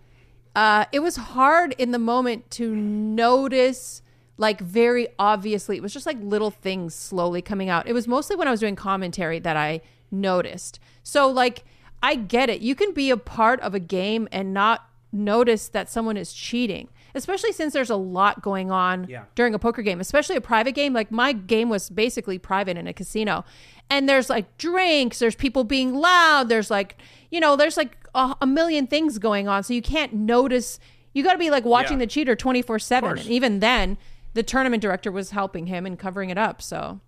Uh, 0.54 0.84
it 0.92 1.00
was 1.00 1.16
hard 1.16 1.74
in 1.78 1.92
the 1.92 1.98
moment 1.98 2.50
to 2.52 2.74
notice, 2.74 4.02
like, 4.36 4.60
very 4.60 5.08
obviously. 5.18 5.76
It 5.76 5.82
was 5.82 5.92
just 5.92 6.06
like 6.06 6.18
little 6.20 6.50
things 6.50 6.94
slowly 6.94 7.42
coming 7.42 7.68
out. 7.68 7.86
It 7.88 7.92
was 7.92 8.06
mostly 8.08 8.36
when 8.36 8.48
I 8.48 8.50
was 8.50 8.60
doing 8.60 8.76
commentary 8.76 9.38
that 9.40 9.56
I 9.56 9.80
noticed. 10.10 10.78
So, 11.02 11.28
like, 11.28 11.64
I 12.02 12.16
get 12.16 12.50
it. 12.50 12.60
You 12.60 12.74
can 12.74 12.92
be 12.92 13.10
a 13.10 13.16
part 13.16 13.60
of 13.60 13.74
a 13.74 13.80
game 13.80 14.28
and 14.32 14.52
not 14.52 14.88
notice 15.12 15.68
that 15.68 15.88
someone 15.90 16.16
is 16.16 16.32
cheating, 16.32 16.88
especially 17.14 17.52
since 17.52 17.72
there's 17.74 17.90
a 17.90 17.96
lot 17.96 18.42
going 18.42 18.70
on 18.70 19.06
Yeah. 19.08 19.24
during 19.34 19.54
a 19.54 19.58
poker 19.58 19.82
game, 19.82 20.00
especially 20.00 20.36
a 20.36 20.40
private 20.40 20.72
game. 20.72 20.92
Like 20.94 21.10
my 21.12 21.32
game 21.32 21.68
was 21.68 21.90
basically 21.90 22.38
private 22.38 22.76
in 22.76 22.86
a 22.86 22.92
casino. 22.92 23.44
And 23.90 24.08
there's 24.08 24.30
like 24.30 24.56
drinks, 24.58 25.18
there's 25.18 25.34
people 25.34 25.64
being 25.64 25.94
loud, 25.94 26.48
there's 26.48 26.70
like, 26.70 26.96
you 27.32 27.40
know, 27.40 27.56
there's 27.56 27.76
like 27.76 27.96
a, 28.14 28.36
a 28.42 28.46
million 28.46 28.86
things 28.86 29.18
going 29.18 29.48
on. 29.48 29.64
So 29.64 29.72
you 29.74 29.82
can't 29.82 30.12
notice. 30.12 30.78
You 31.14 31.24
got 31.24 31.32
to 31.32 31.38
be 31.38 31.50
like 31.50 31.64
watching 31.64 31.98
Yeah. 31.98 32.04
the 32.04 32.06
cheater 32.06 32.36
24 32.36 32.78
7. 32.78 33.10
And 33.18 33.26
even 33.28 33.58
then, 33.60 33.98
the 34.34 34.42
tournament 34.42 34.82
director 34.82 35.10
was 35.10 35.30
helping 35.30 35.66
him 35.66 35.84
and 35.86 35.98
covering 35.98 36.30
it 36.30 36.38
up. 36.38 36.60
So 36.62 37.00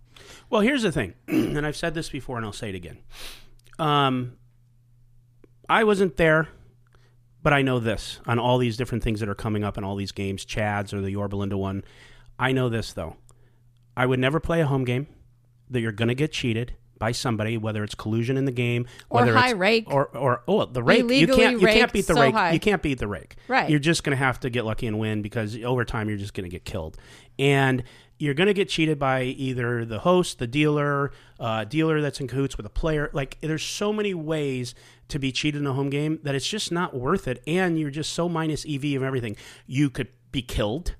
Well, 0.50 0.62
here's 0.62 0.82
the 0.82 0.90
thing, 0.90 1.14
and 1.28 1.64
I've 1.66 1.76
said 1.76 1.94
this 1.94 2.08
before, 2.08 2.36
and 2.38 2.44
I'll 2.46 2.52
say 2.52 2.70
it 2.70 2.74
again. 2.74 2.98
Um, 3.78 4.32
I 5.68 5.84
wasn't 5.84 6.16
there, 6.16 6.48
but 7.42 7.52
I 7.52 7.62
know 7.62 7.78
this 7.78 8.20
on 8.26 8.38
all 8.38 8.58
these 8.58 8.76
different 8.76 9.04
things 9.04 9.20
that 9.20 9.28
are 9.28 9.34
coming 9.34 9.62
up 9.64 9.76
in 9.78 9.84
all 9.84 9.96
these 9.96 10.12
games, 10.12 10.44
Chad's 10.44 10.92
or 10.94 11.00
the 11.00 11.10
Yorba 11.10 11.36
one. 11.36 11.84
I 12.38 12.52
know 12.52 12.68
this 12.68 12.92
though. 12.92 13.16
I 13.96 14.06
would 14.06 14.18
never 14.20 14.40
play 14.40 14.60
a 14.60 14.66
home 14.66 14.84
game 14.84 15.06
that 15.70 15.80
you're 15.80 15.92
going 15.92 16.08
to 16.08 16.14
get 16.14 16.32
cheated 16.32 16.74
by 16.98 17.12
somebody, 17.12 17.56
whether 17.56 17.82
it's 17.84 17.94
collusion 17.94 18.36
in 18.36 18.44
the 18.44 18.52
game, 18.52 18.86
Or 19.10 19.20
whether 19.20 19.36
high 19.36 19.50
it's, 19.50 19.58
rake. 19.58 19.84
or 19.92 20.06
or 20.16 20.42
oh 20.48 20.64
the 20.64 20.82
rake. 20.82 21.08
You 21.10 21.26
can't 21.26 21.60
you 21.60 21.66
can't 21.66 21.92
beat 21.92 22.06
the 22.06 22.14
so 22.14 22.20
rake. 22.20 22.34
high. 22.34 22.52
You 22.52 22.60
can't 22.60 22.82
beat 22.82 22.98
the 22.98 23.08
rake. 23.08 23.36
Right. 23.48 23.68
You're 23.68 23.78
just 23.78 24.04
going 24.04 24.16
to 24.16 24.22
have 24.24 24.40
to 24.40 24.50
get 24.50 24.64
lucky 24.64 24.86
and 24.86 24.98
win 24.98 25.22
because 25.22 25.56
over 25.64 25.84
time 25.84 26.08
you're 26.08 26.18
just 26.18 26.34
going 26.34 26.44
to 26.44 26.50
get 26.50 26.64
killed. 26.64 26.96
And 27.38 27.82
you're 28.18 28.34
going 28.34 28.46
to 28.46 28.54
get 28.54 28.68
cheated 28.68 28.98
by 28.98 29.22
either 29.24 29.84
the 29.84 29.98
host, 29.98 30.38
the 30.38 30.46
dealer, 30.46 31.10
uh, 31.40 31.64
dealer 31.64 32.00
that's 32.00 32.20
in 32.20 32.28
cahoots 32.28 32.56
with 32.56 32.64
a 32.64 32.70
player. 32.70 33.10
Like 33.12 33.38
there's 33.40 33.64
so 33.64 33.92
many 33.92 34.14
ways 34.14 34.74
to 35.08 35.18
be 35.18 35.32
cheated 35.32 35.60
in 35.60 35.66
a 35.66 35.72
home 35.72 35.90
game 35.90 36.20
that 36.22 36.34
it's 36.34 36.46
just 36.48 36.70
not 36.70 36.94
worth 36.94 37.26
it. 37.26 37.42
And 37.46 37.78
you're 37.78 37.90
just 37.90 38.12
so 38.12 38.28
minus 38.28 38.64
EV 38.68 38.94
of 38.96 39.02
everything. 39.02 39.36
You 39.66 39.90
could 39.90 40.08
be 40.30 40.42
killed. 40.42 40.94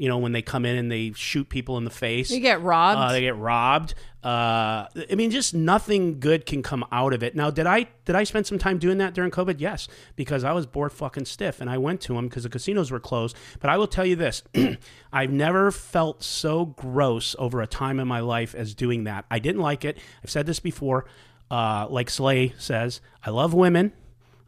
You 0.00 0.08
know 0.08 0.16
when 0.16 0.32
they 0.32 0.40
come 0.40 0.64
in 0.64 0.76
and 0.76 0.90
they 0.90 1.12
shoot 1.12 1.50
people 1.50 1.76
in 1.76 1.84
the 1.84 1.90
face. 1.90 2.30
They 2.30 2.40
get 2.40 2.62
robbed. 2.62 2.98
Uh, 2.98 3.12
they 3.12 3.20
get 3.20 3.36
robbed. 3.36 3.92
Uh, 4.24 4.86
I 5.10 5.14
mean, 5.14 5.30
just 5.30 5.52
nothing 5.52 6.20
good 6.20 6.46
can 6.46 6.62
come 6.62 6.86
out 6.90 7.12
of 7.12 7.22
it. 7.22 7.36
Now, 7.36 7.50
did 7.50 7.66
I 7.66 7.86
did 8.06 8.16
I 8.16 8.24
spend 8.24 8.46
some 8.46 8.58
time 8.58 8.78
doing 8.78 8.96
that 8.96 9.12
during 9.12 9.30
COVID? 9.30 9.56
Yes, 9.60 9.88
because 10.16 10.42
I 10.42 10.52
was 10.52 10.64
bored 10.64 10.94
fucking 10.94 11.26
stiff, 11.26 11.60
and 11.60 11.68
I 11.68 11.76
went 11.76 12.00
to 12.02 12.14
them 12.14 12.28
because 12.28 12.44
the 12.44 12.48
casinos 12.48 12.90
were 12.90 12.98
closed. 12.98 13.36
But 13.60 13.68
I 13.68 13.76
will 13.76 13.86
tell 13.86 14.06
you 14.06 14.16
this: 14.16 14.42
I've 15.12 15.32
never 15.32 15.70
felt 15.70 16.22
so 16.22 16.64
gross 16.64 17.36
over 17.38 17.60
a 17.60 17.66
time 17.66 18.00
in 18.00 18.08
my 18.08 18.20
life 18.20 18.54
as 18.54 18.74
doing 18.74 19.04
that. 19.04 19.26
I 19.30 19.38
didn't 19.38 19.60
like 19.60 19.84
it. 19.84 19.98
I've 20.24 20.30
said 20.30 20.46
this 20.46 20.60
before. 20.60 21.04
Uh, 21.50 21.86
like 21.90 22.08
Slay 22.08 22.54
says, 22.56 23.02
I 23.22 23.28
love 23.28 23.52
women, 23.52 23.92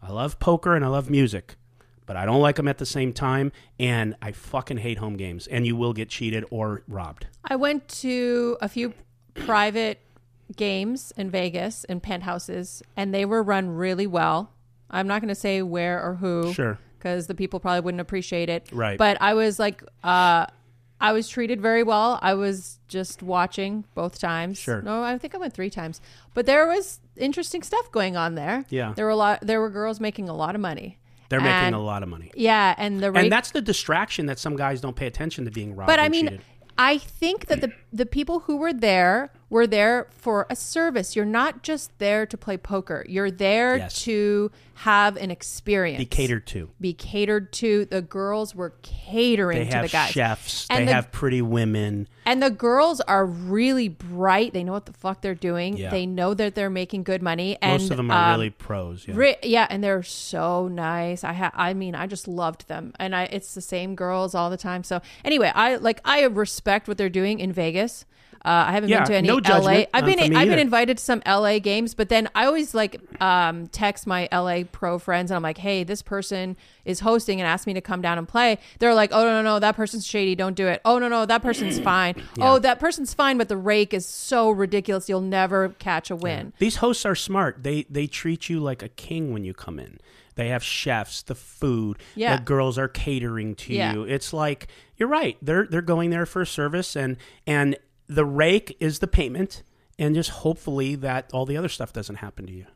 I 0.00 0.12
love 0.12 0.38
poker, 0.38 0.74
and 0.74 0.82
I 0.82 0.88
love 0.88 1.10
music. 1.10 1.56
But 2.06 2.16
I 2.16 2.26
don't 2.26 2.40
like 2.40 2.56
them 2.56 2.66
at 2.68 2.78
the 2.78 2.86
same 2.86 3.12
time, 3.12 3.52
and 3.78 4.16
I 4.20 4.32
fucking 4.32 4.78
hate 4.78 4.98
home 4.98 5.16
games. 5.16 5.46
And 5.46 5.66
you 5.66 5.76
will 5.76 5.92
get 5.92 6.08
cheated 6.08 6.44
or 6.50 6.82
robbed. 6.88 7.26
I 7.44 7.56
went 7.56 7.88
to 8.00 8.56
a 8.60 8.68
few 8.68 8.92
private 9.34 9.98
games 10.56 11.12
in 11.16 11.30
Vegas 11.30 11.84
in 11.84 12.00
penthouses, 12.00 12.82
and 12.96 13.14
they 13.14 13.24
were 13.24 13.42
run 13.42 13.70
really 13.70 14.06
well. 14.06 14.50
I'm 14.90 15.06
not 15.06 15.20
going 15.22 15.28
to 15.28 15.34
say 15.34 15.62
where 15.62 16.02
or 16.02 16.14
who, 16.16 16.52
Sure. 16.52 16.78
because 16.98 17.26
the 17.26 17.34
people 17.34 17.60
probably 17.60 17.80
wouldn't 17.80 18.00
appreciate 18.00 18.50
it. 18.50 18.68
Right. 18.72 18.98
But 18.98 19.16
I 19.22 19.34
was 19.34 19.58
like, 19.58 19.82
uh, 20.04 20.46
I 21.00 21.12
was 21.12 21.28
treated 21.28 21.60
very 21.60 21.82
well. 21.82 22.18
I 22.20 22.34
was 22.34 22.78
just 22.88 23.22
watching 23.22 23.84
both 23.94 24.18
times. 24.18 24.58
Sure. 24.58 24.82
No, 24.82 25.02
I 25.02 25.16
think 25.18 25.34
I 25.34 25.38
went 25.38 25.54
three 25.54 25.70
times. 25.70 26.00
But 26.34 26.46
there 26.46 26.66
was 26.66 27.00
interesting 27.16 27.62
stuff 27.62 27.90
going 27.90 28.16
on 28.16 28.34
there. 28.34 28.66
Yeah. 28.68 28.92
There 28.94 29.06
were 29.06 29.10
a 29.12 29.16
lot. 29.16 29.40
There 29.42 29.60
were 29.60 29.70
girls 29.70 29.98
making 29.98 30.28
a 30.28 30.34
lot 30.34 30.54
of 30.54 30.60
money. 30.60 30.98
They're 31.32 31.40
making 31.40 31.68
And- 31.68 31.74
a 31.74 31.78
lot 31.78 32.02
of 32.02 32.10
money. 32.10 32.30
Yeah, 32.36 32.74
and 32.76 33.00
the 33.02 33.10
rate 33.10 33.22
And 33.22 33.32
that's 33.32 33.52
the 33.52 33.62
distraction 33.62 34.26
that 34.26 34.38
some 34.38 34.54
guys 34.54 34.82
don't 34.82 34.94
pay 34.94 35.06
attention 35.06 35.46
to 35.46 35.50
being 35.50 35.74
robbed. 35.74 35.86
But 35.86 35.98
I 35.98 36.10
mean, 36.10 36.26
cheated. 36.26 36.42
I 36.76 36.98
think 36.98 37.46
that 37.46 37.62
the 37.62 37.72
the 37.90 38.04
people 38.04 38.40
who 38.40 38.58
were 38.58 38.72
there 38.74 39.32
were 39.52 39.66
there 39.66 40.08
for 40.10 40.46
a 40.48 40.56
service. 40.56 41.14
You're 41.14 41.26
not 41.26 41.62
just 41.62 41.96
there 41.98 42.24
to 42.24 42.36
play 42.38 42.56
poker. 42.56 43.04
You're 43.06 43.30
there 43.30 43.76
Yes. 43.76 44.02
to 44.04 44.50
have 44.76 45.16
an 45.18 45.30
experience. 45.30 45.98
be 45.98 46.06
catered 46.06 46.46
to. 46.46 46.70
Be 46.80 46.94
catered 46.94 47.52
to. 47.52 47.84
The 47.84 48.00
girls 48.00 48.54
were 48.54 48.72
catering 48.82 49.58
They 49.58 49.64
to 49.66 49.76
have 49.76 49.84
the 49.84 49.92
guys. 49.92 50.10
chefs. 50.10 50.66
And 50.70 50.80
they 50.80 50.86
the- 50.86 50.94
have 50.94 51.12
pretty 51.12 51.42
women. 51.42 52.08
And 52.24 52.42
the 52.42 52.50
girls 52.50 53.00
are 53.02 53.26
really 53.26 53.88
bright. 53.88 54.54
They 54.54 54.64
know 54.64 54.72
what 54.72 54.86
the 54.86 54.92
fuck 54.94 55.20
they're 55.20 55.34
doing. 55.34 55.76
Yeah. 55.76 55.90
They 55.90 56.06
know 56.06 56.32
that 56.32 56.54
they're 56.54 56.70
making 56.70 57.02
good 57.02 57.20
money. 57.22 57.58
And 57.60 57.72
Most 57.72 57.90
of 57.90 57.98
them 57.98 58.10
are 58.10 58.32
um, 58.32 58.38
really 58.38 58.50
pros. 58.50 59.06
Yeah. 59.06 59.34
Yeah, 59.42 59.66
and 59.68 59.84
they're 59.84 60.02
so 60.02 60.66
nice. 60.68 61.24
I 61.24 61.34
ha- 61.34 61.52
I 61.54 61.74
mean, 61.74 61.94
I 61.94 62.06
just 62.06 62.26
loved 62.26 62.68
them, 62.68 62.94
and 62.98 63.14
I 63.14 63.24
it's 63.24 63.54
the 63.54 63.60
same 63.60 63.94
girls 63.94 64.34
all 64.34 64.48
the 64.48 64.56
time. 64.56 64.82
So 64.82 65.02
anyway, 65.26 65.52
I 65.54 65.76
like 65.76 66.00
I 66.06 66.22
respect 66.24 66.88
what 66.88 66.96
they're 66.96 67.10
doing 67.10 67.38
in 67.38 67.52
Vegas. 67.52 68.06
Uh, 68.44 68.64
I 68.68 68.72
haven't 68.72 68.90
Yeah, 68.90 69.00
been 69.00 69.06
to 69.08 69.14
any 69.16 69.28
no 69.28 69.36
LA. 69.36 69.84
I've 69.94 70.04
been 70.04 70.18
I've 70.18 70.48
been 70.48 70.58
invited 70.58 70.98
to 70.98 71.04
some 71.04 71.22
LA 71.26 71.60
games, 71.60 71.94
but 71.94 72.08
then 72.08 72.28
I 72.34 72.46
always 72.46 72.74
like 72.74 73.00
um, 73.20 73.68
text 73.68 74.04
my 74.06 74.28
LA 74.32 74.64
pro 74.70 74.98
friends, 74.98 75.30
and 75.30 75.36
I'm 75.36 75.42
like, 75.42 75.58
hey, 75.58 75.84
this 75.84 76.02
person 76.02 76.56
is 76.84 77.00
hosting 77.00 77.40
and 77.40 77.46
asked 77.46 77.68
me 77.68 77.74
to 77.74 77.80
come 77.80 78.02
down 78.02 78.18
and 78.18 78.26
play. 78.26 78.58
They're 78.80 78.94
like, 78.94 79.10
oh 79.12 79.22
no 79.22 79.30
no 79.40 79.42
no, 79.42 79.58
that 79.60 79.76
person's 79.76 80.04
shady, 80.04 80.34
don't 80.34 80.54
do 80.54 80.66
it. 80.66 80.80
Oh 80.84 80.98
no 80.98 81.08
no, 81.08 81.24
that 81.24 81.40
person's 81.42 81.78
fine. 81.92 82.16
Oh 82.40 82.58
that 82.58 82.80
person's 82.80 83.14
fine, 83.14 83.38
but 83.38 83.48
the 83.48 83.56
rake 83.56 83.94
is 83.94 84.06
so 84.06 84.50
ridiculous, 84.50 85.08
you'll 85.08 85.20
never 85.20 85.68
catch 85.78 86.10
a 86.10 86.16
win. 86.16 86.52
These 86.58 86.76
hosts 86.76 87.06
are 87.06 87.14
smart. 87.14 87.62
They 87.62 87.84
they 87.88 88.08
treat 88.08 88.48
you 88.48 88.58
like 88.58 88.82
a 88.82 88.88
king 88.88 89.32
when 89.32 89.44
you 89.44 89.54
come 89.54 89.78
in. 89.78 89.98
They 90.34 90.48
have 90.48 90.64
chefs, 90.64 91.22
the 91.22 91.34
food. 91.34 91.98
Yeah. 92.16 92.36
The 92.38 92.42
girls 92.42 92.78
are 92.78 92.88
catering 92.88 93.54
to 93.56 93.74
Yeah. 93.74 93.92
you. 93.92 94.02
It's 94.04 94.32
like 94.32 94.66
you're 94.96 95.08
right. 95.08 95.36
They're 95.42 95.66
they're 95.66 95.82
going 95.82 96.10
there 96.10 96.26
for 96.26 96.42
a 96.42 96.46
service 96.46 96.96
and 96.96 97.18
and 97.46 97.76
the 98.06 98.24
rake 98.24 98.76
is 98.80 98.98
the 98.98 99.06
payment 99.06 99.62
and 99.98 100.14
just 100.14 100.30
hopefully 100.30 100.94
that 100.96 101.30
all 101.32 101.46
the 101.46 101.56
other 101.56 101.68
stuff 101.68 101.92
doesn't 101.92 102.16
happen 102.16 102.46
to 102.46 102.52
you. 102.52 102.66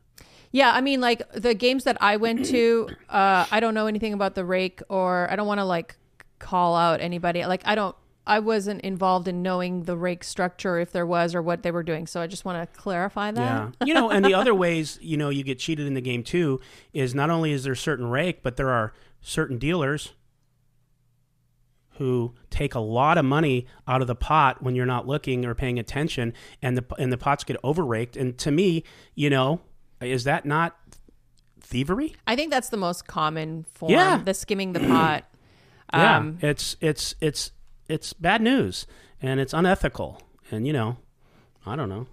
Yeah, 0.52 0.72
I 0.72 0.80
mean, 0.80 1.00
like 1.00 1.30
the 1.32 1.54
games 1.54 1.84
that 1.84 1.98
I 2.00 2.16
went 2.16 2.46
to, 2.46 2.88
uh, 3.08 3.46
I 3.50 3.60
don't 3.60 3.74
know 3.74 3.86
anything 3.86 4.12
about 4.12 4.34
the 4.34 4.44
rake, 4.44 4.80
or 4.88 5.30
I 5.30 5.36
don't 5.36 5.46
want 5.46 5.58
to 5.58 5.64
like 5.64 5.96
call 6.38 6.76
out 6.76 7.00
anybody. 7.00 7.44
Like, 7.44 7.62
I 7.64 7.74
don't, 7.74 7.96
I 8.26 8.38
wasn't 8.40 8.80
involved 8.80 9.28
in 9.28 9.42
knowing 9.42 9.84
the 9.84 9.96
rake 9.96 10.24
structure, 10.24 10.78
if 10.78 10.92
there 10.92 11.06
was, 11.06 11.34
or 11.34 11.42
what 11.42 11.62
they 11.62 11.70
were 11.70 11.82
doing. 11.82 12.06
So 12.06 12.20
I 12.20 12.26
just 12.26 12.44
want 12.44 12.60
to 12.60 12.78
clarify 12.78 13.30
that. 13.30 13.40
Yeah. 13.80 13.86
you 13.86 13.94
know, 13.94 14.10
and 14.10 14.24
the 14.24 14.34
other 14.34 14.54
ways, 14.54 14.98
you 15.02 15.16
know, 15.16 15.28
you 15.28 15.42
get 15.44 15.58
cheated 15.58 15.86
in 15.86 15.94
the 15.94 16.00
game 16.00 16.22
too 16.22 16.60
is 16.92 17.14
not 17.14 17.30
only 17.30 17.52
is 17.52 17.64
there 17.64 17.74
certain 17.74 18.06
rake, 18.06 18.42
but 18.42 18.56
there 18.56 18.70
are 18.70 18.92
certain 19.20 19.58
dealers 19.58 20.12
who 21.99 22.34
take 22.51 22.74
a 22.74 22.80
lot 22.80 23.18
of 23.18 23.24
money 23.24 23.66
out 23.86 24.01
of 24.01 24.07
the 24.07 24.14
pot 24.14 24.62
when 24.62 24.74
you're 24.74 24.86
not 24.86 25.07
looking 25.07 25.44
or 25.44 25.55
paying 25.55 25.78
attention 25.78 26.32
and 26.62 26.76
the 26.76 26.84
and 26.99 27.12
the 27.12 27.18
pots 27.18 27.44
get 27.44 27.57
overraked 27.62 28.16
and 28.16 28.36
to 28.38 28.51
me, 28.51 28.84
you 29.14 29.30
know, 29.30 29.61
is 30.01 30.24
that 30.24 30.44
not 30.44 30.76
thievery? 31.61 32.14
I 32.26 32.36
think 32.36 32.51
that's 32.51 32.68
the 32.68 32.76
most 32.76 33.07
common 33.07 33.64
form. 33.74 33.92
Yeah. 33.92 34.18
The 34.24 34.34
skimming 34.34 34.72
the 34.72 34.80
pot. 34.80 35.24
Yeah, 35.94 36.16
Um, 36.18 36.38
it's 36.42 36.76
it's 36.80 37.14
it's 37.20 37.53
it's 37.88 38.12
bad 38.12 38.42
news 38.42 38.88
and 39.22 39.38
it's 39.38 39.55
unethical 39.55 40.20
and 40.51 40.66
you 40.66 40.72
know, 40.72 40.97
I 41.64 41.76
don't 41.76 41.88
know. 41.88 42.09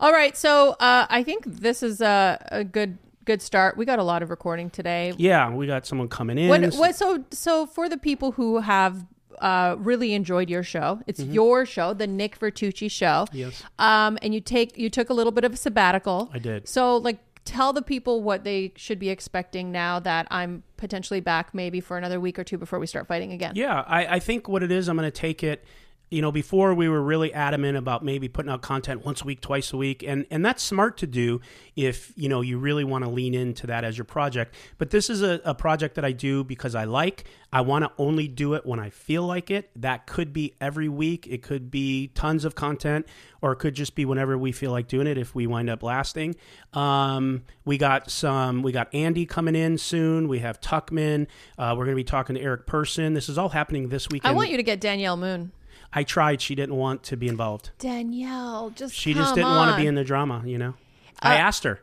All 0.00 0.12
right, 0.12 0.34
so 0.34 0.70
uh, 0.80 1.06
I 1.10 1.22
think 1.22 1.44
this 1.44 1.82
is 1.82 2.00
a, 2.00 2.38
a 2.50 2.64
good 2.64 2.96
good 3.30 3.40
start. 3.40 3.76
We 3.76 3.84
got 3.84 4.00
a 4.00 4.02
lot 4.02 4.22
of 4.22 4.30
recording 4.30 4.70
today. 4.70 5.12
Yeah, 5.16 5.54
we 5.54 5.68
got 5.68 5.86
someone 5.86 6.08
coming 6.08 6.36
in. 6.36 6.48
What, 6.48 6.74
what 6.74 6.96
so 6.96 7.24
so 7.30 7.64
for 7.64 7.88
the 7.88 7.96
people 7.96 8.32
who 8.32 8.58
have 8.58 9.06
uh, 9.38 9.76
really 9.78 10.14
enjoyed 10.14 10.50
your 10.50 10.64
show, 10.64 11.00
it's 11.06 11.20
your 11.20 11.64
show, 11.64 11.94
the 11.94 12.08
Nick 12.08 12.38
Vertucci 12.40 12.90
show. 12.90 13.26
Mm-hmm. 13.28 13.36
Yes. 13.36 13.62
Um, 13.78 14.18
and 14.20 14.34
you 14.34 14.40
take 14.40 14.76
you 14.76 14.90
took 14.90 15.10
a 15.10 15.14
little 15.14 15.30
bit 15.30 15.44
of 15.44 15.52
a 15.52 15.56
sabbatical. 15.56 16.28
I 16.34 16.40
did. 16.40 16.66
So 16.68 16.96
like 16.96 17.18
tell 17.44 17.72
the 17.72 17.82
people 17.82 18.20
what 18.20 18.42
they 18.42 18.72
should 18.74 18.98
be 18.98 19.10
expecting 19.10 19.70
now 19.70 20.00
that 20.00 20.26
I'm 20.30 20.64
potentially 20.76 21.20
back 21.20 21.54
maybe 21.54 21.80
for 21.80 21.96
another 21.96 22.18
week 22.18 22.36
or 22.36 22.44
two 22.44 22.58
before 22.58 22.80
we 22.80 22.86
start 22.88 23.06
fighting 23.06 23.32
again. 23.32 23.52
Yeah, 23.54 23.84
I, 23.86 24.16
I 24.16 24.18
think 24.18 24.48
what 24.48 24.64
it 24.64 24.72
is, 24.72 24.88
I'm 24.88 24.96
going 24.96 25.06
to 25.06 25.10
take 25.10 25.44
it. 25.44 25.64
You 26.10 26.22
know, 26.22 26.32
before 26.32 26.74
we 26.74 26.88
were 26.88 27.00
really 27.00 27.32
adamant 27.32 27.78
about 27.78 28.04
maybe 28.04 28.28
putting 28.28 28.50
out 28.50 28.62
content 28.62 29.04
once 29.04 29.22
a 29.22 29.24
week, 29.24 29.40
twice 29.40 29.72
a 29.72 29.76
week, 29.76 30.02
and 30.02 30.26
and 30.28 30.44
that's 30.44 30.60
smart 30.60 30.98
to 30.98 31.06
do 31.06 31.40
if 31.76 32.12
you 32.16 32.28
know 32.28 32.40
you 32.40 32.58
really 32.58 32.82
want 32.82 33.04
to 33.04 33.10
lean 33.10 33.32
into 33.32 33.68
that 33.68 33.84
as 33.84 33.96
your 33.96 34.04
project. 34.04 34.56
But 34.76 34.90
this 34.90 35.08
is 35.08 35.22
a, 35.22 35.40
a 35.44 35.54
project 35.54 35.94
that 35.94 36.04
I 36.04 36.10
do 36.10 36.42
because 36.42 36.74
I 36.74 36.82
like. 36.82 37.26
I 37.52 37.60
want 37.60 37.84
to 37.84 37.92
only 37.96 38.26
do 38.26 38.54
it 38.54 38.66
when 38.66 38.80
I 38.80 38.90
feel 38.90 39.24
like 39.24 39.52
it. 39.52 39.70
That 39.76 40.06
could 40.06 40.32
be 40.32 40.54
every 40.60 40.88
week. 40.88 41.28
It 41.28 41.42
could 41.42 41.70
be 41.70 42.08
tons 42.08 42.44
of 42.44 42.56
content, 42.56 43.06
or 43.40 43.52
it 43.52 43.56
could 43.56 43.74
just 43.74 43.94
be 43.94 44.04
whenever 44.04 44.36
we 44.36 44.50
feel 44.50 44.72
like 44.72 44.88
doing 44.88 45.06
it. 45.06 45.16
If 45.16 45.36
we 45.36 45.46
wind 45.46 45.70
up 45.70 45.84
lasting, 45.84 46.34
um, 46.72 47.44
we 47.64 47.78
got 47.78 48.10
some. 48.10 48.62
We 48.62 48.72
got 48.72 48.92
Andy 48.92 49.26
coming 49.26 49.54
in 49.54 49.78
soon. 49.78 50.26
We 50.26 50.40
have 50.40 50.60
Tuckman. 50.60 51.28
Uh, 51.56 51.74
we're 51.78 51.84
going 51.84 51.94
to 51.94 52.00
be 52.00 52.02
talking 52.02 52.34
to 52.34 52.42
Eric 52.42 52.66
Persson. 52.66 53.14
This 53.14 53.28
is 53.28 53.38
all 53.38 53.50
happening 53.50 53.90
this 53.90 54.08
weekend. 54.08 54.32
I 54.32 54.36
want 54.36 54.50
you 54.50 54.56
to 54.56 54.64
get 54.64 54.80
Danielle 54.80 55.16
Moon. 55.16 55.52
I 55.92 56.02
tried. 56.04 56.40
She 56.40 56.54
didn't 56.54 56.76
want 56.76 57.02
to 57.04 57.16
be 57.16 57.26
involved. 57.28 57.70
Danielle, 57.78 58.70
just 58.70 58.94
She 58.94 59.12
just 59.14 59.34
didn't 59.34 59.50
want 59.50 59.72
to 59.72 59.76
be 59.80 59.86
in 59.86 59.94
the 59.96 60.04
drama. 60.04 60.42
You 60.46 60.58
know. 60.58 60.74
I 61.20 61.34
Uh, 61.34 61.38
asked 61.38 61.64
her. 61.64 61.80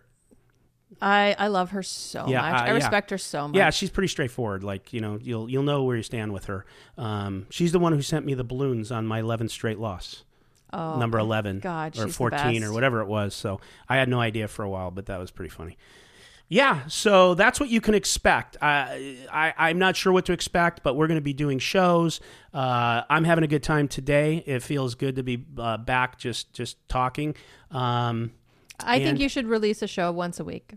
I 1.02 1.36
I 1.38 1.48
love 1.48 1.72
her 1.72 1.84
so 1.84 2.26
Yeah, 2.28 2.42
much. 2.42 2.54
uh, 2.54 2.64
I 2.64 2.68
yeah. 2.68 2.74
respect 2.74 3.10
her 3.12 3.18
so 3.18 3.48
much. 3.50 3.58
Yeah, 3.58 3.70
she's 3.70 3.90
pretty 3.90 4.08
straightforward. 4.08 4.64
Like 4.64 4.94
you 4.94 5.02
know, 5.02 5.20
you'll 5.22 5.50
you'll 5.50 5.64
know 5.64 5.84
where 5.84 5.98
you 5.98 6.04
stand 6.04 6.32
with 6.34 6.46
her. 6.46 6.66
Um, 6.98 7.46
she's 7.50 7.72
the 7.72 7.80
one 7.80 7.94
who 7.94 8.02
sent 8.02 8.26
me 8.26 8.34
the 8.34 8.44
balloons 8.46 8.92
on 8.92 9.06
my 9.06 9.22
11th 9.22 9.52
straight 9.52 9.80
loss. 9.80 10.24
Oh, 10.74 10.98
number 11.00 11.18
11 11.18 11.60
God, 11.60 11.98
or 11.98 12.08
14 12.10 12.62
or 12.64 12.74
whatever 12.74 13.00
it 13.02 13.08
was. 13.08 13.34
So 13.34 13.62
I 13.88 13.96
had 13.98 14.10
no 14.10 14.20
idea 14.20 14.48
for 14.50 14.64
a 14.64 14.70
while, 14.70 14.92
but 14.92 15.06
that 15.06 15.18
was 15.20 15.32
pretty 15.32 15.50
funny. 15.50 15.78
Yeah, 16.50 16.88
so 16.88 17.34
that's 17.34 17.60
what 17.60 17.68
you 17.70 17.82
can 17.82 17.94
expect. 17.94 18.56
I, 18.62 19.18
I, 19.32 19.54
I'm 19.70 19.80
not 19.80 19.98
sure 19.98 20.14
what 20.14 20.26
to 20.28 20.34
expect, 20.34 20.82
but 20.82 20.96
we're 20.96 21.08
going 21.08 21.18
to 21.20 21.22
be 21.22 21.34
doing 21.34 21.60
shows. 21.60 22.22
Uh, 22.54 23.02
I'm 23.10 23.26
having 23.26 23.44
a 23.44 23.48
good 23.48 23.64
time 23.64 23.90
today. 23.90 24.44
It 24.46 24.64
feels 24.64 24.96
good 24.96 25.18
to 25.18 25.24
be 25.24 25.46
uh, 25.58 25.76
back, 25.78 26.18
just 26.18 26.54
just 26.54 26.78
talking. 26.88 27.36
Um, 27.70 28.32
I 28.80 29.00
think 29.00 29.20
you 29.20 29.28
should 29.28 29.48
release 29.48 29.82
a 29.82 29.88
show 29.88 30.12
once 30.12 30.40
a 30.40 30.46
week. 30.46 30.74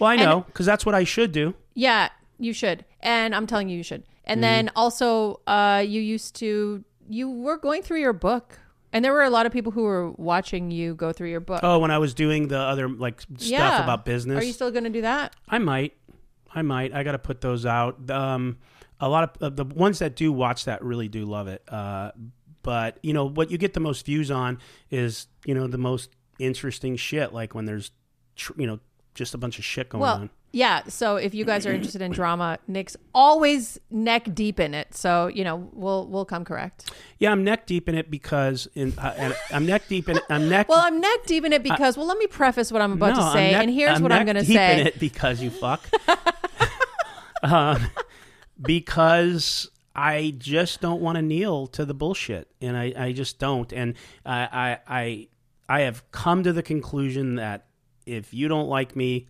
well, 0.00 0.10
I 0.10 0.16
know 0.16 0.40
because 0.40 0.66
that's 0.66 0.84
what 0.84 0.94
I 0.94 1.04
should 1.04 1.30
do. 1.32 1.54
Yeah, 1.74 2.08
you 2.38 2.52
should. 2.52 2.84
And 3.00 3.34
I'm 3.34 3.46
telling 3.46 3.68
you, 3.68 3.76
you 3.76 3.82
should. 3.84 4.02
And 4.24 4.38
Mm-hmm. 4.38 4.40
then 4.42 4.70
also, 4.74 5.40
uh, 5.46 5.84
you 5.86 6.00
used 6.00 6.34
to, 6.36 6.82
you 7.08 7.30
were 7.30 7.58
going 7.58 7.82
through 7.82 8.00
your 8.00 8.12
book. 8.12 8.58
And 8.92 9.04
there 9.04 9.12
were 9.12 9.22
a 9.22 9.30
lot 9.30 9.46
of 9.46 9.52
people 9.52 9.72
who 9.72 9.82
were 9.84 10.10
watching 10.12 10.70
you 10.70 10.94
go 10.94 11.12
through 11.12 11.30
your 11.30 11.40
book. 11.40 11.60
Oh, 11.62 11.78
when 11.78 11.90
I 11.90 11.98
was 11.98 12.12
doing 12.14 12.48
the 12.48 12.58
other 12.58 12.88
like 12.88 13.20
stuff 13.22 13.40
Yeah. 13.40 13.82
about 13.82 14.04
business, 14.04 14.42
Are 14.42 14.44
you 14.46 14.52
still 14.52 14.70
going 14.70 14.84
to 14.84 14.90
do 14.90 15.00
that? 15.02 15.34
I 15.48 15.58
might. 15.58 15.94
I 16.54 16.62
might. 16.62 16.92
I 16.94 17.02
got 17.02 17.12
to 17.12 17.18
put 17.18 17.40
those 17.40 17.64
out. 17.64 18.10
Um, 18.10 18.58
a 19.00 19.08
lot 19.08 19.24
of 19.24 19.42
uh, 19.42 19.48
the 19.48 19.64
ones 19.64 19.98
that 20.00 20.14
do 20.16 20.32
watch 20.32 20.66
that 20.66 20.84
really 20.84 21.08
do 21.08 21.24
love 21.24 21.48
it. 21.48 21.62
Uh, 21.68 22.12
but 22.62 22.98
you 23.02 23.12
know 23.14 23.24
what 23.24 23.50
you 23.50 23.58
get 23.58 23.72
the 23.74 23.80
most 23.80 24.04
views 24.06 24.30
on 24.30 24.58
is 24.90 25.26
you 25.46 25.54
know 25.54 25.66
the 25.66 25.78
most 25.78 26.10
interesting 26.38 26.96
shit. 26.96 27.32
Like 27.32 27.54
when 27.54 27.64
there's 27.64 27.90
tr- 28.36 28.52
you 28.60 28.66
know 28.66 28.78
just 29.14 29.34
a 29.34 29.38
bunch 29.38 29.58
of 29.58 29.64
shit 29.64 29.88
going 29.88 30.02
Well, 30.02 30.14
on. 30.16 30.30
Yeah. 30.52 30.82
So 30.88 31.16
if 31.16 31.34
you 31.34 31.44
guys 31.44 31.66
are 31.66 31.72
interested 31.72 32.02
in 32.02 32.12
drama, 32.12 32.58
Nick's 32.68 32.96
always 33.14 33.80
neck 33.90 34.34
deep 34.34 34.60
in 34.60 34.74
it. 34.74 34.94
So, 34.94 35.26
you 35.28 35.44
know, 35.44 35.68
we'll, 35.72 36.06
we'll 36.06 36.24
come 36.24 36.44
correct. 36.44 36.90
Yeah, 37.18 37.32
I'm 37.32 37.42
neck 37.42 37.66
deep 37.66 37.88
in 37.88 37.94
it 37.94 38.10
because 38.10 38.68
in 38.74 38.98
uh, 38.98 39.32
I'm 39.50 39.66
neck 39.66 39.88
deep 39.88 40.08
in 40.08 40.18
it. 40.18 40.22
I'm 40.28 40.48
neck. 40.48 40.68
Well, 40.68 40.82
I'm 40.82 41.00
neck 41.00 41.26
deep 41.26 41.44
in 41.44 41.52
it 41.52 41.62
because, 41.62 41.96
well, 41.96 42.06
let 42.06 42.18
me 42.18 42.26
preface 42.26 42.70
what 42.70 42.82
I'm 42.82 42.92
about 42.92 43.16
no, 43.16 43.22
to 43.24 43.32
say. 43.32 43.52
neck- 43.52 43.62
and 43.62 43.70
here's 43.70 44.00
what 44.00 44.12
I'm 44.12 44.24
going 44.24 44.36
to 44.36 44.42
deep 44.42 44.56
say. 44.56 44.80
in 44.80 44.86
it 44.86 44.98
because 44.98 45.40
you 45.40 45.50
fuck. 45.50 45.82
um, 47.42 47.86
because 48.60 49.70
I 49.94 50.34
just 50.38 50.80
don't 50.80 51.00
want 51.00 51.16
to 51.16 51.22
kneel 51.22 51.66
to 51.68 51.84
the 51.84 51.94
bullshit, 51.94 52.48
and 52.60 52.76
I, 52.76 52.92
I 52.96 53.12
just 53.12 53.38
don't. 53.38 53.72
And 53.72 53.94
I, 54.24 54.48
I 54.52 54.78
I 54.98 55.28
I 55.68 55.80
have 55.82 56.10
come 56.12 56.42
to 56.44 56.52
the 56.52 56.62
conclusion 56.62 57.36
that 57.36 57.66
if 58.06 58.32
you 58.32 58.48
don't 58.48 58.68
like 58.68 58.96
me, 58.96 59.28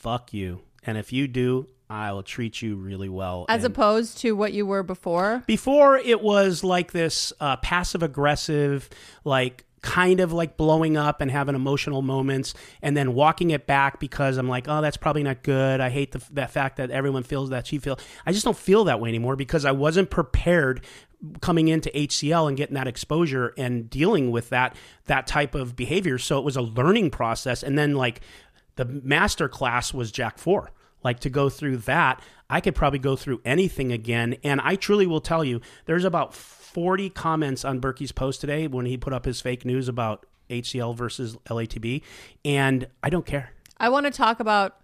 fuck 0.00 0.32
you, 0.32 0.60
and 0.84 0.96
if 0.98 1.12
you 1.12 1.28
do, 1.28 1.66
I 1.88 2.12
will 2.12 2.22
treat 2.22 2.62
you 2.62 2.76
really 2.76 3.08
well. 3.08 3.46
As 3.48 3.64
And- 3.64 3.72
opposed 3.72 4.18
to 4.18 4.32
what 4.32 4.52
you 4.52 4.64
were 4.64 4.82
before. 4.82 5.42
before 5.46 5.96
it 5.98 6.22
was 6.22 6.62
like 6.64 6.92
this 6.92 7.32
uh, 7.40 7.56
passive 7.56 8.02
aggressive, 8.02 8.88
like 9.24 9.64
kind 9.82 10.20
of 10.20 10.32
like 10.32 10.56
blowing 10.56 10.96
up 10.96 11.20
and 11.20 11.30
having 11.30 11.54
emotional 11.54 12.02
moments 12.02 12.52
and 12.82 12.94
then 12.96 13.14
walking 13.14 13.50
it 13.50 13.66
back 13.66 13.98
because 13.98 14.36
I'm 14.36 14.48
like, 14.48 14.66
oh, 14.68 14.82
that's 14.82 14.98
probably 14.98 15.22
not 15.22 15.42
good. 15.42 15.80
I 15.80 15.88
hate 15.88 16.12
the, 16.12 16.22
that 16.32 16.50
fact 16.50 16.76
that 16.76 16.90
everyone 16.90 17.22
feels 17.22 17.48
that 17.50 17.66
she 17.66 17.78
feels. 17.78 17.98
I 18.26 18.32
just 18.32 18.44
don't 18.44 18.56
feel 18.56 18.84
that 18.84 19.00
way 19.00 19.08
anymore 19.08 19.36
because 19.36 19.64
I 19.64 19.72
wasn't 19.72 20.10
prepared 20.10 20.84
coming 21.40 21.68
into 21.68 21.90
HCL 21.90 22.48
and 22.48 22.56
getting 22.56 22.74
that 22.74 22.86
exposure 22.88 23.52
and 23.58 23.88
dealing 23.90 24.30
with 24.30 24.50
that 24.50 24.76
that 25.06 25.26
type 25.26 25.54
of 25.54 25.76
behavior. 25.76 26.18
So 26.18 26.38
it 26.38 26.44
was 26.44 26.56
a 26.56 26.62
learning 26.62 27.10
process, 27.10 27.62
and 27.62 27.78
then 27.78 27.94
like 27.94 28.20
the 28.76 28.84
master 28.84 29.48
class 29.48 29.92
was 29.94 30.10
Jack 30.12 30.38
Four. 30.38 30.70
Like 31.02 31.20
to 31.20 31.30
go 31.30 31.48
through 31.48 31.78
that, 31.78 32.20
I 32.50 32.60
could 32.60 32.74
probably 32.74 32.98
go 32.98 33.16
through 33.16 33.40
anything 33.44 33.90
again. 33.90 34.36
And 34.44 34.60
I 34.60 34.76
truly 34.76 35.06
will 35.06 35.20
tell 35.22 35.42
you, 35.42 35.60
there's 35.86 36.04
about 36.04 36.34
40 36.34 37.08
comments 37.10 37.64
on 37.64 37.80
Berkey's 37.80 38.12
post 38.12 38.40
today 38.42 38.66
when 38.66 38.84
he 38.86 38.96
put 38.98 39.12
up 39.14 39.24
his 39.24 39.40
fake 39.40 39.64
news 39.64 39.88
about 39.88 40.26
HCL 40.50 40.94
versus 40.96 41.36
LATB, 41.48 42.02
and 42.44 42.86
I 43.02 43.08
don't 43.10 43.24
care. 43.24 43.52
I 43.78 43.88
want 43.88 44.06
to 44.06 44.10
talk 44.12 44.40
about 44.40 44.76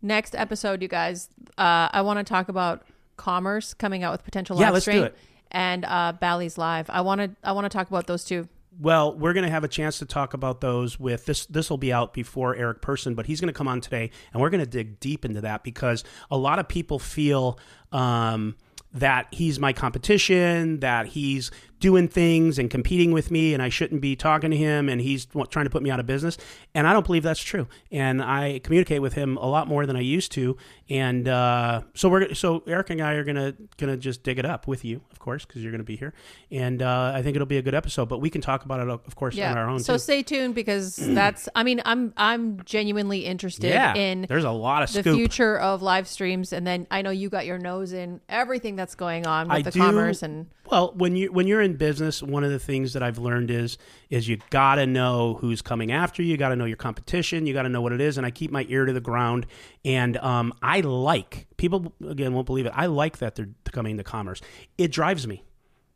next 0.00 0.34
episode, 0.34 0.80
you 0.82 0.88
guys. 0.88 1.28
Uh, 1.58 1.88
I 1.92 2.00
want 2.02 2.18
to 2.18 2.24
talk 2.24 2.48
about 2.48 2.82
commerce 3.16 3.72
coming 3.74 4.02
out 4.02 4.10
with 4.12 4.24
potential 4.24 4.58
Yeah, 4.58 4.66
live 4.66 4.72
let's 4.74 4.84
do 4.86 4.90
stream 4.92 5.04
it. 5.04 5.16
and 5.50 5.84
uh, 5.84 6.12
Bally's 6.18 6.56
live. 6.58 6.88
I 6.90 7.02
want 7.02 7.20
to 7.20 7.30
I 7.44 7.52
want 7.52 7.66
to 7.66 7.68
talk 7.68 7.88
about 7.88 8.06
those 8.06 8.24
two. 8.24 8.48
Well, 8.80 9.16
we're 9.16 9.32
going 9.32 9.44
to 9.44 9.50
have 9.50 9.64
a 9.64 9.68
chance 9.68 9.98
to 9.98 10.06
talk 10.06 10.34
about 10.34 10.60
those 10.60 10.98
with 10.98 11.26
this. 11.26 11.46
This 11.46 11.68
will 11.68 11.78
be 11.78 11.92
out 11.92 12.14
before 12.14 12.56
Eric 12.56 12.80
Persson, 12.80 13.14
but 13.14 13.26
he's 13.26 13.40
going 13.40 13.52
to 13.52 13.56
come 13.56 13.68
on 13.68 13.80
today, 13.80 14.10
and 14.32 14.40
we're 14.40 14.50
going 14.50 14.64
to 14.64 14.70
dig 14.70 14.98
deep 14.98 15.24
into 15.24 15.42
that 15.42 15.62
because 15.62 16.04
a 16.30 16.36
lot 16.36 16.58
of 16.58 16.68
people 16.68 16.98
feel 16.98 17.58
um, 17.92 18.56
that 18.94 19.26
he's 19.30 19.58
my 19.58 19.72
competition, 19.72 20.80
that 20.80 21.06
he's 21.08 21.50
doing 21.80 22.08
things 22.08 22.58
and 22.58 22.70
competing 22.70 23.10
with 23.12 23.30
me, 23.30 23.54
and 23.54 23.62
I 23.62 23.68
shouldn't 23.68 24.00
be 24.00 24.14
talking 24.16 24.50
to 24.50 24.56
him, 24.56 24.88
and 24.88 25.00
he's 25.00 25.26
trying 25.50 25.66
to 25.66 25.70
put 25.70 25.82
me 25.82 25.90
out 25.90 26.00
of 26.00 26.06
business. 26.06 26.38
And 26.74 26.86
I 26.86 26.92
don't 26.92 27.04
believe 27.04 27.22
that's 27.22 27.42
true. 27.42 27.68
And 27.90 28.22
I 28.22 28.60
communicate 28.62 29.02
with 29.02 29.14
him 29.14 29.36
a 29.38 29.46
lot 29.46 29.66
more 29.66 29.86
than 29.86 29.96
I 29.96 30.00
used 30.00 30.32
to. 30.32 30.56
And 30.92 31.26
uh, 31.26 31.82
so 31.94 32.08
we're 32.08 32.34
so 32.34 32.62
Eric 32.66 32.90
and 32.90 33.00
I 33.00 33.14
are 33.14 33.24
gonna 33.24 33.54
gonna 33.78 33.96
just 33.96 34.22
dig 34.22 34.38
it 34.38 34.44
up 34.44 34.68
with 34.68 34.84
you, 34.84 35.00
of 35.10 35.18
course, 35.18 35.44
because 35.44 35.62
you're 35.62 35.72
gonna 35.72 35.84
be 35.84 35.96
here. 35.96 36.12
And 36.50 36.82
uh, 36.82 37.12
I 37.14 37.22
think 37.22 37.34
it'll 37.34 37.46
be 37.46 37.56
a 37.56 37.62
good 37.62 37.74
episode. 37.74 38.10
But 38.10 38.18
we 38.18 38.30
can 38.30 38.40
talk 38.40 38.64
about 38.64 38.80
it, 38.80 38.88
of 38.88 39.16
course, 39.16 39.38
on 39.38 39.58
our 39.58 39.68
own. 39.68 39.80
So 39.80 39.94
too. 39.94 39.98
stay 39.98 40.22
tuned 40.22 40.54
because 40.54 40.96
that's. 40.96 41.48
I 41.54 41.64
mean, 41.64 41.82
I'm 41.84 42.12
I'm 42.16 42.62
genuinely 42.64 43.24
interested 43.24 43.70
yeah, 43.70 43.94
in 43.94 44.26
there's 44.28 44.44
a 44.44 44.50
lot 44.50 44.84
of 44.84 44.92
the 44.92 45.00
scoop. 45.00 45.16
future 45.16 45.58
of 45.58 45.82
live 45.82 46.06
streams, 46.06 46.52
and 46.52 46.64
then 46.64 46.86
I 46.90 47.02
know 47.02 47.10
you 47.10 47.28
got 47.28 47.46
your 47.46 47.58
nose 47.58 47.92
in 47.92 48.20
everything 48.28 48.76
that's 48.76 48.94
going 48.94 49.26
on 49.26 49.48
with 49.48 49.56
I 49.56 49.62
the 49.62 49.70
do- 49.72 49.80
commerce 49.80 50.22
and 50.22 50.46
Well, 50.70 50.92
when 50.94 51.16
you 51.16 51.32
when 51.32 51.46
you're 51.48 51.62
in 51.62 51.72
in 51.72 51.78
business, 51.78 52.22
one 52.22 52.44
of 52.44 52.50
the 52.50 52.58
things 52.58 52.92
that 52.92 53.02
I've 53.02 53.18
learned 53.18 53.50
is 53.50 53.78
is 54.10 54.28
you 54.28 54.38
got 54.50 54.76
to 54.76 54.86
know 54.86 55.34
who's 55.40 55.62
coming 55.62 55.90
after 55.90 56.22
you. 56.22 56.30
You 56.30 56.36
got 56.36 56.50
to 56.50 56.56
know 56.56 56.66
your 56.66 56.76
competition. 56.76 57.46
You 57.46 57.54
got 57.54 57.62
to 57.62 57.68
know 57.68 57.80
what 57.80 57.92
it 57.92 58.00
is. 58.00 58.18
And 58.18 58.26
I 58.26 58.30
keep 58.30 58.50
my 58.50 58.66
ear 58.68 58.84
to 58.84 58.92
the 58.92 59.00
ground. 59.00 59.46
And 59.84 60.16
um, 60.18 60.52
I 60.62 60.81
like 60.84 61.46
people 61.56 61.92
again 62.06 62.32
won't 62.34 62.46
believe 62.46 62.66
it. 62.66 62.72
I 62.74 62.86
like 62.86 63.18
that 63.18 63.34
they're 63.34 63.50
coming 63.72 63.96
to 63.96 64.04
commerce. 64.04 64.40
It 64.78 64.92
drives 64.92 65.26
me 65.26 65.44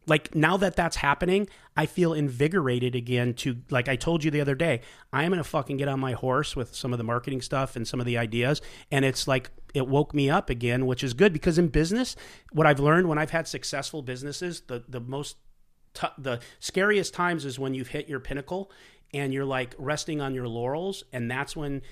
like 0.06 0.34
now 0.34 0.56
that 0.56 0.76
that's 0.76 0.96
happening 0.96 1.48
i 1.76 1.84
feel 1.84 2.12
invigorated 2.12 2.94
again 2.94 3.34
to 3.34 3.56
like 3.70 3.88
i 3.88 3.96
told 3.96 4.24
you 4.24 4.30
the 4.30 4.40
other 4.40 4.54
day 4.54 4.80
i'm 5.12 5.30
gonna 5.30 5.44
fucking 5.44 5.76
get 5.76 5.88
on 5.88 6.00
my 6.00 6.12
horse 6.12 6.56
with 6.56 6.74
some 6.74 6.92
of 6.92 6.98
the 6.98 7.04
marketing 7.04 7.40
stuff 7.40 7.76
and 7.76 7.86
some 7.86 8.00
of 8.00 8.06
the 8.06 8.16
ideas 8.16 8.62
and 8.90 9.04
it's 9.04 9.28
like 9.28 9.50
it 9.74 9.86
woke 9.86 10.14
me 10.14 10.30
up 10.30 10.48
again 10.48 10.86
which 10.86 11.04
is 11.04 11.12
good 11.14 11.32
because 11.32 11.58
in 11.58 11.68
business 11.68 12.16
what 12.52 12.66
i've 12.66 12.80
learned 12.80 13.08
when 13.08 13.18
i've 13.18 13.30
had 13.30 13.46
successful 13.46 14.02
businesses 14.02 14.62
the 14.62 14.84
the 14.88 15.00
most 15.00 15.36
t- 15.94 16.06
the 16.18 16.40
scariest 16.60 17.12
times 17.12 17.44
is 17.44 17.58
when 17.58 17.74
you've 17.74 17.88
hit 17.88 18.08
your 18.08 18.20
pinnacle 18.20 18.70
and 19.14 19.32
you're 19.32 19.44
like 19.44 19.74
resting 19.78 20.20
on 20.20 20.34
your 20.34 20.48
laurels 20.48 21.04
and 21.12 21.30
that's 21.30 21.56
when 21.56 21.82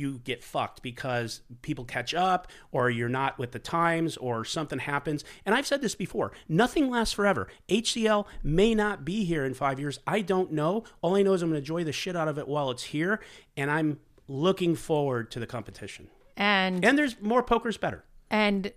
you 0.00 0.18
get 0.24 0.42
fucked 0.42 0.82
because 0.82 1.42
people 1.62 1.84
catch 1.84 2.14
up 2.14 2.48
or 2.72 2.88
you're 2.90 3.08
not 3.08 3.38
with 3.38 3.52
the 3.52 3.58
times 3.58 4.16
or 4.16 4.44
something 4.44 4.78
happens. 4.80 5.22
And 5.44 5.54
I've 5.54 5.66
said 5.66 5.82
this 5.82 5.94
before 5.94 6.32
nothing 6.48 6.90
lasts 6.90 7.14
forever. 7.14 7.46
HCL 7.68 8.26
may 8.42 8.74
not 8.74 9.04
be 9.04 9.24
here 9.24 9.44
in 9.44 9.54
five 9.54 9.78
years. 9.78 10.00
I 10.06 10.22
don't 10.22 10.50
know. 10.52 10.84
All 11.02 11.14
I 11.16 11.22
know 11.22 11.34
is 11.34 11.42
I'm 11.42 11.50
going 11.50 11.54
to 11.56 11.58
enjoy 11.62 11.84
the 11.84 11.92
shit 11.92 12.16
out 12.16 12.28
of 12.28 12.38
it 12.38 12.48
while 12.48 12.70
it's 12.70 12.84
here. 12.84 13.20
And 13.56 13.70
I'm 13.70 14.00
looking 14.26 14.74
forward 14.74 15.30
to 15.32 15.38
the 15.40 15.46
competition. 15.46 16.08
And 16.36 16.84
And 16.84 16.96
there's 16.96 17.20
more 17.20 17.42
poker's 17.42 17.76
better. 17.76 18.04
and 18.30 18.72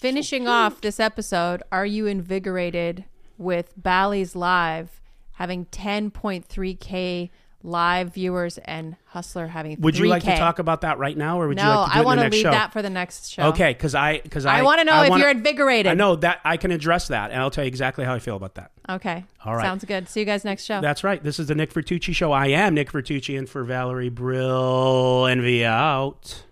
finishing 0.00 0.48
off 0.48 0.80
this 0.80 0.98
episode, 0.98 1.62
are 1.70 1.86
you 1.86 2.06
invigorated 2.06 3.04
with 3.36 3.72
Bally's 3.76 4.34
Live 4.34 5.00
having 5.32 5.66
10.3k 5.66 7.30
live 7.62 8.14
viewers 8.14 8.58
and 8.58 8.96
Hustler 9.06 9.48
having. 9.48 9.80
Would 9.80 9.98
you 9.98 10.06
3K. 10.06 10.08
like 10.08 10.24
to 10.24 10.36
talk 10.36 10.58
about 10.58 10.82
that 10.82 10.98
right 10.98 11.16
now, 11.16 11.40
or 11.40 11.48
would 11.48 11.56
no, 11.56 11.62
you 11.62 11.68
like 11.68 11.88
to 11.88 11.94
do 11.94 12.00
I 12.00 12.04
want 12.04 12.20
to 12.20 12.28
leave 12.28 12.42
show? 12.42 12.50
that 12.50 12.72
for 12.72 12.82
the 12.82 12.90
next 12.90 13.30
show. 13.30 13.48
Okay, 13.48 13.72
because 13.72 13.94
I 13.94 14.20
because 14.20 14.46
I, 14.46 14.60
I 14.60 14.62
want 14.62 14.78
to 14.80 14.84
know 14.84 14.92
I 14.92 15.04
if 15.04 15.10
wanna, 15.10 15.22
you're 15.22 15.30
invigorated. 15.30 15.90
I 15.90 15.94
know 15.94 16.16
that 16.16 16.40
I 16.44 16.56
can 16.56 16.70
address 16.70 17.08
that, 17.08 17.30
and 17.30 17.40
I'll 17.40 17.50
tell 17.50 17.64
you 17.64 17.68
exactly 17.68 18.04
how 18.04 18.14
I 18.14 18.18
feel 18.18 18.36
about 18.36 18.54
that. 18.54 18.72
Okay. 18.88 19.24
All 19.44 19.54
right. 19.54 19.62
Sounds 19.62 19.84
good. 19.84 20.08
See 20.08 20.20
you 20.20 20.26
guys 20.26 20.44
next 20.44 20.64
show. 20.64 20.80
That's 20.80 21.04
right. 21.04 21.22
This 21.22 21.38
is 21.38 21.48
the 21.48 21.54
Nick 21.54 21.72
Vertucci 21.72 22.14
show. 22.14 22.32
I 22.32 22.48
am 22.48 22.74
Nick 22.74 22.92
Vertucci, 22.92 23.36
and 23.36 23.48
for 23.48 23.64
Valerie 23.64 24.08
Brill, 24.08 25.26
envy 25.26 25.64
out. 25.64 26.44